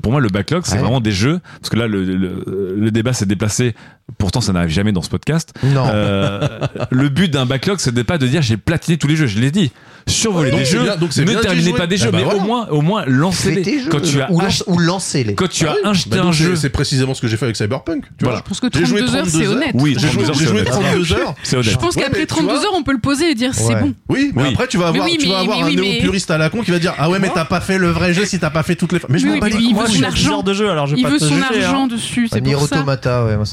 Pour 0.02 0.12
moi, 0.12 0.22
le 0.22 0.30
backlog, 0.30 0.62
c'est 0.66 0.78
vraiment 0.78 1.02
des 1.02 1.12
jeux. 1.12 1.40
Parce 1.60 1.70
que 1.70 1.78
là, 1.78 1.88
le 1.88 2.90
débat 2.92 3.14
s'est 3.14 3.26
déplacé. 3.26 3.76
Pourtant, 4.18 4.42
ça 4.42 4.54
n'arrive 4.54 4.70
jamais 4.70 4.92
dans 4.92 5.02
ce 5.02 5.10
podcast. 5.10 5.54
Non. 5.64 5.86
Euh, 5.88 6.60
le 6.90 7.10
but 7.10 7.32
d'un 7.32 7.46
backlog, 7.46 7.80
c'est 7.80 7.94
de 7.94 8.02
pas 8.02 8.18
de 8.18 8.28
dire 8.28 8.42
j'ai 8.42 8.58
platiné 8.58 8.98
tous 8.98 9.08
les 9.08 9.16
jeux. 9.16 9.28
Je 9.28 9.40
l'ai 9.40 9.52
dit. 9.52 9.72
Survolez 10.08 10.52
Donc 10.52 10.60
des 10.62 10.66
jeux, 10.66 10.84
bien- 10.84 10.96
donc 10.98 11.10
c'est 11.14 11.26
ne 11.26 11.34
terminez 11.36 11.74
pas 11.74 11.88
des 11.88 11.98
jeux, 11.98 12.08
Ah 12.10 12.12
bah 12.12 12.18
mais 12.20 12.24
voilà. 12.24 12.40
au 12.40 12.46
moins, 12.46 12.68
au 12.70 12.82
moins 12.82 13.04
lancez-les. 13.08 13.64
jeux, 13.80 13.90
Quand 13.90 14.02
tu 14.02 14.22
as 14.22 14.32
ou, 14.32 14.78
lancez-les. 14.80 15.36
quand 15.36 15.50
tu 15.50 15.68
as 15.68 15.76
acheté 15.84 16.10
Bah 16.18 16.24
un 16.26 16.32
jeu, 16.32 16.56
c'est- 16.56 16.70
précisément 16.70 17.14
ce 17.14 17.22
que 17.22 17.28
j'ai 17.28 17.38
fait 17.38 17.46
avec 17.46 17.56
Cyberpunk. 17.56 18.04
Tu 18.18 18.26
vois. 18.26 18.38
Je 18.38 18.42
pense 18.42 18.60
que 18.60 18.68
J'ai 18.74 18.86
joué 18.86 19.00
32 19.02 19.16
heures, 19.16 19.24
32 19.28 19.40
c'est 19.44 19.48
honnête. 19.48 19.72
oui, 19.76 19.96
J'ai 19.98 20.08
joué, 20.08 20.24
32 20.24 20.30
heures, 20.30 20.34
j'ai 20.36 20.40
c'est 20.40 20.50
joué 20.50 20.60
honnête. 20.62 20.72
32 20.72 21.14
heures. 21.14 21.36
C'est 21.44 21.56
honnête. 21.58 21.72
Je 21.72 21.78
pense 21.78 21.96
qu'après 21.96 22.12
mais 22.14 22.20
tu 22.22 22.28
32 22.28 22.54
vois- 22.54 22.64
heures, 22.66 22.74
on 22.76 22.84
peut 22.84 22.92
le 22.94 23.00
poser 23.00 23.32
et 23.32 23.36
dire 23.36 23.54
c'est 23.54 23.76
bon. 23.76 23.94
Oui, 24.10 24.32
mais 24.36 24.50
après 24.50 24.68
tu 24.68 24.78
vas 24.78 24.88
avoir, 24.88 25.08
tu 25.08 25.28
vas 25.28 25.40
un 25.40 25.70
néo-puriste 25.72 26.32
à 26.32 26.38
la 26.38 26.50
con 26.50 26.62
qui 26.62 26.72
va 26.72 26.80
dire 26.80 26.94
ah 26.98 27.10
ouais 27.10 27.20
mais 27.20 27.30
t'as 27.34 27.46
pas 27.46 27.62
fait 27.62 27.78
le 27.78 27.90
vrai 27.90 28.14
jeu 28.14 28.26
si 28.26 28.40
t'as 28.40 28.50
pas 28.50 28.64
fait 28.64 28.76
toutes 28.76 28.92
les. 28.94 29.00
Mais 29.10 29.20
je 29.20 29.28
m'en 29.28 29.38
bats 29.38 29.50
les 29.50 29.56
il 29.56 29.62
couilles. 29.62 29.74
Moi, 29.74 29.84
veut 29.84 29.88
je 29.90 29.94
son 29.94 29.98
suis 29.98 30.06
à 30.06 30.10
10 30.12 30.26
argent. 30.26 30.38
heures 30.38 30.44
de 30.44 30.54
jeu, 30.54 30.70
alors 30.70 30.88
je 30.88 30.96
Il 30.96 31.06
veut 31.08 31.20
son 31.20 31.28
juger, 31.28 31.42
hein. 31.42 31.64
argent 31.68 31.88
dessus, 31.88 32.28
c'est 32.32 32.42
Nier 32.42 32.54
pour 32.54 32.68
ça. 32.68 32.84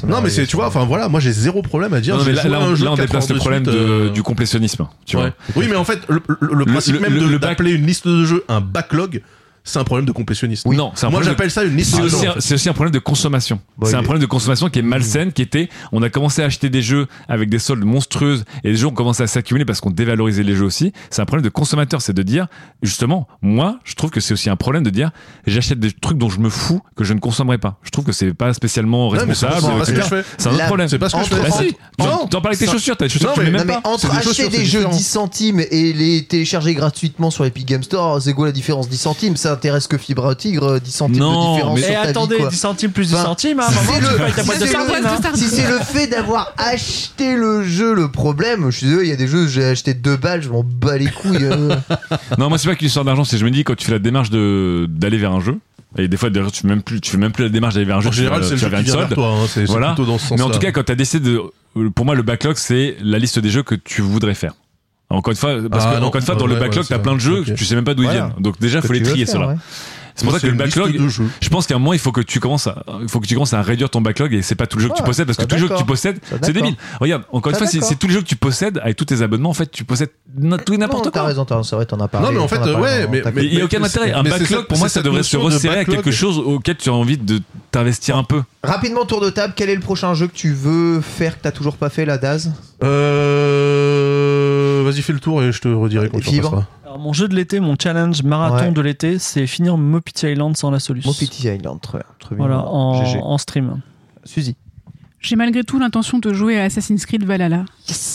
Non 0.07 0.21
mais 0.23 0.31
c'est 0.31 0.47
tu 0.47 0.57
vois 0.57 0.67
enfin 0.67 0.85
voilà 0.85 1.09
moi 1.09 1.21
j'ai 1.21 1.33
zéro 1.33 1.63
problème 1.63 1.93
à 1.95 2.01
dire. 2.01 2.17
Non, 2.17 2.25
mais 2.25 2.35
j'ai 2.35 2.49
là, 2.49 2.61
on, 2.91 2.95
déplace 2.97 3.29
le 3.29 3.37
problème 3.37 3.65
du 4.13 4.23
complétionnisme. 4.23 4.87
Tu 5.07 5.17
vois. 5.17 5.31
Oui 5.57 5.67
mais 5.69 5.77
en 5.77 5.85
fait 5.85 6.01
le, 6.41 6.65
principe 6.65 6.95
le- 6.95 7.01
même 7.01 7.13
bac- 7.39 7.49
d'appeler 7.51 7.73
une 7.73 7.87
liste 7.87 8.07
de 8.07 8.25
jeux 8.25 8.45
un 8.49 8.61
backlog 8.61 9.23
c'est 9.69 9.79
un 9.79 9.85
problème 9.85 10.07
de 10.07 10.13
complétionniste. 10.13 10.67
Non, 10.67 10.93
c'est 10.95 11.07
un 11.07 11.11
Moi 11.11 11.21
de- 11.21 11.25
j'appelle 11.27 11.51
ça 11.51 11.65
une 11.65 11.77
liste 11.77 11.95
C'est 11.95 12.03
aussi, 12.03 12.27
en 12.27 12.31
un- 12.31 12.35
fait. 12.35 12.41
c'est 12.41 12.55
aussi 12.55 12.69
un 12.69 12.73
problème 12.73 12.93
de 12.93 12.99
consommation. 12.99 13.61
Bah, 13.77 13.87
c'est 13.87 13.93
il 13.93 13.97
un 13.97 14.03
problème 14.03 14.21
de 14.23 14.27
consommation 14.27 14.69
qui 14.69 14.79
est 14.79 14.83
malsaine, 14.83 15.33
qui 15.33 15.43
était, 15.43 15.69
on 15.93 16.03
a 16.03 16.09
commencé 16.11 16.43
à 16.43 16.47
acheter 16.47 16.69
des 16.71 16.83
jeux 16.83 17.07
avec 17.29 17.49
des 17.51 17.59
soldes 17.59 17.85
monstrueuses 17.85 18.45
et 18.65 18.71
les 18.71 18.77
jeux 18.77 18.87
ont 18.87 18.93
commencé 18.93 19.23
à 19.23 19.27
s'accumuler 19.27 19.65
parce 19.65 19.81
qu'on 19.81 19.91
dévalorisait 19.91 20.43
les 20.43 20.55
jeux 20.55 20.65
aussi. 20.65 20.93
C'est 21.11 21.23
un 21.23 21.27
problème 21.27 21.45
de 21.45 21.51
consommateur, 21.51 22.01
c'est 22.03 22.13
de 22.13 22.23
dire, 22.23 22.47
justement, 22.83 23.29
moi, 23.43 23.79
je 23.85 23.95
trouve 23.95 24.11
que 24.11 24.21
c'est 24.21 24.33
aussi 24.35 24.51
un 24.51 24.57
problème 24.57 24.83
de 24.83 24.91
dire, 24.91 25.11
j'achète 25.47 25.81
des 25.81 25.93
trucs 25.93 26.19
dont 26.19 26.29
je 26.31 26.41
me 26.41 26.51
fous 26.51 26.81
que 26.97 27.05
je 27.05 27.13
ne 27.15 27.21
consommerai 27.21 27.59
pas. 27.59 27.79
Je 27.83 27.91
trouve 27.91 28.05
que 28.05 28.13
c'est 28.13 28.35
pas 28.35 28.53
spécialement 28.55 29.09
responsable. 29.09 29.53
pas 29.55 29.85
ce 29.85 29.91
que 29.93 29.97
etc. 29.99 30.09
je 30.11 30.17
fais. 30.23 30.25
C'est 30.39 30.47
un 30.47 30.51
autre 30.51 30.59
La- 30.59 30.67
problème. 30.67 30.89
C'est 30.89 30.99
pas 30.99 31.09
ce 31.09 31.17
que 31.17 31.25
je 31.25 31.29
fais. 31.29 31.41
Bah 31.43 31.57
si, 31.59 31.77
Non. 31.99 32.27
t'en 32.27 32.41
parles 32.41 32.55
avec 32.55 32.59
tes 32.59 32.67
chaussures, 32.67 32.97
t'as 32.97 33.07
des 33.07 33.09
chaussures 33.11 33.29
Non, 33.31 33.35
que 33.35 33.41
tu 33.41 33.47
mais- 33.47 33.53
mets 33.53 33.59
Non, 33.59 33.65
même 33.73 33.83
pas. 33.83 33.89
entre 33.91 34.11
acheter 34.17 34.49
des 34.49 34.65
jeux 34.65 34.79
différent. 34.79 34.91
10 34.91 35.03
centimes 35.07 35.61
et 35.71 35.93
les 35.93 36.25
télécharger 36.25 36.75
gratuitement 36.75 37.31
sur 37.31 37.45
Epic 37.45 37.67
Game 37.67 37.83
Store, 37.83 38.21
c'est 38.23 38.33
quoi 38.33 38.47
la 38.47 38.53
différence 38.53 38.89
10 38.89 38.97
centimes? 38.99 39.37
Ça 39.37 39.53
intéresse 39.59 39.87
que 39.87 39.99
Fibra 39.99 40.35
Tigre, 40.35 40.79
10 40.81 40.91
centimes 40.91 41.19
Non, 41.19 41.51
de 41.51 41.55
différence 41.55 41.75
mais- 41.75 41.81
Et 41.81 41.85
sur 41.85 41.95
ta 41.95 42.03
vie, 42.03 42.09
attendez, 42.09 42.37
quoi. 42.37 42.49
10 42.49 42.57
centimes 42.57 42.91
plus 42.93 43.09
10 43.09 43.15
Enfin, 43.15 43.25
centimes, 43.25 43.61
hein, 43.61 43.67
maman, 43.69 43.81
c'est 43.93 43.99
tu 43.99 44.03
le- 44.13 44.17
payes 44.25 44.33
ta 44.33 44.41
si 44.43 44.47
boîte 44.47 44.61
de 44.61 44.67
c'est 44.67 44.73
sardines, 44.73 44.95
le- 45.03 45.07
hein. 45.09 45.31
Si 45.35 45.45
c'est 45.49 45.69
le 45.69 45.79
fait 45.81 46.07
d'avoir 46.07 46.53
acheté 46.57 47.35
le 47.37 47.63
jeu 47.65 47.93
le 47.95 48.11
problème, 48.11 48.71
je 48.71 48.77
suis 48.79 48.87
désolé, 48.87 49.07
il 49.07 49.11
y 49.11 49.13
a 49.13 49.17
des 49.17 49.29
jeux, 49.29 49.47
j'ai 49.47 49.65
acheté 49.65 49.95
2 49.95 50.17
balles, 50.17 50.43
je 50.43 50.49
m'en 50.49 50.63
bats 50.65 50.97
les 50.97 51.07
couilles. 51.11 51.45
euh. 51.45 51.75
Non, 52.39 52.49
moi, 52.49 52.59
c'est 52.59 52.69
pas 52.69 52.75
qu'une 52.77 52.87
histoire 52.87 53.05
d'argent, 53.05 53.25
c'est 53.25 53.37
je 53.39 53.45
me 53.45 53.51
dis, 53.51 53.65
quand 53.65 53.75
tu 53.77 53.85
fais 53.87 53.93
la 53.93 53.99
démarche 53.99 54.31
de, 54.31 54.87
d'aller 54.89 55.19
vers 55.19 55.33
un 55.33 55.41
jeu, 55.41 55.57
et 55.97 56.07
des 56.09 56.17
fois, 56.17 56.31
d'ailleurs, 56.31 56.53
tu 56.53 56.63
fais 56.63 56.69
même 56.69 56.83
plus, 56.83 57.01
tu 57.01 57.11
fais 57.11 57.17
même 57.17 57.33
plus 57.33 57.45
la 57.45 57.51
démarche 57.51 57.75
d'aller 57.75 57.87
vers 57.87 57.97
un 57.97 58.01
jeu, 58.01 58.09
En 58.09 58.11
tu 58.11 58.17
général 58.19 58.41
vas- 58.41 58.47
c'est 58.47 58.55
le 58.55 58.59
tu 58.61 58.65
jeu 58.65 58.71
vas 58.71 58.79
qui 58.83 58.85
vers 58.91 58.95
vient 58.97 59.03
une 59.05 59.09
vers 59.09 59.17
solde. 59.17 59.37
toi. 59.37 59.43
hein, 59.43 59.47
C'est 59.49 59.61
c'est 59.61 59.67
Voilà. 59.73 59.89
plutôt 59.89 60.05
dans 60.07 60.19
ce 60.19 60.35
Mais 60.35 60.43
en 60.43 60.51
tout 60.51 60.59
cas, 60.59 60.71
quand 60.73 60.85
tu 60.85 60.93
as 60.93 60.95
décidé 60.95 61.31
de. 61.31 61.41
Pour 61.95 62.05
moi, 62.05 62.15
le 62.15 62.23
backlog, 62.23 62.57
c'est 62.57 62.97
la 63.03 63.19
liste 63.19 63.39
des 63.39 63.51
jeux 63.51 63.63
que 63.63 63.75
tu 63.75 64.03
voudrais 64.03 64.35
faire. 64.35 64.53
Encore 65.11 65.31
une 65.33 65.37
fois, 65.39 65.55
parce 65.71 65.85
Ah 65.89 65.95
que, 65.95 66.01
non. 66.01 66.07
encore 66.09 66.21
une 66.21 66.27
fois, 66.27 66.35
dans 66.35 66.45
Ouais, 66.47 66.55
le 66.55 66.61
backlog, 66.61 66.83
ouais, 66.85 66.89
t'as 66.89 66.99
plein 66.99 67.15
de 67.15 67.21
jeux, 67.21 67.45
tu 67.45 67.65
sais 67.65 67.75
même 67.75 67.85
pas 67.85 67.95
d'où 67.95 68.03
ils 68.03 68.07
Voilà. 68.07 68.27
viennent. 68.27 68.43
Donc 68.43 68.61
déjà, 68.61 68.81
il 68.81 68.87
faut 68.87 68.93
les 68.93 69.03
trier, 69.03 69.27
ceux-là. 69.27 69.55
C'est 70.15 70.25
pour 70.25 70.35
ça 70.35 70.41
que 70.41 70.49
le 70.49 70.55
backlog, 70.55 71.01
je 71.41 71.49
pense 71.49 71.69
qu'à 71.69 71.77
un 71.77 71.79
moment, 71.79 71.93
il 71.93 72.01
faut 72.01 72.11
que 72.11 72.21
tu 72.21 72.41
commences 72.41 72.67
à, 72.67 72.83
il 73.03 73.09
faut 73.09 73.21
que 73.21 73.27
tu 73.29 73.35
commences 73.35 73.55
à 73.55 73.63
réduire 73.63 73.89
ton 73.89 74.01
backlog 74.01 74.35
et 74.35 74.43
c'est 74.43 74.57
pas 74.57 74.67
tout 74.67 74.77
le 74.79 74.83
jeu 74.83 74.89
que 74.91 74.97
tu 74.97 75.05
possèdes 75.05 75.27
parce 75.27 75.37
que 75.37 75.45
ça, 75.45 75.47
tous 75.47 75.55
les 75.55 75.61
jeux 75.61 75.69
que 75.69 75.79
tu 75.79 75.85
possèdes, 75.85 76.19
Ça, 76.29 76.37
c'est 76.43 76.53
débile. 76.53 76.75
Regarde, 77.01 77.23
encore 77.31 77.53
une 77.53 77.57
fois, 77.59 77.67
c'est 77.69 77.95
tous 77.97 78.09
les 78.09 78.15
jeux 78.15 78.21
que 78.23 78.27
tu 78.27 78.35
possèdes 78.35 78.79
avec 78.83 78.97
tous 78.97 79.05
tes 79.05 79.23
abonnements, 79.23 79.51
en 79.51 79.55
fait, 79.55 79.71
tu 79.71 79.85
possèdes 79.85 80.11
tout 80.67 80.75
et 80.75 80.77
n'importe 80.77 81.05
Non, 81.07 81.11
quoi. 81.13 81.21
T'as 81.23 81.27
raison, 81.29 81.45
t'as 81.45 81.55
raison, 81.55 81.63
c'est 81.63 81.77
vrai, 81.77 81.87
t'en 81.87 82.01
as 82.01 82.09
parlé. 82.09 82.27
Non, 82.27 82.33
mais 82.35 82.41
en 82.41 82.49
fait, 82.49 82.59
ouais, 82.59 83.07
mais- 83.09 83.45
il 83.47 83.55
n'y 83.55 83.61
a 83.61 83.65
aucun 83.65 83.81
intérêt. 83.83 84.13
Un 84.13 84.25
backlog, 84.25 84.67
pour 84.67 84.79
moi, 84.79 84.89
ça 84.89 85.03
devrait 85.03 85.23
se 85.23 85.37
resserrer 85.37 85.79
à 85.79 85.85
quelque 85.87 86.11
chose 86.11 86.37
auquel 86.39 86.77
tu 86.77 86.91
as 86.91 86.95
envie 86.95 87.17
de 87.17 87.41
t'investir 87.71 88.17
un 88.17 88.25
peu. 88.25 88.43
Rapidement, 88.65 89.05
tour 89.05 89.21
de 89.21 89.31
table, 89.31 89.53
quel 89.57 89.71
est 89.71 89.75
le 89.77 89.81
prochain 89.81 90.15
jeu 90.15 90.27
que 90.27 90.35
tu 90.35 90.53
veux 90.53 91.01
faire 91.01 91.37
que 91.39 91.43
t'as 91.43 91.53
toujours 91.53 91.77
pas 91.77 91.91
fait, 91.91 92.05
la 92.05 92.19
Daz? 92.19 92.51
Euh, 92.83 93.98
Vas-y, 94.91 95.03
fais 95.03 95.13
le 95.13 95.21
tour 95.21 95.43
et 95.43 95.53
je 95.53 95.61
te 95.61 95.69
redirai 95.69 96.09
quand 96.09 96.21
tu. 96.21 96.39
Alors, 96.85 96.99
mon 96.99 97.13
jeu 97.13 97.29
de 97.29 97.35
l'été, 97.35 97.61
mon 97.61 97.77
challenge 97.81 98.23
marathon 98.23 98.67
Ouais. 98.67 98.73
de 98.73 98.81
l'été, 98.81 99.19
c'est 99.19 99.47
finir 99.47 99.77
Mopiti 99.77 100.27
Island 100.27 100.57
sans 100.57 100.71
la 100.71 100.79
solution. 100.81 101.11
Mopiti 101.11 101.49
Island, 101.49 101.81
très 101.81 101.99
bien. 101.99 102.07
Très 102.19 102.35
bien. 102.35 102.47
Voilà, 102.47 102.65
en, 102.67 103.05
GG. 103.05 103.19
en 103.23 103.39
stream. 103.39 103.81
Suzy. 104.25 104.57
J'ai 105.21 105.35
malgré 105.37 105.65
tout 105.65 105.79
l'intention 105.81 106.19
de 106.21 106.33
jouer 106.33 106.59
à 106.61 106.65
Assassin's 106.65 107.05
Creed 107.05 107.25
Valhalla. 107.25 107.65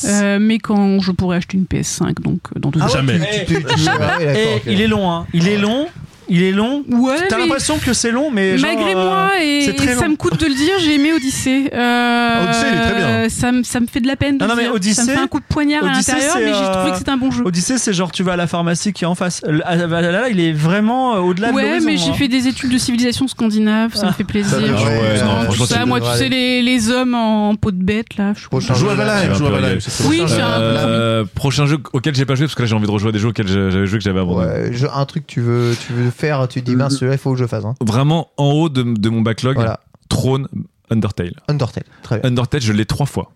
Euh, 0.06 0.40
mais 0.40 0.58
quand 0.58 1.00
je 1.02 1.12
pourrais 1.12 1.36
acheter 1.38 1.58
une 1.58 1.66
PS5, 1.66 2.22
donc 2.22 2.40
euh, 2.56 2.60
dans 2.60 2.70
deux 2.72 2.80
Ah 2.82 2.86
ans. 2.86 2.88
Jamais. 2.88 3.20
tu- 3.20 3.54
tu- 3.56 3.64
tu- 3.64 3.76
tu- 3.76 3.90
ouais, 3.90 3.98
d'accord, 4.00 4.22
Et 4.22 4.56
ok. 4.56 4.62
il 4.68 4.82
est 4.82 4.88
long, 4.88 5.12
hein. 5.12 5.28
Il 5.34 5.48
est 5.50 5.58
long. 5.58 5.88
Il 6.30 6.42
est 6.42 6.52
long. 6.52 6.84
Ouais, 6.90 7.16
T'as 7.28 7.36
mais 7.38 7.44
l'impression 7.44 7.78
que 7.80 7.94
c'est 7.94 8.12
long, 8.12 8.32
mais 8.32 8.58
genre, 8.58 8.70
malgré 8.74 8.96
euh, 8.96 9.04
moi, 9.04 9.30
et, 9.42 9.62
c'est 9.66 9.74
très 9.76 9.92
et 9.92 9.96
ça 9.96 10.06
long. 10.06 10.12
me 10.12 10.16
coûte 10.16 10.40
de 10.40 10.46
le 10.46 10.54
dire, 10.54 10.74
j'ai 10.80 10.96
aimé 10.96 11.12
Odyssey. 11.14 11.70
Euh, 11.74 12.44
Odyssey, 12.46 12.66
il 12.72 12.78
est 12.78 12.82
très 12.82 12.96
bien. 12.96 13.30
Ça, 13.30 13.52
me- 13.52 13.64
ça 13.64 13.80
me 13.80 13.88
fait 13.88 14.00
de 14.00 14.08
la 14.08 14.16
peine 14.16 14.38
de 14.38 14.44
Non, 14.44 14.50
non, 14.50 14.56
mais 14.56 14.80
dire. 14.80 14.96
ça 14.96 15.04
me 15.04 15.10
fait 15.10 15.18
un 15.20 15.28
coup 15.28 15.40
de 15.40 15.46
poignard 15.48 15.84
à 15.84 15.88
l'intérieur, 15.92 16.34
c'est, 16.34 16.40
mais 16.46 16.54
j'ai 16.54 16.60
euh, 16.60 16.74
trouvé 16.74 16.92
que 16.92 16.98
c'était 16.98 17.12
un 17.12 17.18
bon 17.18 17.32
jeu. 17.32 17.44
Odyssey, 17.46 17.78
c'est 17.78 17.94
genre 17.94 18.12
tu 18.12 18.24
vas 18.24 18.34
à 18.34 18.38
la 18.38 18.48
pharmacie 18.48 18.94
qui 18.94 19.04
est 19.04 19.08
en 19.08 19.16
face. 19.16 19.42
Ah, 19.66 19.76
bah, 19.88 20.02
Là, 20.02 20.12
là, 20.12 20.30
il 20.30 20.40
est 20.40 20.54
vraiment 20.54 21.16
euh, 21.16 21.20
au-delà 21.20 21.50
de 21.52 21.54
Ouais, 21.56 21.80
mais 21.82 21.98
j'ai 21.98 22.10
hein. 22.10 22.14
fait 22.14 22.28
des 22.28 22.48
études 22.48 22.72
de 22.72 22.78
civilisation 22.78 23.28
scandinave, 23.28 23.94
ça 23.96 24.08
me 24.08 24.12
fait 24.12 24.24
plaisir. 24.24 24.52
Ça 24.52 24.58
ouais, 24.60 25.22
non, 25.24 25.66
ça, 25.66 25.80
tu- 25.82 25.88
moi, 25.88 26.00
tu 26.02 26.08
sais, 26.18 26.30
les, 26.30 26.62
les 26.62 26.90
hommes 26.90 27.16
en 27.16 27.56
peau 27.56 27.72
de 27.72 27.84
bête, 27.84 28.18
là. 28.18 28.34
Joue 28.36 28.90
à. 28.90 28.96
Valheim, 28.96 29.30
c'est 29.34 29.38
joue 29.40 29.48
à 29.48 29.50
Valheim. 29.52 29.78
c'est 29.80 30.06
Oui, 30.08 30.22
c'est 30.28 31.34
prochain 31.36 31.66
jeu 31.66 31.78
auquel 31.94 32.16
j'ai 32.16 32.26
pas 32.26 32.36
joué 32.36 32.46
parce 32.46 32.56
que 32.56 32.62
là 32.62 32.68
j'ai 32.68 32.76
envie 32.76 32.86
de 32.86 32.92
rejouer 32.92 33.10
à 33.10 33.12
des 33.12 33.20
jeux 33.20 33.30
auxquels 33.30 33.48
j'avais 33.48 33.86
joué 33.86 33.98
que 33.98 34.04
j'avais 34.04 34.20
abandonné. 34.20 34.72
Un 34.94 35.06
truc 35.06 35.26
que 35.28 35.32
tu 35.32 35.42
veux, 35.42 35.76
tu 35.88 35.94
veux 35.94 36.12
faire, 36.14 36.48
tu 36.48 36.62
te 36.62 36.70
dis 36.70 36.76
mince, 36.76 36.94
celui-là, 36.96 37.14
il 37.16 37.20
faut 37.20 37.34
que 37.34 37.40
je 37.40 37.46
fasse. 37.46 37.66
Hein. 37.66 37.76
Vraiment 37.82 38.30
en 38.38 38.52
haut 38.52 38.70
de, 38.70 38.84
de 38.84 39.10
mon 39.10 39.22
backlog, 39.22 39.56
Voilà, 39.56 39.80
Throne 40.10 40.48
Undertale. 40.90 41.34
Undertale, 41.48 41.84
très 42.04 42.20
bien. 42.20 42.30
Undertale, 42.30 42.62
je 42.62 42.74
l'ai 42.74 42.86
trois 42.86 43.06
fois. 43.06 43.32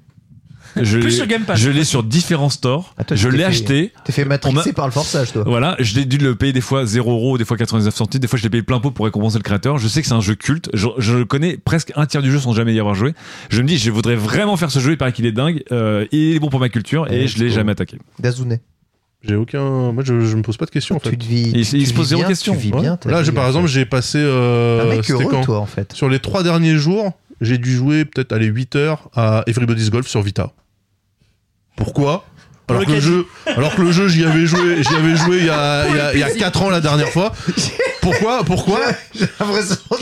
Je 0.79 0.99
Plus 0.99 1.09
l'ai- 1.09 1.15
sur 1.15 1.25
Game 1.25 1.43
Pass. 1.43 1.59
Je 1.59 1.71
l'ai 1.71 1.83
sur 1.85 2.03
différents 2.03 2.49
stores. 2.49 2.93
Ah, 2.97 3.03
toi, 3.03 3.17
je 3.17 3.27
t'es 3.29 3.31
l'ai 3.31 3.37
fait- 3.39 3.43
acheté. 3.45 3.93
T'es 4.03 4.11
fait 4.11 4.25
matrixer 4.25 4.69
m'a- 4.69 4.73
par 4.73 4.85
le 4.85 4.91
forçage, 4.91 5.31
toi. 5.33 5.43
Voilà, 5.47 5.75
je 5.79 5.95
l'ai 5.95 6.05
dû 6.05 6.17
le 6.19 6.35
payer 6.35 6.53
des 6.53 6.61
fois 6.61 6.85
0 6.85 7.09
euros, 7.13 7.37
des 7.39 7.45
fois 7.45 7.57
99 7.57 7.95
centimes, 7.95 8.19
des 8.19 8.27
fois 8.27 8.37
je 8.37 8.43
l'ai 8.43 8.49
payé 8.51 8.61
plein 8.61 8.79
pot 8.79 8.91
pour 8.91 9.05
récompenser 9.05 9.37
le 9.39 9.43
créateur. 9.43 9.79
Je 9.79 9.87
sais 9.87 10.01
que 10.01 10.07
c'est 10.07 10.13
un 10.13 10.21
jeu 10.21 10.35
culte, 10.35 10.69
je, 10.75 10.87
je 10.99 11.23
connais 11.23 11.57
presque 11.57 11.93
un 11.95 12.05
tiers 12.05 12.21
du 12.21 12.31
jeu 12.31 12.39
sans 12.39 12.53
jamais 12.53 12.75
y 12.75 12.79
avoir 12.79 12.93
joué. 12.93 13.13
Je 13.49 13.61
me 13.63 13.67
dis, 13.67 13.77
je 13.77 13.89
voudrais 13.89 14.15
vraiment 14.17 14.55
faire 14.55 14.69
ce 14.69 14.77
jeu, 14.79 14.91
il 14.91 14.97
paraît 14.97 15.13
qu'il 15.13 15.25
est 15.25 15.31
dingue, 15.31 15.63
euh, 15.71 16.05
il 16.11 16.35
est 16.35 16.39
bon 16.39 16.49
pour 16.49 16.59
ma 16.59 16.69
culture 16.69 17.07
et 17.11 17.21
Ouais, 17.21 17.27
je 17.27 17.37
l'ai 17.39 17.45
cool. 17.45 17.55
jamais 17.55 17.71
attaqué. 17.71 17.97
Dazune. 18.19 18.59
J'ai 19.27 19.35
aucun. 19.35 19.91
Moi, 19.91 20.03
je, 20.05 20.21
je 20.21 20.35
me 20.37 20.41
pose 20.41 20.57
pas 20.57 20.65
de 20.65 20.71
questions 20.71 20.95
en 20.95 20.99
fait. 20.99 21.09
Tu 21.11 21.17
te 21.17 21.25
vis. 21.25 21.51
Il- 21.53 21.67
tu 21.67 21.77
il 21.77 21.87
se 21.87 21.93
pose 21.93 22.07
zéro 22.07 22.21
bien, 22.21 22.29
question. 22.29 22.53
Tu 22.53 22.59
vis 22.59 22.71
Ouais. 22.73 22.81
bien. 22.81 22.97
Là, 23.05 23.23
j'ai 23.23 23.31
par 23.31 23.43
en 23.43 23.47
exemple, 23.47 23.67
j'ai 23.67 23.85
passé. 23.85 24.19
euh, 24.21 24.83
Un 24.91 24.95
mec 24.95 25.09
heureux, 25.11 25.25
quand 25.29 25.41
toi, 25.41 25.59
en 25.59 25.65
fait. 25.65 25.91
Sur 25.93 26.07
les 26.09 26.19
trois 26.19 26.43
derniers 26.43 26.75
jours, 26.77 27.11
j'ai 27.41 27.57
dû 27.57 27.75
jouer 27.75 28.05
peut-être 28.05 28.31
aller 28.31 28.45
8 28.47 28.75
heures 28.75 29.09
à 29.15 29.43
Everybody's 29.47 29.89
Golf 29.89 30.07
sur 30.07 30.21
Vita. 30.21 30.51
Pourquoi? 31.75 32.25
Alors 32.69 32.85
que, 32.85 32.91
le 32.91 32.99
jeu, 32.99 33.25
alors 33.45 33.75
que 33.75 33.81
le 33.81 33.91
jeu, 33.93 34.07
j'y 34.09 34.25
avais 34.25 34.45
joué, 34.45 34.83
j'y 34.83 34.95
avais 34.95 35.15
joué 35.15 35.37
il 35.39 35.45
y 35.45 35.49
a, 35.49 35.87
il 35.87 35.95
y 35.95 35.99
a, 35.99 36.13
il 36.13 36.19
y 36.19 36.23
a 36.23 36.31
4 36.31 36.61
ans 36.63 36.69
la 36.69 36.81
dernière 36.81 37.07
fois. 37.09 37.31
Pourquoi 38.01 38.43
Pourquoi 38.45 38.79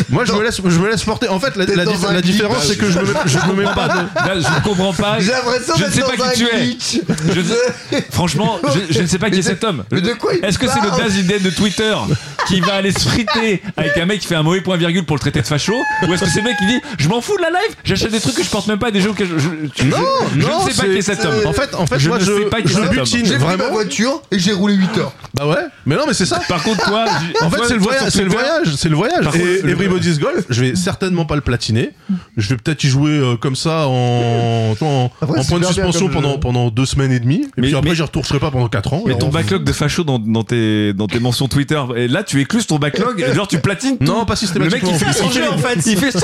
Moi, 0.10 0.26
je 0.26 0.34
me 0.34 0.44
laisse, 0.44 0.60
je 0.64 0.80
me 0.80 0.90
laisse 0.90 1.04
porter. 1.04 1.28
En 1.28 1.40
fait, 1.40 1.56
la, 1.56 1.66
différence, 2.22 2.66
c'est 2.66 2.78
que 2.78 2.90
je 2.90 3.00
me, 3.00 3.06
je 3.26 3.38
me 3.48 3.54
mets 3.54 3.74
pas 3.74 3.88
de. 3.88 3.94
Là, 4.16 4.34
je 4.36 4.40
ne 4.60 4.64
comprends 4.64 4.94
pas. 4.94 5.18
J'ai 5.20 5.32
l'impression 5.32 5.74
Je 5.78 5.84
ne 5.84 5.90
d'être 5.90 5.96
sais 5.96 6.02
pas 6.02 6.18
dans 6.18 6.24
un 6.26 6.30
qui 6.32 6.78
tu 6.78 6.98
es. 6.98 7.02
Je- 7.34 8.02
Franchement, 8.12 8.60
je, 8.90 8.94
je 8.94 9.02
ne 9.02 9.08
sais 9.08 9.18
pas 9.20 9.30
qui 9.30 9.40
est 9.40 9.44
cet 9.44 9.64
homme. 9.64 9.84
mais 9.92 10.02
de 10.02 10.14
quoi 10.14 10.34
il 10.36 10.44
Est-ce 10.44 10.58
que 10.60 10.68
c'est 10.68 10.82
le 10.82 10.90
parle 10.90 11.02
Daz 11.04 11.18
Idem 11.18 11.42
de 11.42 11.50
Twitter 11.50 11.96
qui 12.48 12.60
va 12.62 12.74
aller 12.76 12.92
se 12.92 13.08
friter 13.08 13.62
avec 13.78 13.98
un 13.98 14.06
mec 14.06 14.20
qui 14.22 14.28
fait 14.28 14.36
un 14.36 14.44
mauvais 14.44 14.62
point 14.62 14.78
virgule 14.78 15.04
pour 15.06 15.16
le 15.16 15.20
traiter 15.22 15.42
de 15.42 15.48
facho 15.48 15.74
Ou 16.08 16.14
est-ce 16.14 16.24
que 16.26 16.30
c'est 16.30 16.42
le 16.42 16.46
mec 16.46 16.58
qui 16.58 16.66
dit 16.68 16.82
Je 17.00 17.08
m'en 17.10 17.22
fous 17.22 17.38
de 17.38 17.42
la 17.42 17.50
live, 17.50 17.76
j'achète 17.84 18.12
des 18.12 18.20
trucs 18.20 18.36
que 18.36 18.44
je 18.44 18.50
porte 18.50 18.68
même 18.68 18.80
pas 18.80 18.92
des 18.92 19.02
jeux 19.02 19.12
auxquels 19.12 19.28
je. 19.30 19.38
je- 19.40 19.84
je- 19.84 19.88
Non, 19.88 19.98
je 20.36 20.40
non, 20.46 20.66
ne 20.66 20.72
sais 20.72 20.82
pas 20.82 20.88
qui 20.90 20.98
est 20.98 21.02
cet 21.02 21.26
homme. 21.26 21.46
En 21.46 21.54
fait, 21.54 21.74
en 21.76 21.88
fait, 21.88 22.00
Je 22.00 22.10
moi, 22.10 22.18
ne 22.20 22.24
je, 22.24 22.32
sais 22.34 22.46
pas 22.56 22.62
qui 22.62 22.68
je 22.68 22.74
est 22.74 22.82
cet 22.82 22.90
homme. 22.90 23.04
butine 23.04 23.26
J'ai 23.26 23.36
pris 23.36 23.44
ma 23.46 23.56
vraiment. 23.56 23.74
voiture 23.74 24.22
et 24.32 24.40
j'ai 24.40 24.52
roulé 24.54 24.76
8 24.76 24.98
heures. 24.98 25.14
Bah 25.34 25.48
ouais. 25.48 25.56
Mais 25.86 25.96
non, 25.96 26.04
mais 26.08 26.14
c'est 26.14 26.26
ça. 26.26 26.40
Par 26.48 26.62
contre, 26.64 26.84
toi. 26.86 27.06
En 27.42 27.50
fait, 27.50 27.58
c'est 27.68 27.74
le 27.74 27.80
voyage, 27.80 28.10
c'est 28.10 28.24
le 28.24 28.30
voyage, 28.30 28.76
c'est 28.76 28.90
le 28.90 28.96
voyage. 28.96 29.26
Et 29.36 29.62
le- 29.62 29.70
Everybody's 29.70 30.20
Golf, 30.20 30.46
je 30.50 30.62
vais 30.62 30.76
certainement 30.76 31.26
pas 31.26 31.36
le 31.36 31.42
platiner. 31.42 31.92
Je 32.38 32.50
vais 32.50 32.56
peut-être 32.58 32.84
y 32.84 32.88
jouer 32.88 33.12
euh, 33.12 33.36
comme 33.36 33.56
ça 33.56 33.88
en, 33.88 34.76
en, 34.82 35.12
Après, 35.22 35.40
en 35.40 35.44
c'est 35.44 35.50
point 35.50 35.60
de 35.60 35.66
suspension 35.66 36.08
pendant 36.10 36.38
pendant 36.40 36.70
deux 36.70 36.86
semaines 36.86 37.12
et 37.12 37.20
demie. 37.20 37.44
Et 37.58 37.62
Mais- 37.62 37.68
puis 37.68 37.76
après, 37.76 37.94
j'y 37.96 38.02
retournerai 38.02 38.40
pas 38.40 38.52
pendant 38.52 38.68
quatre 38.70 38.94
ans. 38.94 39.04
Mais 39.06 39.14
Et 39.14 39.18
ton 39.18 39.28
on- 39.28 39.32
backlog 39.32 39.64
de 39.64 39.72
facho 39.74 40.04
dans, 40.04 40.18
dans, 40.20 40.44
tes, 40.44 40.94
dans 40.94 41.08
tes 41.08 41.20
mentions 41.20 41.48
Twitter, 41.48 41.82
et 41.96 42.08
là 42.08 42.24
tu 42.24 42.40
écluses 42.42 42.66
ton 42.68 42.78
backlog, 42.78 43.20
et 43.22 43.34
genre 43.36 43.48
tu 43.48 43.60
platines 43.60 43.98
tout. 43.98 44.06
Non, 44.06 44.26
pas 44.26 44.34
Le 44.34 44.60
mec 44.70 44.82
systématiquement. 44.84 44.92
il 44.94 45.00
fait 45.00 45.14
son 45.14 45.30
jeu 45.32 45.44
en 45.52 45.58
fait, 45.58 45.80
il 45.86 45.98
fait 45.98 46.10
100% 46.16 46.22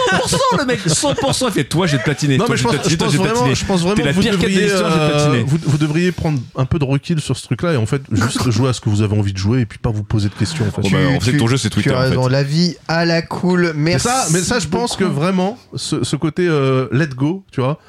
le 0.59 0.65
mec, 0.65 0.79
100% 0.87 1.45
il 1.47 1.51
fait 1.51 1.63
toi 1.65 1.87
j'ai 1.87 1.97
platiné. 1.99 2.37
Non 2.37 2.45
toi, 2.45 2.55
mais 2.55 2.57
je 2.89 2.95
pense, 2.95 3.13
vraiment, 3.15 3.53
je 3.53 3.65
pense 3.65 3.81
vraiment 3.81 4.11
vous 4.13 4.23
devriez, 4.23 4.67
euh, 4.71 5.43
vous, 5.45 5.57
vous 5.63 5.77
devriez 5.77 6.11
prendre 6.21 6.39
un 6.55 6.65
peu 6.65 6.77
de 6.79 6.83
recul 6.85 7.19
sur 7.19 7.35
ce 7.35 7.43
truc-là 7.43 7.73
et 7.73 7.77
en 7.77 7.85
fait 7.85 8.01
juste 8.11 8.49
jouer 8.51 8.69
à 8.69 8.73
ce 8.73 8.81
que 8.81 8.89
vous 8.89 9.01
avez 9.01 9.17
envie 9.17 9.33
de 9.33 9.37
jouer 9.37 9.61
et 9.61 9.65
puis 9.65 9.79
pas 9.79 9.89
vous 9.89 10.03
poser 10.03 10.29
de 10.29 10.33
questions. 10.35 10.65
En 10.67 10.71
fait. 10.71 10.89
Bah, 10.91 10.97
on 11.15 11.19
sait 11.19 11.31
que 11.33 11.37
ton 11.37 11.47
jeu, 11.47 11.57
c'est 11.57 11.69
Twitter, 11.69 11.89
Tu 11.89 11.95
as 11.95 11.99
en 11.99 12.03
fait. 12.03 12.09
raison, 12.09 12.27
la 12.27 12.43
vie 12.43 12.75
à 12.87 13.05
la 13.05 13.21
cool. 13.21 13.73
mais 13.75 13.91
Merci. 13.91 14.07
ça, 14.07 14.25
mais 14.31 14.39
ça, 14.39 14.59
je 14.59 14.67
pense 14.67 14.95
que 14.95 15.03
vraiment 15.03 15.57
ce, 15.75 16.03
ce 16.03 16.15
côté 16.15 16.47
euh, 16.47 16.87
let 16.91 17.07
go, 17.09 17.43
tu 17.51 17.61
vois. 17.61 17.79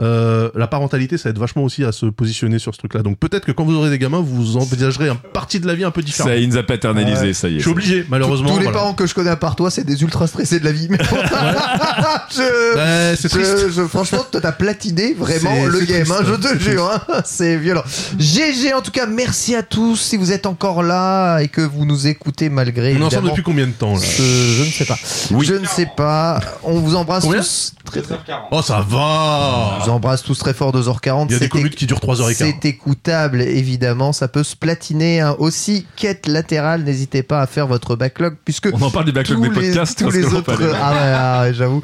Euh, 0.00 0.50
la 0.54 0.66
parentalité, 0.68 1.18
ça 1.18 1.28
aide 1.30 1.38
vachement 1.38 1.62
aussi 1.64 1.84
à 1.84 1.92
se 1.92 2.06
positionner 2.06 2.58
sur 2.58 2.72
ce 2.72 2.78
truc-là. 2.78 3.02
Donc 3.02 3.18
peut-être 3.18 3.44
que 3.44 3.52
quand 3.52 3.64
vous 3.64 3.74
aurez 3.74 3.90
des 3.90 3.98
gamins, 3.98 4.20
vous 4.24 4.56
envisagerez 4.56 5.08
un 5.08 5.16
partie 5.16 5.58
de 5.60 5.66
la 5.66 5.74
vie 5.74 5.84
un 5.84 5.90
peu 5.90 6.02
différente. 6.02 6.30
Ça, 6.32 6.36
il 6.36 6.48
nous 6.48 6.56
a 6.56 6.62
paternalisé, 6.62 7.26
Ouais. 7.28 7.32
ça 7.32 7.48
y 7.48 7.54
est. 7.54 7.58
Je 7.58 7.62
suis 7.62 7.70
obligé, 7.70 8.06
malheureusement. 8.08 8.48
Tous 8.50 8.58
les 8.58 8.64
voilà. 8.64 8.78
parents 8.78 8.94
que 8.94 9.06
je 9.06 9.14
connais 9.14 9.30
à 9.30 9.36
part 9.36 9.56
toi, 9.56 9.70
c'est 9.70 9.84
des 9.84 10.02
ultra 10.02 10.26
stressés 10.26 10.60
de 10.60 10.64
la 10.64 10.72
vie. 10.72 10.86
Mais 10.90 10.98
bon, 10.98 11.04
je, 12.30 12.76
Ouais, 12.76 13.16
c'est 13.16 13.28
triste. 13.28 13.58
je- 13.66 13.70
je- 13.70 13.86
franchement, 13.86 14.24
toi, 14.30 14.40
t'as 14.40 14.52
platiné 14.52 15.14
vraiment 15.14 15.50
C'est- 15.64 15.66
le 15.66 15.80
c'est 15.80 15.86
game, 15.86 16.04
triste. 16.04 16.20
hein, 16.20 16.24
je 16.26 16.34
te 16.48 16.58
jure. 16.58 16.90
hein. 17.08 17.20
c'est 17.24 17.56
violent. 17.56 17.82
GG, 18.18 18.74
en 18.74 18.80
tout 18.82 18.90
cas, 18.90 19.06
merci 19.06 19.54
à 19.54 19.62
tous. 19.62 19.96
Si 19.96 20.16
vous 20.16 20.32
êtes 20.32 20.46
encore 20.46 20.82
là 20.82 21.40
et 21.40 21.48
que 21.48 21.60
vous 21.60 21.84
nous 21.84 22.06
écoutez 22.06 22.48
malgré. 22.48 22.94
On 22.96 23.00
est 23.00 23.04
ensemble 23.04 23.28
depuis 23.30 23.42
combien 23.42 23.66
de 23.66 23.72
temps 23.72 23.94
là 23.94 24.00
ce- 24.00 24.22
je 24.22 24.62
ne 24.64 24.70
sais 24.70 24.84
pas. 24.84 24.96
Oui. 25.32 25.44
Je 25.46 25.54
ne 25.54 25.66
sais 25.66 25.88
pas. 25.96 26.40
On 26.62 26.78
vous 26.80 26.94
embrasse 26.94 27.24
Combien 27.24 27.40
tous. 27.40 27.72
Très, 27.84 28.02
très- 28.02 28.16
Oh, 28.50 28.62
ça 28.62 28.84
va 28.88 29.78
vous 29.88 29.94
embrasse 29.94 30.22
tous 30.22 30.38
très 30.38 30.52
fort, 30.54 30.72
2h40. 30.74 31.26
Il 31.28 31.32
y 31.32 31.36
a 31.36 31.38
des 31.38 31.48
commutes 31.48 31.74
qui 31.74 31.86
durent 31.86 31.98
3h15. 32.00 32.34
C'est 32.34 32.64
écoutable, 32.66 33.40
évidemment. 33.40 34.12
Ça 34.12 34.28
peut 34.28 34.42
se 34.42 34.54
platiner. 34.54 35.20
hein. 35.20 35.34
Aussi, 35.38 35.86
quête 35.96 36.26
latérale, 36.26 36.82
n'hésitez 36.84 37.22
pas 37.22 37.40
à 37.40 37.46
faire 37.46 37.66
votre 37.66 37.96
backlog, 37.96 38.36
puisque 38.44 38.68
On 38.72 38.82
en 38.82 38.90
parle 38.90 39.06
du 39.06 39.12
backlog 39.12 39.40
des 39.40 39.48
les, 39.48 39.68
podcasts. 39.68 39.98
tous 39.98 40.10
les 40.10 40.26
autres. 40.34 40.52
Ah 40.80 40.92
ouais, 40.92 41.12
ah 41.14 41.42
ouais, 41.42 41.54
j'avoue. 41.54 41.82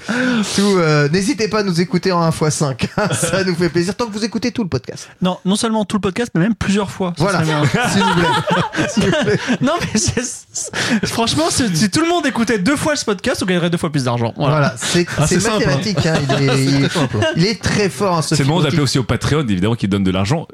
Euh, 0.58 1.08
n'hésitez 1.08 1.48
pas 1.48 1.60
à 1.60 1.62
nous 1.62 1.80
écouter 1.80 2.12
en 2.12 2.28
1x5. 2.28 2.88
ça 3.14 3.44
nous 3.44 3.54
fait 3.54 3.68
plaisir 3.68 3.94
tant 3.96 4.06
que 4.06 4.12
vous 4.12 4.24
écoutez 4.24 4.52
tout 4.52 4.62
le 4.62 4.68
podcast. 4.68 5.08
Non, 5.22 5.38
non 5.44 5.56
seulement 5.56 5.84
tout 5.84 5.96
le 5.96 6.00
podcast, 6.02 6.30
mais 6.34 6.40
même 6.42 6.54
plusieurs 6.54 6.90
fois. 6.90 7.14
Ça 7.16 7.24
Voilà. 7.24 7.42
S'il 7.92 8.02
vous 8.02 8.14
plaît. 8.14 8.88
S'il 8.88 9.04
vous 9.04 9.10
plaît. 9.24 9.38
non, 9.60 9.72
mais 9.80 11.06
franchement, 11.06 11.44
si, 11.50 11.90
tout 11.90 12.00
le 12.00 12.08
monde 12.08 12.26
écoutait 12.26 12.58
deux 12.58 12.76
fois 12.76 12.96
ce 12.96 13.04
podcast, 13.04 13.42
on 13.42 13.46
gagnerait 13.46 13.70
deux 13.70 13.78
fois 13.78 13.90
plus 13.90 14.04
d'argent. 14.04 14.32
Voilà. 14.36 14.54
Voilà, 14.54 14.74
c'est 14.76 15.06
Ah, 15.16 15.26
simple, 15.26 15.64
mathématique. 15.66 16.06
hein. 16.06 16.14
Il, 16.40 16.48
est, 16.48 16.64
il, 16.64 16.88
il 17.36 17.46
est 17.46 17.62
très 17.62 17.88
fort. 17.94 18.18
hein, 18.18 18.22
ce 18.22 18.34
C'est 18.34 18.42
le 18.42 18.48
moment 18.48 18.60
d'appeler 18.62 18.82
aussi 18.82 18.98
au 18.98 19.04
Patreon, 19.04 19.46
évidemment, 19.48 19.74
qui 19.74 19.88
donne 19.88 20.04
de 20.04 20.10
l'argent. 20.10 20.46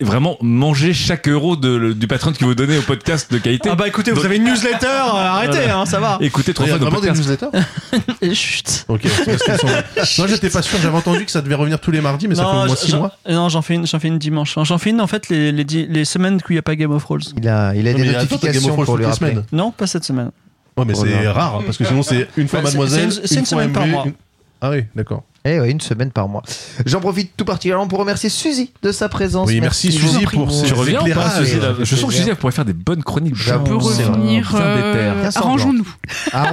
Vraiment, 0.00 0.36
manger 0.40 0.92
chaque 0.94 1.26
euro 1.26 1.56
de- 1.56 1.92
du 1.92 2.06
Patreon 2.06 2.32
que 2.32 2.44
vous 2.44 2.54
donnez 2.54 2.78
au 2.78 2.82
podcast 2.82 3.32
de 3.32 3.38
qualité. 3.38 3.68
Ah 3.72 3.74
bah 3.74 3.88
écoutez, 3.88 4.12
vous 4.12 4.24
avez 4.24 4.36
une 4.36 4.44
newsletter, 4.44 4.86
euh, 4.86 5.16
arrêtez, 5.16 5.68
hein, 5.70 5.86
ça 5.86 5.98
va. 5.98 6.18
Écoutez 6.20 6.54
trois 6.54 6.68
fois 6.68 6.78
vraiment 6.78 7.00
des 7.00 7.10
newsletters 7.10 7.48
Et 8.22 8.32
chut. 8.32 8.84
Ok, 8.86 9.02
sont- 9.08 9.66
Moi 10.18 10.28
j'étais 10.28 10.50
pas 10.50 10.62
sûr, 10.62 10.78
j'avais 10.80 10.96
entendu 10.96 11.24
que 11.24 11.30
ça 11.32 11.42
devait 11.42 11.56
revenir 11.56 11.80
tous 11.80 11.90
les 11.90 12.00
mardis, 12.00 12.28
mais 12.28 12.36
ça 12.36 12.44
fait 12.44 12.48
au 12.48 12.52
moins 12.66 12.76
6 12.76 12.90
j'en- 12.92 12.98
mois. 12.98 13.12
non, 13.28 13.48
j'en 13.48 13.60
fais 13.60 13.74
une, 13.74 13.88
j'en 13.88 13.98
fais 13.98 14.06
une 14.06 14.18
dimanche. 14.18 14.54
J'en 14.62 14.78
fais 14.78 14.90
une 14.90 15.00
en 15.00 15.08
fait 15.08 15.28
les, 15.30 15.50
les, 15.50 16.04
semaines 16.04 16.36
où 16.36 16.40
il 16.50 16.52
n'y 16.54 16.58
a 16.58 16.62
pas 16.62 16.76
Game 16.76 16.92
of 16.92 17.02
Thrones. 17.02 17.20
Il 17.36 17.48
a, 17.48 17.74
il 17.74 17.88
a 17.88 17.92
Non, 17.92 17.98
des 17.98 18.12
notifications 18.12 18.68
Thrones 18.74 18.84
pour 18.84 18.98
les 18.98 19.04
rappeler. 19.06 19.30
semaines. 19.30 19.44
Non, 19.50 19.72
pas 19.72 19.88
cette 19.88 20.04
semaine. 20.04 20.30
Ouais, 20.76 20.84
mais 20.86 20.94
Oh 20.96 21.04
c'est 21.04 21.26
rare, 21.28 21.60
parce 21.66 21.76
que 21.76 21.84
sinon 21.84 22.04
c'est 22.04 22.28
une 22.36 22.46
fois 22.46 22.60
Bah, 22.60 22.66
mademoiselle. 22.68 23.10
c'est 23.10 23.20
une- 23.22 23.26
c'est 23.26 23.34
une 23.40 23.46
fois 23.46 23.62
semaine 23.62 23.72
par 23.72 23.84
mois. 23.88 24.04
une- 24.06 24.12
Ah 24.60 24.70
oui, 24.70 24.84
d'accord. 24.94 25.24
Eh 25.44 25.60
ouais, 25.60 25.70
une 25.70 25.80
semaine 25.80 26.10
par 26.10 26.28
mois. 26.28 26.42
J'en 26.84 27.00
profite 27.00 27.32
tout 27.36 27.44
particulièrement 27.44 27.86
pour 27.86 27.98
remercier 28.00 28.28
Suzy 28.28 28.72
de 28.82 28.92
sa 28.92 29.08
présence. 29.08 29.48
Oui, 29.48 29.60
merci, 29.60 29.88
beaucoup. 29.88 30.02
Suzy 30.12 30.24
pour 30.26 30.46
pas, 30.46 30.90
éclairages. 30.90 31.40
Ouais, 31.40 31.84
Je 31.84 31.96
sens 31.96 32.10
que 32.10 32.14
Suzy 32.16 32.30
pourrait 32.34 32.52
faire 32.52 32.64
des 32.64 32.72
bonnes 32.72 33.02
chroniques. 33.02 33.34
Peut 33.34 33.74
c'est 33.94 34.04
revenir. 34.04 34.50
Euh. 34.54 35.30
Arrangeons-nous. 35.34 35.86
Ah, 36.32 36.52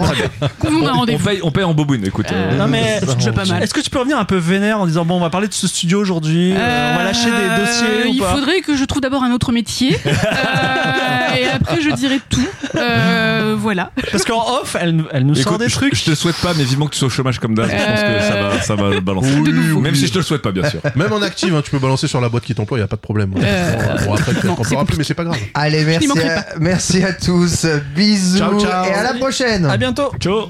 On, 0.63 1.01
on 1.13 1.17
paye, 1.17 1.39
on 1.43 1.51
paye 1.51 1.63
en 1.63 1.73
boboune, 1.73 2.05
écoute. 2.05 2.27
euh, 2.31 2.57
Non 2.57 2.67
mais 2.67 2.99
C'est 3.05 3.15
déjà 3.17 3.33
pas 3.33 3.45
mal. 3.45 3.63
Est-ce 3.63 3.73
que 3.73 3.81
tu 3.81 3.89
peux 3.89 3.99
revenir 3.99 4.17
un 4.19 4.25
peu 4.25 4.37
vénère 4.37 4.79
en 4.79 4.85
disant 4.85 5.03
bon 5.03 5.15
on 5.17 5.19
va 5.19 5.29
parler 5.29 5.47
de 5.47 5.53
ce 5.53 5.67
studio 5.67 5.99
aujourd'hui, 5.99 6.53
euh, 6.55 6.93
on 6.93 6.97
va 6.97 7.03
lâcher 7.03 7.25
des 7.25 7.31
Euh, 7.31 7.59
dossiers 7.65 8.03
ou 8.09 8.13
Il 8.13 8.19
pas 8.19 8.33
faudrait 8.35 8.61
que 8.61 8.77
je 8.77 8.85
trouve 8.85 9.01
d'abord 9.01 9.23
un 9.23 9.31
autre 9.31 9.51
métier. 9.51 9.97
Euh, 10.55 11.35
et 11.37 11.47
après, 11.47 11.81
je 11.81 11.89
dirai 11.91 12.19
tout. 12.29 12.45
Euh, 12.75 13.55
voilà. 13.57 13.91
Parce 14.11 14.23
qu'en 14.25 14.41
off 14.61 14.75
elle, 14.79 14.91
nous- 14.95 15.05
elle 15.11 15.25
nous 15.25 15.35
sort 15.35 15.53
Écoute, 15.53 15.61
des 15.65 15.69
je- 15.69 15.75
trucs. 15.75 15.95
Je 15.95 16.05
te 16.05 16.15
souhaite 16.15 16.35
pas, 16.37 16.53
mais 16.55 16.63
vivement 16.63 16.85
que 16.87 16.91
tu 16.93 16.99
sois 16.99 17.07
au 17.07 17.11
chômage 17.11 17.39
comme 17.39 17.55
d'hab. 17.55 17.69
Je 17.69 17.75
pense 17.75 18.59
que 18.61 18.65
ça 18.65 18.75
va, 18.75 18.84
balancer. 19.01 19.29
Oui. 19.43 19.81
Même 19.81 19.95
si 19.95 20.07
je 20.07 20.13
te 20.13 20.17
le 20.17 20.23
souhaite 20.23 20.41
pas, 20.41 20.51
bien 20.51 20.69
sûr. 20.69 20.79
Même 20.95 21.11
en 21.11 21.21
active, 21.21 21.55
hein, 21.55 21.61
tu 21.63 21.71
peux 21.71 21.79
balancer 21.79 22.07
sur 22.07 22.21
la 22.21 22.29
boîte 22.29 22.43
qui 22.43 22.55
t'emploie, 22.55 22.79
y 22.79 22.81
a 22.81 22.87
pas 22.87 22.95
de 22.95 23.01
problème. 23.01 23.33
Euh, 23.37 23.73
Bon, 24.05 24.13
après, 24.13 24.33
c'est 24.33 24.41
fera 24.63 24.85
plus, 24.85 24.97
mais 24.97 25.03
c'est 25.03 25.13
pas 25.13 25.23
grave. 25.23 25.37
Allez, 25.53 25.83
merci 25.85 26.09
à, 26.19 26.45
merci 26.59 27.03
à 27.03 27.13
tous. 27.13 27.65
Bisous 27.95 28.37
Ciao, 28.37 28.59
ciao. 28.59 28.85
et 28.85 28.93
à 28.93 29.03
la 29.03 29.13
prochaine. 29.13 29.65
À 29.65 29.77
bientôt. 29.77 30.11
Ciao 30.19 30.49